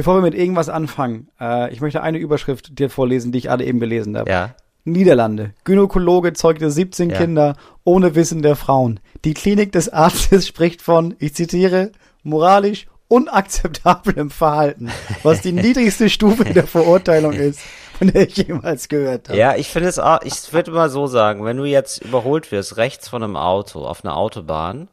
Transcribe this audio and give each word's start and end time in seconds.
Bevor 0.00 0.14
wir 0.14 0.22
mit 0.22 0.32
irgendwas 0.34 0.70
anfangen, 0.70 1.28
äh, 1.38 1.70
ich 1.74 1.82
möchte 1.82 2.00
eine 2.02 2.16
Überschrift 2.16 2.78
dir 2.78 2.88
vorlesen, 2.88 3.32
die 3.32 3.38
ich 3.38 3.50
alle 3.50 3.66
eben 3.66 3.80
gelesen 3.80 4.16
habe. 4.16 4.30
Ja. 4.30 4.54
Niederlande. 4.84 5.52
Gynäkologe 5.64 6.32
zeugte 6.32 6.70
17 6.70 7.10
Ja. 7.10 7.18
Kinder 7.18 7.54
ohne 7.84 8.14
Wissen 8.14 8.40
der 8.40 8.56
Frauen. 8.56 9.00
Die 9.26 9.34
Klinik 9.34 9.72
des 9.72 9.90
Arztes 9.90 10.46
spricht 10.48 10.80
von, 10.80 11.14
ich 11.18 11.34
zitiere, 11.34 11.92
moralisch 12.22 12.86
unakzeptablem 13.08 14.30
Verhalten, 14.30 14.90
was 15.22 15.42
die 15.42 15.52
niedrigste 15.66 16.08
Stufe 16.08 16.44
der 16.44 16.66
Verurteilung 16.66 17.32
ist, 17.34 17.60
von 17.98 18.10
der 18.10 18.26
ich 18.26 18.38
jemals 18.38 18.88
gehört 18.88 19.28
habe. 19.28 19.36
Ja, 19.38 19.54
ich 19.56 19.68
finde 19.68 19.90
es 19.90 19.98
auch, 19.98 20.22
ich 20.22 20.50
würde 20.54 20.70
mal 20.70 20.88
so 20.88 21.08
sagen, 21.08 21.44
wenn 21.44 21.58
du 21.58 21.64
jetzt 21.64 22.02
überholt 22.02 22.50
wirst, 22.52 22.78
rechts 22.78 23.06
von 23.10 23.22
einem 23.22 23.36
Auto 23.36 23.84
auf 23.84 24.02
einer 24.02 24.16
Autobahn 24.16 24.88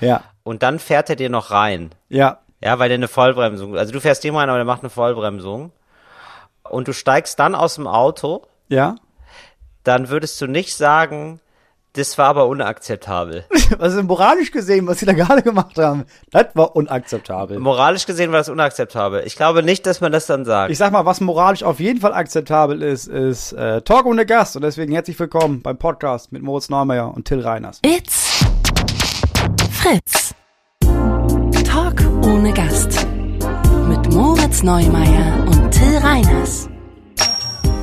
Ja, 0.00 0.22
und 0.42 0.62
dann 0.62 0.78
fährt 0.78 1.08
er 1.08 1.16
dir 1.16 1.30
noch 1.30 1.50
rein. 1.50 1.92
ja, 2.10 2.40
Ja, 2.60 2.78
weil 2.78 2.88
der 2.88 2.96
eine 2.96 3.08
Vollbremsung, 3.08 3.76
also 3.76 3.92
du 3.92 4.00
fährst 4.00 4.22
dem 4.24 4.36
rein, 4.36 4.48
aber 4.48 4.58
der 4.58 4.64
macht 4.64 4.82
eine 4.82 4.90
Vollbremsung. 4.90 5.72
Und 6.62 6.88
du 6.88 6.92
steigst 6.92 7.38
dann 7.38 7.54
aus 7.54 7.76
dem 7.76 7.86
Auto, 7.86 8.42
ja. 8.68 8.96
dann 9.82 10.08
würdest 10.08 10.40
du 10.40 10.46
nicht 10.46 10.76
sagen, 10.76 11.40
das 11.94 12.16
war 12.18 12.28
aber 12.28 12.46
unakzeptabel. 12.46 13.44
Was 13.78 13.94
ist 13.94 14.04
moralisch 14.04 14.52
gesehen, 14.52 14.86
was 14.86 15.00
sie 15.00 15.06
da 15.06 15.12
gerade 15.12 15.42
gemacht 15.42 15.76
haben? 15.76 16.04
Das 16.30 16.46
war 16.54 16.76
unakzeptabel. 16.76 17.58
Moralisch 17.58 18.06
gesehen 18.06 18.30
war 18.30 18.38
das 18.38 18.48
unakzeptabel. 18.48 19.24
Ich 19.26 19.34
glaube 19.34 19.64
nicht, 19.64 19.86
dass 19.86 20.00
man 20.00 20.12
das 20.12 20.26
dann 20.26 20.44
sagt. 20.44 20.70
Ich 20.70 20.78
sag 20.78 20.92
mal, 20.92 21.04
was 21.04 21.20
moralisch 21.20 21.64
auf 21.64 21.80
jeden 21.80 22.00
Fall 22.00 22.12
akzeptabel 22.12 22.82
ist, 22.82 23.08
ist 23.08 23.52
äh, 23.54 23.82
Talk 23.82 24.06
ohne 24.06 24.24
Gast. 24.24 24.54
Und 24.54 24.62
deswegen 24.62 24.92
herzlich 24.92 25.18
willkommen 25.18 25.62
beim 25.62 25.78
Podcast 25.78 26.30
mit 26.30 26.42
Moritz 26.42 26.68
Neumeier 26.68 27.12
und 27.12 27.24
Till 27.24 27.40
Reiners. 27.40 27.80
It's 27.84 28.44
Fritz. 29.72 30.29
Ohne 32.22 32.52
Gast. 32.52 33.06
Mit 33.88 34.12
Moritz 34.12 34.62
Neumeier 34.62 35.46
und 35.46 35.70
Till 35.70 35.96
Reiners. 35.98 36.68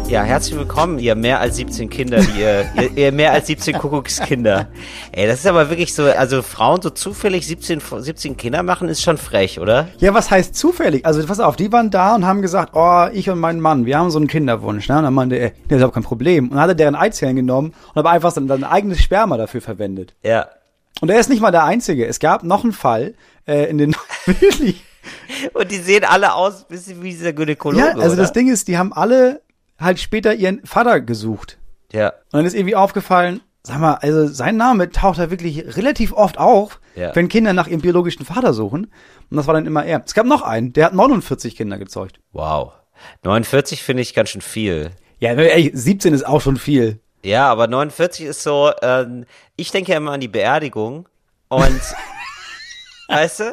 Ja, 0.08 0.24
herzlich 0.24 0.58
willkommen, 0.58 1.00
ihr 1.00 1.16
mehr 1.16 1.42
als 1.42 1.58
17 1.58 1.90
Kinder, 1.90 2.20
ihr, 2.38 2.66
ihr, 2.76 2.98
ihr 2.98 3.12
mehr 3.12 3.34
als 3.34 3.48
17 3.48 3.74
Kuckuckskinder. 3.80 4.68
Ey, 5.12 5.28
das 5.28 5.40
ist 5.40 5.48
aber 5.48 5.70
wirklich 5.70 5.94
so, 5.94 6.06
also 6.06 6.42
Frauen 6.42 6.82
so 6.82 6.90
zufällig 6.90 7.46
17, 7.46 7.82
17 7.82 8.38
Kinder 8.38 8.64
machen, 8.64 8.88
ist 8.88 9.02
schon 9.02 9.18
frech, 9.18 9.60
oder? 9.60 9.90
Ja, 9.98 10.14
was 10.14 10.32
heißt 10.32 10.56
zufällig? 10.56 11.06
Also, 11.06 11.26
pass 11.26 11.42
auf, 11.42 11.58
die 11.58 11.72
waren 11.74 11.90
da 11.90 12.16
und 12.16 12.26
haben 12.26 12.42
gesagt, 12.42 12.72
oh, 12.74 13.08
ich 13.12 13.30
und 13.30 13.40
mein 13.40 13.60
Mann, 13.60 13.86
wir 13.86 13.98
haben 13.98 14.10
so 14.10 14.20
einen 14.20 14.28
Kinderwunsch. 14.28 14.88
Ne? 14.88 14.98
Und 14.98 15.04
dann 15.04 15.14
meinte 15.14 15.36
er, 15.36 15.50
nee, 15.50 15.56
das 15.68 15.76
ist 15.76 15.78
überhaupt 15.78 15.96
kein 15.96 16.04
Problem. 16.04 16.46
Und 16.46 16.52
dann 16.52 16.62
hat 16.62 16.70
er 16.70 16.76
deren 16.76 16.96
Eizellen 16.96 17.36
genommen 17.36 17.74
und 17.90 17.98
aber 17.98 18.12
einfach 18.12 18.32
sein, 18.32 18.48
sein 18.48 18.64
eigenes 18.64 19.02
Sperma 19.02 19.36
dafür 19.36 19.60
verwendet. 19.60 20.16
Ja. 20.24 20.48
Und 21.02 21.10
er 21.12 21.20
ist 21.20 21.30
nicht 21.30 21.42
mal 21.42 21.52
der 21.52 21.66
Einzige. 21.66 22.08
Es 22.08 22.20
gab 22.20 22.44
noch 22.44 22.64
einen 22.64 22.74
Fall, 22.74 23.14
äh, 23.48 23.66
in 23.70 23.78
den, 23.78 23.96
wirklich, 24.26 24.84
Und 25.54 25.72
die 25.72 25.78
sehen 25.78 26.04
alle 26.04 26.34
aus, 26.34 26.62
ein 26.64 26.68
bisschen 26.70 27.02
wie 27.02 27.10
dieser 27.12 27.34
Gynäkologe, 27.34 27.84
ja, 27.86 27.92
also 27.94 28.14
oder? 28.14 28.22
das 28.24 28.34
Ding 28.34 28.50
ist, 28.52 28.68
die 28.68 28.78
haben 28.78 28.94
alle 28.94 29.42
halt 29.80 30.00
später 30.00 30.34
ihren 30.34 30.66
Vater 30.66 31.02
gesucht. 31.02 31.58
Ja, 31.92 32.10
Und 32.10 32.34
dann 32.34 32.46
ist 32.46 32.54
irgendwie 32.56 32.76
aufgefallen, 32.76 33.42
sag 33.64 33.80
mal, 33.80 33.96
also 33.96 34.28
sein 34.28 34.58
Name 34.58 34.90
taucht 34.90 35.20
da 35.20 35.30
wirklich 35.32 35.78
relativ 35.78 36.14
oft 36.14 36.38
auf, 36.38 36.80
Ja. 36.96 37.16
wenn 37.16 37.30
Kinder 37.30 37.54
nach 37.54 37.68
ihrem 37.68 37.82
biologischen 37.82 38.26
Vater 38.26 38.54
suchen. 38.54 38.92
Und 39.30 39.38
das 39.38 39.46
war 39.48 39.54
dann 39.54 39.66
immer 39.66 39.86
er. 39.86 40.02
Es 40.06 40.14
gab 40.14 40.26
noch 40.26 40.42
einen, 40.42 40.74
der 40.74 40.86
hat 40.86 40.94
49 40.94 41.56
Kinder 41.56 41.78
gezeugt. 41.78 42.20
wow. 42.32 42.74
49 43.24 43.84
finde 43.84 44.02
ich 44.02 44.16
ganz 44.16 44.30
schön 44.30 44.42
viel. 44.42 44.90
Ja, 45.20 45.32
ey, 45.34 45.70
17 45.74 46.14
ist 46.16 46.26
auch 46.26 46.42
schon 46.42 46.58
viel. 46.58 47.00
Ja, 47.24 47.48
aber 47.52 47.68
49 47.68 48.26
ist 48.26 48.42
so, 48.42 48.72
ähm, 48.82 49.26
ich 49.56 49.70
denke 49.72 49.92
ja 49.92 49.98
immer 49.98 50.14
an 50.14 50.20
die 50.20 50.28
Beerdigung 50.28 51.08
und, 51.48 51.82
weißt 53.08 53.40
du, 53.42 53.44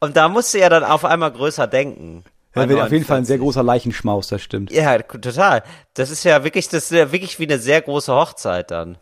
und 0.00 0.16
da 0.16 0.28
musst 0.28 0.54
du 0.54 0.58
ja 0.58 0.68
dann 0.68 0.84
auf 0.84 1.04
einmal 1.04 1.32
größer 1.32 1.66
denken. 1.66 2.24
Bei 2.52 2.68
wird 2.68 2.80
auf 2.80 2.92
jeden 2.92 3.04
Fall 3.04 3.18
ein 3.18 3.24
sehr 3.24 3.38
49. 3.38 3.40
großer 3.40 3.62
Leichenschmaus, 3.64 4.28
das 4.28 4.40
stimmt. 4.40 4.70
Ja, 4.70 4.96
total. 4.98 5.62
Das 5.94 6.10
ist 6.10 6.22
ja 6.24 6.44
wirklich, 6.44 6.68
das 6.68 6.84
ist 6.84 6.92
ja 6.92 7.10
wirklich 7.10 7.38
wie 7.40 7.44
eine 7.44 7.58
sehr 7.58 7.82
große 7.82 8.12
Hochzeit 8.14 8.70
dann. 8.70 8.96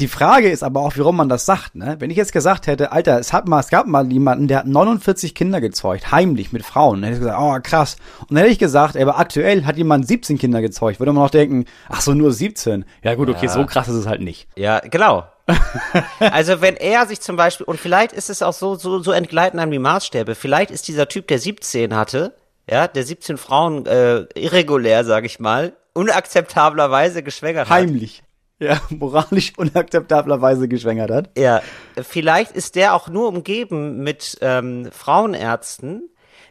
Die 0.00 0.08
Frage 0.08 0.48
ist 0.48 0.62
aber 0.62 0.80
auch, 0.82 0.92
warum 0.96 1.16
man 1.16 1.28
das 1.28 1.44
sagt, 1.44 1.74
ne? 1.74 1.96
Wenn 1.98 2.10
ich 2.10 2.16
jetzt 2.16 2.32
gesagt 2.32 2.68
hätte, 2.68 2.92
Alter, 2.92 3.18
es 3.18 3.32
hat 3.32 3.48
mal, 3.48 3.58
es 3.58 3.68
gab 3.68 3.88
mal 3.88 4.12
jemanden, 4.12 4.46
der 4.46 4.58
hat 4.58 4.66
49 4.66 5.34
Kinder 5.34 5.60
gezeugt, 5.60 6.12
heimlich 6.12 6.52
mit 6.52 6.64
Frauen, 6.64 7.00
dann 7.00 7.10
hätte 7.10 7.14
ich 7.14 7.20
gesagt, 7.26 7.40
oh 7.42 7.58
krass. 7.60 7.96
Und 8.20 8.30
dann 8.30 8.38
hätte 8.38 8.52
ich 8.52 8.60
gesagt, 8.60 8.96
aber 8.96 9.18
aktuell 9.18 9.64
hat 9.64 9.76
jemand 9.76 10.06
17 10.06 10.38
Kinder 10.38 10.60
gezeugt, 10.60 11.00
würde 11.00 11.12
man 11.12 11.24
noch 11.24 11.30
denken, 11.30 11.64
ach 11.88 12.00
so, 12.00 12.14
nur 12.14 12.30
17. 12.30 12.84
Ja 13.02 13.16
gut, 13.16 13.28
okay, 13.28 13.46
Ja. 13.46 13.52
so 13.52 13.66
krass 13.66 13.88
ist 13.88 13.96
es 13.96 14.06
halt 14.06 14.20
nicht. 14.20 14.46
Ja, 14.54 14.78
genau. 14.78 15.24
also 16.20 16.60
wenn 16.60 16.76
er 16.76 17.06
sich 17.06 17.20
zum 17.20 17.36
Beispiel, 17.36 17.64
und 17.66 17.80
vielleicht 17.80 18.12
ist 18.12 18.30
es 18.30 18.42
auch 18.42 18.52
so, 18.52 18.74
so, 18.74 19.02
so 19.02 19.12
entgleiten 19.12 19.58
einem 19.58 19.72
die 19.72 19.78
Maßstäbe, 19.78 20.34
vielleicht 20.34 20.70
ist 20.70 20.88
dieser 20.88 21.08
Typ, 21.08 21.26
der 21.28 21.38
17 21.38 21.94
hatte, 21.94 22.34
ja, 22.70 22.86
der 22.86 23.04
17 23.04 23.38
Frauen 23.38 23.86
äh, 23.86 24.26
irregulär, 24.34 25.04
sag 25.04 25.24
ich 25.24 25.40
mal, 25.40 25.72
unakzeptablerweise 25.94 27.22
geschwängert 27.22 27.68
hat. 27.68 27.76
Heimlich. 27.76 28.22
Ja, 28.60 28.80
moralisch 28.90 29.52
unakzeptablerweise 29.56 30.66
geschwängert 30.68 31.10
hat. 31.10 31.30
Ja, 31.38 31.62
vielleicht 32.02 32.52
ist 32.52 32.74
der 32.74 32.94
auch 32.94 33.08
nur 33.08 33.28
umgeben 33.28 33.98
mit 34.02 34.36
ähm, 34.40 34.90
Frauenärzten, 34.92 36.10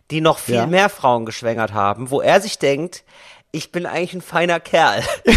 die 0.09 0.21
noch 0.21 0.37
viel 0.39 0.55
Ja. 0.55 0.67
mehr 0.67 0.87
Frauen 0.89 1.25
geschwängert 1.25 1.73
haben, 1.73 2.09
wo 2.09 2.21
er 2.21 2.39
sich 2.39 2.59
denkt, 2.59 3.03
ich 3.51 3.71
bin 3.73 3.85
eigentlich 3.85 4.13
ein 4.13 4.21
feiner 4.21 4.59
Kerl. 4.61 5.03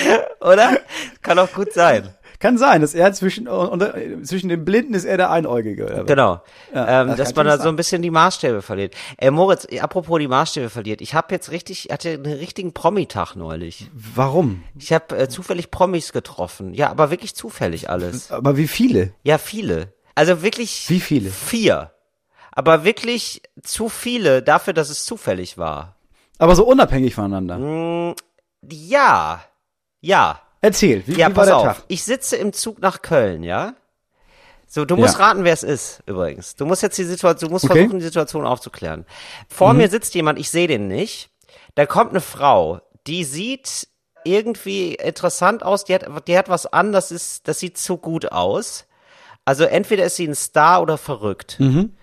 Oder? 0.40 0.78
Kann 1.22 1.38
auch 1.38 1.52
gut 1.52 1.72
sein. 1.72 2.14
Kann 2.38 2.58
sein, 2.58 2.82
dass 2.82 2.94
er 2.94 3.12
zwischen, 3.12 3.46
äh, 3.46 4.22
zwischen 4.22 4.48
den 4.48 4.64
Blinden 4.64 4.94
ist 4.94 5.04
er 5.04 5.16
der 5.16 5.30
Einäugige. 5.30 5.86
Oder? 5.86 6.04
Genau. 6.04 6.42
Ja, 6.74 7.02
ähm, 7.02 7.08
das 7.08 7.16
dass 7.16 7.34
man 7.34 7.46
da 7.46 7.52
schon 7.52 7.58
so 7.58 7.64
sein. 7.64 7.72
ein 7.72 7.76
bisschen 7.76 8.02
die 8.02 8.10
Maßstäbe 8.10 8.60
verliert. 8.62 8.94
Ey, 9.16 9.30
Moritz, 9.30 9.66
apropos 9.80 10.18
die 10.18 10.28
Maßstäbe 10.28 10.68
verliert. 10.68 11.00
Ich 11.00 11.14
habe 11.14 11.34
jetzt 11.34 11.50
richtig, 11.50 11.88
hatte 11.90 12.10
einen 12.10 12.26
richtigen 12.26 12.74
Promi-Tag 12.74 13.36
neulich. 13.36 13.90
Warum? 13.94 14.64
Ich 14.78 14.92
habe 14.92 15.16
äh, 15.16 15.28
zufällig 15.28 15.70
Promis 15.70 16.12
getroffen. 16.12 16.74
Ja, 16.74 16.90
aber 16.90 17.10
wirklich 17.10 17.34
zufällig 17.34 17.88
alles. 17.88 18.30
Aber 18.30 18.56
wie 18.56 18.68
viele? 18.68 19.14
Ja, 19.22 19.38
viele. 19.38 19.94
Also 20.14 20.42
wirklich. 20.42 20.86
Wie 20.88 21.00
viele? 21.00 21.30
Vier. 21.30 21.92
Aber 22.52 22.84
wirklich 22.84 23.42
zu 23.62 23.88
viele 23.88 24.42
dafür, 24.42 24.72
dass 24.72 24.90
es 24.90 25.04
zufällig 25.04 25.56
war. 25.56 25.96
Aber 26.38 26.54
so 26.54 26.66
unabhängig 26.66 27.14
voneinander. 27.14 28.14
Ja. 28.70 29.42
Ja. 30.00 30.40
Erzähl, 30.60 31.06
wie, 31.06 31.12
Ja, 31.12 31.28
wie 31.30 31.36
war 31.36 31.44
pass 31.44 31.46
der 31.46 31.56
auf. 31.56 31.62
Tag? 31.64 31.82
Ich 31.88 32.02
sitze 32.04 32.36
im 32.36 32.52
Zug 32.52 32.80
nach 32.80 33.02
Köln, 33.02 33.42
ja? 33.42 33.74
So, 34.66 34.84
du 34.84 34.96
musst 34.96 35.18
Ja. 35.18 35.26
raten, 35.26 35.44
wer 35.44 35.52
es 35.52 35.62
ist, 35.62 36.02
übrigens. 36.06 36.56
Du 36.56 36.66
musst 36.66 36.82
jetzt 36.82 36.98
die 36.98 37.04
Situation, 37.04 37.48
du 37.48 37.52
musst 37.54 37.64
Okay. 37.66 37.74
Mhm. 37.74 37.78
versuchen, 37.82 37.98
die 38.00 38.04
Situation 38.06 38.46
aufzuklären. 38.46 39.06
Vor 39.48 39.74
mir 39.74 39.88
sitzt 39.88 40.14
jemand, 40.14 40.38
ich 40.40 40.50
sehe 40.50 40.66
den 40.66 40.88
nicht. 40.88 41.30
Da 41.76 41.86
kommt 41.86 42.10
eine 42.10 42.20
Frau, 42.20 42.80
die 43.06 43.22
sieht 43.24 43.86
irgendwie 44.24 44.94
interessant 44.94 45.62
aus, 45.62 45.84
die 45.84 45.94
hat, 45.94 46.06
die 46.26 46.36
hat 46.36 46.48
was 46.48 46.66
an, 46.66 46.92
das 46.92 47.12
ist, 47.12 47.46
das 47.46 47.60
sieht 47.60 47.78
zu 47.78 47.96
gut 47.96 48.32
aus. 48.32 48.86
Also 49.44 49.62
entweder 49.64 50.04
ist 50.04 50.16
sie 50.16 50.26
ein 50.26 50.34
Star 50.34 50.82
oder 50.82 50.98
verrückt. 50.98 51.56
Mhm. 51.60 51.94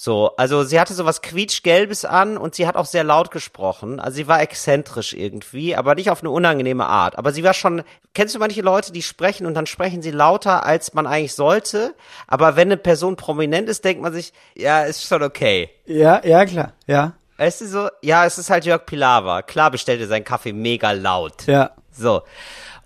So, 0.00 0.36
also 0.36 0.62
sie 0.62 0.78
hatte 0.78 0.94
so 0.94 1.06
was 1.06 1.22
quietschgelbes 1.22 2.04
an 2.04 2.38
und 2.38 2.54
sie 2.54 2.68
hat 2.68 2.76
auch 2.76 2.84
sehr 2.84 3.02
laut 3.02 3.32
gesprochen. 3.32 3.98
Also 3.98 4.14
sie 4.14 4.28
war 4.28 4.40
exzentrisch 4.40 5.12
irgendwie, 5.12 5.74
aber 5.74 5.96
nicht 5.96 6.08
auf 6.08 6.20
eine 6.20 6.30
unangenehme 6.30 6.86
Art. 6.86 7.18
Aber 7.18 7.32
sie 7.32 7.42
war 7.42 7.52
schon, 7.52 7.82
kennst 8.14 8.32
du 8.32 8.38
manche 8.38 8.60
Leute, 8.62 8.92
die 8.92 9.02
sprechen 9.02 9.44
und 9.44 9.54
dann 9.54 9.66
sprechen 9.66 10.00
sie 10.00 10.12
lauter, 10.12 10.64
als 10.64 10.94
man 10.94 11.08
eigentlich 11.08 11.34
sollte. 11.34 11.96
Aber 12.28 12.54
wenn 12.54 12.68
eine 12.68 12.76
Person 12.76 13.16
prominent 13.16 13.68
ist, 13.68 13.84
denkt 13.84 14.00
man 14.00 14.12
sich, 14.12 14.32
ja, 14.54 14.84
ist 14.84 15.02
schon 15.02 15.24
okay. 15.24 15.68
Ja, 15.84 16.24
ja, 16.24 16.44
klar, 16.46 16.74
ja, 16.86 17.14
Weißt 17.36 17.62
du 17.62 17.66
so, 17.66 17.88
ja, 18.00 18.24
es 18.24 18.38
ist 18.38 18.50
halt 18.50 18.66
Jörg 18.66 18.86
Pilawa. 18.86 19.42
Klar 19.42 19.72
bestellt 19.72 20.00
er 20.00 20.06
seinen 20.06 20.24
Kaffee 20.24 20.52
mega 20.52 20.92
laut. 20.92 21.44
ja. 21.48 21.72
So. 21.90 22.22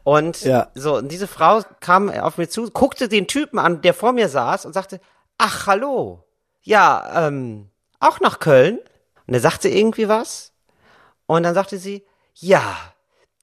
Und 0.02 0.40
Ja. 0.40 0.68
so, 0.74 0.96
und 0.96 1.12
diese 1.12 1.26
Frau 1.26 1.60
kam 1.80 2.08
auf 2.08 2.38
mir 2.38 2.48
zu, 2.48 2.70
guckte 2.70 3.08
den 3.08 3.26
Typen 3.26 3.58
an, 3.58 3.82
der 3.82 3.92
vor 3.92 4.14
mir 4.14 4.30
saß 4.30 4.64
und 4.64 4.72
sagte, 4.72 4.98
ach, 5.36 5.66
hallo. 5.66 6.24
Ja, 6.62 7.26
ähm, 7.26 7.70
auch 8.00 8.20
nach 8.20 8.38
Köln? 8.38 8.78
Und 9.26 9.34
er 9.34 9.41
sagte 9.41 9.68
irgendwie 9.68 10.09
was. 10.09 10.53
Und 11.26 11.42
dann 11.42 11.54
sagte 11.54 11.78
sie, 11.78 12.04
ja, 12.34 12.76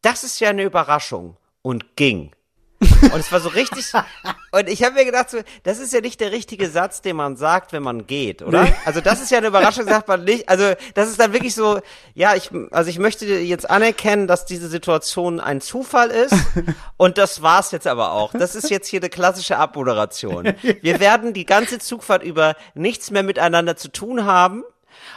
das 0.01 0.23
ist 0.23 0.39
ja 0.39 0.49
eine 0.49 0.63
Überraschung. 0.63 1.37
Und 1.61 1.95
ging. 1.95 2.31
Und 2.79 3.19
es 3.19 3.31
war 3.31 3.39
so 3.39 3.49
richtig. 3.49 3.85
Und 4.51 4.69
ich 4.69 4.83
habe 4.83 4.95
mir 4.95 5.05
gedacht, 5.05 5.29
so, 5.29 5.39
das 5.63 5.79
ist 5.79 5.93
ja 5.93 6.01
nicht 6.01 6.19
der 6.19 6.31
richtige 6.31 6.69
Satz, 6.69 7.01
den 7.01 7.15
man 7.15 7.35
sagt, 7.35 7.73
wenn 7.73 7.83
man 7.83 8.07
geht, 8.07 8.41
oder? 8.41 8.63
Nee. 8.63 8.73
Also 8.85 9.01
das 9.01 9.21
ist 9.21 9.31
ja 9.31 9.39
eine 9.39 9.47
Überraschung, 9.47 9.85
sagt 9.85 10.07
man 10.07 10.23
nicht. 10.23 10.47
Also 10.49 10.73
das 10.93 11.09
ist 11.09 11.19
dann 11.19 11.33
wirklich 11.33 11.53
so, 11.53 11.79
ja, 12.13 12.35
ich, 12.35 12.49
also 12.71 12.89
ich 12.89 12.99
möchte 12.99 13.25
jetzt 13.25 13.69
anerkennen, 13.69 14.27
dass 14.27 14.45
diese 14.45 14.69
Situation 14.69 15.39
ein 15.39 15.61
Zufall 15.61 16.09
ist. 16.09 16.35
Und 16.97 17.17
das 17.17 17.41
war's 17.41 17.71
jetzt 17.71 17.87
aber 17.87 18.13
auch. 18.13 18.31
Das 18.31 18.55
ist 18.55 18.69
jetzt 18.69 18.87
hier 18.87 19.01
eine 19.01 19.09
klassische 19.09 19.57
Abmoderation. 19.57 20.45
Wir 20.81 20.99
werden 20.99 21.33
die 21.33 21.45
ganze 21.45 21.79
Zugfahrt 21.79 22.23
über 22.23 22.55
nichts 22.73 23.11
mehr 23.11 23.23
miteinander 23.23 23.75
zu 23.75 23.89
tun 23.89 24.25
haben. 24.25 24.63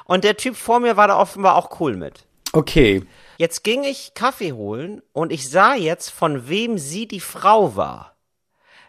Und 0.04 0.24
der 0.24 0.36
Typ 0.36 0.56
vor 0.56 0.80
mir 0.80 0.96
war 0.96 1.08
da 1.08 1.18
offenbar 1.18 1.56
auch 1.56 1.80
cool 1.80 1.96
mit. 1.96 2.26
Okay. 2.52 3.02
Jetzt 3.38 3.64
ging 3.64 3.82
ich 3.84 4.12
Kaffee 4.14 4.52
holen 4.52 5.02
und 5.12 5.32
ich 5.32 5.48
sah 5.50 5.74
jetzt, 5.74 6.10
von 6.10 6.48
wem 6.48 6.78
sie 6.78 7.06
die 7.08 7.20
Frau 7.20 7.76
war. 7.76 8.16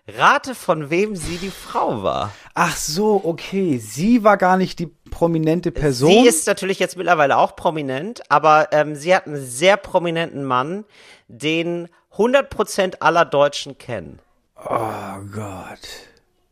Rate, 0.05 0.53
von 0.53 0.89
wem 0.89 1.15
sie 1.15 1.37
die 1.37 1.49
Frau 1.49 2.03
war. 2.03 2.33
Ach 2.55 2.75
so, 2.75 3.21
okay. 3.23 3.77
Sie 3.77 4.23
war 4.25 4.35
gar 4.35 4.57
nicht 4.57 4.79
die 4.79 4.87
prominente 4.87 5.71
Person. 5.71 6.09
Sie 6.11 6.27
ist 6.27 6.45
natürlich 6.45 6.77
jetzt 6.79 6.97
mittlerweile 6.97 7.37
auch 7.37 7.55
prominent, 7.55 8.21
aber 8.29 8.67
ähm, 8.73 8.95
sie 8.95 9.15
hat 9.15 9.27
einen 9.27 9.43
sehr 9.45 9.77
prominenten 9.77 10.43
Mann, 10.43 10.83
den 11.29 11.87
100% 12.17 12.95
aller 12.99 13.23
Deutschen 13.23 13.77
kennen. 13.77 14.19
oh 14.57 15.19
Gott. 15.33 15.79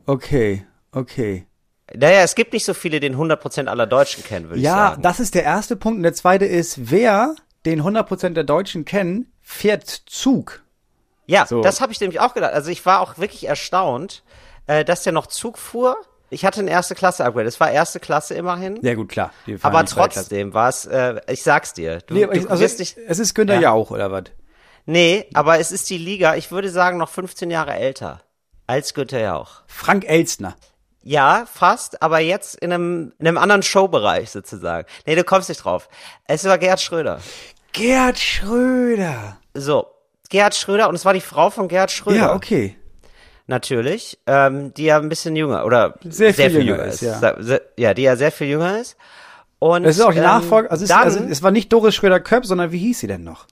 Okay, 0.06 0.64
okay. 0.92 1.46
Naja, 1.94 2.22
es 2.22 2.34
gibt 2.34 2.54
nicht 2.54 2.64
so 2.64 2.72
viele, 2.72 3.00
den 3.00 3.16
100% 3.16 3.66
aller 3.66 3.86
Deutschen 3.86 4.24
kennen, 4.24 4.46
würde 4.48 4.58
ich 4.60 4.64
Ja, 4.64 4.88
sagen. 4.90 5.02
das 5.02 5.20
ist 5.20 5.34
der 5.34 5.44
erste 5.44 5.76
Punkt. 5.76 5.98
Und 5.98 6.02
der 6.04 6.14
zweite 6.14 6.46
ist, 6.46 6.90
wer 6.90 7.34
den 7.64 7.82
100% 7.82 8.30
der 8.30 8.44
Deutschen 8.44 8.84
kennen, 8.84 9.32
fährt 9.40 9.88
Zug. 10.06 10.62
Ja, 11.26 11.46
So. 11.46 11.62
das 11.62 11.80
habe 11.80 11.92
ich 11.92 12.00
nämlich 12.00 12.20
auch 12.20 12.34
gedacht. 12.34 12.52
Also 12.52 12.70
ich 12.70 12.84
war 12.84 13.00
auch 13.00 13.18
wirklich 13.18 13.46
erstaunt, 13.46 14.22
äh, 14.66 14.84
dass 14.84 15.02
der 15.02 15.12
noch 15.12 15.26
Zug 15.26 15.58
fuhr. 15.58 15.96
Ich 16.30 16.44
hatte 16.44 16.60
ein 16.60 16.68
erste 16.68 16.94
Klasse 16.94 17.24
Upgrade. 17.24 17.46
Es 17.46 17.60
war 17.60 17.70
erste 17.70 18.00
Klasse 18.00 18.34
immerhin. 18.34 18.78
Ja 18.82 18.94
gut, 18.94 19.10
klar. 19.10 19.32
Aber 19.62 19.84
trotzdem 19.84 20.54
war 20.54 20.68
es, 20.68 20.86
äh, 20.86 21.20
ich 21.28 21.42
sag's 21.42 21.74
dir, 21.74 21.98
du, 22.06 22.14
Nee, 22.14 22.26
du 22.26 22.48
also 22.48 22.62
nicht, 22.64 22.96
es 23.06 23.18
ist 23.18 23.34
Günther 23.34 23.56
Ja. 23.56 23.60
Jauch, 23.60 23.90
oder 23.90 24.10
was? 24.10 24.24
nee, 24.86 25.26
aber 25.34 25.58
es 25.60 25.70
ist 25.70 25.88
die 25.90 25.98
Liga, 25.98 26.34
ich 26.34 26.50
würde 26.50 26.70
sagen, 26.70 26.98
noch 26.98 27.08
15 27.10 27.50
Jahre 27.50 27.74
älter 27.74 28.22
als 28.66 28.94
Günther 28.94 29.20
Jauch. 29.20 29.62
Frank 29.66 30.04
Elstner. 30.08 30.56
Ja, 31.04 31.46
fast, 31.52 32.00
aber 32.00 32.20
jetzt 32.20 32.54
in 32.54 32.72
einem, 32.72 33.12
in 33.18 33.26
einem 33.26 33.36
anderen 33.38 33.62
Showbereich 33.62 34.30
sozusagen. 34.30 34.86
Nee, 35.04 35.16
du 35.16 35.24
kommst 35.24 35.48
nicht 35.48 35.64
drauf. 35.64 35.88
Es 36.26 36.44
war 36.44 36.58
Gerhard 36.58 36.80
Schröder. 36.80 37.20
Gerd 37.72 38.18
Schröder. 38.18 39.38
So, 39.54 39.86
Gerhard 40.30 40.54
Schröder, 40.54 40.88
und 40.88 40.94
es 40.94 41.04
war 41.04 41.12
die 41.14 41.20
Frau 41.20 41.50
von 41.50 41.68
Gerhard 41.68 41.90
Schröder. 41.90 42.16
Ja, 42.18 42.34
okay. 42.34 42.76
natürlich, 43.46 44.18
ähm, 44.26 44.72
die 44.74 44.84
ja 44.84 44.98
ein 44.98 45.08
bisschen 45.08 45.36
jünger 45.36 45.64
oder 45.64 45.94
Sehr 46.04 46.32
viel 46.34 46.62
jünger 46.62 46.84
ist, 46.84 47.00
ja. 47.02 47.18
Sa- 47.18 47.36
se- 47.40 47.62
Ja, 47.76 47.92
die 47.94 48.02
ja 48.02 48.16
sehr 48.16 48.32
viel 48.32 48.46
jünger 48.48 48.78
ist. 48.80 48.96
Und 49.58 49.84
Es 49.84 49.96
ist 49.96 50.02
auch 50.02 50.10
die 50.12 50.18
ähm, 50.18 50.24
Nachfolge, 50.24 50.70
also, 50.70 50.84
es, 50.84 50.90
ist, 50.90 50.94
dann, 50.96 51.04
also 51.04 51.20
es 51.20 51.42
war 51.42 51.50
nicht 51.50 51.72
Doris 51.72 51.94
Schröder-Köpp, 51.94 52.44
sondern 52.46 52.72
wie 52.72 52.78
hieß 52.78 53.00
sie 53.00 53.06
denn 53.06 53.24
noch? 53.24 53.46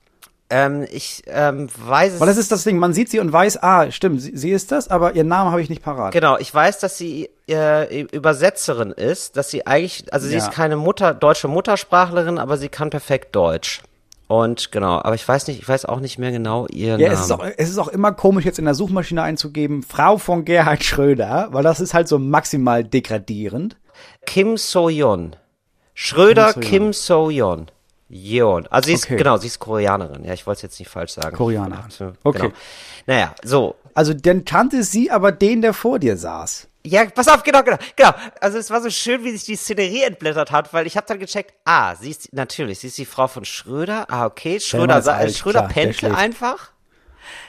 ähm, 0.53 0.85
ich 0.91 1.23
ähm, 1.27 1.69
weiß 1.77 2.15
es. 2.15 2.19
Weil 2.19 2.27
das 2.27 2.35
ist 2.35 2.51
das 2.51 2.65
Ding, 2.65 2.77
man 2.77 2.91
sieht 2.93 3.09
sie 3.09 3.19
und 3.21 3.31
weiß, 3.31 3.63
ah, 3.63 3.89
stimmt, 3.89 4.21
sie, 4.21 4.35
sie 4.35 4.51
ist 4.51 4.71
das, 4.73 4.89
aber 4.89 5.13
ihren 5.15 5.29
Namen 5.29 5.51
habe 5.51 5.61
ich 5.61 5.69
nicht 5.69 5.81
parat. 5.81 6.11
Genau, 6.11 6.37
ich 6.37 6.53
weiß, 6.53 6.79
dass 6.79 6.97
sie 6.97 7.29
äh, 7.47 8.01
Übersetzerin 8.01 8.91
ist, 8.91 9.37
dass 9.37 9.49
sie 9.49 9.65
eigentlich, 9.65 10.13
also 10.13 10.27
sie 10.27 10.33
Ja. 10.35 10.39
ist 10.39 10.51
keine 10.51 10.75
Mutter, 10.75 11.13
deutsche 11.13 11.47
Muttersprachlerin, 11.47 12.37
aber 12.37 12.57
sie 12.57 12.67
kann 12.67 12.89
perfekt 12.89 13.33
Deutsch. 13.35 13.81
Und 14.31 14.71
genau, 14.71 14.93
aber 15.03 15.15
ich 15.15 15.27
weiß 15.27 15.47
nicht, 15.47 15.59
ich 15.61 15.67
weiß 15.67 15.83
auch 15.85 15.99
nicht 15.99 16.17
mehr 16.17 16.31
genau 16.31 16.65
ihren 16.67 17.01
Ja, 17.01 17.07
Namen. 17.09 17.19
es 17.19 17.25
ist, 17.25 17.31
auch, 17.31 17.43
es 17.57 17.69
ist 17.69 17.77
auch 17.77 17.89
immer 17.89 18.13
komisch, 18.13 18.45
jetzt 18.45 18.59
in 18.59 18.65
der 18.65 18.75
Suchmaschine 18.75 19.21
einzugeben, 19.23 19.83
Frau 19.83 20.17
von 20.17 20.45
Gerhard 20.45 20.85
Schröder, 20.85 21.49
weil 21.51 21.63
das 21.63 21.81
ist 21.81 21.93
halt 21.93 22.07
so 22.07 22.17
maximal 22.17 22.83
degradierend. 22.85 23.75
Kim 24.25 24.55
So-yeon. 24.55 25.35
Schröder 25.93 26.53
Kim 26.53 26.93
So-yeon. 26.93 27.67
Yeon. 28.09 28.67
Also 28.67 28.87
sie 28.87 28.93
ist, 28.93 29.05
Okay. 29.05 29.17
genau, 29.17 29.35
sie 29.37 29.47
ist 29.47 29.59
Koreanerin. 29.59 30.23
Ja, 30.23 30.33
ich 30.33 30.47
wollte 30.47 30.59
es 30.59 30.61
jetzt 30.63 30.79
nicht 30.79 30.89
falsch 30.89 31.11
sagen. 31.11 31.35
Koreanerin. 31.35 31.83
Genau. 31.97 32.11
Okay. 32.23 32.51
Naja, 33.07 33.35
so. 33.43 33.75
Also 33.93 34.13
dann 34.13 34.45
kannte 34.45 34.83
sie 34.83 35.11
aber 35.11 35.31
den, 35.33 35.61
der 35.61 35.73
vor 35.73 35.99
dir 35.99 36.15
saß. 36.15 36.67
Ja, 36.83 37.05
pass 37.05 37.27
auf, 37.27 37.43
genau, 37.43 37.61
genau, 37.63 37.77
genau. 37.95 38.11
Also 38.39 38.57
es 38.57 38.69
war 38.71 38.81
so 38.81 38.89
schön, 38.89 39.23
wie 39.23 39.31
sich 39.31 39.43
die 39.45 39.55
Szenerie 39.55 40.03
entblättert 40.03 40.51
hat, 40.51 40.73
weil 40.73 40.87
ich 40.87 40.97
habe 40.97 41.05
dann 41.07 41.19
gecheckt, 41.19 41.53
ah, 41.63 41.95
sie 41.95 42.09
ist, 42.09 42.33
natürlich, 42.33 42.79
sie 42.79 42.87
ist 42.87 42.97
die 42.97 43.05
Frau 43.05 43.27
von 43.27 43.45
Schröder. 43.45 44.07
Ah, 44.09 44.25
okay, 44.25 44.59
Schröder, 44.59 45.01
sa- 45.01 45.13
alt, 45.15 45.35
Schröder 45.35 45.67
klar, 45.67 45.69
pendelt 45.69 46.03
einfach. 46.15 46.71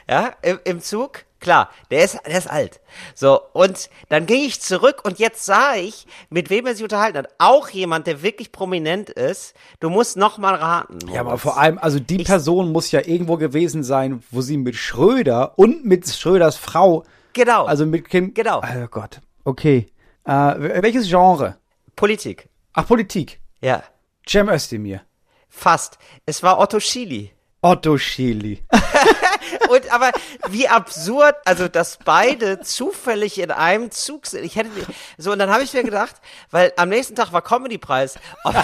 Ja, 0.08 0.32
im, 0.42 0.60
im 0.64 0.80
Zug. 0.80 1.24
Klar, 1.40 1.70
der 1.90 2.04
ist, 2.04 2.20
der 2.24 2.38
ist 2.38 2.48
alt. 2.48 2.80
So, 3.16 3.40
und 3.52 3.90
dann 4.08 4.26
ging 4.26 4.44
ich 4.44 4.60
zurück 4.60 5.00
und 5.04 5.18
jetzt 5.18 5.44
sah 5.44 5.74
ich, 5.74 6.06
mit 6.30 6.50
wem 6.50 6.66
er 6.66 6.74
sich 6.74 6.84
unterhalten 6.84 7.18
hat. 7.18 7.28
Auch 7.38 7.68
jemand, 7.70 8.06
der 8.06 8.22
wirklich 8.22 8.52
prominent 8.52 9.10
ist. 9.10 9.54
Du 9.80 9.90
musst 9.90 10.16
noch 10.16 10.38
mal 10.38 10.54
raten. 10.54 10.98
Ja, 11.08 11.20
aber 11.20 11.30
Moritz. 11.30 11.42
vor 11.42 11.58
allem, 11.58 11.78
also 11.78 11.98
die 11.98 12.22
Person 12.22 12.70
muss 12.70 12.92
ja 12.92 13.00
irgendwo 13.04 13.38
gewesen 13.38 13.82
sein, 13.82 14.22
wo 14.30 14.40
sie 14.40 14.56
mit 14.56 14.76
Schröder 14.76 15.58
und 15.58 15.84
mit 15.84 16.08
Schröders 16.08 16.56
Frau, 16.56 17.02
Genau. 17.32 17.64
also 17.66 17.86
mit 17.86 18.08
Kim. 18.08 18.34
Genau. 18.34 18.60
Oh 18.62 18.86
Gott. 18.90 19.20
Okay. 19.44 19.86
Äh, 20.24 20.82
welches 20.82 21.08
Genre? 21.08 21.56
Politik. 21.96 22.48
Ach, 22.74 22.86
Politik. 22.86 23.40
Ja. 23.60 23.82
Cem 24.28 24.48
Özdemir. 24.48 25.00
Fast. 25.48 25.98
Es 26.26 26.42
war 26.42 26.58
Otto 26.58 26.80
Schily. 26.80 27.32
Otto 27.60 27.98
Schily. 27.98 28.62
Und 29.68 29.92
aber 29.92 30.10
wie 30.48 30.68
absurd, 30.68 31.34
also 31.44 31.68
dass 31.68 31.98
beide 32.04 32.60
zufällig 32.60 33.38
in 33.40 33.50
einem 33.50 33.90
Zug 33.90 34.26
sind. 34.26 34.44
Ich 34.44 34.56
hätte 34.56 34.70
so 35.18 35.32
und 35.32 35.38
dann 35.38 35.50
habe 35.50 35.62
ich 35.62 35.72
mir 35.72 35.82
gedacht, 35.82 36.16
weil 36.50 36.72
am 36.76 36.88
nächsten 36.88 37.14
Tag 37.14 37.32
war 37.32 37.42
Comedy 37.42 37.78
Preis, 37.78 38.16
ob, 38.44 38.54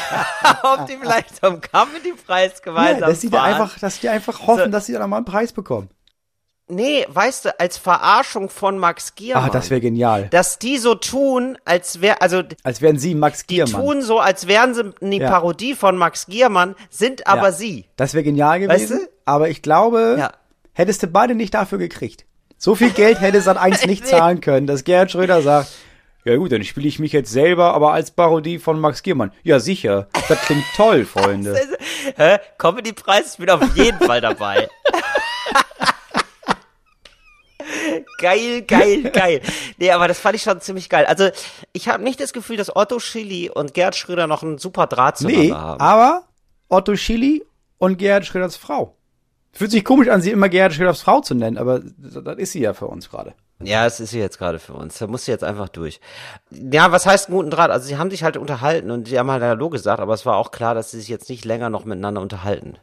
ob 0.63 0.87
die 0.87 0.97
vielleicht 0.97 1.37
zum 1.37 1.61
Comedy 1.61 2.13
Preis 2.13 2.55
Ja, 2.57 2.61
gemeinsam 2.65 3.09
dass 3.11 3.21
die 3.21 3.31
da 3.31 3.39
fahren. 3.39 3.53
einfach, 3.55 3.79
dass 3.79 4.01
die 4.01 4.09
einfach 4.09 4.47
hoffen, 4.47 4.65
So. 4.65 4.71
dass 4.71 4.87
sie 4.87 4.93
dann 4.95 5.09
mal 5.09 5.17
einen 5.17 5.25
Preis 5.25 5.53
bekommen. 5.53 5.89
Nee, 6.71 7.07
weißt 7.09 7.47
du, 7.47 7.59
als 7.61 7.79
Verarschung 7.79 8.51
von 8.51 8.79
Max 8.79 9.15
Giermann. 9.15 9.45
Ah, 9.45 9.49
das 9.53 9.71
wäre 9.71 9.81
genial. 9.81 10.29
dass 10.31 10.59
die 10.59 10.77
so 10.79 10.95
tun, 10.95 11.57
als 11.65 12.01
wäre 12.03 12.21
also 12.21 12.43
Als 12.63 12.83
wären 12.83 12.99
sie 12.99 13.15
Max 13.15 13.47
die 13.47 13.55
Giermann. 13.57 13.83
tun 13.83 14.03
so, 14.03 14.19
als 14.21 14.47
wären 14.49 14.75
sie 14.75 14.93
eine 15.01 15.17
Ja. 15.17 15.31
Parodie 15.31 15.75
von 15.75 15.97
Max 15.97 16.27
Giermann, 16.27 16.75
sind 16.91 17.27
aber 17.27 17.47
Ja. 17.49 17.53
sie. 17.53 17.87
Das 17.97 18.13
wäre 18.15 18.23
genial 18.25 18.61
Weißt 18.69 18.89
gewesen. 18.89 19.07
du? 19.07 19.13
Aber 19.25 19.49
ich 19.49 19.63
glaube, 19.63 20.17
Ja. 20.19 20.33
hättest 20.75 21.03
du 21.03 21.07
beide 21.07 21.35
nicht 21.35 21.55
dafür 21.55 21.79
gekriegt. 21.79 22.25
So 22.59 22.75
viel 22.75 22.91
Geld 22.91 23.21
hätte 23.21 23.41
Sat 23.41 23.57
1 23.61 23.87
nicht 23.87 24.07
zahlen 24.07 24.41
können, 24.41 24.67
dass 24.67 24.85
Gerhard 24.85 25.11
Schröder 25.11 25.41
sagt, 25.43 25.71
ja 26.25 26.37
gut, 26.37 26.53
dann 26.53 26.65
spiele 26.65 26.89
ich 26.89 26.99
mich 26.99 27.13
jetzt 27.13 27.31
selber, 27.33 27.73
aber 27.73 27.93
als 27.95 28.11
Parodie 28.11 28.59
von 28.59 28.79
Max 28.79 29.03
Giermann. 29.03 29.33
Ja, 29.43 29.59
sicher. 29.61 30.09
Das 30.29 30.41
klingt 30.43 30.65
toll, 30.77 31.05
Freunde. 31.11 31.59
Hä? 32.17 32.39
Comedy 32.59 32.93
Preis, 32.93 33.33
ich 33.33 33.39
bin 33.39 33.49
auf 33.49 33.63
jeden 33.77 33.99
Fall 34.01 34.21
dabei. 34.21 34.69
geil, 38.19 38.63
geil, 38.63 39.03
geil. 39.11 39.41
Nee, 39.79 39.91
aber 39.91 40.09
das 40.09 40.19
fand 40.19 40.37
ich 40.37 40.43
schon 40.43 40.61
ziemlich 40.61 40.89
geil. 40.89 41.07
Also, 41.07 41.29
ich 41.73 41.89
habe 41.89 42.03
nicht 42.03 42.21
das 42.21 42.33
Gefühl, 42.33 42.57
dass 42.57 42.75
Otto 42.75 42.99
Schily 42.99 43.51
und 43.51 43.75
Gerd 43.75 43.97
Schröder 43.97 44.27
noch 44.27 44.43
einen 44.43 44.59
super 44.59 44.87
Draht 44.87 45.19
zueinander 45.19 45.43
Nee, 45.45 45.53
haben. 45.53 45.81
aber 45.81 46.23
Otto 46.69 46.97
Schily 46.97 47.45
und 47.79 47.99
Gerhard 47.99 48.27
Schröders 48.27 48.57
Frau. 48.57 48.95
Fühlt 49.53 49.71
sich 49.71 49.85
komisch 49.85 50.09
an, 50.09 50.21
sie 50.21 50.31
immer 50.31 50.49
Gerhard 50.49 50.75
Schröders 50.75 51.01
Frau 51.01 51.21
zu 51.21 51.35
nennen, 51.35 51.59
aber 51.59 51.81
das 51.81 52.23
das 52.23 52.37
ist 52.39 52.53
sie 52.53 52.61
ja 52.61 52.75
für 52.75 52.87
uns 52.87 53.09
gerade. 53.11 53.35
Ja, 53.63 53.87
es 53.87 53.99
ist 53.99 54.11
sie 54.11 54.21
jetzt 54.21 54.39
gerade 54.39 54.61
für 54.61 54.75
uns. 54.75 54.99
Da 54.99 55.09
muss 55.09 55.25
sie 55.25 55.33
jetzt 55.33 55.43
einfach 55.43 55.69
durch. 55.69 56.01
Ja, 56.51 56.93
was 56.93 57.07
heißt 57.07 57.27
guten 57.29 57.51
Draht? 57.51 57.71
Also, 57.71 57.89
sie 57.89 57.97
haben 57.99 58.11
sich 58.11 58.23
halt 58.23 58.37
unterhalten 58.37 58.91
und 58.91 59.09
sie 59.09 59.19
haben 59.19 59.31
halt 59.31 59.43
Hallo 59.43 59.69
gesagt, 59.71 59.99
aber 60.01 60.15
es 60.15 60.25
war 60.27 60.37
auch 60.37 60.51
klar, 60.53 60.75
dass 60.75 60.91
sie 60.93 61.01
sich 61.01 61.09
jetzt 61.09 61.29
nicht 61.29 61.45
länger 61.45 61.69
noch 61.71 61.85
miteinander 61.85 62.21
unterhalten. 62.21 62.79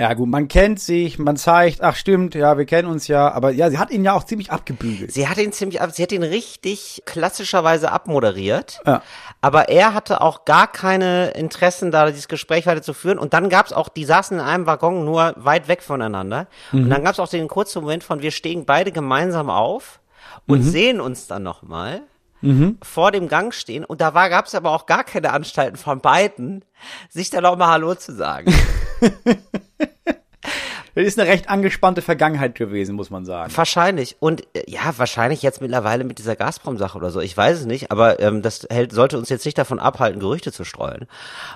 Ja 0.00 0.14
gut, 0.14 0.28
man 0.28 0.48
kennt 0.48 0.80
sich, 0.80 1.18
man 1.18 1.36
zeigt, 1.36 1.82
ach 1.82 1.94
stimmt, 1.94 2.34
ja, 2.34 2.56
wir 2.56 2.64
kennen 2.64 2.88
uns 2.88 3.06
ja, 3.06 3.30
aber 3.30 3.50
ja, 3.50 3.68
sie 3.68 3.76
hat 3.78 3.90
ihn 3.90 4.02
ja 4.02 4.14
auch 4.14 4.24
ziemlich 4.24 4.50
abgebügelt. 4.50 5.12
Sie 5.12 5.28
hat 5.28 5.36
ihn 5.36 5.52
ziemlich, 5.52 5.82
ab- 5.82 5.90
sie 5.92 6.02
hat 6.02 6.10
ihn 6.12 6.22
richtig 6.22 7.02
klassischerweise 7.04 7.92
abmoderiert. 7.92 8.80
Ja. 8.86 9.02
Aber 9.42 9.68
er 9.68 9.92
hatte 9.92 10.22
auch 10.22 10.46
gar 10.46 10.72
keine 10.72 11.32
Interessen, 11.32 11.90
da 11.90 12.06
dieses 12.06 12.28
Gespräch 12.28 12.64
weiter 12.64 12.80
zu 12.80 12.94
führen. 12.94 13.18
Und 13.18 13.34
dann 13.34 13.50
gab's 13.50 13.74
auch, 13.74 13.90
die 13.90 14.06
saßen 14.06 14.38
in 14.38 14.42
einem 14.42 14.64
Waggon 14.64 15.04
nur 15.04 15.34
weit 15.36 15.68
weg 15.68 15.82
voneinander. 15.82 16.46
Und 16.72 16.88
dann 16.88 17.04
gab's 17.04 17.20
auch 17.20 17.28
den 17.28 17.46
kurzen 17.48 17.82
Moment 17.82 18.02
von, 18.02 18.22
wir 18.22 18.30
stehen 18.30 18.64
beide 18.64 18.92
gemeinsam 18.92 19.50
auf 19.50 20.00
und 20.46 20.62
sehen 20.62 21.00
uns 21.02 21.26
dann 21.26 21.42
nochmal. 21.42 22.00
vor 22.82 23.12
dem 23.12 23.28
Gang 23.28 23.52
stehen 23.52 23.84
und 23.84 24.00
da 24.00 24.14
war 24.14 24.30
gab's 24.30 24.54
aber 24.54 24.70
auch 24.70 24.86
gar 24.86 25.04
keine 25.04 25.34
Anstalten 25.34 25.76
von 25.76 26.00
beiden, 26.00 26.64
sich 27.10 27.28
da 27.28 27.42
noch 27.42 27.58
mal 27.58 27.66
Hallo 27.68 27.94
zu 27.96 28.14
sagen. 28.14 28.50
Das 31.04 31.14
ist 31.14 31.18
eine 31.18 31.30
recht 31.30 31.48
angespannte 31.48 32.02
Vergangenheit 32.02 32.54
gewesen, 32.54 32.94
muss 32.94 33.10
man 33.10 33.24
sagen. 33.24 33.52
Wahrscheinlich. 33.56 34.16
Und 34.20 34.42
äh, 34.54 34.64
ja, 34.66 34.80
wahrscheinlich 34.96 35.42
jetzt 35.42 35.60
mittlerweile 35.60 36.04
mit 36.04 36.18
dieser 36.18 36.36
Gazprom-Sache 36.36 36.98
oder 36.98 37.10
so. 37.10 37.20
Ich 37.20 37.36
weiß 37.36 37.60
es 37.60 37.66
nicht, 37.66 37.90
aber 37.90 38.20
ähm, 38.20 38.42
das 38.42 38.66
hält, 38.68 38.92
sollte 38.92 39.18
uns 39.18 39.28
jetzt 39.28 39.44
nicht 39.44 39.56
davon 39.56 39.78
abhalten, 39.78 40.20
Gerüchte 40.20 40.52
zu 40.52 40.64
streuen. 40.64 41.06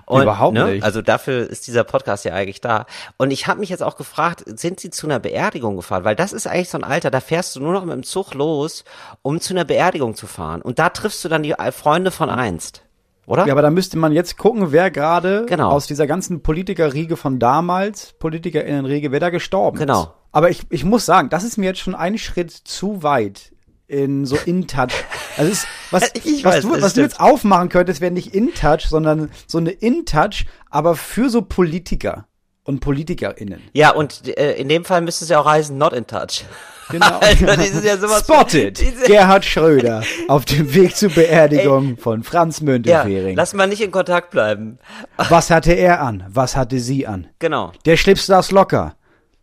Und, 0.07 0.23
Überhaupt 0.23 0.55
ne, 0.55 0.67
nicht. 0.67 0.85
Also 0.85 1.03
dafür 1.03 1.49
ist 1.49 1.67
dieser 1.67 1.85
Podcast 1.85 2.25
ja 2.25 2.33
eigentlich 2.33 2.61
da. 2.61 2.87
Und 3.17 3.31
ich 3.31 3.47
habe 3.47 3.61
mich 3.61 3.69
jetzt 3.69 3.83
auch 3.83 3.97
gefragt, 3.97 4.45
sind 4.47 4.81
Sie 4.81 4.91
zu 4.91 5.07
einer 5.07 5.19
Beerdigung 5.19 5.77
gefahren? 5.77 6.05
Weil 6.05 6.17
das 6.17 6.33
ist 6.33 6.47
eigentlich 6.47 6.71
so 6.71 6.79
ein 6.79 6.85
Alter, 6.85 7.11
da 7.11 7.21
fährst 7.21 7.57
du 7.57 7.61
nur 7.61 7.73
noch 7.73 7.85
mit 7.85 7.95
dem 7.95 8.03
Zug 8.05 8.35
los, 8.35 8.85
um 9.23 9.41
zu 9.41 9.55
einer 9.55 9.65
Beerdigung 9.65 10.15
zu 10.15 10.27
fahren. 10.27 10.63
Und 10.63 10.79
da 10.79 10.91
triffst 10.91 11.25
du 11.25 11.29
dann 11.29 11.43
die 11.43 11.53
äh, 11.53 11.73
Freunde 11.73 12.11
von 12.11 12.31
einst. 12.31 12.84
Oder? 13.27 13.47
Ja, 13.47 13.53
aber 13.55 13.63
da 13.63 13.71
müsste 13.71 13.99
man 13.99 14.13
jetzt 14.13 14.37
gucken, 14.39 14.71
wer 14.73 14.91
gerade 14.91 15.47
Genau. 15.49 15.71
aus 15.71 15.87
dieser 15.87 16.07
ganzen 16.07 16.43
Politikerriege 16.43 17.17
von 17.17 17.39
damals, 17.39 18.13
PolitikerInnenriege, 18.19 19.13
wer 19.13 19.21
da 19.21 19.31
gestorben 19.31 19.79
Genau. 19.79 20.03
ist. 20.03 20.11
Aber 20.33 20.51
ich, 20.51 20.63
ich 20.71 20.85
muss 20.85 21.07
sagen, 21.07 21.29
das 21.31 21.45
ist 21.45 21.57
mir 21.57 21.67
jetzt 21.67 21.81
schon 21.81 21.95
ein 21.95 22.19
Schritt 22.19 22.51
zu 22.51 23.03
weit 23.03 23.53
in 23.87 24.27
so 24.27 24.37
In-Touch. 24.45 24.93
Also 25.37 25.51
ist, 25.51 25.67
was, 25.91 26.13
Ich 26.15 26.45
was, 26.45 26.55
weiß, 26.55 26.63
du, 26.63 26.81
was 26.83 26.95
du 26.95 27.01
jetzt 27.01 27.19
aufmachen 27.19 27.69
könntest, 27.69 28.01
wäre 28.01 28.13
nicht 28.13 28.33
In-Touch, 28.37 28.87
sondern 28.89 29.31
so 29.49 29.59
eine 29.59 29.71
In-Touch, 29.73 30.47
aber 30.71 30.95
für 30.95 31.29
so 31.29 31.43
Politiker. 31.43 32.27
Und 32.65 32.81
PolitikerInnen. 32.81 33.63
Ja, 33.73 33.91
und 33.93 34.27
äh, 34.37 34.55
in 34.55 34.69
dem 34.69 34.85
Fall 34.85 35.01
müsste 35.03 35.25
es 35.25 35.31
ja 35.31 35.41
auch 35.41 35.47
heißen, 35.47 35.77
not 35.79 35.93
in 35.93 36.07
touch. 36.07 36.45
Genau. 36.91 37.19
Also, 37.23 37.47
das 37.47 37.71
ist 37.71 37.83
ja 37.85 37.97
sowas- 37.97 38.25
Spotted. 38.25 38.79
Gerhard 39.07 39.47
Schröder 39.47 40.03
auf 40.29 40.45
dem 40.45 40.75
Weg 40.75 40.95
zur 40.95 41.09
Beerdigung 41.09 41.97
von 41.97 42.23
Franz 42.23 42.59
Ja, 42.59 42.65
Müntefering. 42.67 43.37
lass 43.37 43.55
mal 43.55 43.67
nicht 43.67 43.81
in 43.81 43.91
Kontakt 43.91 44.31
bleiben. 44.31 44.79
Was 45.17 45.51
hatte 45.51 45.73
er 45.73 46.03
an? 46.03 46.25
Was 46.29 46.57
hatte 46.57 46.79
sie 46.81 47.07
an? 47.07 47.27
Genau. 47.39 47.73
Der 47.87 47.97
Schlips 47.97 48.27
saß 48.27 48.51
locker. 48.51 48.97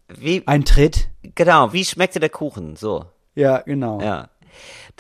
Wie, 0.08 0.44
Ein 0.46 0.66
Tritt? 0.66 1.08
genau, 1.34 1.74
wie 1.74 1.84
schmeckte 1.84 2.20
der 2.20 2.30
Kuchen? 2.30 2.76
So, 2.76 3.06
Ja, 3.34 3.58
genau. 3.66 4.00
ja. 4.02 4.30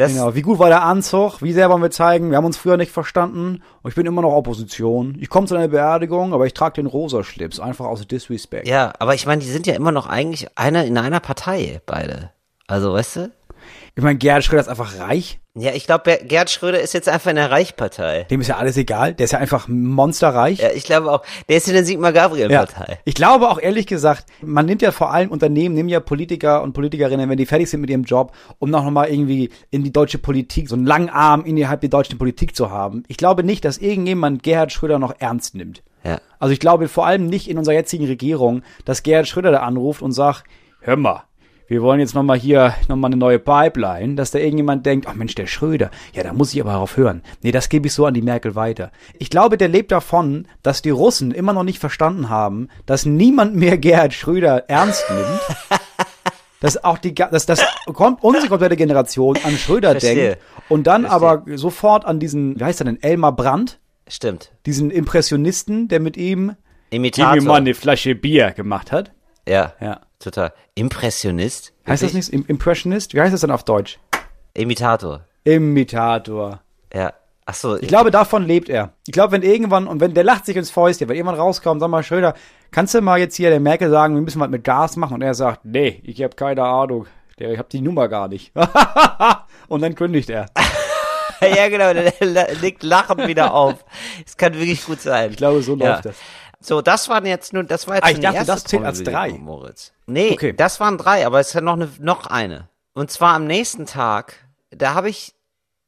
Das, 0.02 0.14
Genau. 0.14 0.36
Wie 0.36 0.42
gut 0.42 0.60
war 0.60 0.70
der 0.70 0.84
Anzug? 0.84 1.42
Wie 1.42 1.54
sehr 1.54 1.70
wollen 1.70 1.82
wir 1.82 1.92
zeigen? 1.92 2.30
Wir 2.30 2.38
haben 2.38 2.46
uns 2.46 2.58
früher 2.58 2.78
nicht 2.78 2.92
verstanden. 2.92 3.62
Und 3.82 3.90
ich 3.90 3.96
bin 3.96 4.06
immer 4.06 4.22
noch 4.22 4.34
Opposition. 4.34 5.18
Ich 5.20 5.30
komme 5.30 5.48
zu 5.48 5.56
einer 5.56 5.68
Beerdigung, 5.68 6.34
aber 6.34 6.46
ich 6.46 6.54
trage 6.54 6.76
den 6.76 6.86
rosa 6.86 7.24
Schlips. 7.24 7.60
Einfach 7.60 7.86
aus 7.86 8.06
Disrespect. 8.08 8.68
ja, 8.68 8.94
aber 9.00 9.14
ich 9.16 9.26
meine, 9.26 9.42
die 9.42 9.50
sind 9.50 9.68
ja 9.68 9.74
immer 9.74 9.92
noch 9.92 10.08
eigentlich 10.08 10.48
eine 10.58 10.86
in 10.86 10.98
einer 10.98 11.20
Partei, 11.20 11.82
beide. 11.86 12.32
Also, 12.68 12.94
weißt 12.94 13.16
du? 13.18 13.32
Ich 13.96 14.04
meine, 14.04 14.18
Gerhard 14.18 14.44
Schröder 14.44 14.62
ist 14.62 14.70
einfach 14.70 14.98
reich. 15.00 15.41
Ja, 15.54 15.74
ich 15.74 15.86
glaube, 15.86 16.18
Gerd 16.24 16.50
Schröder 16.50 16.80
ist 16.80 16.94
jetzt 16.94 17.10
einfach 17.10 17.30
in 17.30 17.36
der 17.36 17.52
Reichpartei. 17.52 18.24
Dem 18.30 18.40
ist 18.40 18.48
ja 18.48 18.56
alles 18.56 18.78
egal. 18.78 19.14
Der 19.14 19.26
ist 19.26 19.32
ja 19.32 19.40
einfach 19.40 19.68
monsterreich. 19.68 20.60
Ja, 20.60 20.70
ich 20.74 20.86
glaube 20.86 21.12
auch, 21.12 21.24
der 21.50 21.58
ist 21.58 21.68
in 21.68 21.74
der 21.74 21.84
Sigmar 21.84 22.14
Gabriel-Partei. 22.14 23.00
Ich 23.04 23.16
glaube 23.16 23.50
auch 23.50 23.60
ehrlich 23.60 23.86
gesagt, 23.86 24.28
man 24.42 24.66
nimmt 24.66 24.82
ja 24.82 24.94
vor 24.94 25.12
allem 25.12 25.30
Unternehmen, 25.30 25.76
nehmen 25.76 25.90
ja 25.90 26.00
Politiker 26.00 26.64
und 26.64 26.72
Politikerinnen, 26.72 27.30
wenn 27.30 27.38
die 27.38 27.46
fertig 27.46 27.70
sind 27.70 27.82
mit 27.82 27.90
ihrem 27.90 28.04
Job, 28.04 28.32
um 28.60 28.70
noch 28.70 28.90
mal 28.90 29.10
irgendwie 29.10 29.50
in 29.72 29.84
die 29.84 29.92
deutsche 29.92 30.20
Politik, 30.20 30.70
so 30.70 30.76
einen 30.76 30.86
langen 30.86 31.10
Arm 31.10 31.44
innerhalb 31.44 31.82
der 31.82 31.90
deutschen 31.90 32.18
Politik 32.18 32.56
zu 32.56 32.72
haben. 32.72 33.04
Ich 33.10 33.18
glaube 33.18 33.44
nicht, 33.44 33.66
dass 33.66 33.78
irgendjemand 33.78 34.44
Gerhard 34.44 34.72
Schröder 34.72 35.00
noch 35.00 35.16
ernst 35.20 35.56
nimmt. 35.56 35.84
Ja. 36.06 36.22
Also 36.40 36.54
ich 36.54 36.62
glaube 36.62 36.88
vor 36.88 37.06
allem 37.06 37.28
nicht 37.28 37.50
in 37.50 37.58
unserer 37.58 37.76
jetzigen 37.76 38.06
Regierung, 38.06 38.64
dass 38.86 39.04
Gerhard 39.04 39.28
Schröder 39.28 39.52
da 39.52 39.60
anruft 39.60 40.02
und 40.02 40.14
sagt, 40.14 40.46
hör 40.80 40.96
mal, 40.96 41.24
wir 41.72 41.82
wollen 41.82 42.02
jetzt 42.02 42.14
nochmal 42.16 42.38
hier 42.38 42.74
nochmal 42.90 43.08
eine 43.10 43.16
neue 43.16 43.40
Pipeline, 43.40 44.16
dass 44.16 44.32
da 44.32 44.40
irgendjemand 44.40 44.86
denkt, 44.86 45.08
ach 45.08 45.14
Mensch, 45.14 45.36
der 45.36 45.48
Schröder, 45.48 45.90
ja, 46.14 46.22
da 46.22 46.34
muss 46.34 46.54
ich 46.54 46.60
aber 46.60 46.74
darauf 46.74 46.98
hören. 46.98 47.22
Nee, 47.44 47.54
das 47.54 47.70
gebe 47.70 47.88
ich 47.88 47.94
so 47.94 48.06
an 48.06 48.14
die 48.14 48.22
Merkel 48.22 48.56
weiter. 48.56 48.92
Ich 49.20 49.30
glaube, 49.30 49.58
der 49.58 49.70
lebt 49.70 49.92
davon, 49.94 50.50
dass 50.64 50.82
die 50.82 50.90
Russen 50.90 51.32
immer 51.32 51.54
noch 51.54 51.64
nicht 51.64 51.80
verstanden 51.80 52.28
haben, 52.28 52.68
dass 52.86 53.06
niemand 53.06 53.56
mehr 53.56 53.78
Gerhard 53.80 54.14
Schröder 54.14 54.70
ernst 54.70 55.06
nimmt. 55.10 55.80
Dass 56.60 56.84
auch 56.84 57.00
die, 57.00 57.16
dass 57.16 57.48
das 57.48 57.60
kommt 57.88 58.22
unsere 58.24 58.48
komplette 58.48 58.76
Generation 58.78 59.36
an 59.44 59.58
Schröder 59.58 59.92
Verstehe. 59.92 60.16
denkt 60.16 60.42
und 60.70 60.86
dann 60.86 61.08
Verstehe. 61.08 61.28
aber 61.30 61.58
sofort 61.58 62.06
an 62.06 62.20
diesen, 62.20 62.60
wie 62.60 62.64
heißt 62.64 62.82
er 62.82 62.86
denn, 62.86 63.02
Elmar 63.02 63.36
Brandt, 63.36 63.80
Stimmt. 64.08 64.52
diesen 64.68 64.92
Impressionisten, 64.92 65.88
der 65.88 66.00
mit 66.00 66.18
ihm 66.18 66.56
Imitator. 66.92 67.34
irgendwie 67.34 67.48
mal 67.48 67.56
eine 67.56 67.74
Flasche 67.74 68.14
Bier 68.14 68.52
gemacht 68.52 68.92
hat. 68.92 69.12
Ja, 69.48 69.74
Ja. 69.82 70.02
Total. 70.24 70.54
Impressionist? 70.76 71.74
Heißt 71.88 72.04
das 72.04 72.14
nicht 72.14 72.30
Im- 72.30 72.46
Impressionist? 72.48 73.14
Wie 73.14 73.22
heißt 73.22 73.34
das 73.34 73.42
denn 73.42 73.52
auf 73.52 73.64
Deutsch? 73.64 74.00
Imitator. 74.54 75.26
Imitator. 75.44 76.62
Ja. 76.94 77.14
Ach 77.46 77.56
so. 77.56 77.76
Ich 77.78 77.88
glaube, 77.88 78.12
davon 78.12 78.46
lebt 78.46 78.70
er. 78.70 78.94
Ich 79.08 79.14
glaube, 79.14 79.34
wenn 79.34 79.42
irgendwann, 79.42 79.88
und 79.88 80.00
wenn 80.00 80.14
der 80.14 80.24
lacht 80.24 80.46
sich 80.46 80.56
ins 80.56 80.70
Fäustchen, 80.70 81.10
wenn 81.10 81.16
irgendwann 81.16 81.40
rauskommt, 81.40 81.82
sag 81.82 81.90
mal, 81.90 82.04
Schröder, 82.04 82.36
kannst 82.70 82.94
du 82.94 83.02
mal 83.02 83.20
jetzt 83.20 83.36
hier 83.36 83.50
der 83.50 83.60
Merkel 83.60 83.90
sagen, 83.90 84.14
wir 84.14 84.22
müssen 84.22 84.40
was 84.40 84.50
mit 84.50 84.64
Gas 84.64 84.96
machen? 84.96 85.16
Und 85.16 85.22
er 85.22 85.34
sagt, 85.34 85.66
nee, 85.66 86.02
ich 86.04 86.22
habe 86.22 86.36
keine 86.36 86.64
Ahnung. 86.64 87.08
Der, 87.40 87.52
ich 87.52 87.58
habe 87.58 87.70
die 87.70 87.82
Nummer 87.82 88.08
gar 88.08 88.28
nicht. 88.28 88.54
und 89.68 89.82
dann 89.82 89.96
kündigt 89.96 90.30
er. 90.30 90.46
ja, 91.42 91.68
genau, 91.70 91.94
der 91.94 92.54
legt 92.62 92.84
lachend 92.84 93.28
wieder 93.28 93.54
auf. 93.54 93.84
Es 94.26 94.38
kann 94.38 94.54
wirklich 94.54 94.86
gut 94.86 95.02
sein. 95.02 95.32
Ich 95.32 95.38
glaube, 95.38 95.62
so 95.64 95.76
läuft 95.76 96.06
das. 96.06 96.16
So, 96.64 96.82
das 96.82 97.10
waren 97.10 97.26
jetzt 97.26 97.54
nur, 97.54 97.64
das 97.64 97.88
war 97.88 97.96
jetzt 97.96 98.06
Ah, 98.06 98.12
ich 98.12 98.20
dachte, 98.20 98.38
erste 98.38 98.52
das 98.54 98.64
zählt 98.66 98.86
als 98.86 99.02
drei. 99.04 99.32
Moritz. 99.32 99.92
Nee, 100.06 100.32
Okay. 100.34 100.54
das 100.54 100.80
waren 100.80 100.98
drei, 100.98 101.26
aber 101.26 101.40
es 101.40 101.48
ist 101.50 101.54
ja 101.56 101.62
noch 101.62 101.74
eine, 101.74 101.90
noch 102.00 102.28
eine. 102.28 102.70
Und 102.94 103.10
zwar 103.10 103.34
am 103.34 103.46
nächsten 103.48 103.86
Tag, 103.88 104.36
da 104.70 104.94
habe 104.94 105.10
ich, 105.10 105.34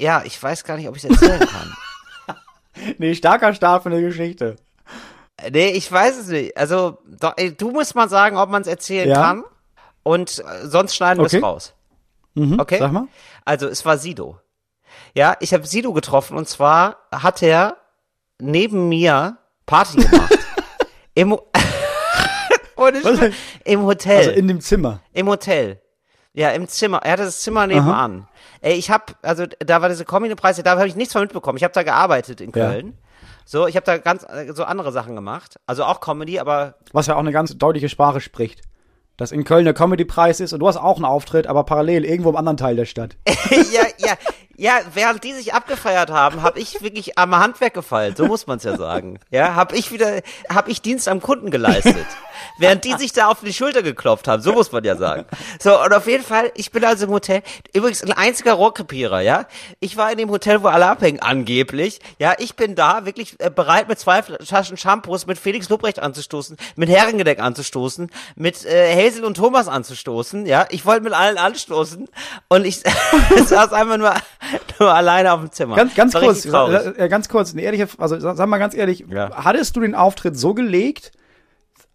ja, 0.02 0.24
ich 0.26 0.42
weiß 0.42 0.64
gar 0.64 0.78
nicht, 0.78 0.88
ob 0.90 0.96
ich 0.98 1.04
es 1.04 1.10
erzählen 1.12 1.40
kann. 1.48 1.76
Nee, 2.98 3.14
starker 3.14 3.54
Start 3.54 3.84
für 3.84 3.90
eine 3.90 4.02
Geschichte. 4.02 4.56
nee, 5.52 5.70
ich 5.70 5.92
weiß 5.92 6.18
es 6.18 6.28
nicht. 6.28 6.58
Also, 6.58 6.98
doch, 7.06 7.34
ey, 7.38 7.56
du 7.56 7.70
musst 7.72 7.94
mal 7.94 8.10
sagen, 8.10 8.38
ob 8.38 8.50
man 8.50 8.64
es 8.64 8.68
erzählen 8.68 9.10
Ja. 9.10 9.22
kann. 9.22 9.44
Und 10.02 10.40
äh, 10.40 10.68
sonst 10.68 10.96
schneiden 10.96 11.20
wir 11.22 11.26
Okay. 11.28 11.38
es 11.38 11.44
raus. 11.44 11.74
Mhm, 12.34 12.60
Okay. 12.60 12.80
Sag 12.80 12.92
mal. 12.92 13.08
Also, 13.46 13.68
es 13.68 13.86
war 13.86 13.98
Sido. 14.00 14.40
Ja, 15.14 15.38
ich 15.40 15.54
habe 15.54 15.68
Sido 15.68 15.94
getroffen 15.94 16.36
und 16.36 16.50
zwar 16.50 16.98
hat 17.12 17.44
er 17.44 17.78
neben 18.40 18.90
mir 18.90 19.38
Party 19.68 19.98
gemacht. 19.98 20.40
Im. 21.14 21.38
Im 23.66 23.84
Hotel. 23.84 24.18
Also 24.18 24.32
in 24.32 24.48
dem 24.48 24.60
Zimmer. 24.60 25.00
Im 25.14 25.28
Hotel. 25.28 25.80
Ja, 26.34 26.50
im 26.50 26.68
Zimmer. 26.68 27.00
Er 27.04 27.14
hatte 27.14 27.26
das 27.26 27.42
Zimmer 27.42 27.68
nebenan. 27.68 28.28
Ey, 28.62 28.74
ich 28.74 28.90
hab, 28.90 29.16
also 29.22 29.46
da 29.60 29.82
war 29.82 29.90
diese 29.90 30.04
Comedy-Preise, 30.04 30.64
da 30.64 30.72
habe 30.72 30.88
ich 30.88 30.96
nichts 30.96 31.14
von 31.14 31.22
mitbekommen. 31.22 31.58
Ich 31.58 31.64
habe 31.64 31.74
da 31.74 31.84
gearbeitet 31.84 32.42
in 32.42 32.52
Ja. 32.56 32.72
Köln. 32.72 32.98
So, 33.46 33.68
ich 33.68 33.76
habe 33.76 33.86
da 33.86 33.98
ganz 33.98 34.24
äh, 34.24 34.52
so 34.54 34.64
andere 34.64 34.92
Sachen 34.92 35.16
gemacht. 35.16 35.58
Also 35.68 35.84
auch 35.84 36.02
Comedy, 36.02 36.40
aber 36.40 36.76
Was 36.92 37.08
ja 37.08 37.16
auch 37.16 37.20
eine 37.20 37.32
ganz 37.32 37.56
deutliche 37.58 37.90
Sprache 37.90 38.22
spricht. 38.22 38.62
Dass 39.16 39.32
in 39.32 39.44
Köln 39.44 39.66
der 39.66 39.76
Comedy-Preis 39.76 40.40
ist 40.40 40.54
und 40.54 40.60
du 40.60 40.68
hast 40.68 40.78
auch 40.78 40.96
einen 40.96 41.06
Auftritt, 41.06 41.46
aber 41.46 41.66
parallel 41.66 42.04
irgendwo 42.04 42.30
im 42.30 42.36
anderen 42.36 42.58
Teil 42.58 42.76
der 42.76 42.86
Stadt. 42.86 43.16
ja, 43.28 43.84
ja, 44.00 44.14
ja, 44.56 44.82
während 44.94 45.24
die 45.24 45.34
sich 45.34 45.54
abgefeiert 45.54 46.12
haben, 46.12 46.44
habe 46.44 46.60
ich 46.60 46.82
wirklich 46.84 47.18
am 47.18 47.36
Handwerk 47.36 47.74
gefeilt, 47.74 48.18
so 48.18 48.26
muss 48.26 48.46
man 48.46 48.58
es 48.58 48.64
ja 48.64 48.78
sagen. 48.78 49.20
Ja, 49.32 49.56
habe 49.56 49.76
ich 49.76 49.92
wieder, 49.92 50.22
habe 50.48 50.70
ich 50.70 50.82
Dienst 50.82 51.08
am 51.08 51.22
Kunden 51.22 51.50
geleistet. 51.50 52.06
Während 52.60 52.84
die 52.84 52.94
sich 52.94 53.14
da 53.14 53.28
auf 53.30 53.40
die 53.42 53.54
Schulter 53.54 53.82
geklopft 53.82 54.28
haben, 54.28 54.44
so 54.44 54.54
muss 54.54 54.72
man 54.72 54.84
ja 54.84 54.96
sagen. 54.96 55.26
So, 55.60 55.82
und 55.82 55.94
auf 55.94 56.06
jeden 56.08 56.24
Fall, 56.24 56.52
ich 56.56 56.72
bin 56.72 56.86
also 56.86 57.06
im 57.06 57.12
Hotel, 57.12 57.42
übrigens 57.74 58.04
ein 58.04 58.12
einziger 58.12 58.54
Rohrkrepierer, 58.54 59.22
ja. 59.22 59.48
Ich 59.80 59.98
war 59.98 60.12
in 60.12 60.20
dem 60.20 60.30
Hotel, 60.30 60.62
wo 60.62 60.68
alle 60.68 60.88
abhängen, 60.88 61.20
angeblich. 61.20 62.00
Ja, 62.20 62.36
ich 62.38 62.56
bin 62.56 62.76
da 62.76 63.06
wirklich 63.06 63.40
äh, 63.40 63.50
bereit, 63.50 63.88
mit 63.88 63.98
zwei 63.98 64.22
Taschen 64.22 64.78
Shampoos, 64.78 65.26
mit 65.26 65.40
Felix 65.40 65.70
Lobrecht 65.70 66.00
anzustoßen, 66.00 66.58
mit 66.76 66.90
Herrengedeck 66.90 67.40
anzustoßen, 67.40 68.12
mit 68.36 68.66
äh, 68.66 68.96
Hazel 68.96 69.26
und 69.26 69.36
Thomas 69.36 69.68
anzustoßen, 69.68 70.46
ja. 70.46 70.68
Ich 70.70 70.86
wollte 70.86 71.02
mit 71.02 71.14
allen 71.14 71.40
anstoßen 71.40 72.08
und 72.50 72.66
ich 72.66 72.84
saß 73.46 73.74
einfach 73.74 73.98
nur, 73.98 74.14
nur 74.80 74.94
alleine 74.94 75.34
auf 75.34 75.40
dem 75.42 75.52
Zimmer. 75.52 75.76
Ganz, 75.76 75.96
ganz 75.96 76.14
kurz, 76.14 76.44
traurig. 76.44 76.98
äh, 76.98 77.06
äh, 77.06 77.10
ganz 77.10 77.30
kurz, 77.30 77.54
eine 77.54 77.62
ehrliche, 77.62 77.88
also 77.98 78.20
sag 78.20 78.48
mal 78.48 78.58
ganz 78.58 78.74
ehrlich, 78.76 79.06
Ja. 79.10 79.32
hattest 79.44 79.76
du 79.76 79.80
den 79.82 79.96
Auftritt 79.96 80.38
so 80.38 80.54
gelegt 80.54 81.12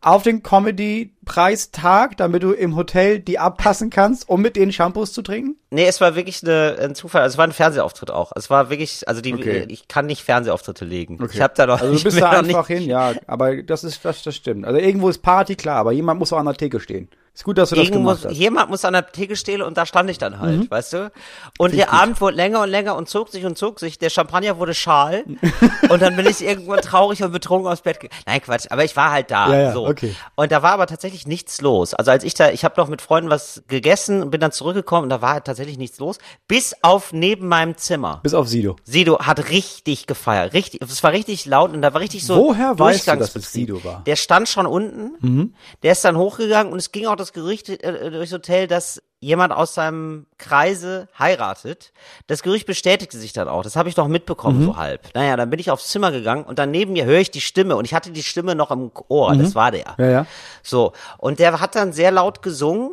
auf 0.00 0.22
den 0.22 0.44
Comedy-Preistag, 0.44 2.16
damit 2.16 2.42
du 2.44 2.52
im 2.52 2.76
Hotel 2.76 3.18
die 3.18 3.38
abpassen 3.38 3.90
kannst, 3.90 4.28
um 4.28 4.40
mit 4.40 4.54
denen 4.56 4.72
Shampoos 4.72 5.12
zu 5.12 5.22
trinken? 5.22 5.56
Nee, 5.70 5.86
es 5.86 6.00
war 6.00 6.14
wirklich 6.14 6.42
eine, 6.44 6.76
ein 6.80 6.94
Zufall. 6.94 7.22
Also 7.22 7.34
es 7.34 7.38
war 7.38 7.44
ein 7.46 7.52
Fernsehauftritt 7.52 8.10
auch. 8.10 8.30
Es 8.36 8.48
war 8.48 8.70
wirklich, 8.70 9.06
also 9.08 9.20
die, 9.20 9.34
Okay. 9.34 9.66
ich 9.68 9.88
kann 9.88 10.06
nicht 10.06 10.22
Fernsehauftritte 10.22 10.84
legen. 10.84 11.18
Ich 11.32 11.40
habe 11.40 11.52
da 11.56 11.66
noch, 11.66 11.80
Also 11.80 11.96
du 11.96 12.02
bist 12.04 12.20
da 12.20 12.30
einfach 12.30 12.68
nicht, 12.68 12.78
hin, 12.78 12.88
ja, 12.88 13.12
aber 13.26 13.62
das 13.62 13.82
ist, 13.84 14.04
das, 14.04 14.22
das 14.22 14.36
stimmt. 14.36 14.64
Also 14.66 14.78
irgendwo 14.78 15.08
ist 15.08 15.18
Party, 15.18 15.56
klar, 15.56 15.76
aber 15.76 15.92
jemand 15.92 16.18
muss 16.20 16.32
auch 16.32 16.38
an 16.38 16.46
der 16.46 16.54
Theke 16.54 16.78
stehen. 16.80 17.08
Ist 17.38 17.44
gut, 17.44 17.56
dass 17.56 17.70
du 17.70 17.76
das 17.76 17.84
Irgendwo, 17.84 18.00
gemacht 18.10 18.24
hast. 18.24 18.32
jemand 18.34 18.68
muss 18.68 18.84
an 18.84 18.94
der 18.94 19.06
Theke 19.06 19.36
stehen 19.36 19.62
und 19.62 19.76
da 19.78 19.86
stand 19.86 20.10
ich 20.10 20.18
dann 20.18 20.40
halt, 20.40 20.58
Mhm. 20.62 20.70
weißt 20.72 20.92
du? 20.94 21.12
Und 21.56 21.72
der 21.72 21.92
Abend 21.92 22.20
wurde 22.20 22.36
länger 22.36 22.62
und 22.62 22.68
länger 22.68 22.96
und 22.96 23.08
zog 23.08 23.28
sich 23.28 23.44
und 23.44 23.56
zog 23.56 23.78
sich. 23.78 23.96
Der 23.96 24.10
Champagner 24.10 24.58
wurde 24.58 24.74
schal 24.74 25.22
und 25.88 26.02
dann 26.02 26.16
bin 26.16 26.26
ich 26.26 26.42
irgendwann 26.44 26.80
traurig 26.80 27.22
und 27.22 27.30
betrunken 27.30 27.70
aufs 27.70 27.82
Bett 27.82 28.00
gegangen. 28.00 28.20
Nein, 28.26 28.42
Quatsch, 28.42 28.66
aber 28.70 28.82
ich 28.84 28.96
war 28.96 29.12
halt 29.12 29.30
da. 29.30 29.50
Ja, 29.52 29.60
ja, 29.60 29.72
so. 29.72 29.86
okay. 29.86 30.16
Und 30.34 30.50
da 30.50 30.64
war 30.64 30.72
aber 30.72 30.88
tatsächlich 30.88 31.28
nichts 31.28 31.60
los. 31.60 31.94
Also 31.94 32.10
als 32.10 32.24
ich 32.24 32.34
da, 32.34 32.50
ich 32.50 32.64
habe 32.64 32.74
noch 32.76 32.88
mit 32.88 33.02
Freunden 33.02 33.30
was 33.30 33.62
gegessen 33.68 34.20
und 34.20 34.30
bin 34.32 34.40
dann 34.40 34.50
zurückgekommen 34.50 35.04
und 35.04 35.10
da 35.10 35.22
war 35.22 35.34
halt 35.34 35.44
tatsächlich 35.44 35.78
nichts 35.78 36.00
los. 36.00 36.18
Bis 36.48 36.74
auf 36.82 37.12
neben 37.12 37.46
meinem 37.46 37.76
Zimmer. 37.76 38.18
Bis 38.24 38.34
auf 38.34 38.48
Sido. 38.48 38.74
Sido 38.82 39.20
hat 39.20 39.48
richtig 39.50 40.08
gefeiert. 40.08 40.54
Richtig, 40.54 40.82
es 40.82 41.04
war 41.04 41.12
richtig 41.12 41.46
laut 41.46 41.72
und 41.72 41.82
da 41.82 41.94
war 41.94 42.00
richtig 42.00 42.26
so. 42.26 42.34
Woher 42.34 42.76
weißt 42.76 43.06
du, 43.06 43.14
dass 43.16 43.36
es. 43.36 43.52
Sido 43.52 43.84
war? 43.84 44.02
Der 44.06 44.16
stand 44.16 44.48
schon 44.48 44.66
unten. 44.66 45.54
Der 45.84 45.92
ist 45.92 46.04
dann 46.04 46.16
hochgegangen 46.16 46.72
und 46.72 46.80
es 46.80 46.90
ging 46.90 47.06
auch 47.06 47.14
das 47.14 47.27
Gerücht 47.32 47.68
äh, 47.68 48.10
durchs 48.10 48.32
Hotel, 48.32 48.66
dass 48.66 49.02
jemand 49.20 49.52
aus 49.52 49.74
seinem 49.74 50.26
Kreise 50.38 51.08
heiratet. 51.18 51.92
Das 52.28 52.42
Gerücht 52.42 52.66
bestätigte 52.66 53.18
sich 53.18 53.32
dann 53.32 53.48
auch. 53.48 53.62
Das 53.62 53.74
habe 53.74 53.88
ich 53.88 53.96
noch 53.96 54.08
mitbekommen, 54.08 54.64
so 54.64 54.76
halb. 54.76 55.12
Naja, 55.14 55.36
dann 55.36 55.50
bin 55.50 55.58
ich 55.58 55.70
aufs 55.70 55.88
Zimmer 55.88 56.12
gegangen 56.12 56.44
und 56.44 56.58
dann 56.58 56.70
neben 56.70 56.92
mir 56.92 57.04
höre 57.04 57.18
ich 57.18 57.30
die 57.30 57.40
Stimme 57.40 57.76
und 57.76 57.84
ich 57.84 57.94
hatte 57.94 58.10
die 58.10 58.22
Stimme 58.22 58.54
noch 58.54 58.70
im 58.70 58.92
Ohr. 59.08 59.34
Das 59.36 59.54
war 59.54 59.70
der. 59.72 59.96
Ja, 59.98 60.06
ja. 60.06 60.26
So. 60.62 60.92
Und 61.18 61.40
der 61.40 61.60
hat 61.60 61.74
dann 61.74 61.92
sehr 61.92 62.12
laut 62.12 62.42
gesungen 62.42 62.92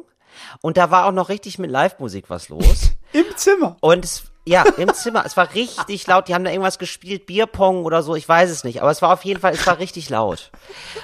und 0.61 0.77
da 0.77 0.89
war 0.91 1.05
auch 1.05 1.11
noch 1.11 1.29
richtig 1.29 1.59
mit 1.59 1.69
Live-Musik 1.69 2.25
was 2.29 2.49
los. 2.49 2.91
Im 3.13 3.25
Zimmer. 3.35 3.77
Und 3.81 4.03
es, 4.03 4.23
ja, 4.47 4.63
im 4.77 4.93
Zimmer, 4.93 5.23
es 5.25 5.35
war 5.37 5.53
richtig 5.55 6.05
laut. 6.07 6.27
Die 6.27 6.35
haben 6.35 6.43
da 6.43 6.51
irgendwas 6.51 6.77
gespielt, 6.79 7.25
Bierpong 7.25 7.83
oder 7.83 8.03
so, 8.03 8.15
ich 8.15 8.27
weiß 8.29 8.49
es 8.51 8.63
nicht. 8.63 8.81
Aber 8.81 8.91
es 8.91 9.01
war 9.01 9.11
auf 9.13 9.25
jeden 9.25 9.39
Fall, 9.39 9.53
es 9.53 9.65
war 9.65 9.79
richtig 9.79 10.09
laut. 10.09 10.51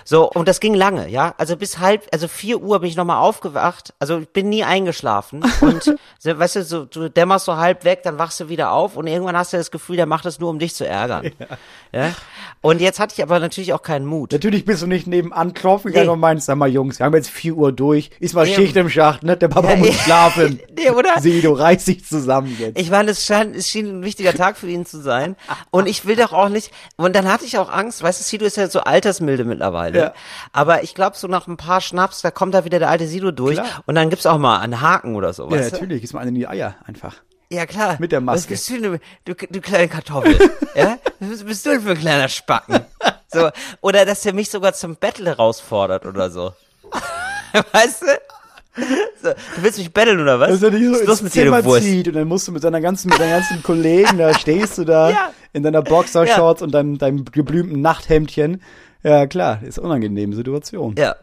So, 0.06 0.30
und 0.30 0.48
das 0.48 0.60
ging 0.60 0.74
lange, 0.76 1.08
ja. 1.10 1.34
Also 1.38 1.58
bis 1.58 1.80
halb, 1.80 2.08
also 2.14 2.28
vier 2.28 2.62
Uhr 2.62 2.80
bin 2.80 2.90
ich 2.90 2.96
nochmal 2.96 3.18
aufgewacht. 3.18 3.94
Also 4.00 4.20
ich 4.20 4.30
bin 4.30 4.50
nie 4.50 4.64
eingeschlafen. 4.64 5.44
Und, 5.62 5.96
weißt 6.24 6.56
du, 6.58 6.64
so, 6.64 6.86
du 6.86 7.10
dämmerst 7.10 7.46
so 7.46 7.58
halb 7.58 7.84
weg, 7.84 8.04
dann 8.04 8.20
wachst 8.20 8.40
du 8.40 8.50
wieder 8.50 8.72
auf 8.72 8.96
und 8.96 9.08
irgendwann 9.08 9.36
hast 9.38 9.54
du 9.54 9.58
das 9.58 9.72
Gefühl, 9.72 9.96
der 9.96 10.06
macht 10.06 10.26
das 10.26 10.40
nur, 10.40 10.50
um 10.50 10.60
dich 10.60 10.76
zu 10.76 10.86
ärgern. 10.88 11.32
Ja. 11.92 12.12
Und 12.62 12.80
jetzt 12.80 13.00
hatte 13.00 13.16
ich 13.18 13.24
aber 13.24 13.40
natürlich 13.40 13.74
auch 13.74 13.82
keinen 13.82 14.06
Mut. 14.06 14.32
Natürlich 14.34 14.66
bist 14.66 14.84
du 14.84 14.88
nicht 14.88 15.08
nebenan 15.08 15.54
klopfen 15.54 15.88
gegangen 15.92 16.08
Nee. 16.08 16.14
und 16.14 16.20
meinst, 16.20 16.46
sag 16.46 16.58
mal 16.58 16.70
Jungs, 16.70 17.00
wir 17.00 17.06
haben 17.08 17.16
jetzt 17.16 17.30
4 17.32 17.54
Uhr 17.56 17.72
durch, 17.72 18.12
ist 18.20 18.36
mal 18.36 18.46
Nee. 18.46 18.54
Schicht 18.54 18.76
im 18.76 18.90
Schacht, 18.90 19.24
ne? 19.24 19.36
Der 19.36 19.48
Papa 19.48 19.72
Ja, 19.72 19.76
muss 19.78 19.88
ja. 19.88 19.94
schlafen. 19.94 20.60
Nee, 20.78 20.90
oder? 20.90 21.20
Sido, 21.20 21.54
reiß 21.54 21.86
dich 21.86 22.06
zusammen 22.06 22.56
jetzt. 22.60 22.80
Ich 22.80 22.90
meine, 22.90 23.12
es 23.12 23.26
schien, 23.32 23.54
es 23.56 23.70
schien 23.70 24.00
ein 24.00 24.04
wichtiger 24.04 24.34
Tag 24.34 24.58
für 24.58 24.68
ihn 24.68 24.86
zu 24.86 25.02
sein. 25.02 25.36
Und 25.70 25.88
ich 25.88 26.06
will 26.06 26.16
doch 26.16 26.34
auch 26.34 26.50
nicht, 26.50 26.72
und 26.98 27.16
dann 27.16 27.32
hatte 27.32 27.46
ich 27.46 27.58
auch 27.58 27.72
Angst, 27.72 28.04
weißt 28.04 28.20
du, 28.20 28.24
Sido 28.24 28.46
ist 28.46 28.58
ja 28.58 28.70
so 28.70 28.82
altersmilde 28.82 29.44
mittlerweile. 29.44 30.00
Ja. 30.00 30.14
Aber 30.54 30.84
ich 30.84 30.96
glaube, 30.96 31.18
so 31.18 31.28
nach 31.28 31.48
ein 31.48 31.58
paar 31.58 31.82
Schnaps, 31.82 32.22
da 32.22 32.32
kommt 32.32 32.54
da 32.54 32.66
wieder 32.66 32.80
der 32.80 32.90
alte 32.90 33.08
Sido 33.08 33.32
durch. 33.32 33.58
Klar. 33.58 33.84
Und 33.86 33.96
dann 33.96 34.10
gibt's 34.10 34.26
auch 34.26 34.38
mal 34.38 34.60
einen 34.60 34.82
Haken 34.82 35.16
oder 35.16 35.34
so, 35.34 35.50
ja, 35.50 35.58
du? 35.58 35.72
natürlich, 35.72 36.04
ist 36.04 36.14
mal 36.14 36.22
eine 36.22 36.30
in 36.30 36.36
die 36.36 36.48
Eier 36.48 36.76
einfach. 36.86 37.16
Ja, 37.52 37.66
klar. 37.66 37.98
Mit 38.00 38.14
der 38.14 38.22
Maske. 38.22 38.40
Was 38.40 38.48
bist 38.48 38.70
du 38.70 39.00
du, 39.26 39.36
du 39.36 39.62
kleine 39.62 39.90
Kartoffel? 39.90 40.38
ja? 40.76 40.98
Was 41.20 41.44
bist 41.44 41.66
du 41.66 41.72
denn 41.72 41.82
für 41.82 41.92
ein 41.92 42.00
kleiner 42.00 42.30
Spacken? 42.30 42.86
So. 43.28 43.50
Oder 43.82 44.06
dass 44.06 44.26
er 44.26 44.34
mich 44.34 44.50
sogar 44.50 44.74
zum 44.74 44.96
Battle 44.96 45.26
herausfordert 45.26 46.06
oder 46.06 46.32
so. 46.32 46.54
weißt 47.74 48.04
du? 48.04 48.06
So, 49.22 49.30
du 49.30 49.64
willst 49.64 49.78
mich 49.80 49.92
battlen 49.94 50.20
oder 50.22 50.40
was? 50.40 50.50
Dass 50.50 50.64
er 50.64 50.72
dich 50.72 50.86
so 50.86 50.94
was 50.94 51.02
ist 51.02 51.24
mit 51.24 51.36
dir, 51.36 51.44
Zimmer 51.44 51.64
Wurst? 51.66 51.84
zieht 51.86 52.08
und 52.08 52.14
dann 52.16 52.28
musst 52.28 52.48
du 52.48 52.52
mit 52.52 52.64
deiner 52.64 52.80
ganzen, 52.82 53.10
mit 53.10 53.20
deinen 53.20 53.32
ganzen 53.32 53.62
Kollegen, 53.64 54.18
da 54.18 54.34
stehst 54.34 54.78
du 54.78 54.86
da 54.86 55.10
Ja. 55.12 55.32
in 55.54 55.64
deiner 55.64 55.82
Boxershorts 55.82 56.62
und 56.62 56.74
deinem, 56.74 56.98
deinem 56.98 57.26
geblümten 57.26 57.82
Nachthemdchen. 57.82 58.62
Ja, 59.04 59.28
klar, 59.28 59.62
ist 59.64 59.78
eine 59.80 59.88
unangenehme 59.88 60.36
Situation. 60.36 60.96
Ja. 60.98 61.16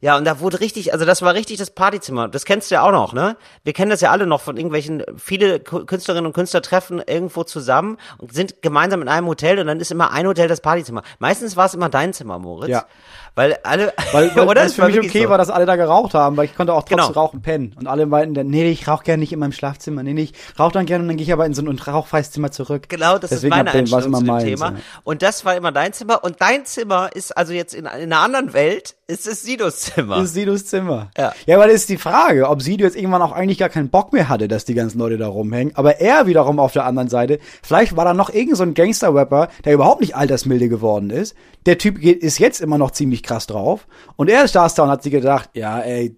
Ja, 0.00 0.16
und 0.16 0.24
da 0.24 0.38
wurde 0.38 0.60
richtig, 0.60 0.92
also 0.92 1.04
das 1.04 1.22
war 1.22 1.34
richtig 1.34 1.58
das 1.58 1.70
Partyzimmer. 1.72 2.28
Das 2.28 2.44
kennst 2.44 2.70
du 2.70 2.76
ja 2.76 2.82
auch 2.82 2.92
noch, 2.92 3.12
ne? 3.12 3.36
Wir 3.64 3.72
kennen 3.72 3.90
das 3.90 4.00
ja 4.00 4.12
alle 4.12 4.26
noch 4.26 4.40
von 4.40 4.56
irgendwelchen, 4.56 5.02
viele 5.16 5.58
Künstlerinnen 5.58 6.26
und 6.26 6.32
Künstler 6.34 6.62
treffen 6.62 7.02
irgendwo 7.04 7.42
zusammen 7.42 7.96
und 8.18 8.32
sind 8.32 8.62
gemeinsam 8.62 9.02
in 9.02 9.08
einem 9.08 9.26
Hotel 9.26 9.58
und 9.58 9.66
dann 9.66 9.80
ist 9.80 9.90
immer 9.90 10.12
ein 10.12 10.26
Hotel 10.28 10.46
das 10.46 10.60
Partyzimmer. 10.60 11.02
Meistens 11.18 11.56
war 11.56 11.66
es 11.66 11.74
immer 11.74 11.88
dein 11.88 12.12
Zimmer, 12.12 12.38
Moritz. 12.38 12.70
Ja. 12.70 12.84
Weil 13.34 13.58
alle, 13.64 13.92
Weil, 14.12 14.34
weil 14.36 14.44
oder? 14.48 14.62
es 14.64 14.74
für 14.74 14.86
mich 14.86 14.98
okay 15.00 15.24
so. 15.24 15.30
war, 15.30 15.38
dass 15.38 15.50
alle 15.50 15.66
da 15.66 15.74
geraucht 15.74 16.14
haben, 16.14 16.36
weil 16.36 16.44
ich 16.44 16.54
konnte 16.56 16.74
auch 16.74 16.82
trotzdem 16.84 16.98
Genau. 16.98 17.20
rauchen 17.20 17.42
pennen. 17.42 17.74
Und 17.78 17.88
alle 17.88 18.06
meinten 18.06 18.34
dann, 18.34 18.46
nee, 18.48 18.70
ich 18.70 18.86
rauche 18.86 19.02
gerne 19.04 19.20
nicht 19.20 19.32
in 19.32 19.38
meinem 19.40 19.52
Schlafzimmer. 19.52 20.02
Nee, 20.04 20.12
nee, 20.14 20.22
ich 20.22 20.34
rauche 20.58 20.72
dann 20.72 20.86
gerne 20.86 21.02
und 21.02 21.08
dann 21.08 21.16
gehe 21.16 21.24
ich 21.26 21.32
aber 21.32 21.44
in 21.46 21.54
so 21.54 21.62
ein 21.62 21.76
rauchfreies 21.78 22.30
Zimmer 22.30 22.52
zurück. 22.52 22.88
Genau, 22.88 23.18
das 23.18 23.30
Deswegen 23.30 23.52
ist 23.52 23.56
meine 23.58 23.70
Einstellung 23.72 24.14
zu 24.14 24.20
dem 24.20 24.26
meins, 24.26 24.44
Thema. 24.44 24.70
ja. 24.70 24.76
Und 25.04 25.22
das 25.22 25.44
war 25.44 25.56
immer 25.56 25.72
dein 25.72 25.92
Zimmer. 25.92 26.22
Und 26.22 26.40
dein 26.40 26.64
Zimmer 26.66 27.10
ist 27.14 27.36
also 27.36 27.52
jetzt 27.52 27.74
in, 27.74 27.80
in 27.86 28.12
einer 28.12 28.20
anderen 28.20 28.52
Welt, 28.52 28.94
ist 29.08 29.26
es 29.26 29.42
Sidos 29.42 29.87
Zimmer. 29.94 30.16
Das 30.16 30.24
ist 30.24 30.34
Sidos 30.34 30.66
Zimmer. 30.66 31.10
Ja. 31.16 31.32
ja, 31.46 31.56
aber 31.56 31.66
das 31.66 31.76
ist 31.76 31.88
die 31.88 31.96
Frage, 31.96 32.48
ob 32.48 32.62
Sido 32.62 32.84
jetzt 32.84 32.96
irgendwann 32.96 33.22
auch 33.22 33.32
eigentlich 33.32 33.58
gar 33.58 33.68
keinen 33.68 33.90
Bock 33.90 34.12
mehr 34.12 34.28
hatte, 34.28 34.48
dass 34.48 34.64
die 34.64 34.74
ganzen 34.74 34.98
Leute 34.98 35.18
da 35.18 35.28
rumhängen. 35.28 35.74
Aber 35.76 36.00
er 36.00 36.26
wiederum 36.26 36.58
auf 36.58 36.72
der 36.72 36.84
anderen 36.84 37.08
Seite, 37.08 37.38
vielleicht 37.62 37.96
war 37.96 38.04
da 38.04 38.14
noch 38.14 38.30
irgend 38.30 38.56
so 38.56 38.62
ein 38.62 38.74
Gangster-Rapper, 38.74 39.48
der 39.64 39.74
überhaupt 39.74 40.00
nicht 40.00 40.16
altersmilde 40.16 40.68
geworden 40.68 41.10
ist. 41.10 41.34
Der 41.66 41.78
Typ 41.78 42.00
geht, 42.00 42.22
ist 42.22 42.38
jetzt 42.38 42.60
immer 42.60 42.78
noch 42.78 42.90
ziemlich 42.90 43.22
krass 43.22 43.46
drauf. 43.46 43.86
Und 44.16 44.30
er 44.30 44.46
saß 44.46 44.74
da 44.74 44.84
und 44.84 44.90
hat 44.90 45.02
sich 45.02 45.12
gedacht, 45.12 45.50
ja, 45.54 45.80
ey, 45.80 46.16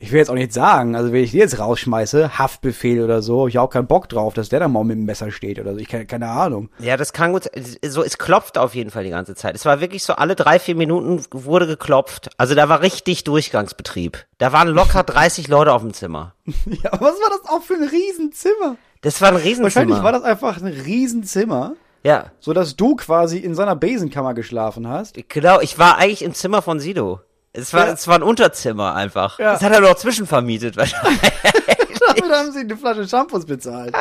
ich 0.00 0.12
will 0.12 0.18
jetzt 0.18 0.30
auch 0.30 0.34
nicht 0.34 0.52
sagen, 0.52 0.94
also 0.94 1.12
wenn 1.12 1.24
ich 1.24 1.32
die 1.32 1.38
jetzt 1.38 1.58
rausschmeiße, 1.58 2.38
Haftbefehl 2.38 3.02
oder 3.02 3.20
so, 3.20 3.42
hab 3.42 3.48
ich 3.48 3.58
auch 3.58 3.68
keinen 3.70 3.88
Bock 3.88 4.08
drauf, 4.08 4.32
dass 4.32 4.48
der 4.48 4.60
da 4.60 4.68
mal 4.68 4.84
mit 4.84 4.96
dem 4.96 5.04
Messer 5.04 5.30
steht 5.32 5.58
oder 5.58 5.74
so. 5.74 5.80
Ich 5.80 5.88
keine, 5.88 6.06
keine 6.06 6.28
Ahnung. 6.28 6.70
Ja, 6.78 6.96
das 6.96 7.12
kann 7.12 7.32
gut. 7.32 7.50
So, 7.84 8.04
es 8.04 8.16
klopft 8.16 8.58
auf 8.58 8.74
jeden 8.76 8.90
Fall 8.90 9.02
die 9.04 9.10
ganze 9.10 9.34
Zeit. 9.34 9.56
Es 9.56 9.64
war 9.64 9.80
wirklich 9.80 10.04
so, 10.04 10.12
alle 10.12 10.36
drei, 10.36 10.60
vier 10.60 10.76
Minuten 10.76 11.24
wurde 11.32 11.66
geklopft. 11.66 12.30
Also 12.36 12.54
da 12.54 12.68
war 12.68 12.80
richtig 12.82 13.24
Durchgangsbetrieb. 13.24 14.24
Da 14.38 14.52
waren 14.52 14.68
locker 14.68 15.02
30 15.04 15.48
Leute 15.48 15.72
auf 15.72 15.82
dem 15.82 15.92
Zimmer. 15.92 16.34
Ja, 16.82 16.92
aber 16.92 17.06
was 17.06 17.20
war 17.20 17.30
das 17.30 17.50
auch 17.50 17.62
für 17.62 17.74
ein 17.74 17.88
Riesenzimmer? 17.88 18.76
Das 19.00 19.20
war 19.20 19.28
ein 19.28 19.36
Riesenzimmer. 19.36 19.64
Wahrscheinlich 19.64 20.02
war 20.02 20.12
das 20.12 20.22
einfach 20.22 20.58
ein 20.60 20.66
Riesenzimmer. 20.66 21.74
Ja, 22.04 22.26
so 22.40 22.52
dass 22.52 22.76
du 22.76 22.94
quasi 22.96 23.38
in 23.38 23.54
seiner 23.54 23.74
Besenkammer 23.74 24.34
geschlafen 24.34 24.86
hast. 24.88 25.18
genau. 25.28 25.60
Ich 25.60 25.78
war 25.78 25.98
eigentlich 25.98 26.22
im 26.22 26.34
Zimmer 26.34 26.62
von 26.62 26.78
Sido. 26.78 27.20
Es 27.52 27.72
war, 27.72 27.86
Ja. 27.86 27.92
es 27.92 28.06
war 28.06 28.16
ein 28.16 28.22
Unterzimmer 28.22 28.94
einfach. 28.94 29.38
Ja. 29.38 29.52
Das 29.52 29.62
hat 29.62 29.72
er 29.72 29.80
noch 29.80 29.94
zwischenvermietet. 29.96 30.76
wahrscheinlich. 30.76 31.20
Damit 32.16 32.32
haben 32.32 32.52
sie 32.52 32.60
eine 32.60 32.76
Flasche 32.76 33.06
Shampoos 33.08 33.46
bezahlt. 33.46 33.94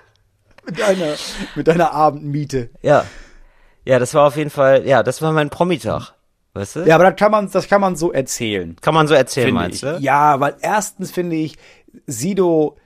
mit 0.66 0.78
deiner, 0.80 1.14
mit 1.54 1.68
deiner 1.68 1.92
Abendmiete. 1.92 2.70
ja. 2.82 3.04
Ja, 3.88 4.00
das 4.00 4.14
war 4.14 4.26
auf 4.26 4.36
jeden 4.36 4.50
Fall, 4.50 4.84
ja, 4.84 5.04
das 5.04 5.22
war 5.22 5.30
mein 5.30 5.48
Promitag. 5.48 6.12
Weißt 6.54 6.74
du? 6.74 6.80
Ja, 6.80 6.96
aber 6.96 7.04
das 7.08 7.14
kann 7.16 7.30
man, 7.30 7.48
das 7.48 7.68
kann 7.68 7.80
man 7.80 7.94
so 7.94 8.10
erzählen. 8.12 8.74
Kann 8.80 8.94
man 8.94 9.06
so 9.06 9.14
erzählen, 9.14 9.54
meinst 9.54 9.84
ich. 9.84 9.88
du? 9.88 9.98
Ja, 10.00 10.40
weil 10.40 10.56
erstens 10.60 11.12
finde 11.12 11.36
ich, 11.36 11.56
Sido, 12.04 12.76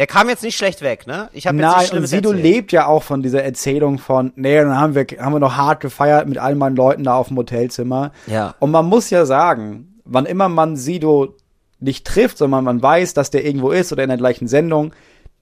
Er 0.00 0.06
kam 0.06 0.28
jetzt 0.28 0.44
nicht 0.44 0.56
schlecht 0.56 0.80
weg, 0.80 1.08
ne? 1.08 1.28
Ich 1.32 1.48
habe 1.48 1.58
jetzt 1.58 1.90
nein, 1.92 1.98
und 2.00 2.06
Sido 2.06 2.30
erzählt. 2.30 2.44
lebt 2.44 2.72
ja 2.72 2.86
auch 2.86 3.02
von 3.02 3.20
dieser 3.20 3.42
Erzählung 3.42 3.98
von, 3.98 4.32
nee, 4.36 4.56
dann 4.56 4.78
haben 4.78 4.94
wir, 4.94 5.04
haben 5.18 5.32
wir 5.32 5.40
noch 5.40 5.56
hart 5.56 5.80
gefeiert 5.80 6.28
mit 6.28 6.38
all 6.38 6.54
meinen 6.54 6.76
Leuten 6.76 7.02
da 7.02 7.16
auf 7.16 7.28
dem 7.28 7.36
Hotelzimmer. 7.36 8.12
Ja. 8.28 8.54
Und 8.60 8.70
man 8.70 8.86
muss 8.86 9.10
ja 9.10 9.26
sagen, 9.26 10.00
wann 10.04 10.24
immer 10.24 10.48
man 10.48 10.76
Sido 10.76 11.34
nicht 11.80 12.06
trifft, 12.06 12.38
sondern 12.38 12.62
man 12.62 12.80
weiß, 12.80 13.12
dass 13.14 13.30
der 13.30 13.44
irgendwo 13.44 13.70
ist 13.72 13.92
oder 13.92 14.04
in 14.04 14.08
der 14.08 14.18
gleichen 14.18 14.46
Sendung, 14.46 14.92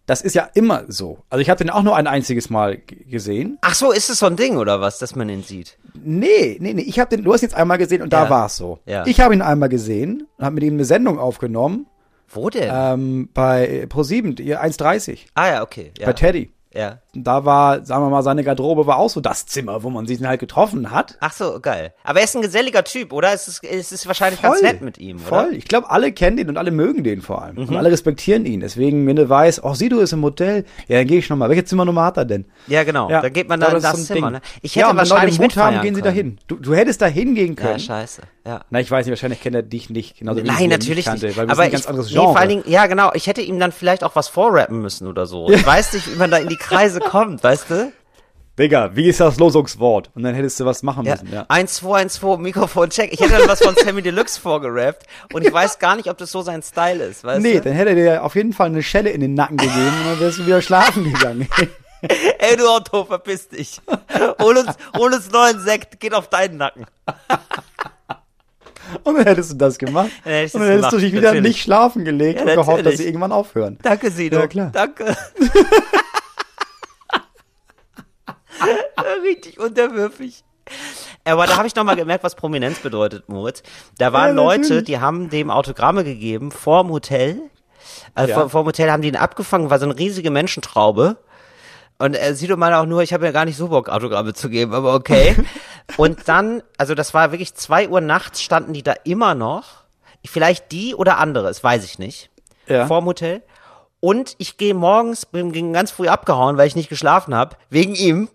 das 0.06 0.22
ist 0.22 0.34
ja 0.34 0.48
immer 0.54 0.84
so. 0.88 1.18
Also 1.28 1.42
ich 1.42 1.50
habe 1.50 1.58
den 1.58 1.68
auch 1.68 1.82
nur 1.82 1.94
ein 1.94 2.06
einziges 2.06 2.48
Mal 2.48 2.78
gesehen. 2.78 3.58
Ach 3.60 3.74
so, 3.74 3.92
ist 3.92 4.08
es 4.08 4.20
so 4.20 4.26
ein 4.26 4.36
Ding 4.36 4.56
oder 4.56 4.80
was, 4.80 4.98
dass 4.98 5.16
man 5.16 5.28
ihn 5.28 5.42
sieht? 5.42 5.76
Nee, 6.02 6.56
nee, 6.60 6.72
nee, 6.72 6.82
ich 6.82 6.98
habe 6.98 7.14
den, 7.14 7.24
du 7.24 7.32
hast 7.34 7.42
ihn 7.42 7.48
jetzt 7.48 7.56
einmal 7.56 7.76
gesehen 7.76 8.00
und 8.00 8.10
Ja. 8.10 8.24
da 8.24 8.30
war 8.30 8.46
es 8.46 8.56
so. 8.56 8.78
Ja. 8.86 9.04
Ich 9.06 9.20
habe 9.20 9.34
ihn 9.34 9.42
einmal 9.42 9.68
gesehen 9.68 10.26
und 10.38 10.44
habe 10.46 10.54
mit 10.54 10.64
ihm 10.64 10.74
eine 10.74 10.84
Sendung 10.86 11.18
aufgenommen 11.18 11.86
Wo 12.28 12.50
denn? 12.50 12.70
ähm, 12.72 13.28
bei 13.32 13.84
Pro7, 13.88 14.40
ihr 14.40 14.62
1.30 14.64 15.18
ah 15.34 15.46
ja, 15.48 15.62
okay. 15.62 15.92
Ja. 15.98 16.06
bei 16.06 16.12
Teddy. 16.12 16.50
ja. 16.74 16.98
Da 17.18 17.46
war, 17.46 17.82
sagen 17.82 18.04
wir 18.04 18.10
mal, 18.10 18.22
seine 18.22 18.44
Garderobe 18.44 18.86
war 18.86 18.98
auch 18.98 19.08
so 19.08 19.22
das 19.22 19.46
Zimmer, 19.46 19.82
wo 19.82 19.88
man 19.88 20.04
sich 20.04 20.22
halt 20.22 20.38
getroffen 20.38 20.90
hat. 20.90 21.16
Ach 21.20 21.32
so, 21.32 21.60
geil. 21.60 21.94
Aber 22.04 22.18
er 22.18 22.24
ist 22.26 22.36
ein 22.36 22.42
geselliger 22.42 22.84
Typ, 22.84 23.14
oder? 23.14 23.32
Es 23.32 23.48
ist, 23.48 23.64
es 23.64 23.90
ist 23.90 24.06
wahrscheinlich 24.06 24.42
ganz 24.42 24.60
nett 24.60 24.82
mit 24.82 24.98
ihm, 24.98 25.18
Voll. 25.18 25.46
oder? 25.46 25.52
Ich 25.56 25.64
glaube, 25.64 25.88
alle 25.88 26.12
kennen 26.12 26.36
den 26.36 26.50
und 26.50 26.58
alle 26.58 26.70
mögen 26.72 27.04
den 27.04 27.22
vor 27.22 27.40
allem. 27.42 27.56
Mhm. 27.56 27.68
Und 27.70 27.76
alle 27.76 27.90
respektieren 27.90 28.44
ihn. 28.44 28.60
Deswegen, 28.60 29.06
wenn 29.06 29.16
du 29.16 29.26
weißt, 29.26 29.64
oh, 29.64 29.72
Sido 29.72 30.00
ist 30.00 30.12
im 30.12 30.22
Hotel, 30.22 30.66
ja, 30.88 30.98
dann 30.98 31.06
gehe 31.06 31.20
ich 31.20 31.30
noch 31.30 31.38
mal. 31.38 31.48
Welche 31.48 31.64
Zimmernummer 31.64 32.04
hat 32.04 32.18
er 32.18 32.26
denn? 32.26 32.44
Ja, 32.66 32.84
genau. 32.84 33.08
Da 33.08 33.30
geht 33.30 33.48
man 33.48 33.60
dann 33.60 33.76
in 33.76 33.80
das 33.82 33.94
ein 33.96 34.04
Zimmer, 34.04 34.26
Ding. 34.26 34.32
ne? 34.32 34.40
Ich 34.60 34.72
hätte 34.72 34.80
ja, 34.80 34.90
und 34.90 34.98
wenn 34.98 35.08
wahrscheinlich 35.08 35.38
Leute 35.38 35.42
Mut 35.58 35.64
haben, 35.64 35.80
gehen 35.80 35.94
sie 35.94 36.02
können. 36.02 36.14
dahin. 36.14 36.38
Du, 36.48 36.56
du 36.56 36.74
hättest 36.74 37.00
da 37.00 37.06
hingehen 37.06 37.56
Ja, 37.56 37.62
können. 37.64 37.78
scheiße. 37.80 38.20
Ja. 38.46 38.60
Na, 38.70 38.78
ich 38.80 38.90
weiß 38.90 39.04
nicht, 39.06 39.10
wahrscheinlich 39.10 39.40
kennt 39.42 39.56
er 39.56 39.62
dich 39.62 39.90
nicht. 39.90 40.18
Genauso 40.18 40.42
wie 40.42 40.46
Nein, 40.46 40.64
ihn 40.64 40.70
natürlich 40.70 41.04
kannte, 41.06 41.26
nicht. 41.26 41.36
Weil 41.36 41.50
Aber 41.50 41.62
ein 41.62 41.70
ganz 41.72 41.82
ich, 41.84 41.88
anderes 41.88 42.06
nee, 42.08 42.12
Genre. 42.14 42.28
vor 42.28 42.38
allen 42.38 42.48
Dingen, 42.48 42.64
ja 42.66 42.86
genau, 42.86 43.10
ich 43.14 43.26
hätte 43.26 43.40
ihm 43.40 43.58
dann 43.58 43.72
vielleicht 43.72 44.04
auch 44.04 44.14
was 44.14 44.28
vorrappen 44.28 44.80
müssen 44.80 45.08
oder 45.08 45.26
so. 45.26 45.50
Ich 45.50 45.66
weiß 45.66 45.92
nicht, 45.94 46.12
wie 46.12 46.16
man 46.16 46.30
da 46.30 46.36
in 46.36 46.48
die 46.48 46.56
Kreise 46.56 47.00
kommt, 47.10 47.42
weißt 47.42 47.70
du? 47.70 47.92
Digga, 48.58 48.94
wie 48.94 49.08
ist 49.08 49.20
das 49.20 49.36
Losungswort? 49.38 50.10
Und 50.14 50.22
dann 50.22 50.34
hättest 50.34 50.58
du 50.60 50.64
was 50.64 50.82
machen 50.82 51.04
Ja. 51.04 51.12
müssen, 51.16 51.30
ja. 51.32 51.44
1, 51.48 51.74
2, 51.74 51.98
1, 52.02 52.12
2, 52.14 52.36
Mikrofon, 52.38 52.88
check. 52.88 53.12
Ich 53.12 53.20
hätte 53.20 53.32
dann 53.36 53.48
was 53.48 53.60
von 53.62 53.74
Sammy 53.84 54.00
Deluxe 54.00 54.40
vorgerappt 54.40 55.06
und 55.34 55.44
ich 55.44 55.52
weiß 55.52 55.78
gar 55.78 55.96
nicht, 55.96 56.08
ob 56.08 56.16
das 56.16 56.30
so 56.30 56.40
sein 56.40 56.62
Style 56.62 57.04
ist, 57.04 57.22
weißt 57.24 57.42
Nee, 57.42 57.54
du? 57.54 57.60
dann 57.62 57.72
hätte 57.74 57.90
er 57.90 57.96
dir 57.96 58.24
auf 58.24 58.34
jeden 58.36 58.52
Fall 58.54 58.68
eine 58.68 58.82
Schelle 58.82 59.10
in 59.10 59.20
den 59.20 59.34
Nacken 59.34 59.56
gegeben 59.58 59.92
und 60.04 60.06
dann 60.12 60.20
wärst 60.20 60.38
du 60.38 60.46
wieder 60.46 60.62
schlafen 60.62 61.04
gegangen. 61.12 61.48
Ey, 62.38 62.56
du 62.56 62.66
Auto, 62.68 63.04
verpiss 63.04 63.48
dich. 63.48 63.80
Hol 64.40 64.56
uns, 64.58 64.76
hol 64.96 65.12
uns 65.12 65.30
neuen 65.32 65.58
Sekt, 65.60 65.98
geht 65.98 66.14
auf 66.14 66.28
deinen 66.28 66.58
Nacken. 66.58 66.86
Und 69.04 69.14
dann 69.16 69.24
hättest 69.24 69.52
du 69.52 69.56
das 69.56 69.78
gemacht. 69.78 70.10
Dann 70.24 70.32
und 70.44 70.52
dann 70.54 70.62
hättest 70.62 70.92
du 70.92 70.96
gemacht, 70.96 71.02
dich 71.02 71.12
wieder 71.12 71.22
natürlich. 71.28 71.42
nicht 71.48 71.62
schlafen 71.62 72.04
gelegt 72.04 72.40
Ja, 72.40 72.46
und 72.46 72.54
gehofft, 72.54 72.86
dass 72.86 72.96
sie 72.98 73.04
irgendwann 73.06 73.32
aufhören. 73.32 73.78
Danke, 73.82 74.10
Sido. 74.10 74.38
Ja, 74.38 74.46
klar. 74.46 74.70
Danke. 74.72 75.16
Richtig 79.22 79.58
unterwürfig. 79.60 80.42
Aber 81.24 81.46
da 81.46 81.56
habe 81.56 81.66
ich 81.66 81.74
noch 81.74 81.84
mal 81.84 81.96
gemerkt, 81.96 82.24
was 82.24 82.34
Prominenz 82.34 82.78
bedeutet, 82.80 83.28
Moritz. 83.28 83.62
Da 83.98 84.12
waren 84.12 84.36
Ja, 84.36 84.42
Leute, 84.42 84.82
die 84.82 84.98
haben 84.98 85.28
dem 85.30 85.50
Autogramme 85.50 86.04
gegeben 86.04 86.50
vorm 86.50 86.90
Hotel. 86.90 87.40
Also 88.14 88.30
Ja. 88.30 88.40
vor, 88.40 88.50
vorm 88.50 88.66
Hotel 88.66 88.90
haben 88.90 89.02
die 89.02 89.08
ihn 89.08 89.16
abgefangen, 89.16 89.70
war 89.70 89.78
so 89.78 89.84
eine 89.86 89.96
riesige 89.98 90.30
Menschentraube. 90.30 91.18
Und 91.98 92.16
sieht 92.32 92.50
doch 92.50 92.56
mal 92.58 92.74
auch 92.74 92.84
nur, 92.86 93.02
ich 93.02 93.12
habe 93.12 93.24
ja 93.24 93.32
gar 93.32 93.44
nicht 93.46 93.56
so 93.56 93.68
Bock, 93.68 93.88
Autogramme 93.88 94.34
zu 94.34 94.48
geben, 94.50 94.74
aber 94.74 94.94
okay. 94.94 95.34
und 95.96 96.28
dann, 96.28 96.62
also 96.76 96.94
das 96.94 97.14
war 97.14 97.32
wirklich 97.32 97.54
zwei 97.54 97.88
Uhr 97.88 98.00
nachts, 98.00 98.42
standen 98.42 98.72
die 98.74 98.82
da 98.82 98.92
immer 99.04 99.34
noch. 99.34 99.84
Vielleicht 100.24 100.72
die 100.72 100.94
oder 100.94 101.18
andere, 101.18 101.46
das 101.46 101.62
weiß 101.62 101.84
ich 101.84 101.98
nicht 102.00 102.30
Ja. 102.66 102.86
vorm 102.86 103.06
Hotel. 103.06 103.42
Und 104.00 104.34
ich 104.38 104.56
gehe 104.58 104.74
morgens, 104.74 105.24
bin 105.24 105.72
ganz 105.72 105.90
früh 105.92 106.08
abgehauen, 106.08 106.56
weil 106.58 106.66
ich 106.66 106.76
nicht 106.76 106.88
geschlafen 106.88 107.34
habe, 107.34 107.56
wegen 107.70 107.94
ihm. 107.94 108.28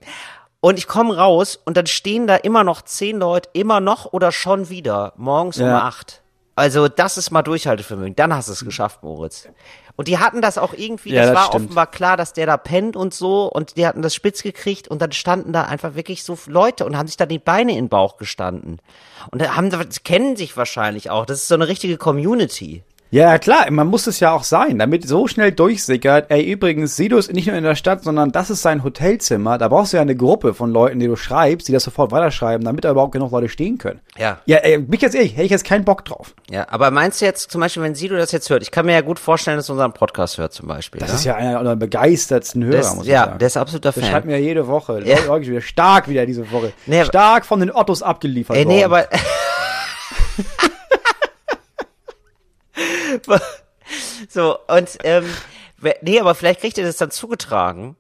Und 0.61 0.77
ich 0.79 0.87
komme 0.87 1.15
raus 1.17 1.59
und 1.65 1.75
dann 1.75 1.87
stehen 1.87 2.27
da 2.27 2.35
immer 2.37 2.63
noch 2.63 2.81
zehn 2.81 3.17
Leute, 3.19 3.49
immer 3.53 3.79
noch 3.79 4.05
oder 4.13 4.31
schon 4.31 4.69
wieder, 4.69 5.13
morgens 5.17 5.57
um 5.59 5.65
Ja. 5.67 5.81
acht. 5.81 6.21
Also 6.55 6.87
das 6.87 7.17
ist 7.17 7.31
mal 7.31 7.41
Durchhaltevermögen. 7.41 8.15
Dann 8.15 8.33
hast 8.33 8.47
du 8.47 8.53
es 8.53 8.63
geschafft, 8.63 9.03
Moritz. 9.03 9.47
Und 9.95 10.07
die 10.07 10.17
hatten 10.17 10.41
das 10.41 10.57
auch 10.57 10.73
irgendwie, 10.73 11.11
Ja, 11.13 11.21
das, 11.21 11.27
das 11.29 11.35
war 11.35 11.45
stimmt. 11.47 11.65
offenbar 11.65 11.87
klar, 11.87 12.17
dass 12.17 12.33
der 12.33 12.45
da 12.45 12.57
pennt 12.57 12.95
und 12.95 13.13
so. 13.13 13.45
Und 13.51 13.77
die 13.77 13.85
hatten 13.85 14.01
das 14.01 14.15
spitz 14.15 14.43
gekriegt 14.43 14.87
und 14.87 15.01
dann 15.01 15.11
standen 15.11 15.53
da 15.53 15.63
einfach 15.63 15.95
wirklich 15.95 16.23
so 16.23 16.37
Leute 16.47 16.85
und 16.85 16.97
haben 16.97 17.07
sich 17.07 17.17
da 17.17 17.25
die 17.25 17.39
Beine 17.39 17.71
in 17.71 17.85
den 17.85 17.89
Bauch 17.89 18.17
gestanden. 18.17 18.79
Und 19.31 19.41
da 19.41 19.55
haben, 19.55 19.69
kennen 20.03 20.35
sich 20.35 20.57
wahrscheinlich 20.57 21.09
auch. 21.09 21.25
Das 21.25 21.39
ist 21.39 21.47
so 21.47 21.55
eine 21.55 21.67
richtige 21.67 21.97
Community. 21.97 22.83
Ja, 23.13 23.37
klar, 23.39 23.69
man 23.71 23.87
muss 23.87 24.07
es 24.07 24.21
ja 24.21 24.31
auch 24.31 24.43
sein, 24.45 24.79
damit 24.79 25.05
so 25.05 25.27
schnell 25.27 25.51
durchsickert, 25.51 26.27
ey, 26.31 26.49
übrigens, 26.49 26.95
Sido 26.95 27.17
ist 27.17 27.33
nicht 27.33 27.45
nur 27.47 27.57
in 27.57 27.63
der 27.65 27.75
Stadt, 27.75 28.05
sondern 28.05 28.31
das 28.31 28.49
ist 28.49 28.61
sein 28.61 28.85
Hotelzimmer. 28.85 29.57
Da 29.57 29.67
brauchst 29.67 29.91
du 29.91 29.97
ja 29.97 30.01
eine 30.01 30.15
Gruppe 30.15 30.53
von 30.53 30.71
Leuten, 30.71 30.97
die 30.99 31.07
du 31.07 31.17
schreibst, 31.17 31.67
die 31.67 31.73
das 31.73 31.83
sofort 31.83 32.11
weiterschreiben, 32.13 32.63
damit 32.63 32.85
da 32.85 32.91
überhaupt 32.91 33.11
genug 33.11 33.31
Leute 33.33 33.49
stehen 33.49 33.77
können. 33.77 33.99
Ja. 34.17 34.39
Ja, 34.45 34.57
ey, 34.59 34.77
bin 34.77 34.93
ich 34.93 35.01
jetzt 35.01 35.13
ehrlich, 35.15 35.33
hätte 35.33 35.43
ich 35.43 35.51
jetzt 35.51 35.65
keinen 35.65 35.83
Bock 35.83 36.05
drauf. 36.05 36.33
Ja, 36.49 36.65
aber 36.69 36.89
meinst 36.89 37.19
du 37.19 37.25
jetzt 37.25 37.51
zum 37.51 37.59
Beispiel, 37.59 37.83
wenn 37.83 37.95
Sido 37.95 38.15
das 38.15 38.31
jetzt 38.31 38.49
hört, 38.49 38.61
ich 38.63 38.71
kann 38.71 38.85
mir 38.85 38.93
ja 38.93 39.01
gut 39.01 39.19
vorstellen, 39.19 39.57
dass 39.57 39.67
er 39.67 39.73
unseren 39.73 39.91
Podcast 39.91 40.37
hört 40.37 40.53
zum 40.53 40.69
Beispiel. 40.69 41.01
Das 41.01 41.09
ja? 41.09 41.15
ist 41.15 41.23
ja 41.25 41.35
einer 41.35 41.61
der 41.65 41.75
begeistertsten 41.75 42.63
Hörer, 42.63 42.77
Das- 42.77 42.95
muss 42.95 43.05
ich 43.05 43.11
ja, 43.11 43.25
sagen. 43.25 43.39
der 43.39 43.47
ist 43.47 43.57
absoluter 43.57 43.91
Der 43.91 44.01
schreibt 44.01 44.25
Fan. 44.25 44.27
mir 44.27 44.39
jede 44.39 44.67
Woche. 44.67 45.01
Ja. 45.03 45.17
Ja. 45.19 45.41
wieder 45.41 45.59
stark 45.59 46.07
wieder 46.07 46.25
diese 46.25 46.49
Woche. 46.49 46.71
Nee, 46.85 47.03
stark 47.03 47.45
von 47.45 47.59
den 47.59 47.71
Ottos 47.71 48.01
abgeliefert 48.03 48.55
Ey, 48.55 48.65
nee, 48.65 48.85
worden. 48.87 48.93
aber. 48.93 49.07
so, 54.29 54.57
und, 54.67 54.97
ähm, 55.03 55.25
nee, 56.01 56.19
aber 56.19 56.35
vielleicht 56.35 56.61
kriegt 56.61 56.77
er 56.77 56.85
das 56.85 56.97
dann 56.97 57.11
zugetragen. 57.11 57.95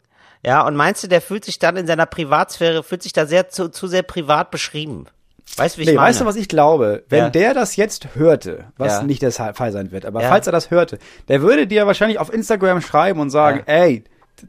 Ja, 0.45 0.65
und 0.65 0.75
meinst 0.75 1.03
du, 1.03 1.07
der 1.07 1.21
fühlt 1.21 1.45
sich 1.45 1.59
dann 1.59 1.77
in 1.77 1.85
seiner 1.85 2.05
Privatsphäre, 2.07 2.83
fühlt 2.83 3.03
sich 3.03 3.13
da 3.13 3.25
sehr 3.27 3.49
zu, 3.49 3.69
zu 3.69 3.87
sehr 3.87 4.01
privat 4.03 4.49
beschrieben? 4.49 5.05
Weißt 5.57 5.75
du, 5.75 5.79
wie 5.79 5.83
ich 5.83 5.89
Nee, 5.89 5.95
meine? 5.95 6.07
weißt 6.09 6.21
du, 6.21 6.25
was 6.25 6.35
ich 6.35 6.47
glaube? 6.47 7.03
Wenn 7.09 7.25
Ja. 7.25 7.29
der 7.29 7.53
das 7.53 7.75
jetzt 7.75 8.15
hörte, 8.15 8.65
was 8.77 8.93
Ja. 8.99 9.03
nicht 9.03 9.21
der 9.21 9.31
Fall 9.31 9.71
sein 9.71 9.91
wird, 9.91 10.05
aber 10.05 10.21
Ja. 10.21 10.29
falls 10.29 10.47
er 10.47 10.53
das 10.53 10.71
hörte, 10.71 10.97
der 11.27 11.41
würde 11.41 11.67
dir 11.67 11.85
wahrscheinlich 11.85 12.19
auf 12.19 12.33
Instagram 12.33 12.81
schreiben 12.81 13.19
und 13.19 13.29
sagen, 13.29 13.63
ey, 13.67 14.03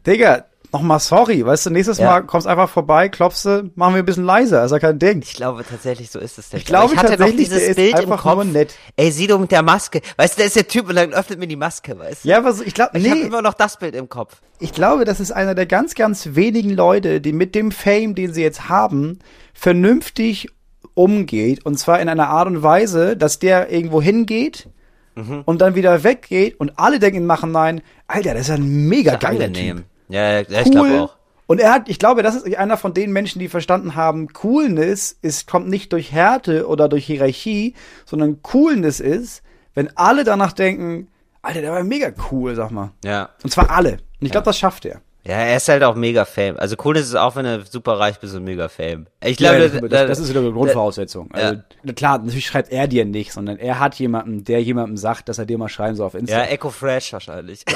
Digga, 0.07 0.45
nochmal 0.73 0.99
sorry, 1.01 1.45
weißt 1.45 1.67
du, 1.67 1.71
nächstes 1.71 1.99
Ja. 1.99 2.07
Mal 2.07 2.23
kommst 2.23 2.47
einfach 2.47 2.69
vorbei, 2.69 3.09
klopfst 3.09 3.45
du, 3.45 3.71
machen 3.75 3.95
wir 3.95 4.03
ein 4.03 4.05
bisschen 4.07 4.25
leiser, 4.25 4.65
ist 4.65 4.71
ja 4.71 4.79
kein 4.79 4.99
Ding. 4.99 5.21
Ich 5.23 5.35
glaube 5.35 5.65
tatsächlich, 5.69 6.11
so 6.11 6.19
ist 6.19 6.39
es. 6.39 6.49
denn. 6.51 6.59
Ich 6.61 6.67
glaube 6.67 6.93
Aber 6.93 6.97
hatte 7.03 7.17
tatsächlich, 7.17 7.49
noch 7.51 7.55
dieses 7.57 7.59
der 7.61 7.69
ist 7.71 7.77
Bild 7.77 7.95
einfach 7.97 8.25
im 8.25 8.31
Kopf. 8.31 8.35
nur 8.35 8.45
nett. 8.47 8.75
Ey, 8.97 9.11
Sido 9.13 9.39
mit 9.39 9.51
der 9.53 9.63
Maske. 9.63 10.01
Weißt 10.17 10.35
du, 10.35 10.39
der 10.39 10.47
ist 10.47 10.57
der 10.57 10.67
Typ 10.69 10.89
und 10.89 10.97
dann 10.97 11.13
öffnet 11.13 11.39
mir 11.39 11.47
die 11.47 11.57
Maske, 11.57 11.99
weißt 11.99 12.25
du? 12.25 12.29
Ja, 12.29 12.39
aber 12.39 12.53
so, 12.55 12.65
ich 12.65 12.75
glaube, 12.75 12.99
Ich 12.99 13.09
habe 13.09 13.21
nee, 13.21 13.27
immer 13.27 13.43
noch 13.43 13.55
das 13.55 13.79
Bild 13.79 13.95
im 13.95 14.09
Kopf. 14.09 14.41
ich 14.61 14.73
glaube, 14.73 15.05
das 15.05 15.21
ist 15.21 15.31
einer 15.31 15.55
der 15.55 15.67
ganz, 15.67 15.95
ganz 15.95 16.31
wenigen 16.33 16.71
Leute, 16.71 17.21
die 17.21 17.33
mit 17.33 17.55
dem 17.55 17.71
Fame, 17.71 18.15
den 18.15 18.33
sie 18.33 18.43
jetzt 18.43 18.69
haben, 18.69 19.19
vernünftig 19.53 20.49
umgeht. 20.95 21.65
Und 21.65 21.79
zwar 21.79 22.01
in 22.01 22.09
einer 22.09 22.29
Art 22.29 22.47
und 22.49 22.63
Weise, 22.63 23.17
dass 23.17 23.39
der 23.39 23.71
irgendwo 23.71 24.03
hingeht 24.03 24.69
Mhm. 25.15 25.43
und 25.45 25.61
dann 25.61 25.75
wieder 25.75 26.05
weggeht 26.05 26.59
und 26.59 26.79
alle 26.79 26.99
denken 26.99 27.19
im 27.19 27.27
Nachhinein, 27.27 27.83
Alter, 28.09 28.33
das 28.33 28.49
ist 28.49 28.51
ein 28.51 28.89
mega 28.89 29.17
geiler. 29.17 29.53
Typ. 29.53 29.83
Ja, 30.13 30.33
ja, 30.33 30.41
ja, 30.49 30.61
ich 30.61 30.67
Cool. 30.67 30.73
glaube 30.73 31.01
auch. 31.03 31.17
Und 31.47 31.61
er 31.61 31.73
hat, 31.73 31.89
ich 31.89 31.99
glaube, 31.99 32.23
das 32.23 32.35
ist 32.37 32.57
einer 32.57 32.77
von 32.77 32.95
den 32.95 33.13
Menschen, 33.13 33.39
die 33.39 33.49
verstanden 33.49 33.95
haben, 33.95 34.33
Coolness 34.33 35.17
ist, 35.23 35.47
kommt 35.47 35.69
nicht 35.69 35.93
durch 35.93 36.13
Härte 36.13 36.67
oder 36.67 36.89
durch 36.89 37.05
Hierarchie, 37.05 37.75
sondern 38.07 38.43
Coolness 38.43 39.01
ist, 39.01 39.43
wenn 39.75 39.95
alle 39.97 40.25
danach 40.25 40.53
denken, 40.53 41.09
Alter, 41.43 41.61
der 41.61 41.73
war 41.73 41.83
mega 41.83 42.11
cool, 42.31 42.55
sag 42.55 42.71
mal. 42.71 42.93
Ja. 43.05 43.31
Und 43.43 43.51
zwar 43.51 43.71
alle. 43.71 43.93
Und 44.21 44.27
ich 44.27 44.31
glaube, 44.31 44.45
das 44.45 44.59
schafft 44.59 44.85
er. 44.85 45.01
Ja, 45.25 45.35
er 45.35 45.57
ist 45.57 45.69
halt 45.69 45.85
auch 45.85 45.95
mega 45.95 46.25
Fame. 46.25 46.57
Also 46.57 46.75
cool 46.85 46.97
ist 46.97 47.07
es 47.09 47.15
auch, 47.15 47.37
wenn 47.37 47.45
du 47.45 47.65
super 47.69 47.99
reich 47.99 48.19
bist 48.19 48.35
und 48.35 48.43
mega 48.43 48.69
Fame. 48.69 49.07
Ich 49.23 49.37
glaube, 49.37 49.59
ja, 49.59 49.69
das, 49.69 49.81
das, 49.81 50.09
das 50.09 50.19
ist 50.19 50.31
wieder 50.31 50.41
eine 50.41 50.53
Grundvoraussetzung. 50.53 51.31
Ja. 51.35 51.41
Also, 51.41 51.63
klar, 51.95 52.19
natürlich 52.19 52.47
schreibt 52.47 52.73
er 52.73 52.89
dir 52.89 53.05
nicht, 53.05 53.33
sondern 53.33 53.59
er 53.59 53.79
hat 53.79 53.95
jemanden, 53.97 54.43
der 54.45 54.63
jemandem 54.63 54.97
sagt, 54.97 55.29
dass 55.29 55.39
er 55.39 55.47
dir 55.47 55.59
mal 55.59 55.69
schreiben 55.69 55.97
soll 55.97 56.07
auf 56.07 56.15
Insta. 56.15 56.39
Ja, 56.39 56.45
Echo 56.45 56.71
Fresh 56.71 57.13
wahrscheinlich. 57.13 57.65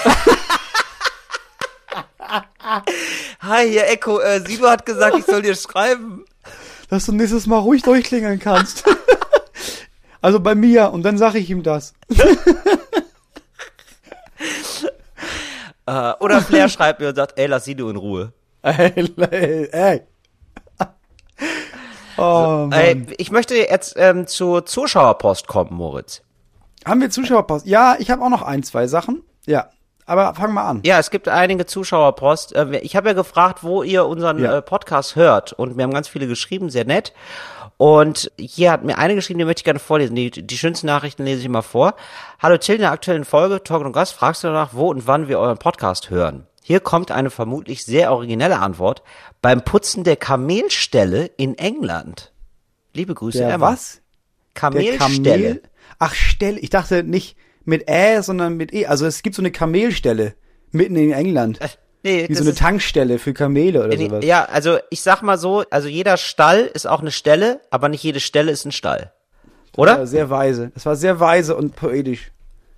Hi, 3.41 3.69
hier 3.69 3.89
Echo, 3.89 4.21
äh, 4.21 4.41
Sido 4.41 4.69
hat 4.69 4.87
gesagt, 4.87 5.17
ich 5.19 5.25
soll 5.25 5.43
dir 5.43 5.55
schreiben. 5.55 6.25
Dass 6.89 7.07
du 7.07 7.13
nächstes 7.13 7.47
Mal 7.47 7.59
ruhig 7.59 7.83
durchklingeln 7.83 8.39
kannst. 8.39 8.85
also 10.21 10.41
bei 10.41 10.55
mir, 10.55 10.93
und 10.93 11.03
dann 11.03 11.19
sage 11.19 11.39
ich 11.39 11.51
ihm 11.51 11.63
das. 11.63 11.95
Äh, 15.89 16.15
oder 16.19 16.41
Flair 16.41 16.69
schreibt 16.69 17.01
mir 17.01 17.11
und 17.11 17.15
sagt, 17.15 17.39
ey, 17.39 17.47
lass 17.47 17.65
Sido 17.65 17.89
in 17.89 17.95
Ruhe. 17.97 18.33
Ey, 18.63 19.15
ey, 19.31 19.69
ey. 19.71 20.03
Oh, 22.19 22.67
Mann. 22.69 22.73
Ey, 22.73 23.07
ich 23.19 23.31
möchte 23.31 23.55
jetzt 23.55 23.95
ähm, 23.97 24.27
zur 24.27 24.67
Zuschauerpost 24.67 25.47
kommen, 25.47 25.75
Moritz. 25.75 26.23
Haben 26.85 27.01
wir 27.01 27.11
Zuschauerpost? 27.11 27.67
Ja, 27.67 27.95
ich 28.01 28.11
habe 28.11 28.25
auch 28.25 28.29
noch 28.29 28.43
ein, 28.43 28.65
zwei 28.65 28.89
Sachen. 28.89 29.23
Ja, 29.47 29.71
aber 30.07 30.35
fang 30.35 30.55
mal 30.55 30.65
an. 30.69 30.81
Ja, 30.85 30.99
es 30.99 31.11
gibt 31.11 31.29
einige 31.29 31.67
Zuschauerpost. 31.67 32.55
Äh, 32.55 32.79
Ich 32.79 32.97
habe 32.97 33.09
ja 33.09 33.15
gefragt, 33.15 33.63
wo 33.63 33.83
ihr 33.83 34.07
unseren 34.07 34.39
Ja. 34.39 34.59
äh, 34.59 34.63
Podcast 34.63 35.17
hört. 35.17 35.53
Und 35.53 35.77
mir 35.77 35.83
haben 35.83 35.93
ganz 35.93 36.09
viele 36.09 36.27
geschrieben, 36.27 36.71
sehr 36.71 36.85
nett. 36.85 37.13
Und 37.79 38.31
hier 38.39 38.73
hat 38.73 38.85
mir 38.85 38.97
eine 38.97 39.15
geschrieben, 39.15 39.39
die 39.39 39.45
möchte 39.45 39.61
ich 39.61 39.65
gerne 39.65 39.79
vorlesen. 39.81 40.15
Die, 40.17 40.31
die 40.31 40.57
schönsten 40.59 40.87
Nachrichten 40.87 41.25
lese 41.25 41.43
ich 41.43 41.49
mal 41.49 41.61
vor. 41.63 41.95
Hallo 42.41 42.57
Till, 42.57 42.77
in 42.77 42.81
der 42.81 42.93
aktuellen 42.93 43.27
Folge 43.27 43.63
Talk 43.63 43.85
und 43.85 43.93
Gast 43.93 44.15
fragst 44.15 44.43
du 44.45 44.49
danach, 44.49 44.71
wo 44.73 44.89
und 44.89 45.07
wann 45.07 45.29
wir 45.29 45.39
euren 45.39 45.59
Podcast 45.59 46.09
hören. 46.09 46.47
Hier 46.63 46.81
kommt 46.81 47.11
eine 47.11 47.29
vermutlich 47.31 47.85
sehr 47.85 48.13
originelle 48.13 48.61
Antwort. 48.61 49.03
Beim 49.43 49.63
Putzen 49.63 50.05
der 50.05 50.17
Kamelstelle 50.17 51.27
in 51.37 51.57
England. 51.59 52.33
Liebe 52.95 53.15
Grüße, 53.15 53.39
Der 53.39 53.51
Emma. 53.51 53.73
was? 53.73 54.01
Kamelstelle. 54.55 55.61
Ach, 55.99 56.15
Stelle. 56.15 56.59
Ich 56.59 56.71
dachte 56.71 57.03
nicht 57.05 57.37
mit 57.67 57.89
Ä, 57.89 58.23
sondern 58.23 58.57
mit 58.57 58.73
E. 58.73 58.87
Also 58.87 59.07
es 59.07 59.23
gibt 59.23 59.37
so 59.37 59.43
eine 59.43 59.51
Kamelstelle 59.51 60.35
mitten 60.73 60.97
in 60.97 61.13
England. 61.13 61.59
Nee, 62.03 62.27
Wie 62.29 62.35
so 62.35 62.45
eine 62.45 62.55
Tankstelle 62.55 63.19
für 63.19 63.33
Kamele 63.33 63.85
oder 63.85 63.97
sowas. 63.99 64.25
Ja, 64.25 64.45
also 64.45 64.79
ich 64.91 65.01
sag 65.03 65.23
mal 65.23 65.39
so, 65.39 65.65
also 65.71 65.89
jeder 65.89 66.17
Stall 66.17 66.61
ist 66.73 66.87
auch 66.87 67.01
eine 67.01 67.11
Stelle, 67.11 67.61
aber 67.71 67.89
nicht 67.89 68.03
jede 68.05 68.21
Stelle 68.21 68.53
ist 68.53 68.65
ein 68.65 68.73
Stall. 68.73 69.13
Oder? 69.77 69.99
Ja, 69.99 70.07
sehr 70.07 70.31
weise. 70.31 70.71
Das 70.75 70.87
war 70.87 70.95
sehr 70.97 71.19
weise 71.21 71.57
und 71.57 71.75
poetisch. 71.77 72.31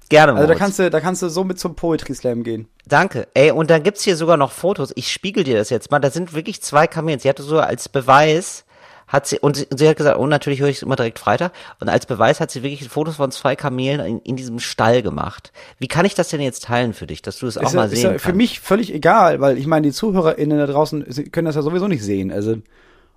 Gerne, 0.08 0.32
Also 0.32 0.42
da 0.44 0.46
Moritz. 0.48 0.58
kannst 0.58 0.78
du, 0.78 0.88
da 0.90 1.00
kannst 1.00 1.20
du 1.20 1.28
so 1.28 1.44
mit 1.44 1.60
zum 1.60 1.74
Poetry 1.76 2.14
Slam 2.14 2.42
gehen. 2.42 2.68
Danke. 2.86 3.28
Ey, 3.34 3.50
und 3.50 3.68
dann 3.68 3.82
gibt's 3.82 4.02
hier 4.02 4.16
sogar 4.16 4.38
noch 4.38 4.52
Fotos. 4.52 4.92
Ich 4.96 5.12
spiegel 5.12 5.44
dir 5.44 5.58
das 5.58 5.68
jetzt 5.68 5.90
mal. 5.90 5.98
Da 5.98 6.10
sind 6.10 6.32
wirklich 6.32 6.62
zwei 6.62 6.86
Kamelen. 6.86 7.18
Sie 7.20 7.28
hatte 7.28 7.42
so 7.42 7.60
als 7.60 7.90
Beweis, 7.90 8.64
hat 9.08 9.26
sie, 9.26 9.38
und 9.40 9.56
sie, 9.56 9.66
und 9.66 9.78
sie 9.78 9.88
hat 9.88 9.96
gesagt, 9.96 10.18
oh, 10.18 10.26
natürlich 10.26 10.60
höre 10.60 10.68
ich 10.68 10.76
es 10.76 10.82
immer 10.82 10.96
direkt 10.96 11.18
Freitag. 11.18 11.52
Und 11.80 11.88
als 11.88 12.06
Beweis 12.06 12.40
hat 12.40 12.50
sie 12.50 12.62
wirklich 12.62 12.88
Fotos 12.88 13.16
von 13.16 13.30
zwei 13.32 13.56
Kamelen 13.56 14.00
in, 14.00 14.18
in 14.20 14.36
diesem 14.36 14.60
Stall 14.60 15.02
gemacht. 15.02 15.52
Wie 15.78 15.88
kann 15.88 16.04
ich 16.04 16.14
das 16.14 16.28
denn 16.28 16.40
jetzt 16.40 16.64
teilen 16.64 16.92
für 16.94 17.06
dich, 17.06 17.22
dass 17.22 17.38
du 17.38 17.46
es 17.46 17.58
auch 17.58 17.62
Ist 17.62 17.74
mal 17.74 17.88
sehen 17.88 18.10
kannst? 18.10 18.24
für 18.26 18.32
mich 18.34 18.60
völlig 18.60 18.92
egal, 18.94 19.40
weil 19.40 19.58
ich 19.58 19.66
meine, 19.66 19.86
die 19.88 19.92
ZuhörerInnen 19.92 20.58
da 20.58 20.66
draußen 20.66 21.30
können 21.32 21.46
das 21.46 21.56
ja 21.56 21.62
sowieso 21.62 21.88
nicht 21.88 22.02
sehen. 22.04 22.30
Also, 22.30 22.56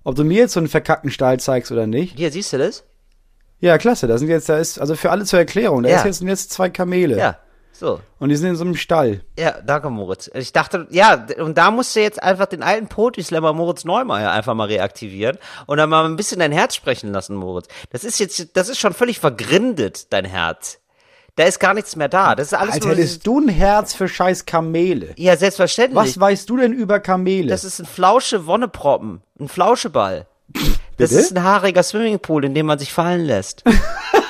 ob 0.04 0.16
du 0.16 0.24
mir 0.24 0.38
jetzt 0.38 0.54
so 0.54 0.60
einen 0.60 0.68
verkackten 0.68 1.10
Stall 1.10 1.38
zeigst 1.38 1.70
oder 1.70 1.86
nicht. 1.86 2.16
Hier, 2.16 2.32
siehst 2.32 2.52
du 2.52 2.58
das? 2.58 2.84
Ja, 3.60 3.78
klasse. 3.78 4.08
Da 4.08 4.18
sind 4.18 4.28
jetzt, 4.28 4.48
da 4.48 4.58
ist, 4.58 4.80
also 4.80 4.96
für 4.96 5.10
alle 5.12 5.24
zur 5.24 5.38
Erklärung, 5.38 5.84
da 5.84 5.90
Ja. 5.90 5.98
ist 5.98 6.04
jetzt, 6.04 6.18
sind 6.18 6.26
jetzt 6.28 6.50
zwei 6.52 6.68
Kamele. 6.70 7.16
Ja. 7.18 7.36
So. 7.72 8.00
Und 8.18 8.28
die 8.28 8.36
sind 8.36 8.50
in 8.50 8.56
so 8.56 8.64
einem 8.64 8.76
Stall. 8.76 9.22
Ja, 9.38 9.56
danke, 9.64 9.90
Moritz. 9.90 10.30
Ich 10.34 10.52
dachte, 10.52 10.86
ja, 10.90 11.26
und 11.38 11.58
da 11.58 11.70
musst 11.70 11.96
du 11.96 12.00
jetzt 12.00 12.22
einfach 12.22 12.46
den 12.46 12.62
alten 12.62 12.86
Poetry 12.86 13.22
Slammer 13.22 13.52
Moritz 13.52 13.84
Neumeier 13.84 14.30
einfach 14.30 14.54
mal 14.54 14.68
reaktivieren 14.68 15.38
und 15.66 15.78
dann 15.78 15.90
mal 15.90 16.04
ein 16.04 16.16
bisschen 16.16 16.38
dein 16.38 16.52
Herz 16.52 16.74
sprechen 16.76 17.12
lassen, 17.12 17.34
Moritz. 17.34 17.68
Das 17.90 18.04
ist 18.04 18.20
jetzt, 18.20 18.56
das 18.56 18.68
ist 18.68 18.78
schon 18.78 18.92
völlig 18.92 19.18
vergrindet, 19.18 20.12
dein 20.12 20.24
Herz. 20.24 20.78
Da 21.34 21.44
ist 21.44 21.60
gar 21.60 21.72
nichts 21.72 21.96
mehr 21.96 22.08
da. 22.08 22.34
Das 22.34 22.48
ist 22.48 22.54
alles 22.54 22.74
Als 22.74 22.86
hättest 22.86 23.26
du 23.26 23.40
ein 23.40 23.48
Herz 23.48 23.94
für 23.94 24.06
scheiß 24.06 24.44
Kamele. 24.44 25.14
ja, 25.16 25.34
selbstverständlich. 25.36 25.96
Was 25.96 26.20
weißt 26.20 26.50
du 26.50 26.58
denn 26.58 26.74
über 26.74 27.00
Kamele? 27.00 27.48
Das 27.48 27.64
ist 27.64 27.80
ein 27.80 27.86
Flausche 27.86 28.46
Wonneproppen, 28.46 29.22
ein 29.40 29.48
Flauscheball. 29.48 30.26
Das 30.98 31.10
ist 31.10 31.34
ein 31.34 31.42
haariger 31.42 31.82
Swimmingpool, 31.82 32.44
in 32.44 32.54
dem 32.54 32.66
man 32.66 32.78
sich 32.78 32.92
fallen 32.92 33.24
lässt. 33.24 33.64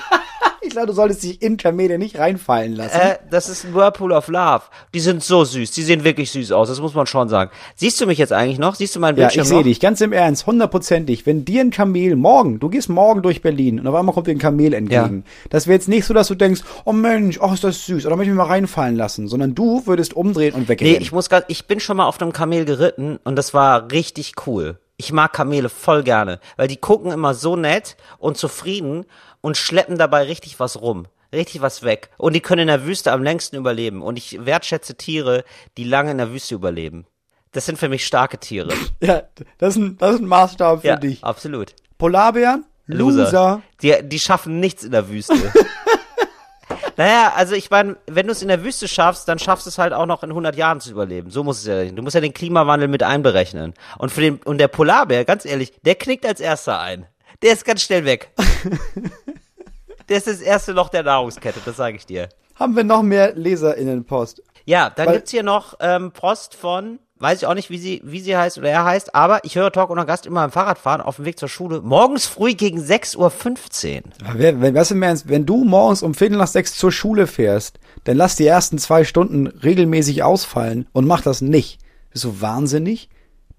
ich 0.63 0.71
glaube, 0.71 0.87
du 0.89 0.93
solltest 0.93 1.23
dich 1.23 1.43
in 1.43 1.57
Kamele 1.57 1.99
nicht 1.99 2.19
reinfallen 2.19 2.75
lassen. 2.75 2.97
Äh, 2.99 3.19
das 3.31 3.49
ist 3.49 3.65
ein 3.65 3.75
Whirlpool 3.75 4.13
of 4.13 4.29
Love. 4.29 4.63
Die 4.95 5.01
sind 5.01 5.23
so 5.23 5.45
süß. 5.45 5.71
Die 5.73 5.83
sehen 5.83 6.05
wirklich 6.05 6.31
süß 6.31 6.53
aus. 6.53 6.69
Das 6.69 6.81
muss 6.81 6.95
man 6.95 7.07
schon 7.07 7.29
sagen. 7.29 7.51
Siehst 7.75 8.01
du 8.01 8.07
mich 8.07 8.19
jetzt 8.19 8.33
eigentlich 8.33 8.59
noch? 8.59 8.75
Siehst 8.75 8.95
du 8.95 9.01
meinen 9.01 9.17
ja, 9.17 9.25
Bildschirm 9.25 9.43
ich 9.45 9.51
noch? 9.51 9.57
sehe 9.57 9.65
dich, 9.65 9.81
ganz 9.81 10.01
im 10.01 10.13
Ernst, 10.13 10.47
hundertprozentig. 10.47 11.27
Wenn 11.27 11.45
dir 11.45 11.61
ein 11.63 11.71
Kamel 11.71 12.17
morgen, 12.17 12.59
du 12.61 12.69
gehst 12.69 12.89
morgen 12.89 13.23
durch 13.23 13.43
Berlin 13.43 13.81
und 13.81 13.87
auf 13.87 13.95
einmal 13.95 14.15
kommt 14.15 14.27
dir 14.27 14.33
ein 14.33 14.39
Kamel 14.39 14.73
entgegen. 14.75 15.25
Das 15.51 15.67
wäre 15.67 15.75
jetzt 15.75 15.89
nicht 15.89 16.05
so, 16.05 16.15
dass 16.15 16.29
du 16.29 16.35
denkst, 16.35 16.63
oh 16.85 16.93
Mensch, 16.93 17.39
oh, 17.41 17.53
ist 17.53 17.65
das 17.65 17.85
süß, 17.87 18.07
oder 18.07 18.17
möchte 18.17 18.31
ich 18.31 18.37
mich 18.37 18.45
mal 18.47 18.53
reinfallen 18.53 18.97
lassen, 18.97 19.29
sondern 19.29 19.55
du 19.55 19.87
würdest 19.87 20.15
umdrehen 20.15 20.55
und 20.55 20.63
Nee, 20.63 20.69
wegrennen. 20.69 21.03
ich 21.03 21.13
muss 21.13 21.29
grad, 21.29 21.45
ich 21.49 21.67
bin 21.67 21.81
schon 21.81 21.97
mal 21.97 22.07
auf 22.07 22.21
einem 22.21 22.33
Kamel 22.33 22.65
geritten 22.65 23.19
und 23.25 23.37
das 23.37 23.53
war 23.55 23.91
richtig 23.91 24.35
cool. 24.47 24.79
Ich 24.99 25.13
mag 25.13 25.33
Kamele 25.33 25.69
voll 25.69 26.05
gerne, 26.05 26.39
weil 26.57 26.69
die 26.69 26.77
gucken 26.77 27.11
immer 27.11 27.35
so 27.35 27.57
nett 27.57 27.97
und 28.19 28.37
zufrieden 28.37 29.05
und 29.43 29.59
schleppen 29.59 29.99
dabei 29.99 30.23
richtig 30.23 30.59
was 30.59 30.81
rum. 30.81 31.07
Richtig 31.35 31.63
was 31.63 31.83
weg. 31.83 32.11
Und 32.19 32.35
die 32.35 32.41
können 32.41 32.63
in 32.63 32.67
der 32.69 32.85
Wüste 32.85 33.13
am 33.13 33.23
längsten 33.23 33.57
überleben. 33.57 34.03
Und 34.03 34.19
ich 34.19 34.45
wertschätze 34.45 34.97
Tiere, 34.97 35.45
die 35.77 35.85
lange 35.85 36.11
in 36.11 36.19
der 36.19 36.31
Wüste 36.31 36.55
überleben. 36.55 37.07
Das 37.53 37.67
sind 37.67 37.79
für 37.79 37.89
mich 37.89 38.07
starke 38.07 38.39
Tiere. 38.39 38.73
ja, 39.01 39.23
das 39.59 39.77
ist 39.77 39.83
ein, 39.83 39.99
das 39.99 40.15
ist 40.15 40.21
ein 40.21 40.27
Maßstab 40.27 40.81
für 40.83 40.87
ja, 40.87 40.97
dich. 40.97 41.23
absolut. 41.25 41.75
Polarbären? 41.99 42.65
Loser. 42.87 43.63
Die, 43.81 43.95
die 44.03 44.19
schaffen 44.19 44.61
nichts 44.61 44.85
in 44.85 44.91
der 44.91 45.09
Wüste. 45.09 45.35
naja, 46.97 47.33
also 47.35 47.55
ich 47.55 47.71
meine, 47.71 47.97
wenn 48.07 48.27
du 48.27 48.33
es 48.33 48.43
in 48.43 48.49
der 48.49 48.65
Wüste 48.65 48.89
schaffst, 48.89 49.29
dann 49.29 49.39
schaffst 49.39 49.67
du 49.67 49.71
es 49.71 49.79
halt 49.79 49.93
auch 49.93 50.07
noch 50.07 50.23
in 50.23 50.31
100 50.31 50.57
Jahren 50.57 50.81
zu 50.81 50.91
überleben. 50.91 51.31
So 51.31 51.45
muss 51.45 51.59
es 51.59 51.67
ja 51.67 51.77
sein. 51.77 51.97
Du 51.97 52.03
musst 52.03 52.15
ja 52.15 52.21
den 52.21 52.35
Klimawandel 52.35 52.89
mit 52.89 53.03
einberechnen. 53.03 53.75
Und 53.99 54.11
für 54.11 54.21
den, 54.21 54.43
und 54.43 54.59
der 54.59 54.69
Polarbär, 54.69 55.25
ganz 55.25 55.45
ehrlich, 55.47 55.73
der 55.83 55.95
knickt 55.95 56.27
als 56.27 56.41
erster 56.41 56.81
ein. 56.81 57.07
Der 57.43 57.53
ist 57.53 57.65
ganz 57.65 57.83
schnell 57.83 58.05
weg. 58.05 58.31
der 60.09 60.17
ist 60.17 60.27
das 60.27 60.41
erste 60.41 60.73
Loch 60.73 60.89
der 60.89 61.03
Nahrungskette, 61.03 61.61
das 61.65 61.77
sage 61.77 61.97
ich 61.97 62.07
dir. 62.07 62.29
haben 62.55 62.77
wir 62.77 62.85
noch 62.85 63.03
mehr 63.03 63.35
LeserInnenpost. 63.35 64.43
Ja, 64.65 64.91
dann 64.91 65.07
Weil- 65.09 65.15
gibt's 65.17 65.31
hier 65.33 65.43
noch 65.43 65.75
ähm, 65.81 66.13
Post 66.13 66.55
von, 66.55 67.01
weiß 67.19 67.39
ich 67.43 67.47
auch 67.47 67.55
nicht, 67.55 67.71
wie 67.71 67.79
sie, 67.79 68.01
wie 68.05 68.21
sie 68.21 68.37
heißt 68.37 68.59
oder 68.59 68.71
er 68.71 68.85
heißt, 68.85 69.15
aber 69.15 69.45
ich 69.45 69.57
höre 69.57 69.73
Talk 69.73 69.91
und 69.91 70.07
Gast 70.07 70.25
immer 70.27 70.43
beim 70.43 70.53
Fahrradfahren 70.53 71.01
auf 71.01 71.17
dem 71.17 71.25
Weg 71.25 71.39
zur 71.39 71.49
Schule, 71.49 71.81
morgens 71.81 72.27
früh 72.27 72.55
gegen 72.55 72.79
6.15 72.81 73.17
Uhr. 73.17 74.03
Wer, 74.35 74.61
wenn, 74.61 74.75
weißt 74.75 74.93
du, 74.93 75.01
Ernst, 75.01 75.29
wenn 75.29 75.47
du 75.47 75.65
morgens 75.65 76.03
um 76.05 76.15
Viertel 76.15 76.37
nach 76.39 76.47
sechs 76.47 76.77
zur 76.77 76.93
Schule 76.93 77.27
fährst, 77.27 77.81
dann 78.05 78.17
lass 78.17 78.37
die 78.37 78.47
ersten 78.47 78.79
zwei 78.79 79.03
Stunden 79.03 79.49
regelmäßig 79.49 80.23
ausfallen 80.23 80.87
und 80.93 81.07
mach 81.07 81.23
das 81.23 81.41
nicht. 81.41 81.81
Bist 82.11 82.25
du 82.25 82.41
wahnsinnig? 82.41 83.09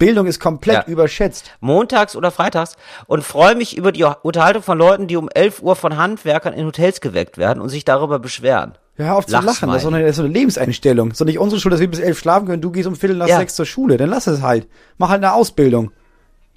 Bildung 0.06 0.28
ist 0.28 0.39
komplett 0.39 0.88
Ja. 0.88 0.92
überschätzt. 0.92 1.52
montags 1.60 2.16
oder 2.16 2.32
freitags 2.32 2.76
und 3.08 3.24
freue 3.24 3.56
mich 3.56 3.78
über 3.78 3.92
die 3.92 4.04
Unterhaltung 4.22 4.62
von 4.63 4.78
Leuten, 4.78 5.08
die 5.08 5.16
um 5.18 5.30
11 5.34 5.62
Uhr 5.62 5.76
von 5.76 5.98
Handwerkern 5.98 6.54
in 6.54 6.66
Hotels 6.66 7.02
geweckt 7.02 7.38
werden 7.38 7.62
und 7.62 7.70
sich 7.70 7.86
darüber 7.86 8.20
beschweren. 8.20 8.74
Ja, 8.98 9.06
hör 9.06 9.16
auf 9.18 9.26
zu 9.26 9.32
lachen. 9.34 9.46
Das 9.48 9.82
ist, 9.84 9.88
eine, 9.88 10.02
das 10.02 10.10
ist 10.12 10.16
so 10.18 10.24
eine 10.24 10.32
Lebenseinstellung. 10.34 11.10
Das 11.10 11.16
ist 11.16 11.22
doch 11.22 11.26
nicht 11.26 11.39
unsere 11.39 11.60
Schule, 11.60 11.72
dass 11.74 11.80
wir 11.82 11.89
bis 11.89 12.00
elf 12.00 12.20
schlafen 12.20 12.46
können. 12.48 12.62
Du 12.62 12.72
gehst 12.72 12.88
um 12.88 12.96
Viertel 12.96 13.18
nach 13.18 13.28
Ja. 13.28 13.38
sechs 13.38 13.56
zur 13.56 13.66
Schule. 13.66 13.98
Dann 13.98 14.10
lass 14.10 14.28
es 14.28 14.42
halt. 14.44 14.68
Mach 14.98 15.10
halt 15.10 15.24
eine 15.24 15.34
Ausbildung, 15.34 15.92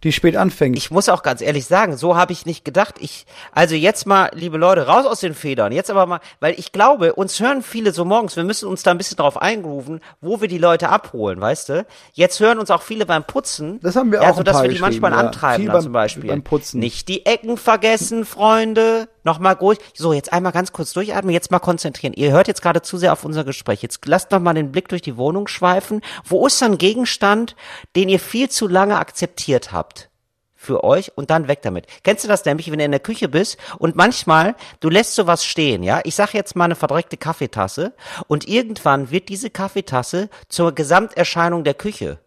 die 0.05 0.13
spät 0.13 0.37
anfängt. 0.37 0.77
Ich 0.77 0.91
muss 0.91 1.09
auch 1.09 1.23
ganz 1.23 1.41
ehrlich 1.41 1.67
sagen, 1.67 1.97
so 1.97 2.17
habe 2.17 2.33
ich 2.33 2.47
nicht 2.47 2.65
gedacht. 2.65 2.97
Ich, 3.01 3.27
also 3.53 3.75
jetzt 3.75 4.07
mal, 4.07 4.31
liebe 4.35 4.59
Leute, 4.59 4.87
raus 4.87 5.07
aus 5.07 5.21
den 5.21 5.35
Federn. 5.35 5.73
Jetzt 5.73 5.91
aber 5.91 6.07
mal, 6.07 6.21
weil 6.39 6.55
ich 6.59 6.71
glaube, 6.73 7.15
uns 7.15 7.41
hören 7.41 7.63
viele 7.63 7.93
so 7.93 8.05
morgens. 8.05 8.37
Wir 8.37 8.45
müssen 8.45 8.69
uns 8.69 8.83
da 8.83 8.91
ein 8.91 8.99
bisschen 8.99 9.17
drauf 9.17 9.41
eingrooven, 9.41 10.01
wo 10.21 10.41
wir 10.41 10.49
die 10.49 10.59
Leute 10.59 10.91
abholen, 10.91 11.41
weißt 11.41 11.71
du? 11.71 11.87
Jetzt 12.13 12.41
hören 12.41 12.59
uns 12.59 12.71
auch 12.71 12.83
viele 12.83 13.07
beim 13.07 13.25
Putzen. 13.25 13.81
Das 13.81 13.97
haben 13.97 14.13
wir 14.13 14.23
ja, 14.23 14.31
auch 14.31 14.35
so 14.35 14.41
ein 14.41 14.45
dass 14.45 14.63
wir 14.63 14.69
die 14.69 14.79
manchmal 14.79 15.13
ja. 15.13 15.19
antreiben 15.19 15.67
beim- 15.67 15.83
zum 15.83 15.93
Beispiel. 15.93 16.29
beim 16.29 16.43
Putzen. 16.43 16.79
Nicht 16.79 17.09
die 17.09 17.25
Ecken 17.27 17.57
vergessen, 17.57 18.25
Freunde. 18.25 19.09
Nochmal 19.27 19.55
ruhig. 19.55 19.81
So, 19.93 20.13
jetzt 20.13 20.33
einmal 20.33 20.53
ganz 20.53 20.73
kurz 20.73 20.93
durchatmen, 20.93 21.35
jetzt 21.35 21.51
mal 21.51 21.59
konzentrieren. 21.59 22.13
Ihr 22.13 22.31
hört 22.31 22.47
jetzt 22.47 22.63
gerade 22.63 22.81
zu 22.81 22.97
sehr 22.97 23.13
auf 23.13 23.25
unser 23.25 23.43
Gespräch. 23.43 23.83
Jetzt 23.83 24.07
lasst 24.07 24.33
doch 24.33 24.39
mal 24.39 24.55
den 24.55 24.71
Blick 24.71 24.89
durch 24.89 25.03
die 25.03 25.17
Wohnung 25.17 25.49
schweifen. 25.49 26.01
Wo 26.25 26.47
ist 26.47 26.63
ein 26.63 26.79
Gegenstand, 26.79 27.57
den 27.97 28.09
ihr 28.09 28.21
viel 28.21 28.49
zu 28.49 28.69
lange 28.69 28.97
akzeptiert 28.97 29.73
habt? 29.73 30.11
für 30.55 30.83
euch 30.83 31.13
und 31.17 31.31
dann 31.31 31.47
weg 31.47 31.63
damit. 31.63 31.87
Kennst 32.03 32.25
du 32.25 32.29
das 32.29 32.45
nämlich, 32.45 32.73
wenn 32.73 32.79
du 32.81 32.85
in 32.85 32.91
der 32.91 32.99
Küche 32.99 33.29
bist 33.29 33.57
und 33.79 33.95
manchmal, 33.95 34.57
du 34.81 34.89
lässt 34.89 35.15
sowas 35.15 35.45
stehen, 35.45 35.85
ja? 35.85 36.01
Ich 36.03 36.17
sag 36.17 36.35
jetzt 36.35 36.57
mal 36.57 36.65
eine 36.65 36.75
verdreckte 36.75 37.17
Kaffeetasse 37.17 37.93
und 38.27 38.49
irgendwann 38.49 39.13
wird 39.13 39.29
diese 39.29 39.51
Kaffeetasse 39.51 40.29
zur 40.49 40.75
Gesamterscheinung 40.75 41.63
der 41.63 41.75
Küche. 41.75 42.19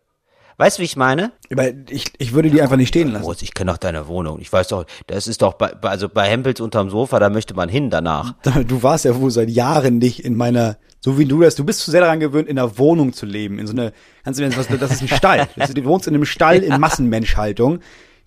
Weißt 0.60 0.78
du, 0.78 0.82
wie 0.82 0.86
ich 0.86 0.98
meine? 0.98 1.32
Aber 1.54 1.70
ich, 1.90 2.12
ich 2.18 2.34
würde 2.34 2.50
die 2.50 2.62
einfach 2.62 2.76
nicht 2.76 2.90
stehen 2.90 3.14
lassen. 3.14 3.24
Moritz, 3.24 3.42
ich 3.44 3.54
kenne 3.54 3.72
doch 3.72 3.78
deine 3.78 4.08
Wohnung. 4.10 4.40
Ich 4.42 4.52
weiß 4.52 4.68
doch, 4.68 4.86
das 5.08 5.26
ist 5.28 5.42
doch 5.42 5.54
bei, 5.54 5.72
also 5.84 6.10
bei 6.10 6.28
Hempels 6.28 6.60
unterm 6.60 6.90
Sofa, 6.90 7.18
da 7.18 7.30
möchte 7.30 7.54
man 7.54 7.70
hin 7.70 7.90
danach. 7.90 8.34
Du 8.68 8.84
warst 8.84 9.06
ja 9.06 9.16
wohl 9.16 9.32
seit 9.32 9.50
Jahren 9.50 10.00
nicht 10.00 10.20
in 10.26 10.36
meiner, 10.36 10.76
so 11.00 11.18
wie 11.18 11.24
du 11.24 11.40
das, 11.40 11.56
du 11.56 11.64
bist 11.64 11.80
zu 11.80 11.92
sehr 11.92 12.02
daran 12.02 12.20
gewöhnt, 12.20 12.50
in 12.50 12.60
einer 12.60 12.78
Wohnung 12.78 13.14
zu 13.14 13.26
leben, 13.26 13.58
in 13.58 13.68
so 13.68 13.74
einer, 13.74 13.94
kannst 14.26 14.38
du 14.38 14.44
mir, 14.46 14.58
was, 14.58 14.68
das 14.68 14.92
ist 14.92 15.02
ein 15.02 15.08
Stall. 15.08 15.48
Du 15.74 15.86
wohnst 15.86 16.08
in 16.08 16.14
einem 16.14 16.26
Stall 16.26 16.58
in 16.58 16.78
Massenmenschhaltung. 16.78 17.80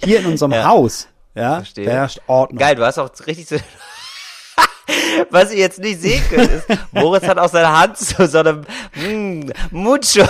Hier 0.03 0.21
in 0.21 0.25
unserem 0.25 0.53
Ja. 0.53 0.65
Haus, 0.65 1.09
ja, 1.35 1.57
Verstehe. 1.57 1.91
herrscht 1.91 2.23
Ordnung. 2.29 2.59
Geil, 2.59 2.77
du 2.77 2.87
hast 2.87 2.99
auch 2.99 3.11
richtig 3.27 3.47
so. 3.47 3.57
Was 5.31 5.53
ihr 5.53 5.59
jetzt 5.59 5.81
nicht 5.81 6.01
sehen 6.01 6.23
könnt, 6.31 6.51
ist, 6.51 6.67
Moritz 6.93 7.27
hat 7.27 7.37
auch 7.39 7.51
seine 7.51 7.79
Hand 7.79 7.99
zu 7.99 8.27
so 8.27 8.39
einem 8.39 8.63
mm, 8.95 9.51
Mucho, 9.71 10.25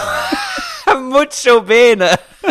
Mucho 1.12 1.62
Bene, 1.62 2.10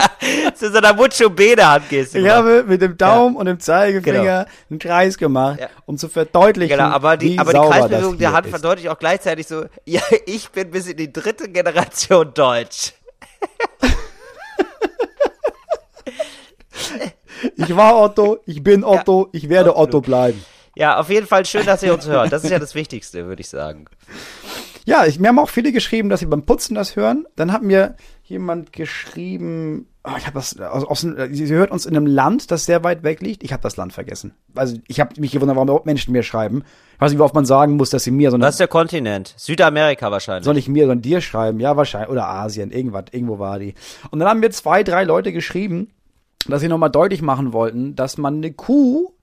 zu 0.55 0.71
so 0.71 0.77
einer 0.77 0.93
Mucho 0.93 1.29
Bene 1.29 1.67
Handgeste. 1.67 2.19
Ich 2.19 2.23
gemacht. 2.23 2.37
habe 2.37 2.63
mit 2.67 2.81
dem 2.81 2.97
Daumen 2.97 3.35
und 3.35 3.45
dem 3.47 3.59
Zeigefinger 3.59 4.21
Genau. 4.21 4.45
einen 4.69 4.79
Kreis 4.79 5.17
gemacht, 5.17 5.59
Ja. 5.59 5.67
um 5.85 5.97
zu 5.97 6.07
verdeutlichen, 6.07 6.77
Genau, 6.77 6.89
aber 6.89 7.17
die, 7.17 7.37
aber 7.39 7.51
die 7.53 7.59
Kreisbewegung 7.59 8.17
der 8.17 8.31
Hand 8.33 8.45
ist. 8.45 8.51
verdeutlicht 8.51 8.89
auch 8.89 8.99
gleichzeitig 8.99 9.47
so, 9.47 9.65
ja, 9.85 10.01
ich 10.25 10.49
bin 10.51 10.71
bis 10.71 10.87
in 10.87 10.97
die 10.97 11.11
dritte 11.11 11.49
Generation 11.49 12.33
Deutsch. 12.33 12.93
Ich 17.57 17.75
war 17.75 17.99
Otto, 17.99 18.39
ich 18.45 18.63
bin 18.63 18.83
Otto, 18.83 19.29
ich 19.31 19.49
werde 19.49 19.75
Otto 19.75 20.01
bleiben. 20.01 20.43
Ja, 20.75 20.99
auf 20.99 21.09
jeden 21.09 21.27
Fall 21.27 21.45
schön, 21.45 21.65
dass 21.65 21.83
ihr 21.83 21.93
uns 21.93 22.07
hört. 22.07 22.31
Das 22.31 22.43
ist 22.43 22.49
ja 22.51 22.59
das 22.59 22.75
Wichtigste, 22.75 23.25
würde 23.25 23.41
ich 23.41 23.49
sagen. 23.49 23.85
Ja, 24.85 25.05
ich, 25.05 25.19
mir 25.19 25.29
haben 25.29 25.39
auch 25.39 25.49
viele 25.49 25.71
geschrieben, 25.71 26.09
dass 26.09 26.19
sie 26.21 26.25
beim 26.27 26.43
Putzen 26.45 26.75
das 26.75 26.95
hören. 26.95 27.25
Dann 27.35 27.51
hat 27.51 27.61
mir 27.61 27.95
jemand 28.31 28.73
geschrieben, 28.73 29.87
oh, 30.03 30.11
ich 30.17 30.25
habe 30.25 30.33
das, 30.35 30.59
aus, 30.59 30.83
aus, 30.83 31.01
sie 31.01 31.45
sie 31.45 31.53
hört 31.53 31.71
uns 31.71 31.85
in 31.85 31.95
einem 31.95 32.05
Land, 32.05 32.49
das 32.51 32.65
sehr 32.65 32.83
weit 32.83 33.03
weg 33.03 33.21
liegt. 33.21 33.43
Ich 33.43 33.53
habe 33.53 33.61
das 33.61 33.77
Land 33.77 33.93
vergessen. 33.93 34.33
Also 34.55 34.77
ich 34.87 34.99
habe 34.99 35.19
mich 35.19 35.31
gewundert, 35.31 35.55
warum 35.55 35.67
überhaupt 35.67 35.85
Menschen 35.85 36.11
mir 36.11 36.23
schreiben. 36.23 36.63
Ich 36.95 37.01
weiß 37.01 37.11
nicht, 37.11 37.19
wie 37.19 37.23
oft 37.23 37.35
man 37.35 37.45
sagen 37.45 37.77
muss, 37.77 37.89
dass 37.89 38.03
sie 38.03 38.11
mir, 38.11 38.31
sondern 38.31 38.47
Was 38.47 38.55
ist 38.55 38.59
der 38.59 38.67
Kontinent? 38.67 39.33
Südamerika 39.37 40.11
wahrscheinlich. 40.11 40.45
soll 40.45 40.57
ich 40.57 40.67
mir, 40.67 40.83
sondern 40.83 41.01
dir 41.01 41.21
schreiben. 41.21 41.59
Ja, 41.59 41.77
wahrscheinlich. 41.77 42.09
Oder 42.09 42.27
Asien, 42.27 42.71
irgendwas, 42.71 43.05
irgendwo 43.11 43.37
war 43.39 43.59
die. 43.59 43.75
Und 44.09 44.19
dann 44.19 44.27
haben 44.27 44.39
mir 44.39 44.49
zwei, 44.49 44.83
drei 44.83 45.03
Leute 45.03 45.31
geschrieben, 45.31 45.91
dass 46.47 46.61
sie 46.61 46.67
nochmal 46.67 46.89
deutlich 46.89 47.21
machen 47.21 47.53
wollten, 47.53 47.95
dass 47.95 48.17
man 48.17 48.37
eine 48.37 48.51
Kuh 48.51 49.13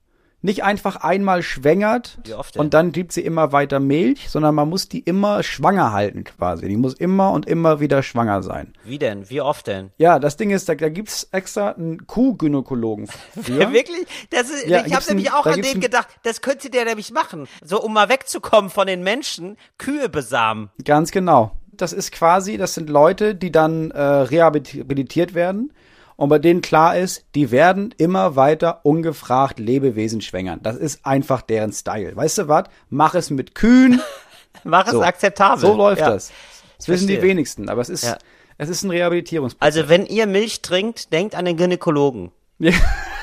nicht 0.41 0.63
einfach 0.63 0.97
einmal 0.97 1.43
schwängert 1.43 2.19
und 2.57 2.73
dann 2.75 2.93
gibt 2.93 3.13
sie 3.13 3.23
immer 3.23 3.53
weiter 3.53 3.81
Milch, 3.81 4.31
sondern 4.31 4.55
man 4.55 4.69
muss 4.69 4.89
die 4.89 5.01
immer 5.01 5.43
schwanger 5.43 5.93
halten 5.93 6.25
quasi. 6.25 6.69
Die 6.69 6.77
muss 6.77 6.95
immer 6.95 7.33
und 7.33 7.47
immer 7.47 7.81
wieder 7.81 8.03
schwanger 8.03 8.43
sein. 8.43 8.73
Wie 8.85 8.99
denn? 8.99 9.29
Wie 9.29 9.41
oft 9.41 9.67
denn? 9.67 9.91
Ja, 9.99 10.19
das 10.19 10.37
Ding 10.37 10.51
ist, 10.51 10.69
da, 10.69 10.75
da 10.77 10.89
gibt's 10.89 11.29
extra 11.33 11.71
einen 11.71 12.07
Kuhgynäkologen 12.07 13.09
wirklich? 13.35 14.07
Das 14.31 14.49
ist, 14.49 14.67
Ja, 14.67 14.87
ich 14.87 14.95
habe 14.95 15.05
nämlich 15.09 15.33
auch 15.33 15.47
an 15.47 15.61
den 15.61 15.81
gedacht, 15.81 16.09
das 16.23 16.41
könnte 16.41 16.71
der 16.71 16.85
nämlich 16.85 17.11
machen. 17.13 17.49
So, 17.65 17.83
um 17.83 17.93
mal 17.93 18.09
wegzukommen 18.09 18.71
von 18.71 18.87
den 18.87 19.03
Menschen, 19.03 19.57
Kühe 19.77 20.09
besamen. 20.09 20.71
Ganz 20.85 21.11
genau. 21.11 21.53
Das 21.73 21.93
ist 21.93 22.13
quasi, 22.13 22.57
das 22.57 22.75
sind 22.75 22.91
Leute, 22.91 23.35
die 23.35 23.53
dann 23.53 23.91
äh, 23.93 24.01
rehabilitiert 24.03 25.35
werden 25.35 25.73
und 26.19 26.29
bei 26.29 26.39
denen 26.41 26.61
klar 26.63 26.99
ist, 26.99 27.25
die 27.37 27.51
werden 27.53 27.95
immer 27.97 28.35
weiter 28.35 28.81
ungefragt 28.85 29.59
Lebewesen 29.61 30.21
schwängern. 30.21 30.59
Das 30.63 30.77
ist 30.77 31.07
einfach 31.07 31.43
deren 31.43 31.73
Style. 31.73 32.15
Weißt 32.17 32.39
du 32.39 32.49
was? 32.49 32.65
Mach 32.91 33.15
es 33.15 33.31
mit 33.31 33.55
Kühen. 33.55 34.03
Mach 34.65 34.87
es 34.87 34.93
So. 34.93 35.03
akzeptabel. 35.03 35.61
So 35.61 35.75
läuft 35.77 36.01
ja. 36.01 36.11
das. 36.11 36.33
Das 36.77 36.89
wissen 36.89 37.07
die 37.07 37.15
Verstehe. 37.15 37.31
wenigsten, 37.31 37.69
aber 37.69 37.81
es 37.81 37.89
ist, 37.89 38.03
Ja. 38.05 38.19
es 38.59 38.69
ist 38.69 38.83
ein 38.83 38.91
Rehabilitierungsprozess. 38.91 39.77
Also, 39.79 39.89
wenn 39.89 40.07
ihr 40.07 40.27
Milch 40.27 40.61
trinkt, 40.61 41.13
denkt 41.13 41.35
an 41.37 41.45
den 41.45 41.57
Gynäkologen. 41.57 42.33
Ja. 42.59 42.73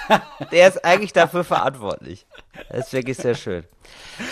Der 0.51 0.67
ist 0.67 0.83
eigentlich 0.83 1.13
dafür 1.13 1.43
verantwortlich. 1.43 2.25
Das 2.69 2.87
ist 2.87 2.93
wirklich 2.93 3.17
sehr 3.17 3.35
schön. 3.35 3.63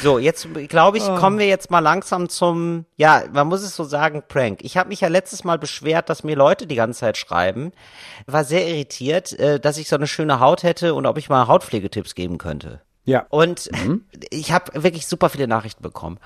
So, 0.02 0.18
jetzt 0.18 0.48
glaube 0.70 0.98
ich, 0.98 1.04
kommen 1.04 1.40
wir 1.40 1.48
jetzt 1.48 1.70
mal 1.72 1.80
langsam 1.80 2.30
zum, 2.30 2.86
ja, 2.96 3.24
man 3.32 3.48
muss 3.48 3.62
es 3.62 3.76
so 3.76 3.84
sagen, 3.84 4.24
Prank. 4.28 4.60
Ich 4.64 4.78
habe 4.78 4.90
mich 4.90 5.02
ja 5.02 5.08
letztes 5.08 5.44
Mal 5.44 5.58
beschwert, 5.58 6.10
dass 6.10 6.24
mir 6.24 6.36
Leute 6.36 6.68
die 6.68 6.76
ganze 6.76 7.02
Zeit 7.02 7.18
schreiben. 7.18 7.72
War 8.26 8.44
sehr 8.44 8.68
irritiert, 8.68 9.38
äh, 9.40 9.60
dass 9.60 9.78
ich 9.78 9.90
so 9.90 9.96
eine 9.96 10.08
schöne 10.08 10.40
Haut 10.40 10.64
hätte 10.64 10.94
und 10.94 11.06
ob 11.06 11.18
ich 11.18 11.30
mal 11.30 11.48
Hautpflegetipps 11.48 12.16
geben 12.16 12.38
könnte. 12.38 12.82
Ja. 13.06 13.26
Und 13.30 13.70
Mhm. 13.72 14.06
ich 14.30 14.52
habe 14.52 14.84
wirklich 14.84 15.08
super 15.08 15.30
viele 15.30 15.48
Nachrichten 15.48 15.84
bekommen. 15.84 16.20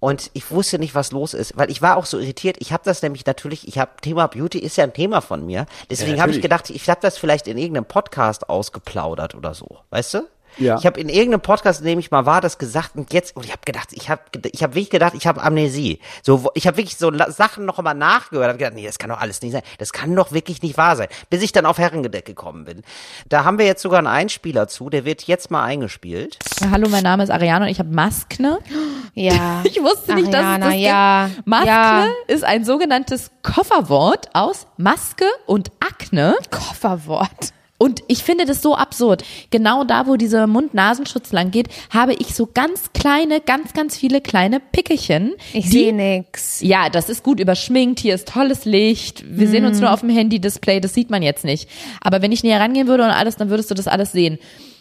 Und 0.00 0.30
ich 0.34 0.50
wusste 0.50 0.78
nicht, 0.78 0.94
was 0.94 1.10
los 1.10 1.34
ist, 1.34 1.56
weil 1.56 1.70
ich 1.70 1.82
war 1.82 1.96
auch 1.96 2.06
so 2.06 2.18
irritiert. 2.18 2.56
Ich 2.60 2.72
habe 2.72 2.84
das 2.84 3.02
nämlich 3.02 3.26
natürlich, 3.26 3.66
ich 3.66 3.78
habe 3.78 3.90
Thema 4.00 4.28
Beauty 4.28 4.58
ist 4.60 4.76
ja 4.76 4.84
ein 4.84 4.92
Thema 4.92 5.20
von 5.20 5.44
mir. 5.44 5.66
Deswegen 5.90 6.16
Ja, 6.16 6.22
habe 6.22 6.30
ich 6.32 6.40
gedacht, 6.40 6.70
ich 6.70 6.88
habe 6.88 7.00
das 7.02 7.18
vielleicht 7.18 7.48
in 7.48 7.58
irgendeinem 7.58 7.86
Podcast 7.86 8.48
ausgeplaudert 8.48 9.34
oder 9.34 9.54
so, 9.54 9.78
weißt 9.90 10.14
du? 10.14 10.28
Ja. 10.56 10.76
Ich 10.78 10.86
habe 10.86 10.98
in 11.00 11.08
irgendeinem 11.08 11.40
Podcast, 11.42 11.80
in 11.80 11.86
dem 11.86 11.98
ich 11.98 12.10
mal 12.10 12.26
war, 12.26 12.40
das 12.40 12.58
gesagt 12.58 12.96
und 12.96 13.12
jetzt 13.12 13.36
und 13.36 13.44
ich 13.44 13.50
habe 13.52 13.60
gedacht, 13.64 13.88
ich 13.92 14.08
habe 14.10 14.22
ich 14.50 14.62
habe 14.62 14.74
wirklich 14.74 14.90
gedacht, 14.90 15.12
ich 15.14 15.26
habe 15.26 15.42
Amnesie. 15.42 16.00
So 16.22 16.50
ich 16.54 16.66
habe 16.66 16.76
wirklich 16.78 16.96
so 16.96 17.12
Sachen 17.28 17.64
noch 17.66 17.80
mal 17.82 17.94
nachgehört, 17.94 18.48
habe 18.48 18.58
gedacht, 18.58 18.74
nee, 18.74 18.86
das 18.86 18.98
kann 18.98 19.10
doch 19.10 19.20
alles 19.20 19.42
nicht 19.42 19.52
sein. 19.52 19.62
Das 19.78 19.92
kann 19.92 20.14
doch 20.14 20.32
wirklich 20.32 20.62
nicht 20.62 20.76
wahr 20.76 20.96
sein, 20.96 21.08
bis 21.30 21.42
ich 21.42 21.52
dann 21.52 21.66
auf 21.66 21.78
Herrengedeck 21.78 22.24
gekommen 22.24 22.64
bin. 22.64 22.82
Da 23.28 23.44
haben 23.44 23.58
wir 23.58 23.66
jetzt 23.66 23.82
sogar 23.82 23.98
einen 23.98 24.06
Einspieler 24.08 24.68
zu, 24.68 24.90
der 24.90 25.04
wird 25.04 25.24
jetzt 25.24 25.50
mal 25.50 25.64
eingespielt. 25.64 26.38
Ja, 26.60 26.70
Hallo, 26.70 26.88
mein 26.88 27.02
Name 27.04 27.22
ist 27.22 27.30
Ariane 27.30 27.66
und 27.66 27.70
ich 27.70 27.78
habe 27.78 27.90
Maskne. 27.90 28.58
Ja. 29.14 29.62
Ich 29.64 29.82
wusste 29.82 30.14
nicht, 30.14 30.32
dass 30.32 30.40
es 30.40 30.46
Ariana, 30.46 30.66
das 30.66 30.74
gibt. 30.74 30.84
ja. 30.86 31.30
Maskne 31.44 31.66
Ja. 31.68 32.06
ist 32.28 32.44
ein 32.44 32.64
sogenanntes 32.64 33.30
Kofferwort 33.42 34.28
aus 34.32 34.66
Maske 34.76 35.24
und 35.46 35.70
Akne. 35.80 36.36
Kofferwort. 36.50 37.52
Und 37.78 38.02
ich 38.08 38.24
finde 38.24 38.44
das 38.44 38.60
so 38.60 38.74
absurd. 38.74 39.24
Genau 39.50 39.84
da, 39.84 40.06
wo 40.06 40.16
dieser 40.16 40.46
Mund-Nasenschutz 40.46 41.32
lang 41.32 41.52
geht, 41.52 41.68
habe 41.90 42.12
ich 42.14 42.34
so 42.34 42.48
ganz 42.52 42.92
kleine, 42.92 43.40
ganz, 43.40 43.72
ganz 43.72 43.96
viele 43.96 44.20
kleine 44.20 44.58
Pickelchen. 44.60 45.34
Ich 45.52 45.70
sehe 45.70 45.92
nix. 45.92 46.60
Ja, 46.60 46.90
das 46.90 47.08
ist 47.08 47.22
gut 47.22 47.38
überschminkt, 47.38 48.00
hier 48.00 48.16
ist 48.16 48.28
tolles 48.28 48.64
Licht. 48.64 49.24
Wir 49.28 49.48
sehen 49.48 49.64
uns 49.64 49.80
nur 49.80 49.92
auf 49.92 50.00
dem 50.00 50.10
Handy-Display, 50.10 50.80
das 50.80 50.92
sieht 50.92 51.08
man 51.08 51.22
jetzt 51.22 51.44
nicht. 51.44 51.68
Aber 52.00 52.20
wenn 52.20 52.32
ich 52.32 52.42
näher 52.42 52.60
rangehen 52.60 52.88
würde 52.88 53.04
und 53.04 53.10
alles, 53.10 53.36
dann 53.36 53.48
würdest 53.48 53.70
du 53.70 53.74
das 53.74 53.86
alles 53.86 54.10
sehen. 54.10 54.38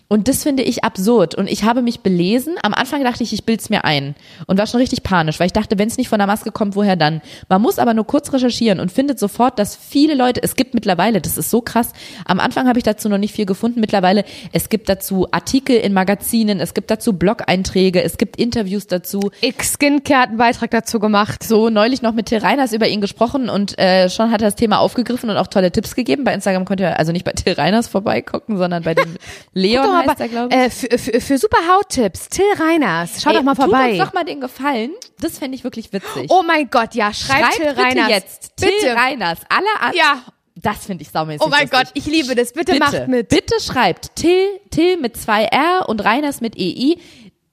Und 0.10 0.28
das 0.28 0.44
finde 0.44 0.64
ich 0.64 0.84
absurd. 0.84 1.36
Und 1.36 1.50
ich 1.50 1.64
habe 1.64 1.82
mich 1.82 2.00
belesen. 2.00 2.56
Am 2.64 2.74
Anfang 2.74 3.04
dachte 3.04 3.24
ich, 3.24 3.34
ich 3.34 3.46
bild's 3.46 3.70
mir 3.70 3.84
ein. 3.84 4.16
Und 4.46 4.58
war 4.58 4.68
schon 4.68 4.80
richtig 4.80 5.04
panisch, 5.04 5.40
weil 5.40 5.48
ich 5.48 5.54
dachte, 5.54 5.78
wenn 5.78 5.88
es 5.88 5.98
nicht 5.98 6.08
von 6.08 6.20
der 6.20 6.28
Maske 6.28 6.52
kommt, 6.52 6.76
woher 6.76 6.96
dann? 6.96 7.22
Man 7.50 7.62
muss 7.62 7.78
aber 7.78 7.94
nur 7.94 8.08
kurz 8.08 8.32
recherchieren 8.32 8.80
und 8.80 8.92
findet 8.92 9.20
sofort, 9.20 9.60
dass 9.60 9.76
viele 9.76 10.16
Leute, 10.16 10.42
es 10.42 10.56
gibt 10.56 10.74
mittlerweile, 10.74 11.20
das 11.20 11.38
ist 11.38 11.52
so 11.52 11.62
krass, 11.62 11.92
am 12.26 12.40
Anfang 12.40 12.68
habe 12.68 12.80
ich 12.80 12.84
dazu 12.84 13.10
noch 13.10 13.18
nicht 13.18 13.34
viel 13.34 13.46
gefunden. 13.46 13.82
Mittlerweile, 13.82 14.24
es 14.54 14.70
gibt 14.70 14.88
dazu 14.88 15.28
Artikel 15.32 15.76
in 15.76 15.94
Magazinen, 15.94 16.60
es 16.60 16.74
gibt 16.74 16.90
dazu 16.90 17.14
Blog-Einträge, 17.14 18.02
es 18.02 18.18
gibt 18.18 18.38
Interviews 18.38 18.88
dazu. 18.88 19.32
X 19.42 19.74
Skincare 19.74 20.22
hat 20.22 20.30
einen 20.30 20.38
Beitrag 20.38 20.72
dazu 20.72 21.00
gemacht. 21.00 21.44
So 21.44 21.70
neulich 21.70 22.02
noch 22.02 22.14
mit 22.14 22.28
Till 22.28 22.40
Reiners 22.40 22.72
über 22.72 22.88
ihn 22.88 23.02
gesprochen 23.02 23.50
und 23.50 23.78
äh, 23.78 24.10
schon 24.10 24.32
hat 24.32 24.42
er 24.42 24.48
das 24.48 24.56
Thema 24.56 24.80
aufgegriffen 24.80 25.30
und 25.30 25.38
auch 25.38 25.48
tolle 25.48 25.72
Tipps 25.72 25.96
gegeben. 25.96 26.24
Bei 26.24 26.34
Instagram 26.34 26.66
könnt 26.66 26.80
ihr 26.80 26.98
also 26.98 27.12
nicht 27.12 27.26
bei 27.26 27.34
Till 27.34 27.54
Reiners 27.54 27.88
vorbeigucken, 27.88 28.58
sondern 28.58 28.84
bei 28.84 28.94
dem 28.94 29.18
Leon 29.54 29.97
mal, 30.04 30.16
ich. 30.50 30.56
äh, 30.56 30.70
für, 30.70 30.98
für, 30.98 31.22
für 31.22 31.38
super 31.38 31.58
Hauttipps, 31.68 32.30
Till 32.30 32.46
Reiners. 32.58 33.22
Schau 33.22 33.30
Ey, 33.32 33.36
doch 33.38 33.44
mal 33.44 33.56
Tut 33.56 33.66
vorbei. 33.66 33.92
uns 33.92 34.00
doch 34.00 34.14
mal 34.14 34.24
den 34.24 34.42
Gefallen. 34.42 34.92
Das 35.20 35.38
fände 35.40 35.56
ich 35.56 35.64
wirklich 35.64 35.92
witzig. 35.94 36.28
oh 36.30 36.44
mein 36.46 36.70
Gott, 36.70 36.96
ja, 36.96 37.14
schreibt, 37.14 37.40
Schreibt 37.42 37.56
Till 37.56 37.66
bitte 37.68 37.82
Reiners. 37.82 38.10
jetzt 38.10 38.58
Till 38.58 38.70
Bitte. 38.72 38.96
Reiners. 38.96 39.40
Alle 39.50 39.68
an. 39.90 39.94
Ja. 39.96 40.24
Das 40.60 40.88
finde 40.88 41.04
ich 41.04 41.12
saumäßig 41.12 41.42
Oh 41.46 41.50
mein 41.50 41.68
lustig. 41.70 41.80
Gott, 41.80 41.88
ich 41.94 42.06
liebe 42.08 42.34
das. 42.34 42.52
Bitte, 42.52 42.72
Bitte, 42.72 42.84
macht 42.84 43.08
mit. 43.08 43.30
bitte 43.30 43.60
schreibt 43.62 44.16
Till, 44.16 44.60
Till 44.72 44.98
mit 44.98 45.16
zwei 45.16 45.44
R 45.44 45.88
und 45.88 46.04
Reiners 46.04 46.42
mit 46.42 46.58
EI. 46.58 46.98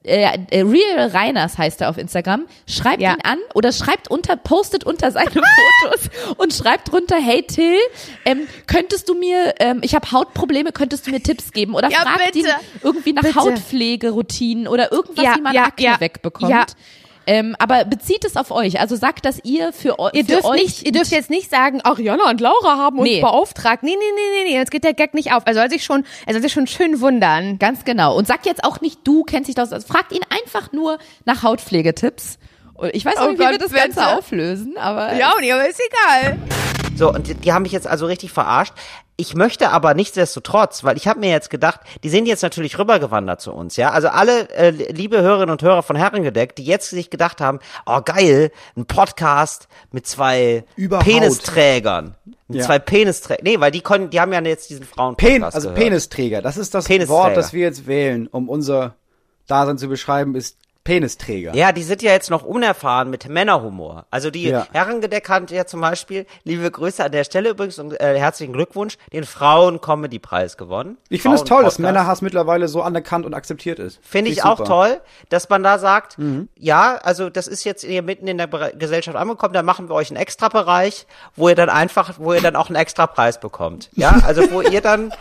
Äh, 0.06 0.38
äh, 0.50 0.60
Real 0.60 1.08
Reiners 1.08 1.56
heißt 1.56 1.80
er 1.80 1.88
auf 1.88 1.96
Instagram. 1.96 2.44
Schreibt 2.68 3.00
Ja. 3.00 3.14
ihn 3.14 3.20
an 3.22 3.38
oder 3.54 3.72
schreibt 3.72 4.08
unter, 4.10 4.36
postet 4.36 4.84
unter 4.84 5.10
seine 5.10 5.30
Fotos 5.82 6.10
und 6.36 6.52
schreibt 6.52 6.92
drunter, 6.92 7.16
hey 7.16 7.42
Till, 7.42 7.78
ähm, 8.26 8.46
könntest 8.66 9.08
du 9.08 9.14
mir, 9.14 9.54
ähm, 9.60 9.80
ich 9.82 9.94
habe 9.94 10.12
Hautprobleme, 10.12 10.72
könntest 10.72 11.06
du 11.06 11.10
mir 11.10 11.22
Tipps 11.22 11.52
geben? 11.52 11.74
Oder 11.74 11.90
Ja, 11.90 12.00
fragt 12.00 12.32
bitte. 12.34 12.48
ihn 12.48 12.54
irgendwie 12.82 13.12
nach 13.14 13.22
Bitte. 13.22 13.34
Hautpflegeroutinen 13.36 14.68
oder 14.68 14.92
irgendwas, 14.92 15.24
Ja, 15.24 15.36
wie 15.36 15.40
man 15.40 15.54
ja, 15.54 15.64
Akne 15.64 15.96
wegbekommt. 16.00 16.76
Ja. 17.26 17.34
Ähm, 17.34 17.56
aber 17.58 17.84
bezieht 17.84 18.24
es 18.24 18.36
auf 18.36 18.50
euch. 18.50 18.80
Also 18.80 18.96
sagt, 18.96 19.24
dass 19.24 19.40
ihr 19.44 19.72
für, 19.72 19.98
eu 19.98 20.08
Ihr 20.12 20.24
für 20.24 20.32
dürft 20.32 20.44
euch 20.44 20.62
nicht, 20.62 20.86
ihr 20.86 20.92
dürft 20.92 21.10
jetzt 21.10 21.30
nicht 21.30 21.50
sagen, 21.50 21.80
Ariana 21.82 22.28
und 22.30 22.40
Laura 22.40 22.76
haben 22.76 22.98
uns 22.98 23.08
Nee. 23.08 23.20
beauftragt. 23.20 23.82
Nee, 23.82 23.96
nee, 23.98 24.04
nee, 24.14 24.42
nee, 24.44 24.50
nee, 24.50 24.56
jetzt 24.58 24.70
geht 24.70 24.84
der 24.84 24.94
Gag 24.94 25.14
nicht 25.14 25.32
auf. 25.32 25.42
Er 25.46 25.54
soll 25.54 25.70
sich 25.70 25.84
schon, 25.84 26.04
er 26.26 26.34
soll 26.34 26.42
sich 26.42 26.52
schon 26.52 26.66
schön 26.66 27.00
wundern. 27.00 27.58
Ganz 27.58 27.84
genau. 27.84 28.16
Und 28.16 28.26
sag 28.26 28.44
jetzt 28.46 28.64
auch 28.64 28.80
nicht, 28.80 29.00
du 29.04 29.22
kennst 29.24 29.48
dich 29.48 29.54
da 29.54 29.62
aus. 29.62 29.72
Also 29.72 29.86
fragt 29.86 30.12
ihn 30.12 30.22
einfach 30.30 30.72
nur 30.72 30.98
nach 31.24 31.42
Hautpflegetipps. 31.42 32.38
Und 32.74 32.94
ich 32.94 33.04
weiß 33.04 33.14
Oh 33.18 33.28
nicht, 33.30 33.38
wie 33.38 33.42
wir 33.44 33.50
Gott, 33.52 33.62
das 33.62 33.72
Ganze 33.72 34.00
bitte. 34.00 34.16
auflösen, 34.18 34.76
aber 34.76 35.12
nee, 35.12 35.52
aber 35.52 35.68
ist 35.68 35.80
egal. 35.80 36.36
So, 36.96 37.12
und 37.12 37.26
die, 37.28 37.34
die 37.34 37.52
haben 37.52 37.62
mich 37.62 37.72
jetzt 37.72 37.86
also 37.86 38.06
richtig 38.06 38.32
verarscht. 38.32 38.72
Ich 39.16 39.34
möchte 39.36 39.70
aber 39.70 39.94
nichtsdestotrotz, 39.94 40.82
weil 40.82 40.96
ich 40.96 41.06
habe 41.06 41.20
mir 41.20 41.30
jetzt 41.30 41.48
gedacht, 41.48 41.78
die 42.02 42.08
sind 42.08 42.26
jetzt 42.26 42.42
natürlich 42.42 42.78
rübergewandert 42.80 43.40
zu 43.40 43.52
uns, 43.52 43.76
ja. 43.76 43.90
Also 43.92 44.08
alle 44.08 44.50
äh, 44.50 44.70
liebe 44.70 45.22
Hörerinnen 45.22 45.50
und 45.52 45.62
Hörer 45.62 45.84
von 45.84 45.94
Herrengedeck, 45.94 46.56
die 46.56 46.64
jetzt 46.64 46.90
sich 46.90 47.10
gedacht 47.10 47.40
haben, 47.40 47.60
oh 47.86 48.00
geil, 48.04 48.50
ein 48.76 48.86
Podcast 48.86 49.68
mit 49.92 50.04
zwei 50.08 50.64
Über 50.74 50.98
Haut. 50.98 51.04
Penisträgern. 51.04 52.16
Mit 52.48 52.58
Ja. 52.58 52.64
zwei 52.66 52.80
Penisträgern. 52.80 53.44
Nee, 53.44 53.60
weil 53.60 53.70
die 53.70 53.82
konnten, 53.82 54.10
die 54.10 54.20
haben 54.20 54.32
ja 54.32 54.40
jetzt 54.42 54.68
diesen 54.70 54.84
Frauen 54.84 55.14
Pen, 55.14 55.44
also 55.44 55.72
Penisträger, 55.72 56.42
das 56.42 56.56
ist 56.56 56.74
das 56.74 56.86
Penisträger. 56.86 57.16
Wort, 57.20 57.36
das 57.36 57.52
wir 57.52 57.62
jetzt 57.62 57.86
wählen, 57.86 58.26
um 58.26 58.48
unser 58.48 58.96
Dasein 59.46 59.78
zu 59.78 59.86
beschreiben, 59.88 60.34
ist 60.34 60.56
Penisträger. 60.84 61.54
Ja, 61.54 61.72
die 61.72 61.82
sind 61.82 62.02
ja 62.02 62.12
jetzt 62.12 62.30
noch 62.30 62.42
unerfahren 62.44 63.08
mit 63.10 63.28
Männerhumor. 63.28 64.04
Also 64.10 64.30
die 64.30 64.44
Ja. 64.48 64.66
Herrengedeck 64.72 65.28
hat 65.30 65.50
ja 65.50 65.64
zum 65.66 65.80
Beispiel, 65.80 66.26
liebe 66.44 66.70
Grüße 66.70 67.02
an 67.02 67.10
der 67.10 67.24
Stelle 67.24 67.48
übrigens 67.50 67.78
und 67.78 67.98
äh, 68.00 68.18
herzlichen 68.18 68.52
Glückwunsch, 68.52 68.96
den 69.12 69.24
Frauen-Comedy-Preis 69.24 70.56
gewonnen. 70.56 70.98
Ich 71.08 71.22
finde 71.22 71.36
es 71.36 71.44
toll, 71.44 71.64
dass 71.64 71.74
Frauen-Podcast. 71.74 71.78
Männerhass 71.80 72.22
mittlerweile 72.22 72.68
so 72.68 72.82
anerkannt 72.82 73.26
und 73.26 73.34
akzeptiert 73.34 73.78
ist. 73.78 73.98
Finde 74.02 74.30
ich 74.30 74.42
super. 74.42 74.50
auch 74.50 74.60
toll, 74.64 75.00
dass 75.30 75.48
man 75.48 75.62
da 75.62 75.78
sagt, 75.78 76.18
Mhm. 76.18 76.48
ja, 76.58 76.96
also 77.02 77.30
das 77.30 77.46
ist 77.48 77.64
jetzt 77.64 77.82
hier 77.84 78.02
mitten 78.02 78.26
in 78.28 78.38
der 78.38 78.46
Gesellschaft 78.46 79.16
angekommen, 79.16 79.54
da 79.54 79.62
machen 79.62 79.88
wir 79.88 79.94
euch 79.94 80.10
einen 80.10 80.18
Extra-Bereich, 80.20 81.06
wo 81.34 81.48
ihr 81.48 81.54
dann 81.54 81.70
einfach, 81.70 82.14
wo 82.18 82.32
ihr 82.34 82.40
dann 82.42 82.56
auch 82.56 82.68
einen 82.68 82.76
Extra-Preis 82.76 83.40
bekommt. 83.40 83.88
Ja, 83.94 84.20
also 84.26 84.50
wo 84.52 84.60
ihr 84.60 84.80
dann, 84.80 85.12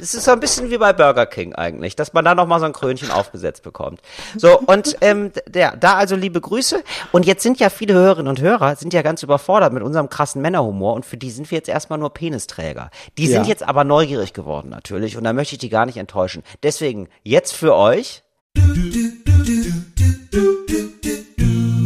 es 0.00 0.14
ist 0.14 0.24
so 0.24 0.30
ein 0.32 0.40
bisschen 0.40 0.70
wie 0.70 0.78
bei 0.78 0.92
Burger 0.92 1.26
King 1.26 1.54
eigentlich, 1.54 1.96
dass 1.96 2.12
man 2.12 2.24
da 2.24 2.34
noch 2.34 2.46
mal 2.46 2.60
so 2.60 2.66
ein 2.66 2.72
Krönchen 2.72 3.10
aufgesetzt 3.10 3.62
bekommt. 3.62 4.00
So, 4.36 4.58
und 4.58 4.96
ähm, 5.00 5.32
der, 5.48 5.76
da 5.76 5.94
also 5.94 6.16
liebe 6.16 6.40
Grüße. 6.40 6.82
Und 7.12 7.26
jetzt 7.26 7.42
sind 7.42 7.58
ja 7.60 7.70
viele 7.70 7.94
Hörerinnen 7.94 8.28
und 8.28 8.40
Hörer, 8.40 8.76
sind 8.76 8.92
ja 8.92 9.02
ganz 9.02 9.22
überfordert 9.22 9.72
mit 9.72 9.82
unserem 9.82 10.08
krassen 10.08 10.42
Männerhumor 10.42 10.94
und 10.94 11.04
für 11.06 11.16
die 11.16 11.30
sind 11.30 11.50
wir 11.50 11.56
jetzt 11.58 11.68
erstmal 11.68 11.98
nur 11.98 12.10
Penisträger. 12.12 12.90
Die 13.18 13.26
Ja. 13.26 13.32
sind 13.32 13.46
jetzt 13.48 13.62
aber 13.66 13.84
neugierig 13.84 14.32
geworden 14.32 14.68
natürlich 14.70 15.16
und 15.16 15.24
da 15.24 15.32
möchte 15.32 15.54
ich 15.54 15.58
die 15.60 15.68
gar 15.68 15.86
nicht 15.86 15.96
enttäuschen. 15.96 16.42
Deswegen 16.62 17.08
jetzt 17.22 17.54
für 17.54 17.74
euch 17.74 18.22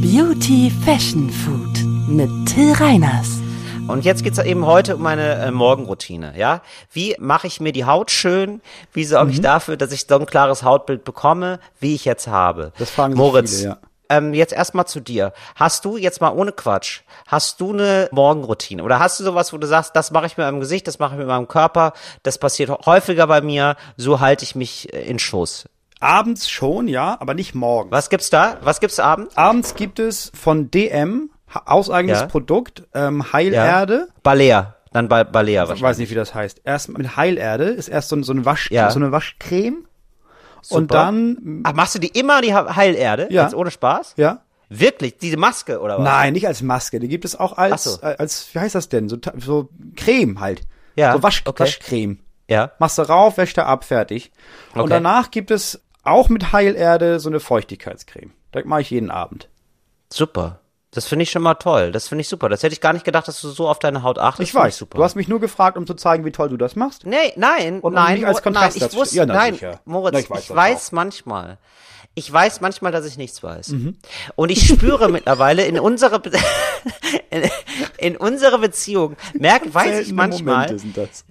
Beauty 0.03 0.71
Fashion 0.85 1.31
Food 1.31 1.85
mit 2.09 2.29
Till 2.47 2.73
Reiners. 2.73 3.40
Und 3.89 4.05
jetzt 4.05 4.23
geht's 4.23 4.39
eben 4.39 4.67
heute 4.67 4.97
um 4.97 5.03
meine 5.03 5.35
äh, 5.35 5.51
Morgenroutine, 5.51 6.35
ja? 6.37 6.63
Wie 6.93 7.17
mache 7.19 7.49
ich 7.49 7.61
mir 7.61 7.73
die 7.73 7.85
Haut 7.85 8.11
schön? 8.13 8.61
Wie 8.93 9.05
sorge 9.05 9.27
Mhm. 9.27 9.33
ich 9.33 9.41
dafür, 9.41 9.77
dass 9.77 9.91
ich 9.91 10.07
so 10.09 10.17
ein 10.17 10.27
klares 10.27 10.63
Hautbild 10.63 11.03
bekomme, 11.05 11.59
wie 11.81 11.95
ich 11.95 12.05
jetzt 12.05 12.29
habe? 12.29 12.73
Das 12.79 12.91
fragen 12.91 13.15
Moritz, 13.15 13.57
viele, 13.59 13.69
ja. 13.71 13.79
ähm, 14.09 14.33
jetzt 14.33 14.53
erstmal 14.53 14.87
zu 14.87 15.01
dir. 15.01 15.33
Hast 15.57 15.85
du 15.85 15.97
jetzt 15.97 16.21
mal 16.21 16.31
ohne 16.31 16.53
Quatsch, 16.53 17.01
hast 17.27 17.61
du 17.61 17.73
eine 17.73 18.09
Morgenroutine 18.13 18.85
oder 18.85 19.01
hast 19.01 19.19
du 19.19 19.25
sowas, 19.25 19.53
wo 19.53 19.59
du 19.59 19.67
sagst, 19.67 19.97
das 19.97 20.13
mache 20.13 20.27
ich 20.27 20.37
mit 20.37 20.47
meinem 20.47 20.61
Gesicht, 20.61 20.87
das 20.87 21.01
mache 21.01 21.15
ich 21.15 21.19
mit 21.19 21.27
meinem 21.29 21.49
Körper, 21.49 21.93
das 22.23 22.39
passiert 22.39 22.71
häufiger 22.87 23.27
bei 23.27 23.41
mir, 23.41 23.77
so 23.97 24.21
halte 24.21 24.45
ich 24.45 24.55
mich 24.55 24.93
äh, 24.95 25.01
in 25.03 25.19
Schuss. 25.19 25.65
Abends 25.99 26.49
schon, 26.49 26.87
ja, 26.89 27.17
aber 27.21 27.35
nicht 27.35 27.55
morgens. 27.57 27.91
Was 27.93 28.09
gibt's 28.09 28.31
da? 28.31 28.57
Was 28.63 28.79
gibt's 28.81 29.01
abends? 29.01 29.37
Abends 29.37 29.75
gibt 29.75 29.99
es 29.99 30.31
von 30.35 30.71
DM, 30.71 31.29
hauseigenes 31.55 32.21
Ja. 32.21 32.27
Produkt, 32.27 32.85
ähm, 32.95 33.33
Heilerde. 33.33 34.09
Balea, 34.23 34.77
dann 34.93 35.09
ba 35.09 35.25
Balea 35.25 35.63
Ich 35.65 35.69
wahrscheinlich. 35.69 35.83
weiß 35.83 35.99
nicht, 35.99 36.11
wie 36.11 36.15
das 36.15 36.35
heißt. 36.35 36.63
Erst 36.65 36.89
mit 36.97 37.17
Heilerde 37.17 37.65
ist 37.65 37.89
erst 37.89 38.09
so, 38.09 38.17
ein- 38.17 38.23
so, 38.23 38.33
eine, 38.33 38.45
Wasch, 38.45 38.71
Ja. 38.71 38.91
so 38.91 38.99
eine 38.99 39.13
Waschcreme. 39.13 39.85
Super. 40.63 40.77
Und 40.79 40.93
dann, 40.95 41.61
Ach, 41.65 41.73
machst 41.73 41.95
du 41.95 41.99
die 41.99 42.09
immer 42.09 42.43
die 42.43 42.55
Heilerde? 42.55 43.29
Ja. 43.31 43.45
Jetzt 43.45 43.55
ohne 43.55 43.71
Spaß? 43.71 44.15
ja. 44.17 44.41
Wirklich? 44.73 45.19
Diese 45.19 45.37
Maske 45.37 45.81
oder 45.81 45.99
was? 45.99 46.05
Nein, 46.05 46.33
nicht 46.33 46.47
als 46.47 46.63
Maske. 46.63 47.01
Die 47.01 47.09
gibt 47.09 47.25
es 47.25 47.35
auch 47.35 47.59
als, 47.59 47.83
so. 47.83 48.03
äh, 48.03 48.15
als 48.19 48.55
wie 48.55 48.61
heißt 48.61 48.77
das 48.77 48.89
denn? 48.89 49.09
So, 49.09 49.17
so 49.37 49.69
Creme 49.97 50.39
halt. 50.39 50.61
Ja, 50.95 51.13
So 51.15 51.25
Wasch, 51.25 51.43
okay. 51.45 51.65
Waschcreme. 51.65 52.21
Ja. 52.47 52.71
Machst 52.79 52.97
du 52.97 53.03
rauf, 53.03 53.37
wäschst 53.37 53.57
du 53.57 53.67
ab, 53.67 53.83
fertig. 53.85 54.31
Okay. 54.71 54.81
Und 54.83 54.91
danach 54.91 55.33
gibt 55.33 55.51
es 55.51 55.83
auch 56.05 56.29
mit 56.29 56.53
Heilerde 56.53 57.19
so 57.19 57.29
eine 57.29 57.41
Feuchtigkeitscreme. 57.41 58.31
Das 58.53 58.65
mache 58.65 58.83
ich 58.83 58.91
jeden 58.91 59.11
Abend. 59.11 59.49
Super. 60.13 60.60
Das 60.93 61.07
finde 61.07 61.23
ich 61.23 61.31
schon 61.31 61.43
mal 61.43 61.55
toll. 61.55 61.93
Das 61.93 62.09
finde 62.09 62.23
ich 62.23 62.29
super. 62.29 62.49
Das 62.49 62.65
hätte 62.65 62.73
ich 62.73 62.81
gar 62.81 62.93
nicht 62.93 63.05
gedacht, 63.05 63.29
dass 63.29 63.41
du 63.41 63.49
so 63.49 63.69
auf 63.69 63.79
deine 63.79 64.03
Haut 64.03 64.19
achtest. 64.19 64.49
Ich 64.49 64.55
weiß. 64.55 64.77
super. 64.77 64.99
Du 64.99 65.05
hast 65.05 65.15
mich 65.15 65.29
nur 65.29 65.39
gefragt, 65.39 65.77
um 65.77 65.87
zu 65.87 65.95
zeigen, 65.95 66.25
wie 66.25 66.33
toll 66.33 66.49
du 66.49 66.57
das 66.57 66.75
machst. 66.75 67.07
Nee, 67.07 67.33
nein, 67.37 67.79
Und 67.81 67.95
nein, 67.95 68.15
nicht 68.15 68.27
als 68.27 68.43
Kontrast 68.43 68.81
nein, 68.81 68.89
ich 68.91 68.97
wusste, 68.97 69.17
Ja, 69.17 69.27
nein, 69.27 69.55
sicher. 69.55 69.81
Moritz, 69.85 70.13
Na, 70.15 70.19
ich 70.19 70.25
ich 70.25 70.31
weiß, 70.31 70.55
weiß 70.55 70.75
das 70.79 70.93
manchmal. 70.93 71.59
Ich 72.15 72.31
weiß 72.31 72.61
manchmal, 72.61 72.91
dass 72.93 73.07
ich 73.07 73.17
nichts 73.17 73.43
weiß. 73.43 73.69
Mhm. 73.69 73.97
Und 74.35 74.51
ich 74.51 74.67
spüre 74.67 75.09
mittlerweile 75.13 75.65
in 75.65 75.79
unserer 75.79 76.19
Be 76.19 76.33
in, 77.31 77.49
in 77.99 78.17
unserer 78.17 78.59
Beziehung, 78.59 79.17
merk, 79.35 79.73
weiß 79.73 80.01
ich 80.01 80.13
manchmal, 80.13 80.77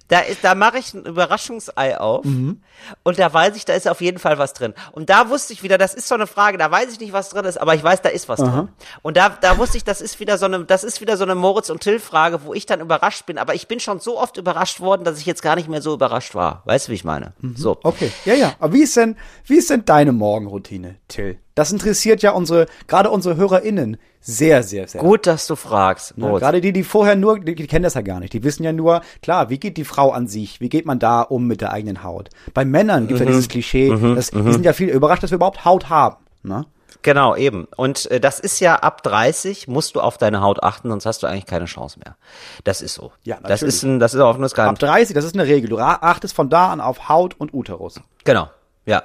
da 0.08 0.20
ist, 0.20 0.38
da 0.42 0.54
mache 0.54 0.78
ich 0.78 0.94
ein 0.94 1.04
Überraschungsei 1.04 1.98
auf 1.98 2.24
Mhm. 2.24 2.62
und 3.02 3.18
da 3.18 3.32
weiß 3.32 3.56
ich, 3.56 3.64
da 3.64 3.74
ist 3.74 3.86
auf 3.88 4.00
jeden 4.00 4.18
Fall 4.18 4.38
was 4.38 4.52
drin. 4.54 4.72
Und 4.92 5.10
da 5.10 5.28
wusste 5.28 5.52
ich 5.52 5.62
wieder, 5.62 5.76
das 5.78 5.92
ist 5.94 6.08
so 6.08 6.14
eine 6.14 6.26
Frage, 6.26 6.56
da 6.58 6.70
weiß 6.70 6.92
ich 6.92 7.00
nicht, 7.00 7.12
was 7.12 7.28
drin 7.30 7.44
ist, 7.44 7.58
aber 7.60 7.74
ich 7.74 7.82
weiß, 7.82 8.00
da 8.02 8.08
ist 8.08 8.28
was 8.28 8.40
drin. 8.40 8.68
Und 9.02 9.16
da, 9.16 9.28
da 9.40 9.58
wusste 9.58 9.76
ich, 9.76 9.84
das 9.84 10.00
ist 10.00 10.18
wieder 10.20 10.38
so 10.38 10.46
eine, 10.46 10.64
das 10.64 10.84
ist 10.84 11.00
wieder 11.00 11.16
so 11.16 11.24
eine 11.24 11.34
Moritz 11.34 11.68
und 11.70 11.80
Till 11.80 11.98
Frage, 12.00 12.44
wo 12.44 12.54
ich 12.54 12.64
dann 12.66 12.80
überrascht 12.80 13.26
bin. 13.26 13.36
Aber 13.38 13.54
ich 13.54 13.68
bin 13.68 13.80
schon 13.80 14.00
so 14.00 14.18
oft 14.18 14.36
überrascht 14.36 14.80
worden, 14.80 15.04
dass 15.04 15.18
ich 15.18 15.26
jetzt 15.26 15.42
gar 15.42 15.56
nicht 15.56 15.68
mehr 15.68 15.82
so 15.82 15.92
überrascht 15.92 16.34
war. 16.34 16.62
Weißt 16.64 16.86
du, 16.88 16.92
wie 16.92 16.96
ich 16.96 17.04
meine? 17.04 17.32
So. 17.56 17.78
Okay, 17.82 18.10
ja, 18.24 18.34
ja. 18.34 18.54
Aber 18.60 18.72
wie 18.72 18.82
ist 18.82 18.96
denn, 18.96 19.16
wie 19.44 19.56
ist 19.56 19.68
denn 19.70 19.84
deine 19.84 20.12
Morgenroutine, 20.12 20.69
Till? 21.08 21.38
Das 21.54 21.72
interessiert 21.72 22.22
ja 22.22 22.30
unsere, 22.32 22.66
gerade 22.86 23.10
unsere 23.10 23.36
HörerInnen 23.36 23.96
sehr, 24.20 24.62
sehr, 24.62 24.86
sehr. 24.88 25.00
Gut, 25.00 25.26
dass 25.26 25.46
du 25.46 25.56
fragst, 25.56 26.16
Ne? 26.18 26.32
Gerade 26.38 26.60
die, 26.60 26.72
die 26.72 26.84
vorher 26.84 27.16
nur, 27.16 27.40
die, 27.40 27.54
die 27.54 27.66
kennen 27.66 27.82
das 27.84 27.94
ja 27.94 28.02
gar 28.02 28.20
nicht. 28.20 28.32
Die 28.32 28.44
wissen 28.44 28.62
ja 28.64 28.72
nur, 28.72 29.00
klar, 29.22 29.48
wie 29.50 29.58
geht 29.58 29.76
die 29.76 29.84
Frau 29.84 30.10
an 30.12 30.26
sich? 30.26 30.60
Wie 30.60 30.68
geht 30.68 30.86
man 30.86 30.98
da 30.98 31.22
um 31.22 31.46
mit 31.46 31.60
der 31.60 31.72
eigenen 31.72 32.02
Haut? 32.04 32.28
Bei 32.54 32.64
Männern 32.64 33.06
gibt 33.08 33.20
es 33.20 33.20
Mhm. 33.20 33.26
ja 33.26 33.32
dieses 33.32 33.48
Klischee, 33.48 33.88
dass, 34.14 34.30
die 34.30 34.52
sind 34.52 34.64
ja 34.64 34.72
viel 34.72 34.88
überrascht, 34.90 35.22
dass 35.22 35.30
wir 35.30 35.36
überhaupt 35.36 35.64
Haut 35.64 35.88
haben. 35.88 36.16
Ne? 36.42 36.66
Genau, 37.02 37.34
eben. 37.34 37.66
Und 37.76 38.10
äh, 38.10 38.20
das 38.20 38.40
ist 38.40 38.60
ja 38.60 38.74
ab 38.76 39.02
30 39.02 39.68
musst 39.68 39.94
du 39.96 40.00
auf 40.02 40.18
deine 40.18 40.42
Haut 40.42 40.62
achten, 40.62 40.90
sonst 40.90 41.06
hast 41.06 41.22
du 41.22 41.26
eigentlich 41.26 41.46
keine 41.46 41.64
Chance 41.64 41.98
mehr. 42.04 42.16
Das 42.64 42.82
ist 42.82 42.92
so. 42.94 43.12
Ja, 43.22 43.38
Das 43.42 43.62
ist 43.62 43.82
ein, 43.84 44.00
das 44.00 44.12
ist 44.12 44.20
auch 44.20 44.28
offenes 44.28 44.52
Ab 44.52 44.56
Geheimnis. 44.56 44.80
30, 44.80 45.14
das 45.14 45.24
ist 45.24 45.34
eine 45.34 45.46
Regel. 45.46 45.70
Du 45.70 45.78
achtest 45.78 46.34
von 46.34 46.50
da 46.50 46.70
an 46.70 46.82
auf 46.82 47.08
Haut 47.08 47.34
und 47.40 47.54
Uterus. 47.54 48.00
Genau. 48.24 48.50
Ja. 48.84 49.02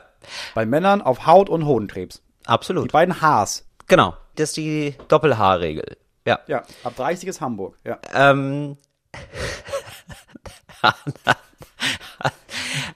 Bei 0.53 0.65
Männern 0.65 1.01
auf 1.01 1.25
Haut 1.25 1.49
und 1.49 1.65
Hodenkrebs. 1.65 2.21
Die 2.43 2.47
Absolut. 2.47 2.91
beiden 2.91 3.21
Hs. 3.21 3.65
Genau. 3.87 4.15
Das 4.35 4.49
ist 4.49 4.57
die 4.57 4.95
Doppelhaarregel. 5.07 5.97
Ja. 6.25 6.39
Ja, 6.47 6.63
ab 6.83 6.95
30 6.95 7.29
ist 7.29 7.41
Hamburg. 7.41 7.77
Ja. 7.83 7.99
Ähm, 8.13 8.77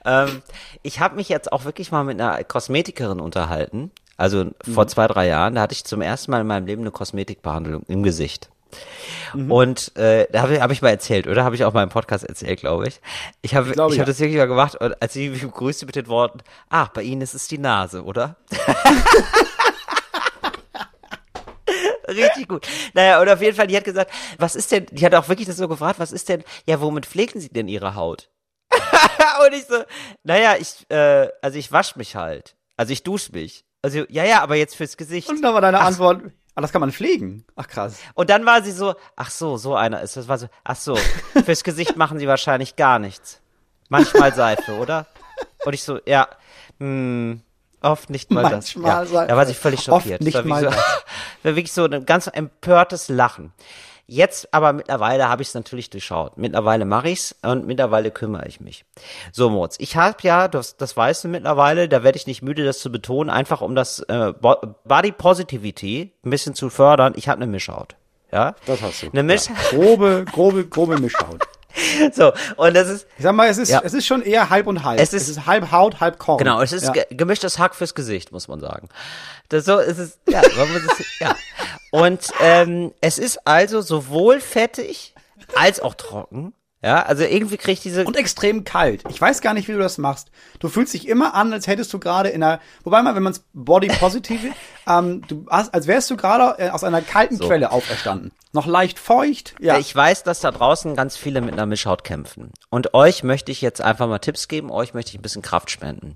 Ähm, 0.04 0.42
ich 0.82 1.00
habe 1.00 1.16
mich 1.16 1.28
jetzt 1.28 1.52
auch 1.52 1.64
wirklich 1.64 1.92
mal 1.92 2.04
mit 2.04 2.20
einer 2.20 2.42
Kosmetikerin 2.44 3.20
unterhalten. 3.20 3.90
Also 4.16 4.50
vor 4.70 4.86
zwei, 4.86 5.06
drei 5.06 5.26
Jahren, 5.26 5.54
da 5.54 5.62
hatte 5.62 5.72
ich 5.72 5.84
zum 5.84 6.02
ersten 6.02 6.30
Mal 6.30 6.42
in 6.42 6.46
meinem 6.46 6.66
Leben 6.66 6.82
eine 6.82 6.90
Kosmetikbehandlung 6.90 7.84
im 7.88 8.02
Gesicht. 8.02 8.50
Und 9.34 9.96
äh, 9.96 10.26
da 10.30 10.42
habe 10.42 10.54
ich, 10.54 10.60
hab 10.60 10.70
ich 10.70 10.82
mal 10.82 10.90
erzählt, 10.90 11.26
oder? 11.26 11.44
Habe 11.44 11.54
ich 11.54 11.64
auch 11.64 11.72
mal 11.72 11.82
im 11.82 11.88
Podcast 11.88 12.24
erzählt, 12.24 12.60
glaube 12.60 12.88
ich. 12.88 13.00
Ich 13.42 13.54
habe 13.54 13.68
ich 13.68 13.74
glaube, 13.74 13.92
hab 13.92 13.98
ja. 13.98 14.04
das 14.04 14.18
wirklich 14.18 14.38
mal 14.38 14.46
gemacht 14.46 14.74
und 14.76 15.00
als 15.00 15.12
sie 15.12 15.28
mich 15.30 15.42
begrüßte 15.42 15.86
mit 15.86 15.96
den 15.96 16.08
Worten, 16.08 16.40
ah, 16.68 16.88
bei 16.92 17.02
Ihnen 17.02 17.22
ist 17.22 17.34
es 17.34 17.48
die 17.48 17.58
Nase, 17.58 18.04
oder? 18.04 18.36
Richtig 22.08 22.48
gut. 22.48 22.66
Naja, 22.92 23.20
und 23.20 23.28
auf 23.28 23.40
jeden 23.40 23.56
Fall, 23.56 23.68
die 23.68 23.76
hat 23.76 23.84
gesagt, 23.84 24.10
was 24.38 24.56
ist 24.56 24.72
denn, 24.72 24.86
die 24.90 25.04
hat 25.06 25.14
auch 25.14 25.28
wirklich 25.28 25.46
das 25.46 25.56
so 25.56 25.68
gefragt, 25.68 26.00
was 26.00 26.10
ist 26.10 26.28
denn, 26.28 26.42
ja, 26.66 26.80
womit 26.80 27.06
pflegen 27.06 27.40
Sie 27.40 27.50
denn 27.50 27.68
Ihre 27.68 27.94
Haut? 27.94 28.30
und 29.46 29.52
ich 29.52 29.64
so, 29.66 29.76
naja, 30.24 30.56
ich, 30.58 30.90
äh, 30.90 31.28
also 31.42 31.58
ich 31.58 31.70
wasche 31.70 31.98
mich 31.98 32.16
halt. 32.16 32.56
Also 32.76 32.92
ich 32.92 33.02
dusche 33.02 33.32
mich. 33.32 33.64
Also, 33.82 34.04
ja, 34.08 34.24
ja, 34.24 34.42
aber 34.42 34.56
jetzt 34.56 34.76
fürs 34.76 34.96
Gesicht. 34.96 35.28
Und 35.28 35.42
da 35.42 35.54
war 35.54 35.60
deine 35.60 35.80
Antwort, 35.80 36.22
ah, 36.54 36.60
das 36.60 36.72
kann 36.72 36.80
man 36.80 36.92
pflegen. 36.92 37.44
Ach 37.56 37.66
krass. 37.68 37.98
Und 38.14 38.30
dann 38.30 38.44
war 38.46 38.62
sie 38.62 38.72
so, 38.72 38.94
ach 39.16 39.30
so, 39.30 39.56
so 39.56 39.74
einer 39.74 40.00
ist 40.02 40.16
das. 40.16 40.28
War 40.28 40.38
so, 40.38 40.48
ach 40.64 40.76
so, 40.76 40.96
fürs 41.44 41.64
Gesicht 41.64 41.96
machen 41.96 42.18
sie 42.18 42.28
wahrscheinlich 42.28 42.76
gar 42.76 42.98
nichts. 42.98 43.40
Manchmal 43.88 44.34
Seife, 44.34 44.78
oder? 44.78 45.06
Und 45.64 45.72
ich 45.74 45.82
so, 45.82 45.98
ja, 46.06 46.28
hm, 46.78 47.40
oft 47.80 48.10
nicht 48.10 48.30
mal 48.30 48.42
das. 48.42 48.52
Manchmal 48.76 48.90
Ja, 48.90 49.06
Seife. 49.06 49.28
da 49.28 49.36
war 49.36 49.46
sie 49.46 49.54
völlig 49.54 49.80
Oft 49.90 50.02
schockiert. 50.04 50.22
nicht 50.22 50.34
das 50.36 50.44
war 50.44 50.48
mal 50.48 50.62
wirklich 50.62 50.72
so, 50.72 50.80
das. 51.42 51.44
war 51.44 51.56
wirklich 51.56 51.72
so 51.72 51.84
ein 51.86 52.06
ganz 52.06 52.26
empörtes 52.32 53.08
Lachen. 53.08 53.52
Jetzt 54.12 54.52
aber 54.52 54.72
mittlerweile 54.72 55.28
habe 55.28 55.42
ich 55.42 55.48
es 55.48 55.54
natürlich 55.54 55.88
durchschaut. 55.88 56.36
Mittlerweile 56.36 56.84
mache 56.84 57.10
ich's 57.10 57.32
und 57.42 57.64
mittlerweile 57.68 58.10
kümmere 58.10 58.48
ich 58.48 58.60
mich. 58.60 58.84
So, 59.30 59.48
Moritz, 59.50 59.76
ich 59.78 59.96
habe 59.96 60.16
ja, 60.22 60.48
das, 60.48 60.76
das 60.76 60.96
weißt 60.96 61.22
du 61.22 61.28
mittlerweile, 61.28 61.88
da 61.88 62.02
werde 62.02 62.16
ich 62.18 62.26
nicht 62.26 62.42
müde, 62.42 62.64
das 62.64 62.80
zu 62.80 62.90
betonen, 62.90 63.30
einfach 63.30 63.60
um 63.60 63.76
das 63.76 64.00
äh, 64.00 64.32
Bo- 64.32 64.60
Body 64.84 65.12
Positivity 65.12 66.12
ein 66.24 66.30
bisschen 66.30 66.56
zu 66.56 66.70
fördern. 66.70 67.12
Ich 67.14 67.28
habe 67.28 67.40
eine 67.40 67.46
Mischhaut. 67.50 67.94
Ja? 68.32 68.56
Das 68.66 68.82
hast 68.82 69.04
du. 69.04 69.10
Eine 69.12 69.22
Misch 69.22 69.44
Grobe, 69.70 70.24
grobe, 70.32 70.66
grobe 70.66 70.98
Mischhaut. 70.98 71.46
So, 72.12 72.32
und 72.56 72.74
das 72.74 72.88
ist, 72.88 73.06
Ich 73.16 73.22
sag 73.24 73.32
mal, 73.34 73.48
es 73.48 73.58
ist, 73.58 73.68
Ja. 73.68 73.80
es 73.84 73.94
ist 73.94 74.06
schon 74.06 74.22
eher 74.22 74.50
halb 74.50 74.66
und 74.66 74.84
halb. 74.84 75.00
Es 75.00 75.12
ist- 75.12 75.46
halb 75.46 75.70
Haut, 75.72 76.00
halb 76.00 76.18
Korn. 76.18 76.38
genau, 76.38 76.60
es 76.60 76.72
ist 76.72 76.84
ja. 76.84 76.92
ge 76.92 77.04
gemischtes 77.10 77.58
Hack 77.58 77.74
fürs 77.74 77.94
Gesicht, 77.94 78.32
muss 78.32 78.48
man 78.48 78.60
sagen. 78.60 78.88
Das 79.48 79.64
so 79.64 79.78
ist 79.78 79.98
es, 79.98 80.18
ja, 80.28 80.40
muss 80.40 80.82
es, 80.98 81.06
ja. 81.20 81.34
Und 81.90 82.20
ähm, 82.40 82.92
es 83.00 83.18
ist 83.18 83.46
also 83.46 83.80
sowohl 83.80 84.40
fettig 84.40 85.14
als 85.54 85.80
auch 85.80 85.94
trocken. 85.94 86.52
Ja, 86.82 87.02
also 87.02 87.24
irgendwie 87.24 87.58
kriege 87.58 87.72
ich 87.72 87.80
diese. 87.80 88.04
Und 88.04 88.16
extrem 88.16 88.64
kalt. 88.64 89.02
Ich 89.10 89.20
weiß 89.20 89.42
gar 89.42 89.52
nicht, 89.52 89.68
wie 89.68 89.72
du 89.72 89.78
das 89.78 89.98
machst. 89.98 90.30
Du 90.60 90.70
fühlst 90.70 90.94
dich 90.94 91.06
immer 91.06 91.34
an, 91.34 91.52
als 91.52 91.66
hättest 91.66 91.92
du 91.92 91.98
gerade 91.98 92.30
in 92.30 92.42
einer, 92.42 92.58
wobei 92.84 93.02
mal, 93.02 93.14
wenn 93.14 93.22
man 93.22 93.32
es 93.32 93.44
Body 93.52 93.88
Positive, 93.88 94.48
ähm, 94.88 95.20
du 95.28 95.44
hast, 95.50 95.74
als 95.74 95.86
wärst 95.86 96.10
du 96.10 96.16
gerade 96.16 96.58
äh, 96.58 96.70
aus 96.70 96.82
einer 96.82 97.02
kalten 97.02 97.36
So. 97.36 97.46
Quelle 97.46 97.70
auferstanden. 97.70 98.32
Noch 98.52 98.66
leicht 98.66 98.98
feucht. 98.98 99.54
Ja. 99.60 99.78
Ich 99.78 99.94
weiß, 99.94 100.22
dass 100.22 100.40
da 100.40 100.50
draußen 100.50 100.96
ganz 100.96 101.18
viele 101.18 101.42
mit 101.42 101.52
einer 101.52 101.66
Mischhaut 101.66 102.02
kämpfen. 102.02 102.50
Und 102.70 102.94
euch 102.94 103.22
möchte 103.22 103.52
ich 103.52 103.60
jetzt 103.60 103.82
einfach 103.82 104.08
mal 104.08 104.18
Tipps 104.18 104.48
geben, 104.48 104.70
euch 104.70 104.94
möchte 104.94 105.10
ich 105.10 105.18
ein 105.18 105.22
bisschen 105.22 105.42
Kraft 105.42 105.70
spenden. 105.70 106.14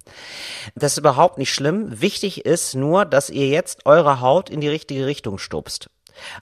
Das 0.74 0.92
ist 0.92 0.98
überhaupt 0.98 1.36
nicht 1.36 1.52
schlimm. 1.52 2.00
Wichtig 2.00 2.46
ist 2.46 2.74
nur, 2.74 3.04
dass 3.04 3.28
ihr 3.28 3.48
jetzt 3.48 3.84
eure 3.84 4.20
Haut 4.20 4.48
in 4.48 4.62
die 4.62 4.68
richtige 4.68 5.04
Richtung 5.04 5.36
stupst. 5.36 5.90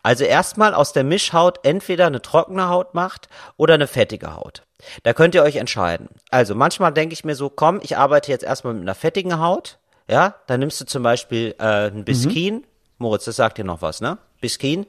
Also 0.03 0.25
erstmal 0.25 0.75
aus 0.75 0.93
der 0.93 1.05
Mischhaut 1.05 1.61
entweder 1.65 2.07
eine 2.07 2.23
trockene 2.23 2.69
Haut 2.69 2.95
macht 2.95 3.29
oder 3.57 3.75
eine 3.75 3.87
fettige 3.87 4.35
Haut. 4.35 4.63
Da 5.03 5.13
könnt 5.13 5.35
ihr 5.35 5.43
euch 5.43 5.57
entscheiden. 5.57 6.09
Also 6.31 6.55
manchmal 6.55 6.93
denke 6.93 7.13
ich 7.13 7.25
mir 7.25 7.35
so, 7.35 7.51
komm, 7.51 7.81
ich 7.83 7.97
arbeite 7.97 8.31
jetzt 8.31 8.45
erstmal 8.45 8.75
mit 8.75 8.83
einer 8.83 8.95
fettigen 8.95 9.39
Haut. 9.39 9.79
Ja, 10.09 10.35
dann 10.47 10.61
nimmst 10.61 10.81
du 10.81 10.85
zum 10.85 11.03
Beispiel 11.03 11.55
äh, 11.59 11.89
ein 11.89 12.05
Biskin. 12.05 12.65
Moritz, 12.99 13.25
das 13.25 13.37
sagt 13.37 13.59
dir 13.59 13.65
noch 13.65 13.83
was, 13.83 14.01
ne? 14.01 14.19
Biskin? 14.41 14.87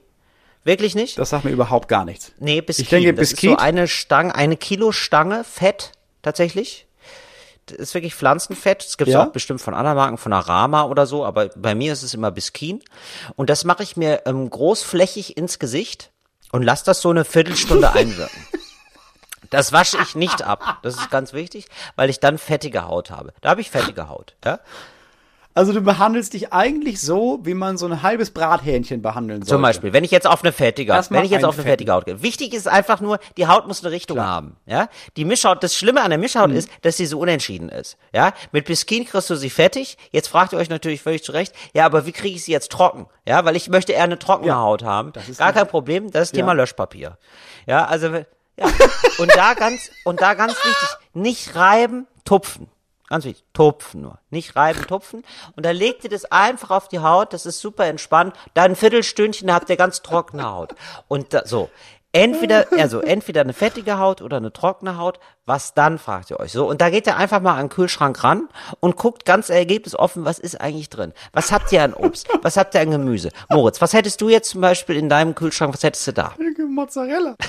Wirklich 0.64 0.96
nicht? 0.96 1.18
das 1.18 1.30
sagt 1.30 1.46
mir 1.46 1.52
überhaupt 1.52 1.90
gar 1.90 2.06
nichts. 2.06 2.32
Nee, 2.40 2.62
Biskin. 2.62 2.84
Ich 2.84 2.90
denke, 2.90 3.14
das 3.14 3.32
Biscuit? 3.32 3.52
ist 3.52 3.58
so 3.58 3.64
eine 3.64 3.88
Stange, 3.88 4.34
eine 4.34 4.58
Kilo 4.58 4.92
Stange 4.92 5.44
Fett 5.44 5.92
tatsächlich. 6.22 6.88
Das 7.68 7.78
ist 7.78 7.94
wirklich 7.94 8.16
Pflanzenfett. 8.16 8.84
Das 8.86 8.98
gibt's 8.98 9.14
Ja? 9.14 9.24
auch 9.26 9.32
bestimmt 9.32 9.62
von 9.62 9.74
anderen 9.74 9.98
Marken, 9.98 10.18
von 10.18 10.34
Arama 10.34 10.84
oder 10.84 11.06
so, 11.06 11.26
aber 11.26 11.50
bei 11.56 11.76
mir 11.76 11.94
ist 11.94 12.04
es 12.04 12.14
immer 12.14 12.32
Biskin. 12.32 12.82
Und 13.36 13.50
das 13.50 13.64
mache 13.64 13.84
ich 13.84 13.96
mir 13.98 14.24
ähm, 14.26 14.50
großflächig 14.50 15.38
ins 15.38 15.60
Gesicht 15.60 16.12
und 16.52 16.64
lass 16.64 16.84
das 16.84 17.02
so 17.02 17.10
eine 17.10 17.26
Viertelstunde 17.26 17.92
einwirken. 17.94 18.46
Das 19.50 19.72
wasche 19.72 19.98
ich 20.02 20.16
nicht 20.16 20.42
ab. 20.42 20.80
Das 20.82 20.96
ist 20.96 21.12
ganz 21.12 21.32
wichtig, 21.34 21.68
weil 21.96 22.10
ich 22.10 22.20
dann 22.20 22.38
fettige 22.38 22.88
Haut 22.88 23.12
habe. 23.12 23.34
Da 23.42 23.50
habe 23.52 23.62
ich 23.62 23.70
fettige 23.70 24.10
Haut. 24.10 24.36
Ja? 24.44 24.60
Also 25.56 25.72
du 25.72 25.82
behandelst 25.82 26.34
dich 26.34 26.52
eigentlich 26.52 27.00
so, 27.00 27.40
wie 27.44 27.54
man 27.54 27.78
so 27.78 27.86
ein 27.86 28.02
halbes 28.02 28.32
Brathähnchen 28.32 29.02
behandeln 29.02 29.42
sollte. 29.42 29.50
Zum 29.52 29.62
Beispiel, 29.62 29.94
wenn 29.94 30.04
ich 30.04 30.10
jetzt 30.12 30.26
auf 30.26 30.44
eine 30.44 30.52
fettige, 30.52 30.94
Erstmal 30.94 31.20
wenn 31.20 31.26
ich 31.26 31.32
jetzt 31.32 31.46
auf 31.46 31.56
eine 31.56 31.64
fettige 31.64 31.92
Haut 31.92 32.06
gehe. 32.06 32.22
Wichtig 32.24 32.54
ist 32.54 32.68
einfach 32.68 33.02
nur, 33.02 33.20
die 33.38 33.48
Haut 33.48 33.68
muss 33.68 33.84
eine 33.84 33.92
Richtung 33.92 34.20
haben, 34.20 34.56
ja. 34.66 34.88
Die 35.16 35.26
Mischhaut, 35.26 35.62
das 35.64 35.76
Schlimme 35.76 36.02
an 36.02 36.10
der 36.10 36.18
Mischhaut 36.18 36.50
Mhm. 36.50 36.56
ist, 36.56 36.70
dass 36.82 36.98
sie 36.98 37.06
so 37.06 37.20
unentschieden 37.20 37.70
ist, 37.70 37.98
ja. 38.14 38.34
Mit 38.52 38.66
Biskin 38.66 39.06
kriegst 39.06 39.30
du 39.30 39.36
sie 39.36 39.50
fettig. 39.52 39.98
Jetzt 40.12 40.28
fragt 40.28 40.54
ihr 40.54 40.60
euch 40.60 40.70
natürlich 40.70 41.02
völlig 41.02 41.24
zu 41.24 41.32
Recht, 41.34 41.54
ja, 41.74 41.86
aber 41.86 42.06
wie 42.08 42.12
kriege 42.14 42.36
ich 42.36 42.44
sie 42.44 42.52
jetzt 42.52 42.72
trocken? 42.72 43.06
Ja, 43.28 43.46
weil 43.46 43.56
ich 43.56 43.70
möchte 43.70 43.94
eher 43.94 44.04
eine 44.04 44.18
trockene 44.18 44.48
Ja, 44.48 44.58
Haut 44.60 44.84
haben. 44.84 45.14
ist 45.30 45.38
Gar 45.38 45.54
kein 45.54 45.68
Problem, 45.68 46.10
das 46.10 46.24
ist 46.30 46.36
Ja. 46.36 46.42
Thema 46.42 46.54
Löschpapier. 46.54 47.18
Ja, 47.68 47.86
also, 47.86 48.08
ja. 48.08 48.66
und 49.20 49.32
da 49.36 49.54
ganz, 49.54 49.92
und 50.04 50.20
da 50.20 50.34
ganz 50.34 50.54
wichtig, 50.56 50.90
nicht 51.14 51.56
reiben, 51.56 52.08
tupfen. 52.26 52.68
Ganz 53.10 53.26
wichtig, 53.26 53.46
tupfen 53.54 54.02
nur. 54.02 54.20
Nicht 54.30 54.56
reiben, 54.56 54.88
tupfen. 54.88 55.24
Und 55.56 55.66
dann 55.66 55.76
legt 55.76 56.04
ihr 56.04 56.10
das 56.10 56.26
einfach 56.26 56.72
auf 56.72 56.88
die 56.88 57.00
Haut, 57.00 57.34
das 57.34 57.46
ist 57.46 57.60
super 57.60 57.86
entspannt. 57.86 58.36
Dann 58.54 58.72
ein 58.72 58.76
Viertelstündchen, 58.76 59.48
da 59.48 59.56
habt 59.56 59.70
ihr 59.70 59.78
ganz 59.78 60.02
trockene 60.02 60.50
Haut. 60.50 60.74
Und 61.08 61.34
da, 61.34 61.46
so. 61.46 61.70
Entweder, 62.16 62.68
also 62.78 63.00
entweder 63.02 63.42
eine 63.42 63.54
fettige 63.54 63.98
Haut 63.98 64.22
oder 64.22 64.38
eine 64.38 64.54
trockene 64.54 64.98
Haut. 64.98 65.20
Was 65.46 65.74
dann, 65.74 65.98
fragt 65.98 66.30
ihr 66.30 66.40
euch 66.40 66.52
so. 66.52 66.70
Und 66.70 66.80
da 66.80 66.92
geht 66.92 67.08
ihr 67.08 67.18
einfach 67.18 67.42
mal 67.42 67.56
an 67.56 67.66
den 67.66 67.70
Kühlschrank 67.70 68.24
ran 68.24 68.48
und 68.80 68.96
guckt 68.96 69.26
ganz 69.26 69.50
ergebnisoffen, 69.50 70.24
was 70.24 70.40
ist 70.40 70.62
eigentlich 70.62 70.90
drin? 70.90 71.12
Was 71.34 71.52
habt 71.52 71.72
ihr 71.72 71.84
an 71.84 71.94
Obst? 71.94 72.30
Was 72.44 72.56
habt 72.56 72.76
ihr 72.76 72.82
an 72.82 72.92
Gemüse? 72.92 73.30
Moritz, 73.50 73.82
was 73.82 73.94
hättest 73.94 74.22
du 74.22 74.30
jetzt 74.30 74.52
zum 74.52 74.62
Beispiel 74.62 74.96
in 74.96 75.10
deinem 75.10 75.34
Kühlschrank, 75.34 75.74
was 75.74 75.84
hättest 75.84 76.08
du 76.08 76.14
da? 76.14 76.34
Mozzarella. 76.70 77.36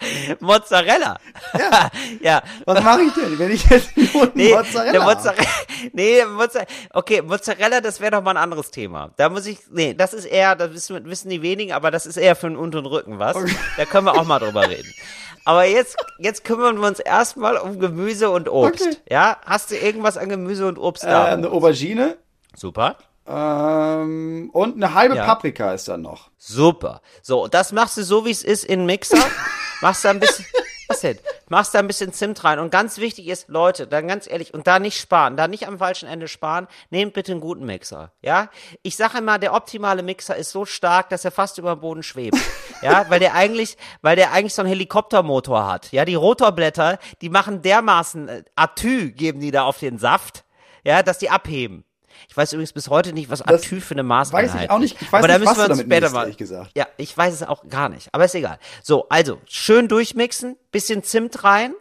Mozzarella. 0.40 1.16
Ja. 1.58 1.90
ja. 2.20 2.42
Was 2.64 2.82
mache 2.82 3.02
ich 3.02 3.12
denn, 3.14 3.38
wenn 3.38 3.50
ich 3.50 3.64
jetzt 3.68 3.96
nur 3.96 4.30
Nee, 4.34 4.54
Mozzarella? 4.54 5.04
Mozzarella, 5.04 5.48
nee, 5.92 6.24
Mozzarella, 6.24 6.70
okay, 6.92 7.22
Mozzarella, 7.22 7.80
das 7.80 8.00
wäre 8.00 8.12
doch 8.12 8.22
mal 8.22 8.32
ein 8.32 8.36
anderes 8.36 8.70
Thema. 8.70 9.10
Da 9.16 9.28
muss 9.28 9.46
ich, 9.46 9.58
nee, 9.70 9.94
das 9.94 10.12
ist 10.14 10.24
eher, 10.24 10.56
das 10.56 10.72
wissen, 10.72 11.04
wissen 11.04 11.30
die 11.30 11.42
wenigen, 11.42 11.72
aber 11.72 11.90
das 11.90 12.06
ist 12.06 12.16
eher 12.16 12.36
für 12.36 12.48
den 12.48 12.56
unteren 12.56 12.86
Rücken 12.86 13.18
was. 13.18 13.36
Da 13.76 13.84
können 13.84 14.06
wir 14.06 14.14
auch 14.14 14.24
mal 14.24 14.38
drüber 14.38 14.68
reden. 14.68 14.92
Aber 15.44 15.64
jetzt, 15.64 15.96
jetzt 16.18 16.44
kümmern 16.44 16.78
wir 16.80 16.86
uns 16.86 17.00
erstmal 17.00 17.56
um 17.56 17.80
Gemüse 17.80 18.30
und 18.30 18.48
Obst. 18.48 18.82
Okay. 18.86 18.96
Ja, 19.10 19.38
hast 19.46 19.70
du 19.70 19.76
irgendwas 19.76 20.16
an 20.18 20.28
Gemüse 20.28 20.66
und 20.66 20.78
Obst 20.78 21.04
Äh, 21.04 21.08
da? 21.08 21.24
eine 21.24 21.50
Aubergine 21.50 22.16
Super. 22.56 22.96
Ähm, 23.30 24.50
und 24.52 24.74
eine 24.76 24.94
halbe 24.94 25.16
Ja. 25.16 25.24
Paprika 25.26 25.72
ist 25.72 25.88
dann 25.88 26.02
noch. 26.02 26.30
Super. 26.36 27.00
So, 27.22 27.48
das 27.48 27.72
machst 27.72 27.96
du 27.96 28.02
so, 28.02 28.24
wie 28.24 28.30
es 28.30 28.42
ist, 28.42 28.64
in 28.64 28.86
Mixer. 28.86 29.18
Machst 29.82 30.04
da 30.04 30.10
ein 30.10 30.20
bisschen, 30.20 30.44
was 30.88 31.00
denn? 31.00 31.18
Machst 31.48 31.74
da 31.74 31.78
ein 31.78 31.86
bisschen 31.86 32.12
Zimt 32.12 32.44
rein. 32.44 32.58
Und 32.58 32.70
ganz 32.70 32.98
wichtig 32.98 33.28
ist, 33.28 33.48
Leute, 33.48 33.86
dann 33.86 34.06
ganz 34.08 34.26
ehrlich, 34.30 34.52
und 34.52 34.66
da 34.66 34.78
nicht 34.78 35.00
sparen, 35.00 35.38
da 35.38 35.48
nicht 35.48 35.66
am 35.66 35.78
falschen 35.78 36.06
Ende 36.06 36.28
sparen, 36.28 36.66
nehmt 36.90 37.14
bitte 37.14 37.32
einen 37.32 37.40
guten 37.40 37.64
Mixer. 37.64 38.12
Ja? 38.20 38.50
Ich 38.82 38.96
sage 38.96 39.18
immer, 39.18 39.38
der 39.38 39.54
optimale 39.54 40.02
Mixer 40.02 40.36
ist 40.36 40.50
so 40.50 40.66
stark, 40.66 41.08
dass 41.08 41.24
er 41.24 41.30
fast 41.30 41.56
über 41.56 41.76
dem 41.76 41.80
Boden 41.80 42.02
schwebt. 42.02 42.36
Ja, 42.82 43.10
weil 43.10 43.20
der 43.20 43.34
eigentlich, 43.34 43.76
weil 44.00 44.16
der 44.16 44.32
eigentlich 44.32 44.54
so 44.54 44.62
einen 44.62 44.70
Helikoptermotor 44.70 45.66
hat. 45.66 45.92
Ja, 45.92 46.06
die 46.06 46.14
Rotorblätter, 46.14 46.98
die 47.20 47.28
machen 47.28 47.60
dermaßen 47.60 48.28
äh, 48.28 48.44
Atü, 48.56 49.10
geben 49.10 49.40
die 49.40 49.50
da 49.50 49.64
auf 49.64 49.78
den 49.78 49.98
Saft, 49.98 50.44
ja, 50.82 51.02
dass 51.02 51.18
die 51.18 51.28
abheben. 51.28 51.84
Ich 52.28 52.36
weiß 52.36 52.52
übrigens 52.52 52.72
bis 52.72 52.88
heute 52.88 53.12
nicht, 53.12 53.30
was 53.30 53.40
Das 53.40 53.62
Atü 53.64 53.80
für 53.80 53.94
eine 53.94 54.02
Maßeinheit 54.02 54.54
weiß 54.54 54.62
ich 54.64 54.70
auch 54.70 54.78
nicht. 54.78 55.00
Ich 55.00 55.12
weiß 55.12 55.18
Aber 55.20 55.28
da 55.28 55.38
nicht, 55.38 55.46
was 55.48 55.56
müssen 55.56 55.68
wir 55.68 55.72
uns 55.74 55.80
später 55.82 56.10
mal. 56.10 56.32
gesagt. 56.34 56.70
Ja, 56.76 56.86
ich 56.96 57.16
weiß 57.16 57.34
es 57.34 57.42
auch 57.42 57.66
gar 57.68 57.88
nicht, 57.88 58.08
aber 58.12 58.24
ist 58.24 58.34
egal. 58.34 58.58
So, 58.82 59.08
also 59.08 59.38
schön 59.46 59.88
durchmixen, 59.88 60.56
bisschen 60.72 61.02
Zimt 61.02 61.42
rein 61.44 61.74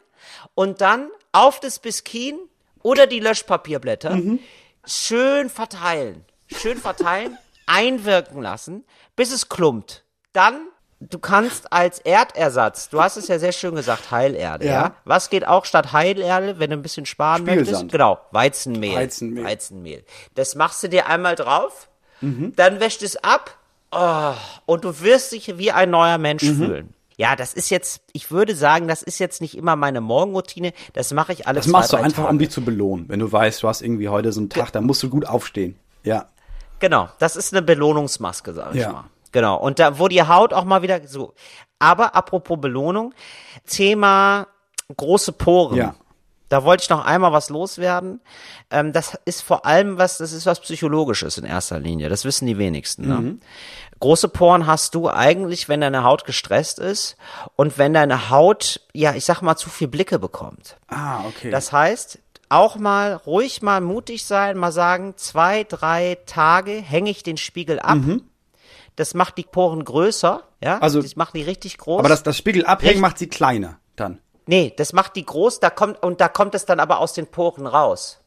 und 0.56 0.82
dann 0.82 1.10
auf 1.32 1.60
das 1.60 1.80
Biskin 1.80 2.38
oder 2.82 3.08
die 3.08 3.20
Löschpapierblätter 3.20 4.16
Mhm. 4.16 4.40
schön 4.86 5.50
verteilen. 5.50 6.26
Schön 6.48 6.78
verteilen, 6.78 7.38
einwirken 7.68 8.42
lassen, 8.42 8.84
bis 9.16 9.32
es 9.32 9.50
klumpt. 9.50 10.04
Dann 10.34 10.68
Du 11.02 11.18
kannst 11.18 11.72
als 11.72 12.00
Erdersatz, 12.00 12.90
du 12.90 13.02
hast 13.02 13.16
es 13.16 13.30
ja 13.30 13.40
sehr 13.40 13.54
schön 13.54 13.74
gesagt, 13.74 14.12
Heilerde, 14.12 14.66
ja. 14.66 14.72
Ja. 14.72 14.96
Was 15.06 15.30
geht 15.30 15.48
auch 15.48 15.64
statt 15.64 15.94
Heilerde, 15.94 16.60
wenn 16.60 16.72
du 16.72 16.76
ein 16.76 16.82
bisschen 16.82 17.06
sparen 17.06 17.44
möchtest? 17.46 17.68
Spielsand. 17.70 17.92
Genau, 17.94 18.20
Weizenmehl. 18.32 18.96
Weizenmehl. 18.96 19.44
Weizenmehl. 19.46 20.04
Das 20.36 20.56
machst 20.56 20.84
du 20.84 20.90
dir 20.90 21.08
einmal 21.08 21.36
drauf, 21.36 21.88
Mhm. 22.22 22.54
dann 22.58 22.82
wäscht 22.82 23.02
es 23.02 23.16
ab 23.24 23.58
oh, 23.92 24.34
und 24.66 24.84
du 24.84 25.00
wirst 25.00 25.32
dich 25.32 25.58
wie 25.58 25.72
ein 25.72 25.90
neuer 25.90 26.18
Mensch 26.18 26.44
Mhm. 26.44 26.56
fühlen. 26.58 26.94
Ja, 27.16 27.36
das 27.38 27.54
ist 27.54 27.70
jetzt, 27.70 28.02
ich 28.12 28.30
würde 28.32 28.54
sagen, 28.56 28.90
das 28.90 29.02
ist 29.02 29.20
jetzt 29.20 29.40
nicht 29.42 29.58
immer 29.58 29.78
meine 29.78 30.02
Morgenroutine. 30.02 30.74
Das 30.94 31.14
mache 31.14 31.32
ich 31.34 31.48
alles 31.48 31.64
Das 31.66 31.72
machst 31.72 31.94
du 31.94 31.98
einfach, 31.98 32.24
Tage. 32.24 32.30
um 32.30 32.40
dich 32.40 32.50
zu 32.50 32.62
belohnen. 32.62 33.06
Wenn 33.08 33.20
du 33.20 33.32
weißt, 33.32 33.64
du 33.64 33.68
hast 33.70 33.82
irgendwie 33.82 34.10
heute 34.10 34.32
so 34.34 34.42
einen 34.42 34.50
Tag, 34.50 34.72
dann 34.74 34.86
musst 34.86 35.02
du 35.04 35.10
gut 35.10 35.26
aufstehen. 35.26 35.78
Ja. 36.04 36.28
Genau, 36.80 37.08
das 37.20 37.36
ist 37.38 37.54
eine 37.54 37.62
Belohnungsmaske, 37.62 38.54
sag 38.54 38.74
ich 38.76 38.82
Ja. 38.82 38.92
mal. 38.92 39.04
Genau. 39.32 39.58
Und 39.58 39.80
da, 39.80 40.00
wo 40.00 40.08
die 40.08 40.24
Haut 40.24 40.54
auch 40.54 40.66
mal 40.66 40.82
wieder 40.82 41.06
so. 41.08 41.34
Aber 41.80 42.16
apropos 42.16 42.60
Belohnung, 42.60 43.14
Thema 43.66 44.48
große 44.96 45.32
Poren. 45.34 45.78
Ja. 45.78 45.96
Da 46.50 46.64
wollte 46.64 46.84
ich 46.84 46.90
noch 46.90 47.06
einmal 47.06 47.32
was 47.32 47.50
loswerden. 47.50 48.22
Ähm, 48.72 48.92
das 48.92 49.18
ist 49.26 49.42
vor 49.42 49.68
allem 49.68 50.00
was, 50.00 50.18
das 50.18 50.34
ist 50.34 50.48
was 50.48 50.60
Psychologisches 50.60 51.38
in 51.38 51.46
erster 51.46 51.80
Linie. 51.80 52.10
Das 52.10 52.26
wissen 52.26 52.48
die 52.48 52.58
wenigsten. 52.58 53.08
Ne? 53.08 53.16
Mhm. 53.16 53.42
Große 54.00 54.30
Poren 54.30 54.66
hast 54.66 54.96
du 54.96 55.10
eigentlich, 55.10 55.70
wenn 55.70 55.82
deine 55.82 56.04
Haut 56.04 56.26
gestresst 56.26 56.80
ist 56.80 57.18
und 57.56 57.78
wenn 57.78 57.94
deine 57.94 58.32
Haut, 58.32 58.82
ja, 58.94 59.14
ich 59.14 59.26
sag 59.26 59.42
mal, 59.42 59.58
zu 59.58 59.70
viel 59.70 59.88
Blicke 59.88 60.18
bekommt. 60.18 60.78
Ah, 60.88 61.20
okay. 61.28 61.52
Das 61.52 61.72
heißt, 61.72 62.18
auch 62.50 62.78
mal 62.78 63.14
ruhig 63.14 63.62
mal 63.62 63.80
mutig 63.80 64.26
sein, 64.26 64.58
mal 64.58 64.72
sagen, 64.72 65.14
zwei, 65.18 65.66
drei 65.66 66.18
Tage 66.26 66.72
hänge 66.72 67.12
ich 67.12 67.22
den 67.22 67.38
Spiegel 67.38 67.80
ab. 67.80 67.98
Das 69.00 69.14
macht 69.14 69.38
die 69.38 69.44
Poren 69.44 69.86
größer, 69.86 70.44
ja. 70.62 70.78
Also- 70.80 71.02
das 71.02 71.16
macht 71.16 71.34
die 71.34 71.42
richtig 71.42 71.78
groß. 71.78 72.00
aber 72.00 72.10
das, 72.10 72.22
das 72.22 72.38
Spiegel 72.38 72.66
abhängen 72.66 72.90
Richtig. 72.90 73.02
macht 73.02 73.18
sie 73.18 73.28
kleiner 73.30 73.80
dann. 73.96 74.20
nee, 74.46 74.74
das 74.76 74.92
macht 74.92 75.16
die 75.16 75.26
groß, 75.26 75.62
da 75.62 75.70
kommt, 75.70 76.04
und 76.04 76.20
da 76.20 76.28
kommt 76.28 76.54
es 76.54 76.66
dann 76.66 76.82
aber 76.82 77.00
aus 77.00 77.14
den 77.14 77.28
Poren 77.28 77.66
raus. 77.66 78.20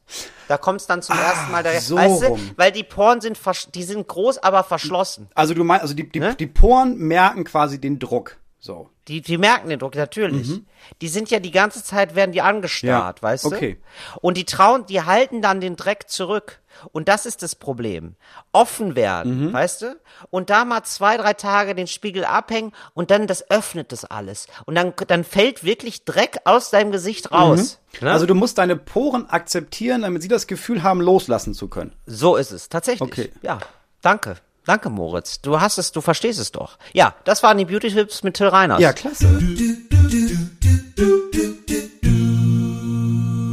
Da 0.49 0.57
kommt 0.57 0.81
es 0.81 0.87
dann 0.87 1.03
zum 1.03 1.17
ersten 1.19 1.51
Mal, 1.53 1.63
da, 1.63 1.71
Ah, 1.71 1.81
so 1.81 1.97
weißt 1.97 2.23
du, 2.23 2.27
rum. 2.29 2.51
weil 2.57 2.73
die 2.73 2.85
Poren 2.85 3.21
sind, 3.21 3.39
die 3.75 3.83
sind 3.83 4.09
groß, 4.09 4.39
aber 4.39 4.65
verschlossen. 4.65 5.29
Also 5.35 5.53
du 5.55 5.63
meinst, 5.63 5.83
also 5.83 5.95
die, 5.95 6.09
die, 6.09 6.21
Ne? 6.21 6.35
die 6.35 6.47
Poren 6.47 6.97
merken 6.97 7.45
quasi 7.45 7.79
den 7.81 7.99
Druck. 7.99 8.39
So. 8.65 8.89
Die, 9.09 9.21
die 9.23 9.39
merken 9.39 9.69
den 9.71 9.81
Druck, 9.81 9.97
natürlich. 9.97 10.61
Die 11.01 11.09
sind 11.09 11.31
ja 11.33 11.41
die 11.41 11.51
ganze 11.51 11.83
Zeit, 11.83 12.15
werden 12.15 12.31
die 12.31 12.43
angestarrt, 12.43 13.21
Mhm. 13.21 13.27
Ja, 13.27 13.31
weißt 13.33 13.45
du? 13.47 13.49
okay. 13.49 13.81
Und 14.21 14.37
die 14.37 14.45
trauen, 14.45 14.87
die 14.87 15.03
halten 15.03 15.43
dann 15.43 15.61
den 15.61 15.75
Dreck 15.75 16.09
zurück. 16.09 16.61
Und 16.93 17.09
das 17.09 17.27
ist 17.27 17.43
das 17.43 17.57
Problem. 17.57 18.15
Offen 18.53 18.95
werden, 18.95 19.47
Mhm. 19.49 19.53
weißt 19.53 19.83
du? 19.83 19.97
Und 20.31 20.49
da 20.49 20.65
mal 20.65 20.85
zwei, 20.85 21.17
drei 21.17 21.33
Tage 21.35 21.75
den 21.75 21.89
Spiegel 21.89 22.25
abhängen 22.25 22.71
und 22.95 23.11
dann 23.11 23.27
das 23.27 23.51
öffnet 23.51 23.91
das 23.91 24.05
alles. 24.05 24.47
Und 24.65 24.77
dann, 24.77 24.93
dann 25.09 25.25
fällt 25.25 25.65
wirklich 25.65 26.05
Dreck 26.05 26.39
aus 26.45 26.71
deinem 26.71 26.93
Gesicht 26.93 27.33
raus. 27.33 27.81
Ne? 28.01 28.13
Also 28.13 28.27
du 28.27 28.37
musst 28.37 28.59
deine 28.59 28.77
Poren 28.77 29.29
akzeptieren, 29.29 30.03
damit 30.03 30.23
sie 30.23 30.29
das 30.29 30.47
Gefühl 30.47 30.85
haben, 30.85 31.01
loslassen 31.01 31.53
zu 31.53 31.67
können. 31.67 31.97
So 32.07 32.37
ist 32.37 32.53
es, 32.53 32.69
tatsächlich. 32.69 33.03
Okay. 33.03 33.33
Ja, 33.43 33.59
danke. 34.03 34.37
Danke, 34.65 34.91
Moritz. 34.91 35.41
Du 35.41 35.61
hast 35.61 35.79
es, 35.79 35.91
du 35.93 36.01
verstehst 36.01 36.39
es 36.39 36.53
doch. 36.53 36.79
Ja, 36.93 37.15
das 37.25 37.43
waren 37.43 37.59
die 37.59 37.65
Beauty-Tipps 37.65 38.23
mit 38.23 38.35
Till 38.35 38.47
Reiners. 38.47 38.81
Ja, 38.81 38.93
klasse. 38.93 39.27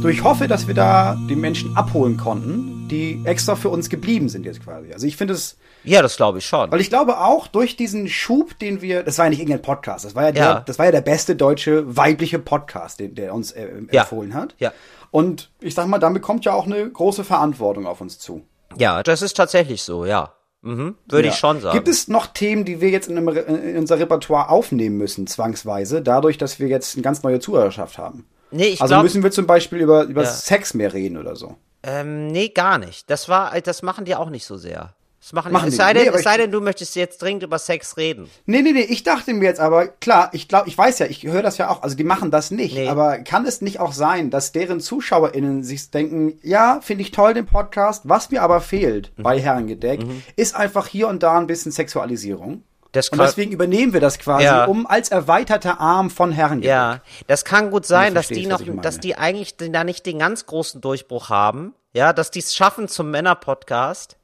So, 0.02 0.08
ich 0.08 0.24
hoffe, 0.24 0.48
dass 0.48 0.66
wir 0.66 0.74
da 0.74 1.16
die 1.28 1.36
Menschen 1.36 1.76
abholen 1.76 2.16
konnten, 2.16 2.88
die 2.88 3.20
extra 3.24 3.54
für 3.54 3.68
uns 3.68 3.90
geblieben 3.90 4.28
sind 4.30 4.46
jetzt 4.46 4.62
quasi. 4.64 4.92
Also 4.94 5.06
ich 5.06 5.16
finde 5.16 5.34
es, 5.34 5.58
ja 5.84 6.00
das 6.00 6.16
glaube 6.16 6.38
ich 6.38 6.46
schon. 6.46 6.70
weil 6.72 6.80
ich 6.80 6.88
glaube 6.88 7.18
auch 7.18 7.48
durch 7.48 7.76
diesen 7.76 8.08
Schub, 8.08 8.58
den 8.58 8.80
wir, 8.80 9.02
das 9.02 9.18
war 9.18 9.26
ja 9.26 9.30
nicht 9.30 9.40
irgendein 9.40 9.60
Podcast, 9.62 10.06
das 10.06 10.14
war 10.14 10.24
ja, 10.24 10.32
der, 10.32 10.42
Ja. 10.44 10.60
das 10.60 10.78
war 10.78 10.86
ja 10.86 10.92
der 10.92 11.02
beste 11.02 11.36
deutsche 11.36 11.96
weibliche 11.96 12.38
Podcast, 12.38 13.00
den 13.00 13.14
der 13.14 13.34
uns 13.34 13.52
äh, 13.52 13.68
Ja. 13.92 14.02
empfohlen 14.02 14.32
hat. 14.32 14.54
Ja. 14.58 14.72
Und 15.10 15.50
ich 15.60 15.74
sag 15.74 15.86
mal, 15.86 15.98
damit 15.98 16.22
kommt 16.22 16.44
ja 16.46 16.54
auch 16.54 16.64
eine 16.66 16.88
große 16.88 17.22
Verantwortung 17.24 17.86
auf 17.86 18.00
uns 18.00 18.18
zu. 18.18 18.42
Ja, 18.78 19.02
das 19.02 19.20
ist 19.20 19.36
tatsächlich 19.36 19.82
so, 19.82 20.06
ja. 20.06 20.32
Mhm, 20.62 20.94
würde 21.08 21.28
Ja. 21.28 21.32
ich 21.32 21.38
schon 21.38 21.60
sagen. 21.60 21.74
Gibt 21.74 21.88
es 21.88 22.08
noch 22.08 22.26
Themen, 22.26 22.64
die 22.64 22.80
wir 22.80 22.90
jetzt 22.90 23.08
in, 23.08 23.16
in 23.16 23.76
unser 23.78 23.98
Repertoire 23.98 24.50
aufnehmen 24.50 24.98
müssen, 24.98 25.26
zwangsweise, 25.26 26.02
dadurch, 26.02 26.36
dass 26.38 26.58
wir 26.60 26.68
jetzt 26.68 26.94
eine 26.96 27.02
ganz 27.02 27.22
neue 27.22 27.40
Zuhörerschaft 27.40 27.96
haben? 27.98 28.26
Nee, 28.50 28.64
ich 28.66 28.82
also 28.82 28.92
glaub- 28.94 29.02
müssen 29.04 29.22
wir 29.22 29.30
zum 29.30 29.46
Beispiel 29.46 29.78
über, 29.80 30.04
über 30.04 30.22
Ja. 30.24 30.28
Sex 30.30 30.74
mehr 30.74 30.92
reden 30.92 31.16
oder 31.16 31.36
so. 31.36 31.56
ähm, 31.82 32.26
nee, 32.26 32.48
gar 32.48 32.76
nicht. 32.78 33.08
Das 33.08 33.28
war, 33.28 33.58
das 33.62 33.82
machen 33.82 34.04
die 34.04 34.14
auch 34.16 34.28
nicht 34.28 34.44
so 34.44 34.56
sehr. 34.58 34.94
Das 35.30 35.34
machen, 35.34 35.52
Machen 35.52 35.68
es 35.68 35.76
sei 35.76 35.92
denn, 35.92 36.10
Nee, 36.10 36.16
es 36.16 36.24
sei 36.24 36.36
denn, 36.38 36.50
du 36.50 36.60
möchtest 36.60 36.96
jetzt 36.96 37.22
dringend 37.22 37.44
über 37.44 37.58
Sex 37.60 37.96
reden. 37.96 38.28
Nee, 38.46 38.62
nee, 38.62 38.72
nee, 38.72 38.80
ich 38.80 39.04
dachte 39.04 39.32
mir 39.32 39.44
jetzt 39.44 39.60
aber, 39.60 39.86
klar, 39.86 40.30
ich 40.32 40.48
glaube, 40.48 40.68
ich 40.68 40.76
weiß 40.76 40.98
ja, 40.98 41.06
ich 41.06 41.22
höre 41.22 41.42
das 41.42 41.56
ja 41.56 41.70
auch, 41.70 41.82
also 41.84 41.94
die 41.96 42.02
machen 42.02 42.32
das 42.32 42.50
nicht, 42.50 42.74
Nee. 42.74 42.88
aber 42.88 43.18
kann 43.18 43.46
es 43.46 43.60
nicht 43.60 43.78
auch 43.78 43.92
sein, 43.92 44.30
dass 44.30 44.50
deren 44.50 44.80
ZuschauerInnen 44.80 45.62
sich 45.62 45.88
denken, 45.92 46.38
ja, 46.42 46.80
finde 46.82 47.02
ich 47.02 47.12
toll 47.12 47.32
den 47.34 47.46
Podcast, 47.46 48.08
was 48.08 48.30
mir 48.32 48.42
aber 48.42 48.60
fehlt 48.60 49.12
Mhm. 49.16 49.22
bei 49.22 49.38
Herrengedeck, 49.38 50.00
ist 50.34 50.56
einfach 50.56 50.88
hier 50.88 51.06
und 51.06 51.22
da 51.22 51.38
ein 51.38 51.46
bisschen 51.46 51.70
Sexualisierung. 51.70 52.64
Das 52.92 53.08
Und 53.10 53.18
deswegen 53.20 53.52
übernehmen 53.52 53.92
wir 53.92 54.00
das 54.00 54.18
quasi, 54.18 54.46
Ja. 54.46 54.64
um 54.64 54.84
als 54.84 55.10
erweiterter 55.10 55.78
Arm 55.80 56.10
von 56.10 56.32
Herrengedeck. 56.32 56.70
Ja, 56.70 57.00
das 57.28 57.44
kann 57.44 57.70
gut 57.70 57.86
sein, 57.86 58.16
dass 58.16 58.26
die 58.26 58.48
noch, 58.48 58.60
dass 58.82 58.98
die 58.98 59.14
eigentlich 59.14 59.56
da 59.56 59.84
nicht 59.84 60.06
den 60.06 60.18
ganz 60.18 60.44
großen 60.46 60.80
Durchbruch 60.80 61.28
haben. 61.28 61.72
Ja, 61.92 62.12
dass 62.12 62.30
die 62.30 62.38
es 62.40 62.54
schaffen 62.54 62.86
zum 62.88 63.10
Männer-Podcast. 63.10 64.16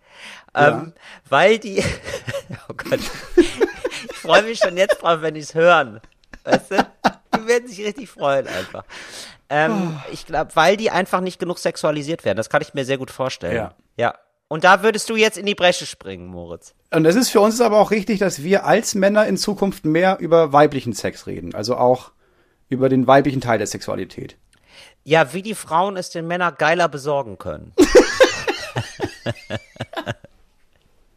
Ähm, 0.57 0.93
weil 1.29 1.59
die, 1.59 1.83
oh 2.69 2.75
Gott, 2.77 3.01
ich 3.37 4.17
freue 4.17 4.43
mich 4.43 4.59
schon 4.59 4.77
jetzt 4.77 5.03
drauf, 5.03 5.21
wenn 5.23 5.35
die 5.35 5.41
es 5.41 5.55
hören. 5.55 6.01
Weißt 6.45 6.71
du? 6.71 6.87
Die 7.37 7.47
werden 7.47 7.69
sich 7.69 7.85
richtig 7.85 8.09
freuen 8.09 8.47
einfach. 8.49 8.85
Ähm, 9.49 9.95
Oh. 9.97 10.13
Ich 10.13 10.27
glaube, 10.27 10.51
weil 10.55 10.77
die 10.77 10.91
einfach 10.91 11.21
nicht 11.21 11.39
genug 11.39 11.59
sexualisiert 11.59 12.25
werden. 12.25 12.37
Das 12.37 12.51
kann 12.51 12.63
ich 12.63 12.75
mir 12.75 12.85
sehr 12.85 12.99
gut 12.99 13.11
vorstellen. 13.11 13.55
Ja. 13.57 13.75
Ja. 13.97 14.15
Und 14.49 14.65
da 14.65 14.83
würdest 14.83 15.11
du 15.11 15.17
jetzt 15.17 15.39
in 15.39 15.47
die 15.47 15.55
Bresche 15.55 15.87
springen, 15.87 16.27
Moritz. 16.27 16.75
Und 16.93 17.05
es 17.05 17.17
ist 17.17 17.31
für 17.31 17.41
uns 17.41 17.61
aber 17.61 17.79
auch 17.79 17.91
richtig, 17.91 18.21
dass 18.21 18.43
wir 18.43 18.65
als 18.65 18.95
Männer 18.95 19.27
in 19.27 19.37
Zukunft 19.37 19.85
mehr 19.85 20.19
über 20.21 20.53
weiblichen 20.53 20.93
Sex 20.93 21.27
reden. 21.27 21.55
Also 21.55 21.77
auch 21.77 22.13
über 22.69 22.89
den 22.89 23.07
weiblichen 23.07 23.41
Teil 23.41 23.59
der 23.59 23.67
Sexualität. 23.67 24.37
Ja, 25.05 25.33
wie 25.33 25.43
die 25.43 25.55
Frauen 25.55 25.97
es 25.97 26.11
den 26.11 26.27
Männern 26.27 26.55
geiler 26.59 26.89
besorgen 26.89 27.39
können. 27.39 27.73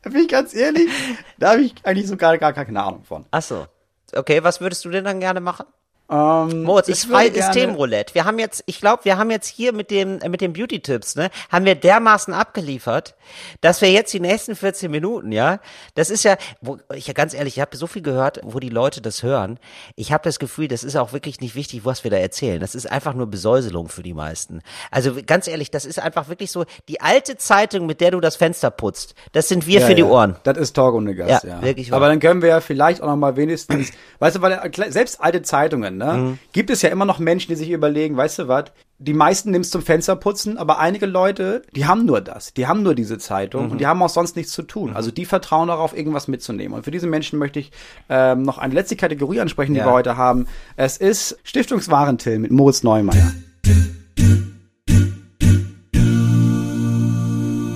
Bin 0.10 0.22
ich 0.22 0.28
ganz 0.28 0.54
ehrlich, 0.54 0.90
da 1.38 1.52
habe 1.52 1.62
ich 1.62 1.76
eigentlich 1.84 2.08
so 2.08 2.18
gar, 2.18 2.38
gar 2.38 2.54
keine 2.54 2.84
Ahnung 2.84 3.04
von. 3.04 3.26
Ach 3.32 3.42
so. 3.42 3.68
Okay, 4.16 4.44
was 4.44 4.60
würdest 4.62 4.86
du 4.86 4.90
denn 4.90 5.06
dann 5.06 5.20
gerne 5.20 5.40
machen? 5.40 5.66
Ähm, 6.10 6.64
Moritz, 6.64 6.88
ich 6.88 6.96
ist 6.96 7.06
frei, 7.06 7.30
Themenroulette. 7.30 8.16
Wir 8.16 8.26
haben 8.26 8.40
jetzt, 8.40 8.64
ich 8.66 8.80
glaube, 8.80 9.06
wir 9.06 9.18
haben 9.18 9.30
jetzt 9.30 9.48
hier 9.48 9.74
mit 9.74 9.92
dem, 9.92 10.20
äh, 10.22 10.30
mit 10.30 10.42
den 10.42 10.54
Beauty-Tipps, 10.54 11.16
ne, 11.16 11.30
haben 11.52 11.66
wir 11.66 11.76
dermaßen 11.76 12.34
abgeliefert, 12.34 13.16
dass 13.62 13.82
wir 13.82 13.92
jetzt 13.92 14.12
die 14.14 14.20
nächsten 14.20 14.56
14 14.56 14.90
Minuten, 14.90 15.32
ja, 15.32 15.60
das 15.94 16.10
ist 16.10 16.24
ja, 16.24 16.38
wo, 16.62 16.80
ich 16.96 17.08
ja 17.08 17.14
ganz 17.14 17.34
ehrlich, 17.34 17.58
ich 17.58 17.62
habe 17.62 17.78
so 17.78 17.86
viel 17.86 18.02
gehört, 18.02 18.40
wo 18.44 18.60
die 18.60 18.70
Leute 18.70 19.02
das 19.02 19.22
hören. 19.22 19.60
Ich 19.96 20.12
habe 20.12 20.24
das 20.24 20.40
Gefühl, 20.40 20.68
das 20.68 20.84
ist 20.84 20.96
auch 20.96 21.14
wirklich 21.14 21.42
nicht 21.42 21.54
wichtig, 21.54 21.86
was 21.86 22.04
wir 22.04 22.10
da 22.10 22.18
erzählen. 22.18 22.60
Das 22.60 22.74
ist 22.74 22.92
einfach 22.92 23.14
nur 23.14 23.28
Besäuselung 23.28 23.88
für 23.88 24.02
die 24.02 24.14
meisten. 24.16 24.62
Also 24.90 25.16
ganz 25.26 25.48
ehrlich, 25.48 25.70
das 25.70 25.86
ist 25.86 26.00
einfach 26.00 26.28
wirklich 26.28 26.52
so, 26.52 26.66
die 26.88 27.02
alte 27.02 27.38
Zeitung, 27.38 27.86
mit 27.86 28.02
der 28.02 28.12
du 28.12 28.20
das 28.20 28.36
Fenster 28.36 28.72
putzt, 28.72 29.14
das 29.34 29.48
sind 29.48 29.68
wir 29.68 29.82
Ja, 29.82 29.86
für 29.86 29.96
die 29.96 30.02
ja. 30.02 30.08
Ohren. 30.08 30.38
Das 30.44 30.58
ist 30.58 30.74
Talk 30.74 30.96
ohne 30.96 31.14
Gast, 31.14 31.44
ja. 31.44 31.50
Ja, 31.58 31.62
wirklich 31.62 31.92
wahr. 31.92 31.98
Aber 31.98 32.08
dann 32.08 32.20
können 32.20 32.42
wir 32.42 32.50
ja 32.50 32.62
vielleicht 32.62 33.02
auch 33.04 33.08
noch 33.08 33.16
mal 33.16 33.36
wenigstens, 33.36 33.92
weißt 34.20 34.38
du, 34.38 34.42
weil 34.42 34.54
äh, 34.54 34.92
selbst 34.92 35.22
alte 35.22 35.44
Zeitungen, 35.44 35.99
ne, 36.00 36.14
Mhm. 36.18 36.40
gibt 36.52 36.72
es 36.72 36.82
ja 36.82 36.90
immer 36.90 37.06
noch 37.06 37.20
Menschen, 37.20 37.50
die 37.50 37.56
sich 37.56 37.70
überlegen, 37.70 38.18
weißt 38.18 38.40
du 38.40 38.48
was, 38.48 38.66
die 38.98 39.14
meisten 39.14 39.52
nimmst 39.52 39.72
zum 39.72 39.82
Fensterputzen, 39.82 40.58
aber 40.58 40.80
einige 40.80 41.06
Leute, 41.06 41.62
die 41.76 41.86
haben 41.86 42.06
nur 42.06 42.20
das, 42.20 42.54
die 42.54 42.68
haben 42.68 42.82
nur 42.84 42.96
diese 42.96 43.18
Zeitung 43.20 43.66
Mhm. 43.68 43.72
und 43.74 43.78
die 43.82 43.88
haben 43.88 44.02
auch 44.02 44.10
sonst 44.10 44.36
nichts 44.36 44.52
zu 44.52 44.64
tun. 44.64 44.94
Also 44.96 45.12
die 45.12 45.24
vertrauen 45.26 45.68
darauf, 45.70 45.96
irgendwas 45.96 46.28
mitzunehmen. 46.28 46.74
Und 46.74 46.84
für 46.84 46.92
diese 46.92 47.08
Menschen 47.08 47.38
möchte 47.40 47.60
ich 47.60 47.72
ähm, 48.10 48.42
noch 48.42 48.58
eine 48.58 48.74
letzte 48.74 48.96
Kategorie 48.96 49.40
ansprechen, 49.40 49.74
die 49.74 49.80
Ja. 49.80 49.86
wir 49.86 49.94
heute 49.94 50.18
haben. 50.18 50.48
Es 50.76 50.98
ist 50.98 51.38
Stiftungswarentil 51.44 52.40
mit 52.40 52.52
Moritz 52.52 52.84
Neumeier. 52.84 53.32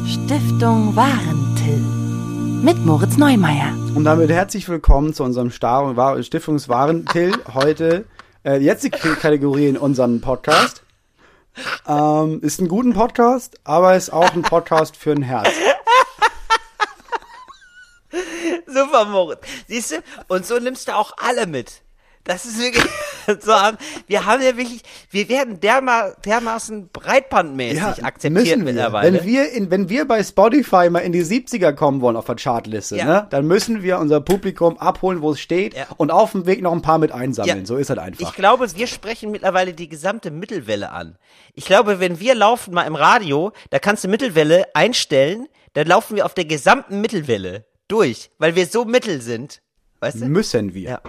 Stiftung 0.06 0.96
Warentil. 0.96 1.43
Mit 2.64 2.84
Moritz 2.86 3.18
Neumeier. 3.18 3.74
Und 3.94 4.06
damit 4.06 4.30
herzlich 4.32 4.68
willkommen 4.70 5.14
zu 5.14 5.24
unserem 5.24 5.52
Star 5.52 5.96
War- 5.98 6.22
Stiftungswarentil. 6.24 7.34
Heute 7.54 8.06
äh, 8.46 8.58
jetzt 8.58 8.84
die 8.86 8.90
Kategorie 8.90 9.68
in 9.68 9.78
unserem 9.78 10.22
Podcast. 10.22 10.82
Ähm, 11.86 12.40
ist 12.42 12.62
ein 12.62 12.70
guter 12.70 12.94
Podcast, 12.94 13.60
aber 13.66 13.96
ist 13.96 14.12
auch 14.12 14.34
ein 14.34 14.42
Podcast 14.42 14.96
für 14.96 15.12
ein 15.12 15.22
Herz. 15.24 15.50
Super, 18.66 19.06
Moritz. 19.06 19.42
Siehst 19.68 19.92
du? 19.92 19.96
Und 20.30 20.46
so 20.46 20.58
nimmst 20.58 20.88
du 20.88 20.96
auch 20.96 21.12
alle 21.18 21.46
mit. 21.46 21.82
Das 22.26 22.46
ist 22.46 22.58
wirklich 22.58 22.86
so. 23.42 23.52
Wir 24.08 24.26
haben 24.26 24.42
ja 24.42 24.56
wirklich, 24.56 24.82
wir 25.10 25.28
werden 25.28 25.60
derma, 25.60 26.12
dermaßen 26.26 26.90
breitbandmäßig 26.94 28.04
akzeptiert 28.06 28.32
müssen 28.32 28.60
wir. 28.66 28.74
mittlerweile. 28.74 29.14
Wenn 29.20 29.26
wir, 29.26 29.52
in, 29.52 29.70
wenn 29.72 29.90
wir 29.90 30.08
bei 30.08 30.24
Spotify 30.24 30.90
mal 30.90 31.00
in 31.00 31.12
die 31.12 31.24
70er 31.24 31.74
kommen 31.74 32.02
wollen 32.02 32.16
auf 32.16 32.26
der 32.26 32.36
Chartliste, 32.36 32.96
Ja. 32.98 33.06
ne, 33.06 33.28
dann 33.30 33.46
müssen 33.46 33.84
wir 33.84 34.00
unser 34.00 34.22
Publikum 34.22 34.78
abholen, 34.78 35.22
wo 35.22 35.32
es 35.32 35.40
steht 35.42 35.74
Ja. 35.76 35.88
und 35.98 36.12
auf 36.12 36.32
dem 36.32 36.46
Weg 36.46 36.62
noch 36.62 36.72
ein 36.72 36.82
paar 36.82 36.98
mit 36.98 37.12
einsammeln. 37.12 37.60
Ja. 37.60 37.66
So 37.66 37.76
ist 37.78 37.90
halt 37.90 38.00
einfach. 38.00 38.30
Ich 38.30 38.36
glaube, 38.36 38.74
wir 38.76 38.88
sprechen 38.88 39.32
mittlerweile 39.32 39.74
die 39.74 39.90
gesamte 39.90 40.32
Mittelwelle 40.32 40.92
an. 40.92 41.18
Ich 41.54 41.66
glaube, 41.66 42.00
wenn 42.00 42.20
wir 42.20 42.36
laufen 42.36 42.74
mal 42.74 42.84
im 42.84 42.96
Radio, 42.96 43.52
da 43.70 43.80
kannst 43.80 44.04
du 44.04 44.08
Mittelwelle 44.08 44.66
einstellen, 44.74 45.48
dann 45.74 45.88
laufen 45.88 46.16
wir 46.16 46.26
auf 46.26 46.34
der 46.34 46.46
gesamten 46.46 47.02
Mittelwelle 47.02 47.66
durch, 47.88 48.30
weil 48.38 48.56
wir 48.56 48.66
so 48.66 48.86
mittel 48.86 49.22
sind. 49.22 49.62
Weißt 50.00 50.22
du? 50.22 50.26
müssen 50.26 50.74
wir. 50.74 50.90
Ja. 50.90 51.02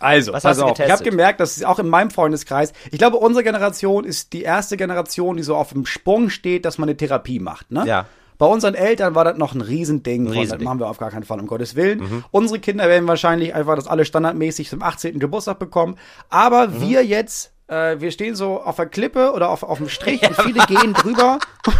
Also, 0.00 0.32
Was 0.32 0.42
pass 0.44 0.58
auf. 0.60 0.78
Ich 0.78 0.90
habe 0.90 1.02
gemerkt, 1.04 1.40
dass 1.40 1.62
auch 1.64 1.78
in 1.78 1.88
meinem 1.88 2.10
Freundeskreis, 2.10 2.72
ich 2.90 2.98
glaube, 2.98 3.16
unsere 3.16 3.42
Generation 3.44 4.04
ist 4.04 4.32
die 4.32 4.42
erste 4.42 4.76
Generation, 4.76 5.36
die 5.36 5.42
so 5.42 5.56
auf 5.56 5.72
dem 5.72 5.86
Sprung 5.86 6.30
steht, 6.30 6.64
dass 6.64 6.78
man 6.78 6.88
eine 6.88 6.96
Therapie 6.96 7.40
macht. 7.40 7.70
Ne? 7.70 7.84
Ja. 7.86 8.06
Bei 8.38 8.46
unseren 8.46 8.74
Eltern 8.76 9.16
war 9.16 9.24
das 9.24 9.36
noch 9.36 9.54
ein 9.54 9.60
Riesending. 9.60 10.26
Ein 10.26 10.32
Riesending. 10.32 10.46
Mhm. 10.46 10.60
Das 10.60 10.64
machen 10.64 10.78
wir 10.80 10.88
auf 10.88 10.98
gar 10.98 11.10
keinen 11.10 11.24
Fall, 11.24 11.40
um 11.40 11.48
Gottes 11.48 11.74
Willen. 11.74 12.24
Unsere 12.30 12.60
Kinder 12.60 12.88
werden 12.88 13.08
wahrscheinlich 13.08 13.52
einfach 13.54 13.74
das 13.74 13.88
alle 13.88 14.04
standardmäßig 14.04 14.68
zum 14.68 14.80
18. 14.82 15.18
Geburtstag 15.18 15.58
bekommen. 15.58 15.96
Aber 16.30 16.68
Mhm. 16.68 16.80
wir 16.82 17.04
jetzt, 17.04 17.50
äh, 17.66 17.96
wir 17.98 18.12
stehen 18.12 18.36
so 18.36 18.60
auf 18.62 18.76
der 18.76 18.86
Klippe 18.86 19.32
oder 19.32 19.50
auf, 19.50 19.64
auf 19.64 19.78
dem 19.78 19.88
Strich 19.88 20.22
und 20.28 20.36
viele 20.40 20.64
gehen 20.66 20.92
drüber. 20.94 21.40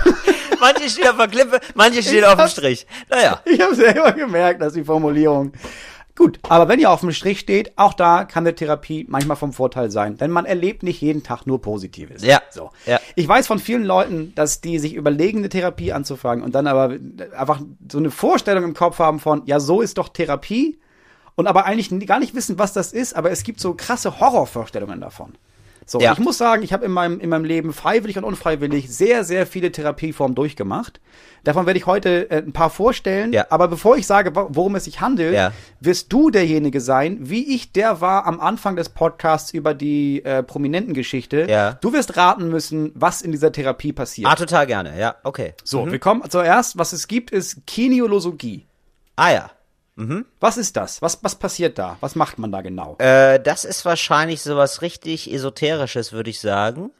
Manche 0.60 0.88
stehen 0.90 1.06
auf 1.06 1.16
der 1.16 1.28
Klippe, 1.28 1.60
manche 1.76 2.02
stehen 2.02 2.24
auf 2.24 2.34
dem 2.34 2.48
Strich. 2.48 2.84
Naja. 3.08 3.40
Ich 3.44 3.60
habe 3.60 3.76
selber 3.76 4.10
gemerkt, 4.10 4.60
dass 4.60 4.72
die 4.72 4.82
Formulierung. 4.82 5.52
Gut, 6.18 6.40
aber 6.48 6.66
wenn 6.66 6.80
ihr 6.80 6.90
auf 6.90 6.98
dem 6.98 7.12
Strich 7.12 7.38
steht, 7.38 7.78
auch 7.78 7.94
da 7.94 8.24
kann 8.24 8.42
eine 8.42 8.52
Therapie 8.52 9.06
manchmal 9.08 9.36
vom 9.36 9.52
Vorteil 9.52 9.88
sein, 9.92 10.16
denn 10.16 10.32
man 10.32 10.46
erlebt 10.46 10.82
nicht 10.82 11.00
jeden 11.00 11.22
Tag 11.22 11.46
nur 11.46 11.62
Positives. 11.62 12.24
Ja, 12.24 12.42
So. 12.50 12.72
ja. 12.86 12.98
Ich 13.14 13.28
weiß 13.28 13.46
von 13.46 13.60
vielen 13.60 13.84
Leuten, 13.84 14.32
dass 14.34 14.60
die 14.60 14.80
sich 14.80 14.94
überlegen, 14.94 15.38
eine 15.38 15.48
Therapie 15.48 15.92
anzufangen 15.92 16.42
und 16.42 16.56
dann 16.56 16.66
aber 16.66 16.96
einfach 17.36 17.60
so 17.88 17.98
eine 17.98 18.10
Vorstellung 18.10 18.64
im 18.64 18.74
Kopf 18.74 18.98
haben 18.98 19.20
von, 19.20 19.42
ja, 19.46 19.60
so 19.60 19.80
ist 19.80 19.96
doch 19.96 20.08
Therapie 20.08 20.80
und 21.36 21.46
aber 21.46 21.66
eigentlich 21.66 21.88
gar 22.04 22.18
nicht 22.18 22.34
wissen, 22.34 22.58
was 22.58 22.72
das 22.72 22.92
ist, 22.92 23.14
aber 23.14 23.30
es 23.30 23.44
gibt 23.44 23.60
so 23.60 23.74
krasse 23.74 24.18
Horrorvorstellungen 24.18 25.00
davon. 25.00 25.34
So, 25.90 25.98
Ja. 26.00 26.12
ich 26.12 26.18
muss 26.18 26.36
sagen, 26.36 26.62
ich 26.62 26.74
habe 26.74 26.84
in 26.84 26.90
meinem, 26.92 27.18
in 27.18 27.30
meinem 27.30 27.44
Leben 27.46 27.72
freiwillig 27.72 28.18
und 28.18 28.24
unfreiwillig 28.24 28.90
sehr, 28.94 29.24
sehr 29.24 29.46
viele 29.46 29.72
Therapieformen 29.72 30.34
durchgemacht. 30.34 31.00
Davon 31.44 31.64
werde 31.64 31.78
ich 31.78 31.86
heute 31.86 32.30
äh, 32.30 32.38
ein 32.42 32.52
paar 32.52 32.68
vorstellen. 32.68 33.32
Ja. 33.32 33.46
Aber 33.48 33.68
bevor 33.68 33.96
ich 33.96 34.06
sage, 34.06 34.36
wo- 34.36 34.48
worum 34.50 34.74
es 34.74 34.84
sich 34.84 35.00
handelt, 35.00 35.32
Ja. 35.32 35.52
wirst 35.80 36.12
du 36.12 36.28
derjenige 36.28 36.82
sein, 36.82 37.16
wie 37.22 37.54
ich 37.54 37.72
der 37.72 38.02
war 38.02 38.26
am 38.26 38.38
Anfang 38.38 38.76
des 38.76 38.90
Podcasts 38.90 39.50
über 39.54 39.72
die 39.72 40.22
äh, 40.26 40.42
prominenten 40.42 40.92
Geschichte. 40.92 41.46
Ja. 41.48 41.72
Du 41.80 41.94
wirst 41.94 42.18
raten 42.18 42.48
müssen, 42.50 42.92
was 42.94 43.22
in 43.22 43.32
dieser 43.32 43.50
Therapie 43.50 43.94
passiert. 43.94 44.30
Ah, 44.30 44.34
total 44.34 44.66
gerne. 44.66 44.98
Ja, 45.00 45.14
okay. 45.24 45.54
so, 45.64 45.90
wir 45.90 45.98
kommen 45.98 46.22
zuerst, 46.28 46.76
was 46.76 46.92
es 46.92 47.08
gibt, 47.08 47.30
ist 47.30 47.66
Kinesiologie. 47.66 48.66
Ah 49.16 49.32
ja. 49.32 49.50
Was 50.38 50.56
ist 50.56 50.76
das? 50.76 51.02
Was, 51.02 51.24
was 51.24 51.34
passiert 51.34 51.78
da? 51.78 51.96
Was 52.00 52.14
macht 52.14 52.38
man 52.38 52.52
da 52.52 52.60
genau? 52.60 52.96
Äh, 52.98 53.40
das 53.40 53.64
ist 53.64 53.84
wahrscheinlich 53.84 54.42
sowas 54.42 54.80
richtig 54.80 55.32
Esoterisches, 55.32 56.12
würde 56.12 56.30
ich 56.30 56.40
sagen. 56.40 56.92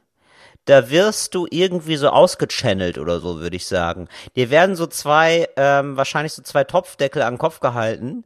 Da 0.65 0.91
wirst 0.91 1.35
du 1.35 1.47
irgendwie 1.49 1.97
so 1.97 2.09
ausgechannelt 2.09 2.99
oder 2.99 3.21
so, 3.21 3.39
würde 3.41 3.57
ich 3.57 3.67
sagen. 3.67 4.09
Dir 4.37 4.51
werden 4.51 4.75
so 4.75 4.87
zwei, 4.87 5.49
ähm, 5.57 5.97
wahrscheinlich 5.97 6.33
so 6.33 6.43
zwei 6.43 6.65
Topfdeckel 6.65 7.23
an 7.23 7.35
den 7.35 7.39
Kopf 7.39 7.61
gehalten. 7.61 8.25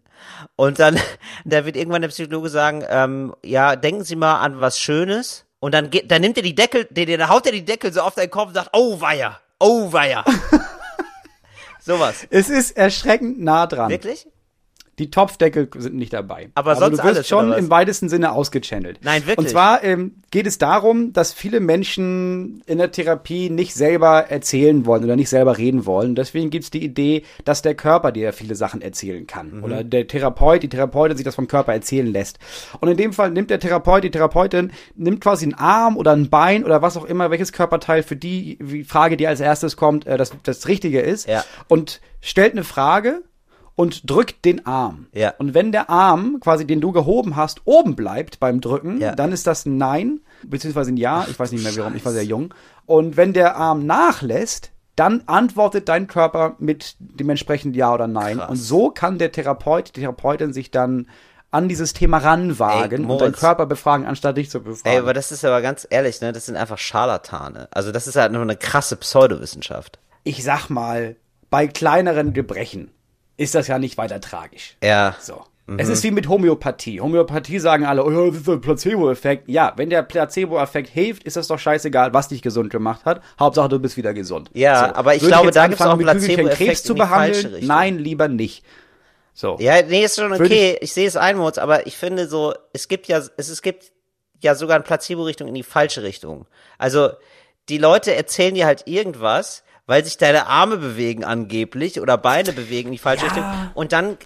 Und 0.57 0.79
dann, 0.79 0.99
da 1.45 1.67
wird 1.67 1.77
irgendwann 1.77 2.03
der 2.03 2.09
Psychologe 2.09 2.49
sagen, 2.49 2.83
ähm, 2.89 3.35
ja, 3.45 3.77
denken 3.77 4.05
Sie 4.05 4.17
mal 4.17 4.41
an 4.41 4.61
was 4.61 4.81
Schönes. 4.81 5.45
Und 5.61 5.75
dann, 5.75 5.91
geht, 5.91 6.11
dann 6.11 6.23
nimmt 6.23 6.39
er 6.39 6.43
die 6.43 6.55
Deckel, 6.55 6.87
der, 6.91 7.07
der, 7.07 7.29
haut 7.29 7.47
er 7.47 7.53
die 7.53 7.65
Deckel 7.65 7.93
so 7.93 8.01
auf 8.01 8.15
deinen 8.15 8.31
Kopf 8.31 8.49
und 8.49 8.55
sagt, 8.55 8.71
oh 8.73 9.01
weia, 9.01 9.39
oh 9.61 9.93
weia. 9.93 10.25
Sowas. 11.81 12.27
es 12.31 12.49
ist 12.49 12.77
erschreckend 12.77 13.41
nah 13.41 13.67
dran. 13.67 13.91
Wirklich? 13.91 14.27
Die 14.99 15.11
Topfdeckel 15.11 15.71
sind 15.79 15.95
nicht 15.95 16.13
dabei. 16.13 16.51
Aber 16.55 16.71
Also 16.71 16.83
sonst 16.83 16.99
du 16.99 17.05
wirst 17.05 17.17
alles, 17.17 17.29
schon 17.29 17.53
im 17.55 17.71
weitesten 17.71 18.11
Sinne 18.11 18.33
ausgechannelt. 18.33 19.01
Nein, 19.03 19.23
wirklich? 19.27 19.39
Und 19.39 19.49
zwar 19.49 19.83
ähm, 19.83 20.17
geht 20.31 20.47
es 20.47 20.59
darum, 20.59 21.15
dass 21.15 21.33
viele 21.33 21.61
Menschen 21.61 22.63
in 22.67 22.77
der 22.77 22.93
Therapie 22.93 23.49
nicht 23.49 23.75
selber 23.75 24.27
erzählen 24.29 24.85
wollen 24.85 25.05
oder 25.05 25.17
nicht 25.17 25.31
selber 25.31 25.57
reden 25.57 25.87
wollen. 25.87 26.15
Deswegen 26.15 26.51
gibt 26.51 26.65
es 26.65 26.71
die 26.71 26.85
Idee, 26.85 27.23
dass 27.47 27.63
der 27.63 27.75
Körper 27.75 28.13
dir 28.13 28.35
viele 28.35 28.55
Sachen 28.55 28.83
erzählen 28.83 29.27
kann. 29.27 29.59
Mhm. 29.59 29.65
Oder 29.65 29.83
der 29.83 30.07
Therapeut, 30.07 30.63
die 30.63 30.69
Therapeutin 30.69 31.17
sich 31.17 31.25
das 31.25 31.37
vom 31.37 31.49
Körper 31.49 31.73
erzählen 31.73 32.07
lässt. 32.07 32.39
Und 32.81 32.89
in 32.89 32.99
dem 32.99 33.15
Fall 33.15 33.31
nimmt 33.31 33.49
der 33.49 33.61
Therapeut, 33.61 34.05
die 34.05 34.11
Therapeutin, 34.11 34.73
nimmt 34.95 35.23
quasi 35.23 35.47
einen 35.47 35.55
Arm 35.55 35.97
oder 35.97 36.13
ein 36.13 36.29
Bein 36.29 36.65
oder 36.65 36.83
was 36.83 36.99
auch 36.99 37.05
immer, 37.05 37.31
welches 37.31 37.53
Körperteil 37.53 38.03
für 38.03 38.17
die 38.17 38.85
Frage, 38.87 39.17
die 39.17 39.27
als 39.27 39.41
erstes 39.41 39.77
kommt, 39.77 40.07
äh, 40.07 40.19
das, 40.19 40.33
das 40.43 40.69
Richtige 40.69 41.01
ist. 41.01 41.27
Ja. 41.29 41.45
Und 41.69 42.03
stellt 42.21 42.53
eine 42.53 42.65
Frage 42.65 43.23
und 43.75 44.09
drückt 44.11 44.45
den 44.45 44.67
Arm. 44.67 45.07
Ja. 45.13 45.35
Und 45.39 45.55
wenn 45.55 45.73
der 45.73 45.89
Arm, 45.91 46.39
quasi 46.41 46.67
den 46.67 46.81
du 46.81 46.93
gehoben 46.93 47.37
hast, 47.37 47.63
oben 47.65 47.97
bleibt 47.97 48.39
beim 48.41 48.61
Drücken, 48.61 49.01
Ja. 49.01 49.15
dann 49.15 49.33
ist 49.33 49.47
das 49.47 49.65
ein 49.67 49.77
Nein, 49.79 50.21
beziehungsweise 50.45 50.93
ein 50.93 50.97
Ja, 50.97 51.27
ich 51.31 51.39
weiß 51.39 51.53
nicht 51.53 51.65
mehr 51.65 51.77
warum, 51.77 51.97
ich 51.97 52.05
war 52.05 52.13
sehr 52.13 52.25
jung. 52.25 52.53
Und 52.87 53.17
wenn 53.17 53.33
der 53.33 53.57
Arm 53.57 53.87
nachlässt, 53.87 54.71
dann 54.95 55.23
antwortet 55.27 55.89
dein 55.89 56.07
Körper 56.07 56.57
mit 56.59 56.97
dem 57.01 57.31
entsprechenden 57.31 57.75
Ja 57.75 57.95
oder 57.95 58.07
Nein. 58.09 58.39
Krass. 58.39 58.51
Und 58.51 58.57
so 58.57 58.91
kann 58.91 59.19
der 59.19 59.33
Therapeut, 59.33 59.89
die 59.97 60.01
Therapeutin 60.01 60.53
sich 60.53 60.71
dann 60.71 61.07
an 61.51 61.69
dieses 61.69 61.93
Thema 61.93 62.19
ranwagen 62.19 63.05
Ey, 63.05 63.11
und 63.11 63.21
deinen. 63.21 63.33
Körper 63.33 63.67
befragen, 63.67 64.07
anstatt 64.07 64.37
dich 64.39 64.49
zu 64.51 64.61
befragen. 64.61 64.91
Ey, 64.91 64.99
aber 64.99 65.13
das 65.15 65.33
ist 65.33 65.45
aber 65.45 65.61
ganz 65.63 65.87
ehrlich, 65.89 66.21
ne? 66.21 66.33
Das 66.33 66.47
sind 66.47 66.57
einfach 66.57 66.79
Scharlatane. 66.79 67.69
Also 67.73 67.93
das 67.93 68.07
ist 68.07 68.17
halt 68.17 68.33
nur 68.33 68.43
eine 68.43 68.57
krasse 68.57 68.97
Pseudowissenschaft. 68.97 69.99
ich 70.25 70.45
sag 70.45 70.69
mal, 70.71 71.17
bei 71.51 71.67
kleineren 71.67 72.33
Gebrechen 72.33 72.91
ist 73.37 73.55
das 73.55 73.69
ja 73.69 73.79
nicht 73.79 73.99
weiter 73.99 74.21
tragisch. 74.21 74.77
Ja. 74.83 75.17
So. 75.21 75.43
Es 75.79 75.89
ist 75.89 76.03
wie 76.03 76.11
mit 76.11 76.29
Homöopathie. 76.29 77.01
Homöopathie 77.01 77.59
sagen 77.61 77.85
alle, 77.85 78.05
oh 78.05 78.11
ja, 78.11 78.27
das 78.27 78.41
ist 78.41 78.49
ein 78.49 78.61
Placebo-Effekt. 78.61 79.49
Ja, 79.49 79.73
wenn 79.77 79.91
der 79.91 80.03
Placebo-Effekt 80.03 80.89
hilft, 80.89 81.23
ist 81.23 81.37
das 81.37 81.47
doch 81.47 81.59
scheißegal, 81.59 82.13
was 82.13 82.29
dich 82.29 82.43
gesund 82.43 82.71
gemacht 82.71 83.05
hat. 83.05 83.23
Hauptsache, 83.39 83.69
du 83.69 83.79
bist 83.79 83.97
wieder 83.97 84.13
gesund. 84.13 84.51
Ja, 84.55 84.95
aber 84.95 85.15
ich 85.15 85.23
Würde 85.23 85.31
glaube, 85.31 85.47
jetzt 85.47 85.57
da 85.57 85.67
gibt's 85.69 85.81
anfangen, 85.81 86.01
auch 86.01 86.13
Placebo-Effekt 86.13 86.57
Krebs 86.59 86.83
zu 86.83 86.95
behandeln? 86.95 87.65
Nein, 87.65 87.99
lieber 87.99 88.29
nicht. 88.29 88.65
So. 89.35 89.57
Ja, 89.61 89.81
nee, 89.83 90.05
ist 90.05 90.17
schon 90.17 90.33
okay. 90.33 90.77
Ich, 90.81 90.93
sehe 90.93 91.07
es 91.07 91.17
ein, 91.17 91.39
Moritz, 91.39 91.59
aber 91.59 91.87
ich 91.87 91.97
finde 91.97 92.27
so, 92.27 92.55
es 92.73 92.89
gibt 92.89 93.07
ja, 93.07 93.19
es, 93.19 93.49
es 93.49 93.63
gibt 93.63 93.93
ja 94.41 94.55
sogar 94.55 94.75
eine 94.75 94.85
Placebo-Richtung 94.85 95.49
in 95.49 95.55
die 95.55 95.63
falsche 95.63 96.03
Richtung. 96.03 96.47
Also, 96.77 97.11
die 97.69 97.79
Leute 97.79 98.15
erzählen 98.15 98.55
dir 98.55 98.67
halt 98.67 98.87
irgendwas, 98.87 99.63
weil 99.87 100.05
sich 100.05 100.17
deine 100.17 100.47
Arme 100.47 100.77
bewegen 100.77 101.25
angeblich 101.25 102.01
oder 102.01 102.17
Beine 102.17 102.53
bewegen 102.53 102.89
in 102.89 102.93
die 102.93 102.99
falsche 102.99 103.27
Richtung. 103.27 103.45
Und 103.75 103.93
dann 103.93 104.17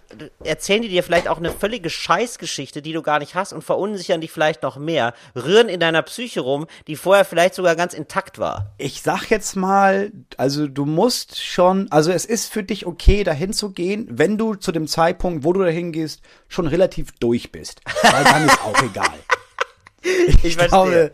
erzählen 0.44 0.82
die 0.82 0.88
dir 0.88 1.02
vielleicht 1.02 1.28
auch 1.28 1.38
eine 1.38 1.50
völlige 1.50 1.88
Scheißgeschichte, 1.88 2.82
die 2.82 2.92
du 2.92 3.02
gar 3.02 3.18
nicht 3.18 3.34
hast 3.34 3.52
und 3.52 3.64
verunsichern 3.64 4.20
dich 4.20 4.30
vielleicht 4.30 4.62
noch 4.62 4.76
mehr, 4.76 5.14
rühren 5.34 5.68
in 5.68 5.80
deiner 5.80 6.02
Psyche 6.02 6.40
rum, 6.40 6.66
die 6.86 6.96
vorher 6.96 7.24
vielleicht 7.24 7.54
sogar 7.54 7.74
ganz 7.74 7.94
intakt 7.94 8.38
war. 8.38 8.74
Ich 8.76 9.00
sag 9.02 9.30
jetzt 9.30 9.56
mal, 9.56 10.12
also 10.36 10.68
du 10.68 10.84
musst 10.84 11.42
schon, 11.42 11.90
also 11.90 12.12
es 12.12 12.26
ist 12.26 12.52
für 12.52 12.62
dich 12.62 12.84
okay, 12.84 13.24
dahin 13.24 13.52
zu 13.52 13.70
gehen, 13.70 14.06
wenn 14.10 14.36
du 14.36 14.54
zu 14.54 14.72
dem 14.72 14.86
Zeitpunkt, 14.86 15.44
wo 15.44 15.54
du 15.54 15.62
dahin 15.62 15.90
gehst, 15.90 16.20
schon 16.48 16.66
relativ 16.66 17.12
durch 17.18 17.50
bist. 17.50 17.80
Weil 18.02 18.24
dann 18.24 18.46
ist 18.46 18.60
auch 18.62 18.82
egal. 18.82 19.06
Ich, 20.44 20.56
glaube, 20.56 21.10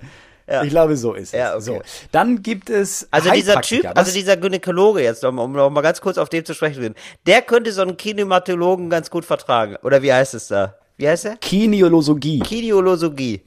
ich 0.63 0.71
glaube, 0.71 0.97
so 0.97 1.15
ist 1.15 1.29
es. 1.29 1.33
Ja, 1.33 1.53
okay. 1.55 1.63
so. 1.63 1.83
Dann 2.11 2.43
gibt 2.43 2.69
es 2.69 3.09
Also 3.11 3.31
dieser 3.31 3.61
Typ, 3.63 3.87
also 3.95 4.13
dieser 4.13 4.37
Gynäkologe 4.37 5.03
jetzt, 5.03 5.25
um, 5.25 5.39
um 5.39 5.53
noch 5.53 5.71
mal 5.71 5.81
ganz 5.81 6.01
kurz 6.01 6.19
auf 6.19 6.29
den 6.29 6.45
zu 6.45 6.55
sprechen 6.55 6.75
zu 6.75 6.81
gehen, 6.81 6.95
der 7.27 7.43
könnte 7.43 7.73
so 7.73 7.83
einen 7.83 7.97
Kinematologen 7.97 8.91
ganz 8.91 9.09
gut 9.11 9.25
vertragen. 9.25 9.77
Oder 9.83 10.03
wie 10.03 10.13
heißt 10.13 10.35
es 10.35 10.49
da? 10.49 10.75
Wie 10.97 11.09
heißt 11.09 11.25
er? 11.25 11.37
Kineologie. 11.37 12.41
Kineologie. 12.41 13.43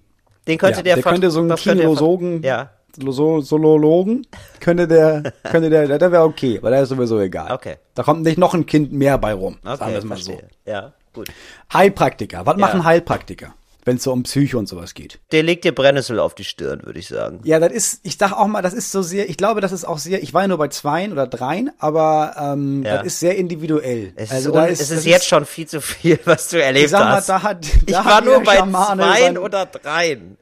Den 0.48 0.58
könnte 0.58 0.78
Ja, 0.80 0.84
der 0.84 0.96
der 0.96 1.04
könnte 1.04 1.32
so 1.32 1.40
einen 1.40 1.56
Kinologen, 1.56 2.42
Ja, 2.44 2.72
so, 2.98 3.42
Solologen, 3.42 4.26
könnte 4.60 4.88
der, 4.88 5.34
könnte 5.44 5.70
der, 5.70 5.98
der 5.98 6.12
wäre 6.12 6.24
okay, 6.24 6.60
weil 6.62 6.72
der 6.72 6.84
ist 6.84 6.90
sowieso 6.90 7.20
egal. 7.20 7.52
Okay. 7.52 7.76
Da 7.94 8.04
kommt 8.04 8.24
nicht 8.24 8.38
noch 8.38 8.54
ein 8.54 8.66
Kind 8.66 8.92
mehr 8.94 9.18
bei 9.18 9.34
rum, 9.34 9.58
sagen 9.64 9.80
wir 9.80 9.86
okay, 9.88 9.98
es 9.98 10.04
mal 10.06 10.18
so. 10.18 10.32
verstehe. 10.34 10.50
Ja, 10.66 10.94
gut. 11.14 11.28
Heilpraktiker, 11.74 12.46
was 12.46 12.56
Ja. 12.56 12.60
machen 12.60 12.84
Heilpraktiker, 12.86 13.54
wenn 13.86 13.98
es 13.98 14.04
so 14.04 14.12
um 14.12 14.24
Psyche 14.24 14.58
und 14.58 14.68
sowas 14.68 14.94
geht? 14.94 15.20
Der 15.32 15.44
legt 15.44 15.64
dir 15.64 15.74
Brennnessel 15.74 16.20
auf 16.20 16.36
die 16.36 16.44
Stirn, 16.44 16.82
würde 16.84 17.00
ich 17.00 17.08
sagen. 17.08 17.40
Ja, 17.44 17.60
das 17.60 17.72
ist, 17.72 18.00
ich 18.04 18.18
sag 18.18 18.34
auch 18.34 18.48
mal, 18.48 18.62
das 18.62 18.74
ist 18.74 18.92
so 18.92 19.02
sehr, 19.02 19.30
ich 19.30 19.38
glaube, 19.38 19.62
das 19.62 19.72
ist 19.72 19.86
auch 19.86 20.00
sehr, 20.00 20.22
ich 20.22 20.34
war 20.34 20.42
ja 20.42 20.48
nur 20.50 20.58
bei 20.58 20.68
zweien 20.68 21.12
oder 21.12 21.28
dreien, 21.28 21.72
aber 21.80 22.36
ähm, 22.38 22.84
Ja. 22.84 22.98
das 22.98 23.06
ist 23.08 23.20
sehr 23.20 23.38
individuell. 23.38 24.12
Es 24.16 24.32
also 24.32 24.50
ist, 24.50 24.56
da 24.56 24.66
ist, 24.66 24.82
es 24.82 24.90
das 24.90 24.98
ist 25.00 25.06
jetzt 25.06 25.28
schon 25.28 25.46
viel 25.46 25.68
zu 25.68 25.80
viel, 25.82 26.20
was 26.26 26.50
du 26.50 26.62
erlebt 26.62 26.86
ich 26.86 26.92
sag 26.92 27.06
mal, 27.06 27.16
hast. 27.16 27.30
da 27.30 27.44
hat, 27.44 27.66
ich 27.66 27.86
da 27.94 28.04
war 28.04 28.16
hat 28.18 28.26
nur 28.26 28.42
bei 28.42 28.58
Schamane 28.58 29.02
zweien 29.02 29.24
sein- 29.24 29.38
oder 29.38 29.66
dreien. 29.66 30.38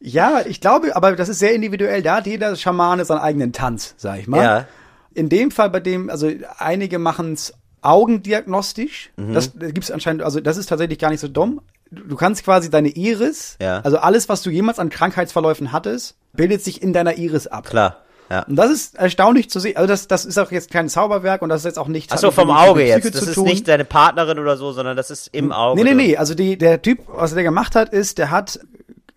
Ja, 0.00 0.42
ich 0.46 0.60
glaube, 0.60 0.94
aber 0.94 1.16
das 1.16 1.28
ist 1.28 1.40
sehr 1.40 1.54
individuell. 1.54 2.02
Da 2.02 2.16
hat 2.16 2.26
jeder 2.26 2.54
Schamane 2.54 3.04
seinen 3.04 3.18
eigenen 3.18 3.52
Tanz, 3.52 3.94
sag 3.96 4.20
ich 4.20 4.28
mal. 4.28 4.42
Ja. 4.42 4.66
In 5.14 5.28
dem 5.28 5.50
Fall, 5.50 5.70
bei 5.70 5.80
dem, 5.80 6.08
also 6.08 6.30
einige 6.58 7.00
machen 7.00 7.32
es 7.32 7.52
augendiagnostisch. 7.82 9.10
Mhm. 9.16 9.34
Das 9.34 9.52
gibt's 9.58 9.90
anscheinend, 9.90 10.22
also 10.22 10.40
das 10.40 10.56
ist 10.56 10.68
tatsächlich 10.68 10.98
gar 10.98 11.10
nicht 11.10 11.20
so 11.20 11.28
dumm. 11.28 11.60
Du 11.90 12.16
kannst 12.16 12.44
quasi 12.44 12.70
deine 12.70 12.88
Iris, 12.88 13.56
Ja. 13.60 13.80
also 13.80 13.98
alles, 13.98 14.28
was 14.28 14.42
du 14.42 14.50
jemals 14.50 14.78
an 14.78 14.90
Krankheitsverläufen 14.90 15.72
hattest, 15.72 16.16
bildet 16.32 16.62
sich 16.62 16.82
in 16.82 16.92
deiner 16.92 17.16
Iris 17.16 17.46
ab. 17.46 17.68
Klar. 17.68 18.04
Ja. 18.30 18.42
Und 18.42 18.56
das 18.56 18.70
ist 18.70 18.94
erstaunlich 18.96 19.48
zu 19.48 19.58
sehen. 19.58 19.78
Also 19.78 19.88
das, 19.88 20.06
das 20.06 20.26
ist 20.26 20.36
auch 20.38 20.52
jetzt 20.52 20.70
kein 20.70 20.90
Zauberwerk 20.90 21.40
und 21.40 21.48
das 21.48 21.62
ist 21.62 21.64
jetzt 21.64 21.78
auch 21.78 21.88
nicht. 21.88 22.12
Ach 22.12 22.18
so, 22.18 22.26
hat 22.28 22.34
vom 22.34 22.50
Auge 22.50 22.84
jetzt. 22.84 23.14
Das 23.14 23.22
ist 23.22 23.38
nicht 23.38 23.66
deine 23.68 23.86
Partnerin 23.86 24.38
oder 24.38 24.58
so, 24.58 24.72
sondern 24.72 24.98
das 24.98 25.10
ist 25.10 25.28
im 25.32 25.50
Auge. 25.50 25.82
Nee, 25.82 25.94
nee, 25.94 26.08
nee. 26.08 26.16
Also 26.18 26.34
die, 26.34 26.58
der 26.58 26.82
Typ, 26.82 27.00
was 27.06 27.32
der 27.32 27.42
gemacht 27.42 27.74
hat, 27.74 27.88
ist, 27.88 28.18
der 28.18 28.30
hat 28.30 28.60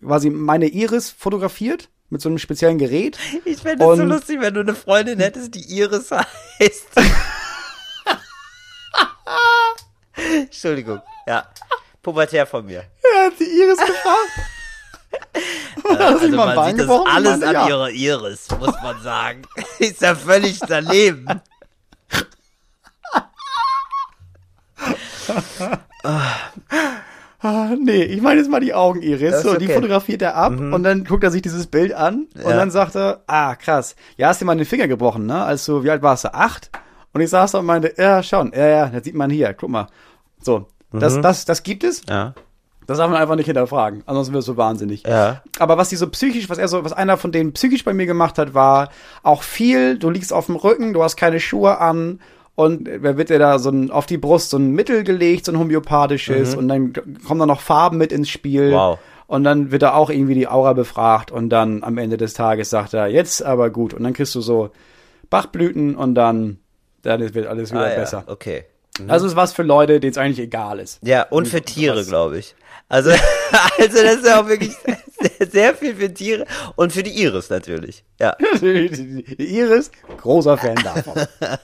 quasi 0.02 0.30
meine 0.30 0.66
Iris 0.68 1.10
fotografiert 1.10 1.90
mit 2.08 2.22
so 2.22 2.30
einem 2.30 2.38
speziellen 2.38 2.78
Gerät. 2.78 3.18
Ich 3.44 3.58
fände 3.58 3.84
es 3.84 3.98
so 3.98 4.04
lustig, 4.04 4.40
wenn 4.40 4.54
du 4.54 4.60
eine 4.60 4.74
Freundin 4.74 5.20
hättest, 5.20 5.54
die 5.54 5.78
Iris 5.78 6.10
heißt. 6.10 6.86
Entschuldigung, 10.14 11.00
ja. 11.26 11.46
Pubertär 12.02 12.46
von 12.46 12.66
mir. 12.66 12.84
Er 13.14 13.26
hat 13.26 13.38
die 13.38 13.44
Iris 13.44 13.78
gefragt. 13.78 14.30
Und 15.84 16.20
sich 16.20 16.30
mal 16.32 16.48
ein 16.48 16.56
Bein 16.56 16.80
Also 16.80 16.98
sieht 16.98 17.06
das 17.06 17.14
alles 17.14 17.30
Meinte, 17.30 17.48
an 17.48 17.54
ja. 17.54 17.68
ihrer 17.68 17.90
Iris, 17.90 18.48
muss 18.58 18.74
man 18.82 19.00
sagen. 19.02 19.42
Ist 19.78 20.00
ja 20.00 20.14
völlig 20.14 20.58
daneben. 20.60 21.26
Ah, 27.40 27.74
nee, 27.78 28.04
ich 28.04 28.20
meine 28.20 28.40
jetzt 28.40 28.50
mal 28.50 28.60
die 28.60 28.74
Augen-Iris. 28.74 29.42
So, 29.42 29.56
die 29.56 29.64
okay. 29.66 29.74
fotografiert 29.74 30.22
er 30.22 30.36
ab 30.36 30.52
und 30.52 30.82
dann 30.82 31.04
guckt 31.04 31.24
er 31.24 31.30
sich 31.30 31.42
dieses 31.42 31.66
Bild 31.66 31.92
an 31.92 32.28
und 32.34 32.42
Ja. 32.42 32.56
dann 32.56 32.70
sagt 32.70 32.94
er, 32.94 33.22
ah, 33.26 33.54
krass. 33.56 33.96
Ja, 34.16 34.28
hast 34.28 34.40
dir 34.40 34.44
mal 34.44 34.56
den 34.56 34.64
Finger 34.66 34.88
gebrochen, 34.88 35.26
ne? 35.26 35.42
Als 35.44 35.64
du, 35.64 35.82
wie 35.82 35.90
alt 35.90 36.02
warst 36.02 36.24
du? 36.24 36.34
Acht? 36.34 36.70
Und 37.12 37.20
ich 37.20 37.30
saß 37.30 37.52
da 37.52 37.58
und 37.58 37.66
meinte, 37.66 37.94
ja, 37.96 38.22
schon, 38.22 38.52
ja, 38.52 38.66
ja, 38.66 38.86
das 38.86 39.04
sieht 39.04 39.14
man 39.14 39.30
hier, 39.30 39.52
guck 39.54 39.70
mal. 39.70 39.88
So, 40.40 40.66
das, 40.92 41.20
das, 41.20 41.44
das 41.44 41.62
gibt 41.62 41.84
es. 41.84 42.02
Ja. 42.08 42.34
Das 42.86 42.98
darf 42.98 43.08
man 43.08 43.20
einfach 43.20 43.36
nicht 43.36 43.46
hinterfragen, 43.46 44.02
ansonsten 44.06 44.34
wirst 44.34 44.48
du 44.48 44.56
wahnsinnig. 44.56 45.04
Ja. 45.06 45.42
Aber 45.60 45.78
was 45.78 45.88
die 45.88 45.96
so 45.96 46.08
psychisch, 46.08 46.50
was 46.50 46.58
er 46.58 46.66
so, 46.66 46.84
was 46.84 46.92
einer 46.92 47.16
von 47.16 47.30
denen 47.30 47.52
psychisch 47.52 47.84
bei 47.84 47.94
mir 47.94 48.06
gemacht 48.06 48.38
hat, 48.38 48.54
war 48.54 48.90
auch 49.22 49.44
viel, 49.44 49.98
du 49.98 50.10
liegst 50.10 50.32
auf 50.32 50.46
dem 50.46 50.56
Rücken, 50.56 50.92
du 50.92 51.02
hast 51.02 51.16
keine 51.16 51.38
Schuhe 51.38 51.78
an 51.78 52.20
und 52.56 52.88
wer 52.90 53.16
wird 53.16 53.30
dir 53.30 53.38
da 53.38 53.60
so 53.60 53.70
ein, 53.70 53.90
auf 53.92 54.06
die 54.06 54.18
Brust 54.18 54.50
so 54.50 54.56
ein 54.58 54.72
Mittel 54.72 55.04
gelegt, 55.04 55.44
so 55.46 55.52
ein 55.52 55.58
homöopathisches 55.60 56.54
und 56.56 56.66
dann 56.68 56.92
kommen 57.26 57.38
da 57.40 57.46
noch 57.46 57.60
Farben 57.60 57.98
mit 57.98 58.10
ins 58.12 58.28
Spiel. 58.28 58.70
Mhm. 58.70 58.74
Wow. 58.74 58.98
Und 59.28 59.44
dann 59.44 59.70
wird 59.70 59.82
da 59.82 59.94
auch 59.94 60.10
irgendwie 60.10 60.34
die 60.34 60.48
Aura 60.48 60.72
befragt 60.74 61.30
und 61.30 61.48
dann 61.50 61.84
am 61.84 61.96
Ende 61.96 62.16
des 62.18 62.34
Tages 62.34 62.68
sagt 62.68 62.92
er, 62.94 63.06
jetzt 63.06 63.42
aber 63.42 63.70
gut. 63.70 63.94
Und 63.94 64.02
dann 64.02 64.12
kriegst 64.12 64.34
du 64.34 64.40
so 64.42 64.70
Bachblüten 65.30 65.94
und 65.94 66.14
dann, 66.14 66.58
dann 67.02 67.20
wird 67.32 67.46
alles 67.46 67.70
wieder 67.70 67.84
Ah, 67.86 67.90
ja. 67.90 67.94
besser. 67.96 68.24
Okay. 69.00 69.10
Also 69.10 69.26
ist 69.26 69.36
was 69.36 69.52
für 69.54 69.62
Leute, 69.62 70.00
denen 70.00 70.12
es 70.12 70.18
eigentlich 70.18 70.38
egal 70.40 70.78
ist. 70.78 70.98
Ja, 71.02 71.22
und 71.24 71.48
für 71.48 71.62
Tiere, 71.62 72.04
glaube 72.04 72.38
ich. 72.38 72.54
Also, 72.88 73.10
also 73.78 74.02
das 74.02 74.14
ist 74.16 74.26
ja 74.26 74.40
auch 74.40 74.46
wirklich 74.48 74.72
sehr, 74.76 75.46
sehr 75.50 75.74
viel 75.74 75.94
für 75.96 76.12
Tiere 76.12 76.44
und 76.76 76.92
für 76.92 77.02
die 77.02 77.10
Iris 77.22 77.48
natürlich. 77.48 78.04
Ja. 78.20 78.36
Die 78.60 79.24
Iris, 79.58 79.90
großer 80.18 80.58
Fan 80.58 80.74
davon. 80.76 81.14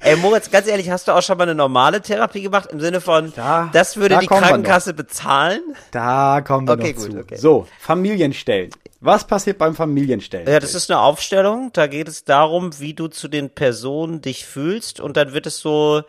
Ey, 0.00 0.16
Moritz, 0.16 0.50
ganz 0.50 0.66
ehrlich, 0.66 0.90
hast 0.90 1.08
du 1.08 1.12
auch 1.12 1.22
schon 1.22 1.38
mal 1.38 1.44
eine 1.44 1.54
normale 1.54 2.02
Therapie 2.02 2.42
gemacht 2.42 2.68
im 2.72 2.80
Sinne 2.80 3.00
von, 3.00 3.32
Da- 3.34 3.70
das 3.72 3.96
würde 3.96 4.16
da 4.16 4.20
die 4.20 4.26
Krankenkasse 4.26 4.92
bezahlen? 4.92 5.62
Da 5.92 6.42
kommen 6.42 6.66
wir 6.68 6.74
Okay, 6.74 6.92
noch 6.94 7.02
gut, 7.02 7.12
zu. 7.12 7.18
okay. 7.20 7.36
So, 7.36 7.66
Familienstellen. 7.80 8.70
Was 9.06 9.24
passiert 9.24 9.58
beim 9.58 9.76
Familienstellen? 9.76 10.48
Ja, 10.48 10.58
das 10.58 10.74
ist 10.74 10.90
eine 10.90 11.00
Aufstellung. 11.00 11.70
Da 11.72 11.86
geht 11.86 12.08
es 12.08 12.24
darum, 12.24 12.80
wie 12.80 12.92
du 12.92 13.06
zu 13.06 13.28
den 13.28 13.50
Personen 13.50 14.20
dich 14.20 14.44
fühlst 14.44 14.98
und 14.98 15.16
dann 15.16 15.32
wird 15.32 15.46
es 15.46 15.60
so 15.60 16.02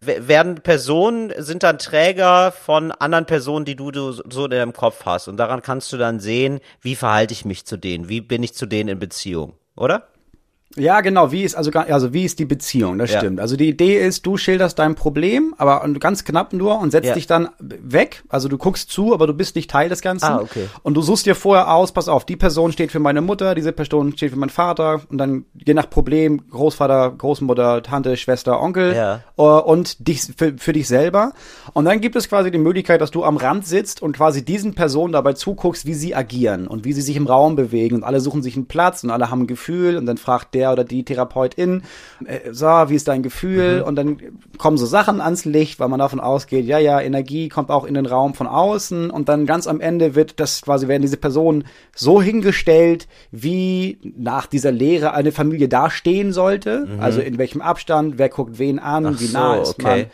werden 0.00 0.56
Personen 0.56 1.30
sind 1.36 1.62
dann 1.62 1.78
Träger 1.78 2.50
von 2.52 2.90
anderen 2.90 3.26
Personen, 3.26 3.66
die 3.66 3.76
du 3.76 4.12
so 4.12 4.46
in 4.46 4.50
deinem 4.50 4.72
Kopf 4.72 5.04
hast 5.04 5.28
und 5.28 5.36
daran 5.36 5.62
kannst 5.62 5.92
du 5.92 5.98
dann 5.98 6.18
sehen, 6.18 6.60
wie 6.80 6.96
verhalte 6.96 7.34
ich 7.34 7.44
mich 7.44 7.66
zu 7.66 7.76
denen, 7.76 8.08
wie 8.08 8.20
bin 8.20 8.42
ich 8.42 8.54
zu 8.54 8.66
denen 8.66 8.88
in 8.88 8.98
Beziehung, 8.98 9.52
oder? 9.76 10.08
Ja, 10.76 11.00
genau, 11.00 11.32
wie 11.32 11.42
ist 11.42 11.56
also 11.56 11.72
also 11.72 12.12
wie 12.12 12.24
ist 12.24 12.38
die 12.38 12.44
Beziehung? 12.44 12.96
Das 12.98 13.10
Ja. 13.10 13.18
stimmt. 13.18 13.40
Also 13.40 13.56
die 13.56 13.68
Idee 13.68 13.98
ist, 14.06 14.24
du 14.24 14.36
schilderst 14.36 14.78
dein 14.78 14.94
Problem, 14.94 15.52
aber 15.58 15.84
ganz 15.98 16.22
knapp 16.22 16.52
nur 16.52 16.78
und 16.78 16.92
setzt 16.92 17.08
Ja. 17.08 17.14
dich 17.14 17.26
dann 17.26 17.48
weg. 17.58 18.22
Also 18.28 18.48
du 18.48 18.56
guckst 18.56 18.88
zu, 18.88 19.12
aber 19.12 19.26
du 19.26 19.34
bist 19.34 19.56
nicht 19.56 19.68
Teil 19.68 19.88
des 19.88 20.00
Ganzen. 20.00 20.26
Ah, 20.26 20.40
okay. 20.40 20.68
Und 20.84 20.94
du 20.94 21.02
suchst 21.02 21.26
dir 21.26 21.34
vorher 21.34 21.74
aus, 21.74 21.90
pass 21.90 22.08
auf, 22.08 22.24
die 22.24 22.36
Person 22.36 22.70
steht 22.70 22.92
für 22.92 23.00
meine 23.00 23.20
Mutter, 23.20 23.56
diese 23.56 23.72
Person 23.72 24.12
steht 24.16 24.30
für 24.30 24.38
meinen 24.38 24.48
Vater 24.50 25.00
und 25.10 25.18
dann 25.18 25.44
je 25.54 25.74
nach 25.74 25.90
Problem 25.90 26.40
Großvater, 26.50 27.14
Großmutter, 27.18 27.82
Tante, 27.82 28.16
Schwester, 28.16 28.60
Onkel 28.62 28.94
Ja. 28.94 29.22
äh, 29.36 29.42
und 29.42 30.06
dich 30.06 30.22
für, 30.36 30.54
für 30.56 30.72
dich 30.72 30.86
selber. 30.86 31.32
Und 31.72 31.84
dann 31.86 32.00
gibt 32.00 32.14
es 32.14 32.28
quasi 32.28 32.52
die 32.52 32.58
Möglichkeit, 32.58 33.00
dass 33.00 33.10
du 33.10 33.24
am 33.24 33.36
Rand 33.38 33.66
sitzt 33.66 34.02
und 34.02 34.16
quasi 34.16 34.44
diesen 34.44 34.74
Personen 34.76 35.12
dabei 35.14 35.32
zuguckst, 35.32 35.84
wie 35.84 35.94
sie 35.94 36.14
agieren 36.14 36.68
und 36.68 36.84
wie 36.84 36.92
sie 36.92 37.02
sich 37.02 37.16
im 37.16 37.26
Raum 37.26 37.56
bewegen 37.56 37.96
und 37.96 38.04
alle 38.04 38.20
suchen 38.20 38.42
sich 38.44 38.54
einen 38.54 38.66
Platz 38.66 39.02
und 39.02 39.10
alle 39.10 39.32
haben 39.32 39.42
ein 39.42 39.46
Gefühl 39.48 39.96
und 39.96 40.06
dann 40.06 40.16
fragt 40.16 40.54
der 40.54 40.59
oder 40.68 40.84
die 40.84 41.04
Therapeutin, 41.04 41.82
äh, 42.24 42.52
so, 42.52 42.66
wie 42.66 42.94
ist 42.94 43.08
dein 43.08 43.22
Gefühl? 43.22 43.82
Und 43.86 43.96
dann 43.96 44.18
kommen 44.58 44.76
so 44.76 44.86
Sachen 44.86 45.20
ans 45.20 45.44
Licht, 45.44 45.80
weil 45.80 45.88
man 45.88 46.00
davon 46.00 46.20
ausgeht, 46.20 46.66
ja, 46.66 46.78
ja, 46.78 47.00
Energie 47.00 47.48
kommt 47.48 47.70
auch 47.70 47.84
in 47.84 47.94
den 47.94 48.06
Raum 48.06 48.34
von 48.34 48.46
außen 48.46 49.10
und 49.10 49.28
dann 49.28 49.46
ganz 49.46 49.66
am 49.66 49.80
Ende 49.80 50.14
wird 50.14 50.40
das 50.40 50.62
quasi 50.62 50.88
werden 50.88 51.02
diese 51.02 51.16
Personen 51.16 51.64
so 51.94 52.20
hingestellt, 52.20 53.08
wie 53.30 53.98
nach 54.02 54.46
dieser 54.46 54.72
Lehre 54.72 55.14
eine 55.14 55.32
Familie 55.32 55.68
dastehen 55.68 56.32
sollte, 56.32 56.88
also 56.98 57.20
in 57.20 57.38
welchem 57.38 57.60
Abstand, 57.62 58.18
wer 58.18 58.28
guckt 58.28 58.58
wen 58.58 58.78
an, 58.78 59.06
Ach 59.06 59.20
wie 59.20 59.26
so, 59.26 59.38
nah 59.38 59.56
ist 59.56 59.78
okay. 59.78 59.82
man. 59.82 60.06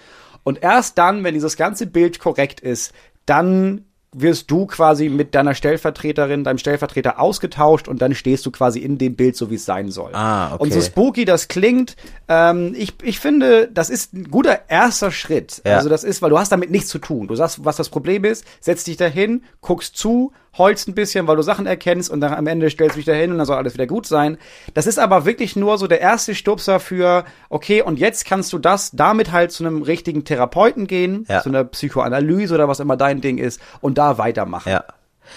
Und 0.45 0.63
erst 0.63 0.97
dann, 0.99 1.25
wenn 1.25 1.35
dieses 1.35 1.57
ganze 1.57 1.89
Bild 1.89 2.21
korrekt 2.21 2.61
ist, 2.61 2.93
dann 3.25 3.86
wirst 4.19 4.51
du 4.51 4.67
quasi 4.67 5.09
mit 5.09 5.35
deiner 5.35 5.55
Stellvertreterin, 5.55 6.45
deinem 6.45 6.59
Stellvertreter 6.59 7.21
ausgetauscht 7.21 7.87
und 7.89 8.01
dann 8.01 8.15
stehst 8.15 8.47
du 8.47 8.51
quasi 8.51 8.79
in 8.81 8.99
dem 8.99 9.15
Bild, 9.15 9.37
so 9.37 9.51
wie 9.51 9.57
es 9.57 9.65
sein 9.65 9.91
soll. 9.91 10.15
Ah, 10.15 10.55
okay. 10.55 10.63
Und 10.63 10.73
so 10.73 10.81
spooky 10.81 11.25
das 11.25 11.49
klingt, 11.49 11.97
ähm, 12.29 12.75
ich, 12.77 12.95
ich 13.03 13.21
finde, 13.21 13.69
das 13.73 13.91
ist 13.91 14.15
ein 14.15 14.31
guter 14.31 14.69
erster 14.69 15.11
Schritt. 15.11 15.61
Ja. 15.67 15.77
Also 15.77 15.89
das 15.89 16.05
ist, 16.05 16.23
weil 16.23 16.31
du 16.31 16.39
hast 16.39 16.51
damit 16.51 16.71
nichts 16.71 16.89
zu 16.89 16.99
tun. 16.99 17.29
Du 17.29 17.35
sagst, 17.35 17.65
was 17.65 17.77
das 17.77 17.89
Problem 17.91 18.25
ist, 18.25 18.45
setzt 18.61 18.87
dich 18.87 18.97
dahin, 18.97 19.43
guckst 19.61 19.97
zu, 19.97 20.33
heulst 20.59 20.89
ein 20.89 20.95
bisschen, 20.95 21.27
weil 21.27 21.37
du 21.37 21.43
Sachen 21.43 21.67
erkennst 21.67 22.11
und 22.11 22.21
dann 22.21 22.35
am 22.35 22.47
Ende 22.47 22.69
stellst 22.71 22.97
du 22.97 22.99
dich 22.99 23.07
dahin 23.07 23.33
und 23.33 23.39
dann 23.39 23.47
soll 23.47 23.57
alles 23.57 23.75
wieder 23.75 23.87
gut 23.87 24.07
sein. 24.07 24.39
Das 24.75 24.87
ist 24.87 24.99
aber 24.99 25.25
wirklich 25.25 25.57
nur 25.57 25.79
so 25.79 25.87
der 25.87 26.01
erste 26.01 26.35
Stupser 26.35 26.81
für, 26.81 27.25
okay, 27.49 27.83
und 27.83 27.99
jetzt 27.99 28.25
kannst 28.25 28.53
du 28.53 28.59
das 28.59 28.91
damit 28.93 29.33
halt 29.33 29.53
zu 29.53 29.65
einem 29.65 29.83
richtigen 29.83 30.25
Therapeuten 30.25 30.87
gehen, 30.87 31.27
Ja. 31.29 31.43
zu 31.43 31.49
einer 31.49 31.65
Psychoanalyse 31.65 32.55
oder 32.55 32.69
was 32.69 32.81
immer 32.81 32.97
dein 32.97 33.21
Ding 33.21 33.39
ist 33.39 33.61
und 33.81 33.99
da 33.99 34.19
weitermachen. 34.19 34.71
Ja. 34.73 34.85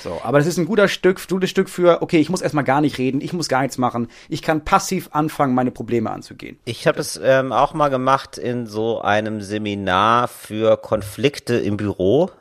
So, 0.03 0.19
aber 0.23 0.39
das 0.39 0.47
ist 0.47 0.57
ein 0.57 0.65
guter 0.65 0.87
Stück, 0.87 1.25
gutes 1.27 1.49
Stück 1.49 1.69
für, 1.69 2.01
okay, 2.01 2.19
ich 2.19 2.29
muss 2.29 2.41
erstmal 2.41 2.63
gar 2.63 2.81
nicht 2.81 2.97
reden, 2.97 3.21
ich 3.21 3.33
muss 3.33 3.47
gar 3.47 3.61
nichts 3.61 3.77
machen. 3.77 4.07
Ich 4.29 4.41
kann 4.41 4.63
passiv 4.63 5.09
anfangen, 5.11 5.53
meine 5.53 5.71
Probleme 5.71 6.11
anzugehen. 6.11 6.57
Ich 6.65 6.87
habe 6.87 6.97
das 6.97 7.19
ähm, 7.21 7.51
auch 7.51 7.73
mal 7.73 7.89
gemacht 7.89 8.37
in 8.37 8.67
so 8.67 9.01
einem 9.01 9.41
Seminar 9.41 10.27
für 10.27 10.77
Konflikte 10.77 11.55
im 11.55 11.77
Büro. 11.77 12.31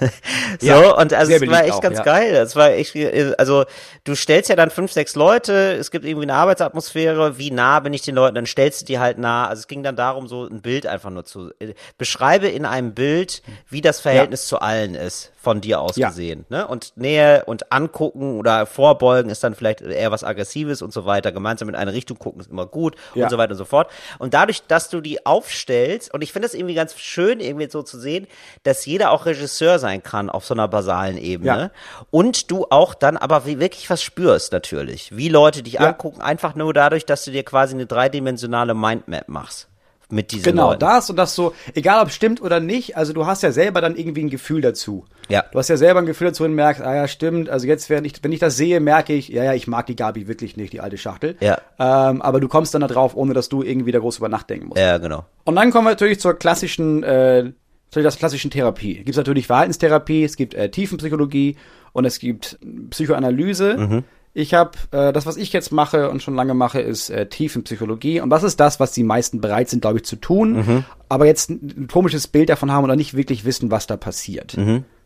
so, 0.60 0.66
Ja, 0.66 0.90
und 0.92 1.12
also 1.12 1.32
es 1.32 1.46
war 1.48 1.64
echt 1.64 1.72
auch, 1.74 1.80
ganz 1.80 1.98
ja. 1.98 2.04
geil. 2.04 2.34
Es 2.34 2.56
war 2.56 2.70
echt, 2.70 2.96
also 3.38 3.64
du 4.04 4.14
stellst 4.14 4.48
ja 4.50 4.56
dann 4.56 4.70
fünf, 4.70 4.92
sechs 4.92 5.14
Leute, 5.14 5.76
es 5.78 5.90
gibt 5.90 6.04
irgendwie 6.04 6.24
eine 6.24 6.34
Arbeitsatmosphäre, 6.34 7.38
wie 7.38 7.50
nah 7.50 7.80
bin 7.80 7.92
ich 7.92 8.02
den 8.02 8.14
Leuten, 8.14 8.34
dann 8.34 8.46
stellst 8.46 8.82
du 8.82 8.86
die 8.86 8.98
halt 8.98 9.18
nah. 9.18 9.46
Also 9.48 9.60
es 9.60 9.68
ging 9.68 9.82
dann 9.82 9.96
darum, 9.96 10.28
so 10.28 10.46
ein 10.46 10.62
Bild 10.62 10.86
einfach 10.86 11.10
nur 11.10 11.24
zu, 11.24 11.50
äh, 11.58 11.74
beschreibe 11.98 12.48
in 12.48 12.64
einem 12.64 12.94
Bild, 12.94 13.42
wie 13.68 13.80
das 13.80 14.00
Verhältnis 14.00 14.46
zu 14.46 14.60
allen 14.60 14.94
ist, 14.94 15.32
von 15.46 15.60
dir 15.60 15.80
aus 15.80 15.94
Ja. 15.94 16.08
gesehen. 16.08 16.44
Ne? 16.48 16.66
Und 16.66 16.92
Nähe 16.96 17.44
und 17.44 17.70
angucken 17.70 18.36
oder 18.36 18.66
vorbeugen 18.66 19.30
ist 19.30 19.44
dann 19.44 19.54
vielleicht 19.54 19.80
eher 19.80 20.10
was 20.10 20.24
Aggressives 20.24 20.82
und 20.82 20.92
so 20.92 21.06
weiter. 21.06 21.30
Gemeinsam 21.30 21.68
in 21.68 21.76
eine 21.76 21.92
Richtung 21.92 22.18
gucken 22.18 22.40
ist 22.40 22.50
immer 22.50 22.66
gut 22.66 22.96
Ja. 23.14 23.24
und 23.26 23.30
so 23.30 23.38
weiter 23.38 23.52
und 23.52 23.58
so 23.58 23.64
fort. 23.64 23.88
Und 24.18 24.34
dadurch, 24.34 24.64
dass 24.66 24.90
du 24.90 25.00
die 25.00 25.24
aufstellst, 25.24 26.12
und 26.12 26.22
ich 26.22 26.32
finde 26.32 26.46
es 26.46 26.54
irgendwie 26.54 26.74
ganz 26.74 26.98
schön, 26.98 27.38
irgendwie 27.38 27.70
so 27.70 27.84
zu 27.84 28.00
sehen, 28.00 28.26
dass 28.64 28.84
jeder 28.86 29.12
auch 29.12 29.24
Regisseur 29.24 29.78
sein 29.78 30.02
kann 30.02 30.30
auf 30.30 30.44
so 30.44 30.52
einer 30.52 30.66
basalen 30.66 31.16
Ebene. 31.16 31.46
Ja. 31.56 31.70
Und 32.10 32.50
du 32.50 32.66
auch 32.70 32.94
dann 32.94 33.16
aber 33.16 33.46
wirklich 33.46 33.88
was 33.88 34.02
spürst 34.02 34.50
natürlich. 34.50 35.16
Wie 35.16 35.28
Leute 35.28 35.62
dich 35.62 35.80
angucken, 35.80 36.22
einfach 36.22 36.56
nur 36.56 36.74
dadurch, 36.74 37.06
dass 37.06 37.24
du 37.24 37.30
dir 37.30 37.44
quasi 37.44 37.74
eine 37.76 37.86
dreidimensionale 37.86 38.74
Mindmap 38.74 39.28
machst. 39.28 39.68
Mit 40.08 40.30
diesen 40.30 40.44
Genau, 40.44 40.68
Leuten. 40.68 40.80
das 40.80 41.10
und 41.10 41.16
das 41.16 41.34
so, 41.34 41.52
egal 41.74 42.00
ob 42.00 42.10
stimmt 42.10 42.40
oder 42.40 42.60
nicht, 42.60 42.96
also 42.96 43.12
du 43.12 43.26
hast 43.26 43.42
ja 43.42 43.50
selber 43.50 43.80
dann 43.80 43.96
irgendwie 43.96 44.22
ein 44.22 44.30
Gefühl 44.30 44.60
dazu. 44.60 45.04
Ja. 45.28 45.44
Du 45.50 45.58
hast 45.58 45.68
ja 45.68 45.76
selber 45.76 45.98
ein 45.98 46.06
Gefühl 46.06 46.28
dazu 46.28 46.44
und 46.44 46.54
merkst, 46.54 46.80
ah 46.80 46.94
ja, 46.94 47.08
stimmt, 47.08 47.48
also 47.48 47.66
jetzt, 47.66 47.90
wenn 47.90 48.04
ich, 48.04 48.12
wenn 48.22 48.30
ich 48.30 48.38
das 48.38 48.56
sehe, 48.56 48.78
merke 48.78 49.14
ich, 49.14 49.28
ja, 49.28 49.42
ja, 49.42 49.54
ich 49.54 49.66
mag 49.66 49.86
die 49.86 49.96
Gabi 49.96 50.28
wirklich 50.28 50.56
nicht, 50.56 50.72
die 50.72 50.80
alte 50.80 50.96
Schachtel. 50.96 51.36
Ja. 51.40 51.58
Ähm, 51.80 52.22
aber 52.22 52.38
du 52.38 52.46
kommst 52.46 52.72
dann 52.74 52.82
da 52.82 52.86
drauf, 52.86 53.16
ohne 53.16 53.34
dass 53.34 53.48
du 53.48 53.62
irgendwie 53.64 53.90
da 53.90 53.98
groß 53.98 54.18
über 54.18 54.28
nachdenken 54.28 54.68
musst. 54.68 54.80
Ja, 54.80 54.98
genau. 54.98 55.24
Und 55.44 55.56
dann 55.56 55.72
kommen 55.72 55.86
wir 55.86 55.90
natürlich 55.90 56.20
zur 56.20 56.34
klassischen, 56.34 57.02
äh, 57.02 57.52
zu 57.90 58.00
der 58.00 58.12
klassischen 58.12 58.52
Therapie. 58.52 58.98
Es 59.00 59.04
gibt 59.06 59.16
natürlich 59.16 59.48
Verhaltenstherapie, 59.48 60.22
es 60.22 60.36
gibt 60.36 60.54
äh, 60.54 60.70
Tiefenpsychologie 60.70 61.56
und 61.92 62.04
es 62.04 62.20
gibt 62.20 62.58
Psychoanalyse. 62.90 64.04
Ich 64.38 64.52
habe 64.52 64.72
äh, 64.90 65.14
das, 65.14 65.24
was 65.24 65.38
ich 65.38 65.50
jetzt 65.54 65.72
mache 65.72 66.10
und 66.10 66.22
schon 66.22 66.34
lange 66.34 66.52
mache, 66.52 66.78
ist 66.78 67.08
äh, 67.08 67.26
Tiefenpsychologie. 67.26 68.20
Und 68.20 68.28
das 68.28 68.42
ist 68.42 68.60
das, 68.60 68.78
was 68.78 68.92
die 68.92 69.02
meisten 69.02 69.40
bereit 69.40 69.70
sind, 69.70 69.80
glaube 69.80 69.96
ich, 69.96 70.04
zu 70.04 70.16
tun, 70.16 70.84
aber 71.08 71.24
jetzt 71.24 71.48
ein, 71.48 71.74
ein 71.74 71.88
komisches 71.88 72.26
Bild 72.26 72.50
davon 72.50 72.70
haben 72.70 72.84
oder 72.84 72.96
nicht 72.96 73.14
wirklich 73.16 73.46
wissen, 73.46 73.70
was 73.70 73.86
da 73.86 73.96
passiert. 73.96 74.54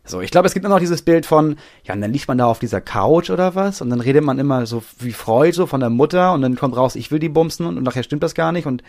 So, 0.05 0.21
ich 0.21 0.33
glaube, 0.33 0.49
es 0.49 0.55
gibt 0.55 0.67
immer 0.67 0.75
noch 0.75 0.81
dieses 0.81 1.03
Bild 1.03 1.27
von, 1.27 1.57
ja, 1.85 1.95
und 1.95 2.01
dann 2.01 2.13
liegt 2.13 2.27
man 2.27 2.39
da 2.39 2.47
auf 2.47 2.59
dieser 2.59 2.81
Couch 2.81 3.31
oder 3.31 3.55
was? 3.55 3.81
Und 3.81 3.91
dann 3.91 4.01
redet 4.01 4.25
man 4.25 4.41
immer 4.41 4.67
so 4.67 4.83
wie 4.99 5.13
Freud 5.13 5.53
so 5.55 5.67
von 5.67 5.79
der 5.79 5.91
Mutter. 5.91 6.33
Und 6.33 6.43
dann 6.43 6.57
kommt 6.57 6.77
raus, 6.77 6.97
ich 6.97 7.13
will 7.13 7.21
die 7.21 7.29
bumsen. 7.29 7.67
Und, 7.67 7.77
und 7.77 7.85
nachher 7.85 8.03
stimmt 8.03 8.25
das 8.25 8.35
gar 8.35 8.51
nicht. 8.51 8.67
Und 8.67 8.83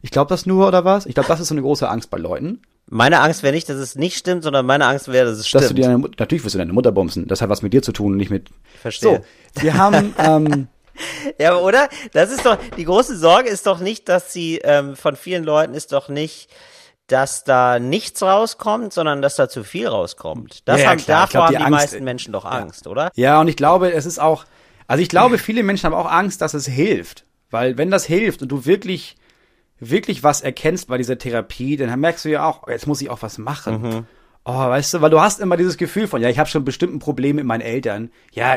ich 0.00 0.12
glaube 0.12 0.28
das 0.28 0.46
nur 0.46 0.68
oder 0.68 0.84
was? 0.84 1.06
Ich 1.06 1.14
glaube, 1.14 1.28
das 1.28 1.40
ist 1.40 1.48
so 1.48 1.54
eine 1.54 1.62
große 1.62 1.88
Angst 1.88 2.08
bei 2.10 2.18
Leuten, 2.18 2.60
Meine 2.90 3.20
Angst 3.20 3.42
wäre 3.42 3.54
nicht, 3.54 3.68
dass 3.68 3.76
es 3.76 3.96
nicht 3.96 4.16
stimmt, 4.16 4.42
sondern 4.44 4.64
meine 4.64 4.86
Angst 4.86 5.08
wäre, 5.08 5.26
dass 5.26 5.38
es 5.38 5.50
dass 5.50 5.64
stimmt. 5.64 5.78
du 5.78 5.82
deine, 5.82 5.98
natürlich 6.18 6.42
wirst 6.44 6.54
du 6.54 6.58
deine 6.58 6.72
Mutter 6.72 6.90
bumsen. 6.92 7.28
Das 7.28 7.42
hat 7.42 7.50
was 7.50 7.62
mit 7.62 7.72
dir 7.72 7.82
zu 7.82 7.92
tun 7.92 8.12
und 8.12 8.16
nicht 8.18 8.30
mit. 8.30 8.48
Verstehe. 8.80 9.22
So, 9.54 9.62
wir 9.62 9.74
haben 9.74 10.14
ähm, 10.18 10.68
Ja, 11.38 11.56
oder? 11.56 11.88
Das 12.12 12.30
ist 12.30 12.44
doch, 12.46 12.58
die 12.76 12.84
große 12.84 13.16
Sorge 13.16 13.48
ist 13.48 13.66
doch 13.66 13.78
nicht, 13.78 14.08
dass 14.08 14.32
sie, 14.32 14.58
ähm, 14.64 14.96
von 14.96 15.16
vielen 15.16 15.44
Leuten 15.44 15.74
ist 15.74 15.92
doch 15.92 16.08
nicht, 16.08 16.48
dass 17.06 17.44
da 17.44 17.78
nichts 17.78 18.22
rauskommt, 18.22 18.92
sondern 18.92 19.22
dass 19.22 19.36
da 19.36 19.48
zu 19.48 19.64
viel 19.64 19.86
rauskommt. 19.86 20.62
Das 20.68 20.80
Ja, 20.80 20.88
haben, 20.90 20.98
klar. 20.98 21.26
Davor 21.26 21.30
glaub, 21.30 21.48
die 21.50 21.56
haben 21.56 21.70
die 21.70 21.74
Angst- 21.76 21.92
meisten 21.92 22.04
Menschen 22.04 22.32
doch 22.32 22.44
Angst, 22.44 22.86
oder? 22.86 23.10
Ja, 23.14 23.40
und 23.40 23.48
ich 23.48 23.56
glaube, 23.56 23.92
es 23.92 24.06
ist 24.06 24.18
auch, 24.18 24.44
also 24.86 25.02
ich 25.02 25.08
glaube, 25.08 25.38
viele 25.38 25.62
Menschen 25.62 25.84
haben 25.86 25.94
auch 25.94 26.10
Angst, 26.10 26.40
dass 26.42 26.52
es 26.54 26.66
hilft. 26.66 27.24
Weil 27.50 27.78
wenn 27.78 27.90
das 27.90 28.04
hilft 28.04 28.42
und 28.42 28.48
du 28.48 28.66
wirklich, 28.66 29.16
wirklich 29.80 30.22
was 30.22 30.40
erkennst 30.40 30.88
bei 30.88 30.98
dieser 30.98 31.18
Therapie, 31.18 31.76
dann 31.76 31.98
merkst 32.00 32.24
du 32.24 32.30
ja 32.30 32.46
auch, 32.46 32.66
jetzt 32.68 32.86
muss 32.86 33.00
ich 33.00 33.10
auch 33.10 33.22
was 33.22 33.38
machen. 33.38 34.06
Oh, 34.44 34.58
weißt 34.58 34.94
du, 34.94 35.00
weil 35.02 35.10
du 35.10 35.20
hast 35.20 35.40
immer 35.40 35.56
dieses 35.58 35.76
Gefühl 35.76 36.06
von, 36.06 36.22
ja, 36.22 36.30
ich 36.30 36.38
habe 36.38 36.48
schon 36.48 36.64
bestimmt 36.64 36.94
ein 36.94 37.00
Problem 37.00 37.36
mit 37.36 37.44
meinen 37.44 37.60
Eltern. 37.60 38.10
Ja, 38.32 38.56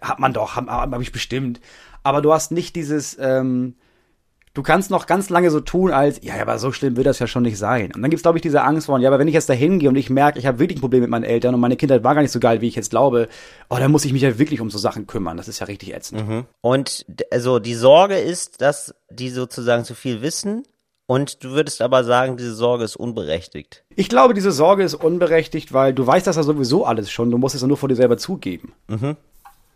hat 0.00 0.18
man 0.20 0.32
doch, 0.32 0.54
habe 0.54 0.70
hab 0.70 1.00
ich 1.00 1.10
bestimmt. 1.10 1.60
Aber 2.04 2.22
du 2.22 2.32
hast 2.32 2.52
nicht 2.52 2.76
dieses, 2.76 3.16
ähm, 3.20 3.74
du 4.54 4.62
kannst 4.62 4.90
noch 4.90 5.06
ganz 5.06 5.30
lange 5.30 5.50
so 5.50 5.60
tun, 5.60 5.90
als, 5.92 6.20
ja, 6.22 6.34
aber 6.40 6.58
so 6.58 6.72
schlimm 6.72 6.96
wird 6.96 7.06
das 7.06 7.18
ja 7.18 7.26
schon 7.26 7.42
nicht 7.44 7.58
sein. 7.58 7.92
Und 7.94 8.02
dann 8.02 8.10
gibt's 8.10 8.22
glaube 8.22 8.38
ich, 8.38 8.42
diese 8.42 8.62
Angst 8.62 8.86
von, 8.86 9.00
ja, 9.00 9.08
aber 9.08 9.18
wenn 9.18 9.28
ich 9.28 9.34
jetzt 9.34 9.48
da 9.48 9.52
hingehe 9.54 9.88
und 9.88 9.96
ich 9.96 10.10
merke, 10.10 10.38
ich 10.38 10.46
habe 10.46 10.58
wirklich 10.58 10.78
ein 10.78 10.80
Problem 10.82 11.00
mit 11.00 11.10
meinen 11.10 11.24
Eltern 11.24 11.54
und 11.54 11.60
meine 11.60 11.76
Kindheit 11.76 12.04
war 12.04 12.14
gar 12.14 12.22
nicht 12.22 12.32
so 12.32 12.40
geil, 12.40 12.60
wie 12.60 12.68
ich 12.68 12.76
jetzt 12.76 12.90
glaube, 12.90 13.28
oh, 13.70 13.76
dann 13.78 13.90
muss 13.90 14.04
ich 14.04 14.12
mich 14.12 14.22
ja 14.22 14.38
wirklich 14.38 14.60
um 14.60 14.70
so 14.70 14.78
Sachen 14.78 15.06
kümmern. 15.06 15.36
Das 15.36 15.48
ist 15.48 15.58
ja 15.60 15.66
richtig 15.66 15.94
ätzend. 15.94 16.22
Und 16.60 17.04
d- 17.08 17.24
also 17.30 17.58
die 17.58 17.74
Sorge 17.74 18.16
ist, 18.18 18.60
dass 18.60 18.94
die 19.10 19.30
sozusagen 19.30 19.84
zu 19.84 19.94
viel 19.94 20.22
wissen. 20.22 20.64
Und 21.06 21.44
du 21.44 21.50
würdest 21.50 21.82
aber 21.82 22.04
sagen, 22.04 22.36
diese 22.38 22.54
Sorge 22.54 22.84
ist 22.84 22.96
unberechtigt. 22.96 23.84
Ich 23.96 24.08
glaube, 24.08 24.32
diese 24.34 24.52
Sorge 24.52 24.82
ist 24.84 24.94
unberechtigt, 24.94 25.72
weil 25.74 25.92
du 25.92 26.06
weißt 26.06 26.26
das 26.26 26.36
ja 26.36 26.42
sowieso 26.42 26.86
alles 26.86 27.10
schon. 27.10 27.30
Du 27.30 27.36
musst 27.38 27.54
es 27.54 27.60
ja 27.60 27.68
nur 27.68 27.76
vor 27.76 27.88
dir 27.88 27.96
selber 27.96 28.16
zugeben. 28.16 28.72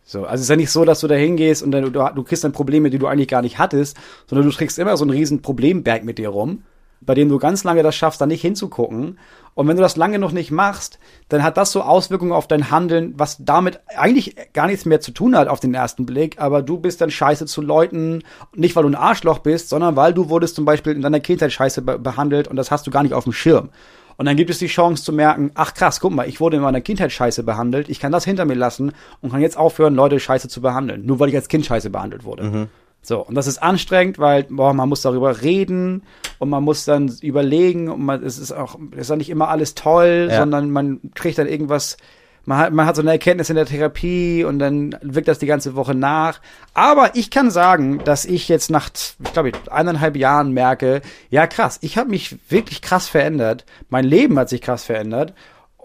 So, 0.09 0.23
also 0.23 0.35
es 0.37 0.43
ist 0.43 0.51
ja 0.51 0.57
nicht 0.57 0.71
so, 0.71 0.85
dass 0.85 1.01
du 1.01 1.09
da 1.09 1.17
hingehst 1.17 1.65
und 1.65 1.73
dann, 1.73 1.93
du, 1.93 2.11
du 2.15 2.23
kriegst 2.23 2.45
dann 2.45 2.53
Probleme, 2.53 2.91
die 2.91 2.99
du 2.99 3.09
eigentlich 3.09 3.27
gar 3.27 3.43
nicht 3.43 3.59
hattest, 3.59 3.97
sondern 4.29 4.49
du 4.49 4.55
trägst 4.55 4.79
immer 4.79 4.97
so 4.97 5.05
einen 5.05 5.11
riesen 5.11 5.43
Problemberg 5.43 6.05
mit 6.05 6.19
dir 6.19 6.29
rum, 6.29 6.63
bei 7.01 7.15
dem 7.15 7.29
du 7.29 7.39
ganz 7.39 7.65
lange 7.65 7.83
das 7.83 7.97
schaffst, 7.97 8.21
da 8.21 8.27
nicht 8.27 8.41
hinzugucken. 8.41 9.19
Und 9.55 9.67
wenn 9.67 9.77
du 9.77 9.83
das 9.83 9.97
lange 9.97 10.21
noch 10.21 10.31
nicht 10.31 10.53
machst, 10.53 11.01
dann 11.29 11.43
hat 11.43 11.57
das 11.57 11.73
so 11.73 11.83
Auswirkungen 11.83 12.31
auf 12.31 12.47
dein 12.47 12.71
Handeln, 12.71 13.15
was 13.17 13.39
damit 13.41 13.81
eigentlich 13.97 14.37
gar 14.53 14.69
nichts 14.69 14.85
mehr 14.85 15.01
zu 15.01 15.11
tun 15.11 15.37
hat 15.37 15.49
auf 15.49 15.59
den 15.59 15.75
ersten 15.75 16.07
Blick, 16.07 16.41
aber 16.41 16.63
du 16.63 16.79
bist 16.79 17.01
dann 17.01 17.11
scheiße 17.11 17.47
zu 17.47 17.61
Leuten, 17.61 18.23
nicht 18.55 18.77
weil 18.77 18.85
du 18.85 18.91
ein 18.91 18.95
Arschloch 18.95 19.41
bist, 19.41 19.71
sondern 19.71 19.97
weil 19.97 20.15
du 20.15 20.29
wurdest 20.29 20.55
zum 20.55 20.65
Beispiel 20.65 20.93
in 20.93 21.03
deiner 21.03 21.21
Kindheit 21.21 21.53
scheiße 21.53 21.83
be 21.83 21.99
behandelt 21.99 22.47
und 22.47 22.55
das 22.55 22.71
hast 22.71 22.87
du 22.87 22.93
gar 22.93 23.03
nicht 23.03 23.15
auf 23.15 23.25
dem 23.25 23.33
Schirm. 23.33 23.71
Und 24.19 24.27
dann 24.27 24.37
gibt 24.37 24.49
es 24.51 24.59
die 24.59 24.67
Chance 24.67 25.05
zu 25.05 25.13
merken, 25.13 25.51
ach 25.55 25.75
krass, 25.75 26.01
guck 26.01 26.13
mal, 26.13 26.27
ich 26.29 26.41
wurde 26.41 26.57
in 26.57 26.63
meiner 26.63 26.81
Kindheit 26.81 27.13
scheiße 27.13 27.43
behandelt, 27.43 27.89
ich 27.89 28.01
kann 28.01 28.13
das 28.13 28.25
hinter 28.25 28.45
mir 28.47 28.55
lassen 28.55 28.93
und 29.21 29.31
kann 29.31 29.41
jetzt 29.43 29.59
aufhören, 29.59 29.95
Leute 29.95 30.19
scheiße 30.19 30.49
zu 30.49 30.61
behandeln, 30.63 31.05
nur 31.05 31.21
weil 31.21 31.29
ich 31.29 31.35
als 31.37 31.49
Kind 31.49 31.67
scheiße 31.67 31.91
behandelt 31.91 32.25
wurde. 32.25 32.69
So, 33.03 33.21
und 33.25 33.35
das 33.37 33.47
ist 33.47 33.63
anstrengend, 33.63 34.19
weil 34.19 34.45
boah, 34.45 34.73
man 34.73 34.89
muss 34.89 35.03
darüber 35.03 35.43
reden 35.43 36.03
und 36.39 36.49
man 36.49 36.65
muss 36.65 36.85
dann 36.85 37.09
überlegen 37.23 37.89
und 37.89 38.01
man, 38.05 38.23
es 38.25 38.39
ist 38.39 38.51
auch, 38.53 38.77
es 38.93 39.03
ist 39.03 39.11
auch 39.13 39.17
nicht 39.17 39.31
immer 39.31 39.49
alles 39.49 39.75
toll, 39.75 40.29
Ja. 40.31 40.39
sondern 40.41 40.71
man 40.71 41.01
kriegt 41.15 41.39
dann 41.39 41.47
irgendwas, 41.47 41.99
man 42.47 42.59
hat, 42.59 42.73
man 42.73 42.87
hat 42.87 42.97
so 42.97 43.03
eine 43.03 43.11
Erkenntnis 43.11 43.51
in 43.51 43.57
der 43.57 43.67
Therapie 43.67 44.45
und 44.45 44.61
dann 44.61 44.97
wirkt 45.03 45.29
das 45.29 45.41
die 45.41 45.47
ganze 45.47 45.75
Woche 45.75 45.95
nach. 45.95 46.41
Aber 46.75 47.15
ich 47.15 47.31
kann 47.31 47.51
sagen, 47.51 48.03
dass 48.05 48.25
ich 48.25 48.49
jetzt 48.49 48.71
nach, 48.71 48.89
ich 49.23 49.33
glaube, 49.33 49.53
eineinhalb 49.71 50.17
Jahren 50.17 50.53
merke, 50.53 51.03
ja 51.29 51.47
krass, 51.47 51.79
ich 51.83 51.99
habe 51.99 52.09
mich 52.09 52.37
wirklich 52.49 52.83
krass 52.83 53.09
verändert. 53.09 53.67
Mein 53.89 54.05
Leben 54.05 54.39
hat 54.39 54.49
sich 54.49 54.63
krass 54.63 54.85
verändert. 54.85 55.35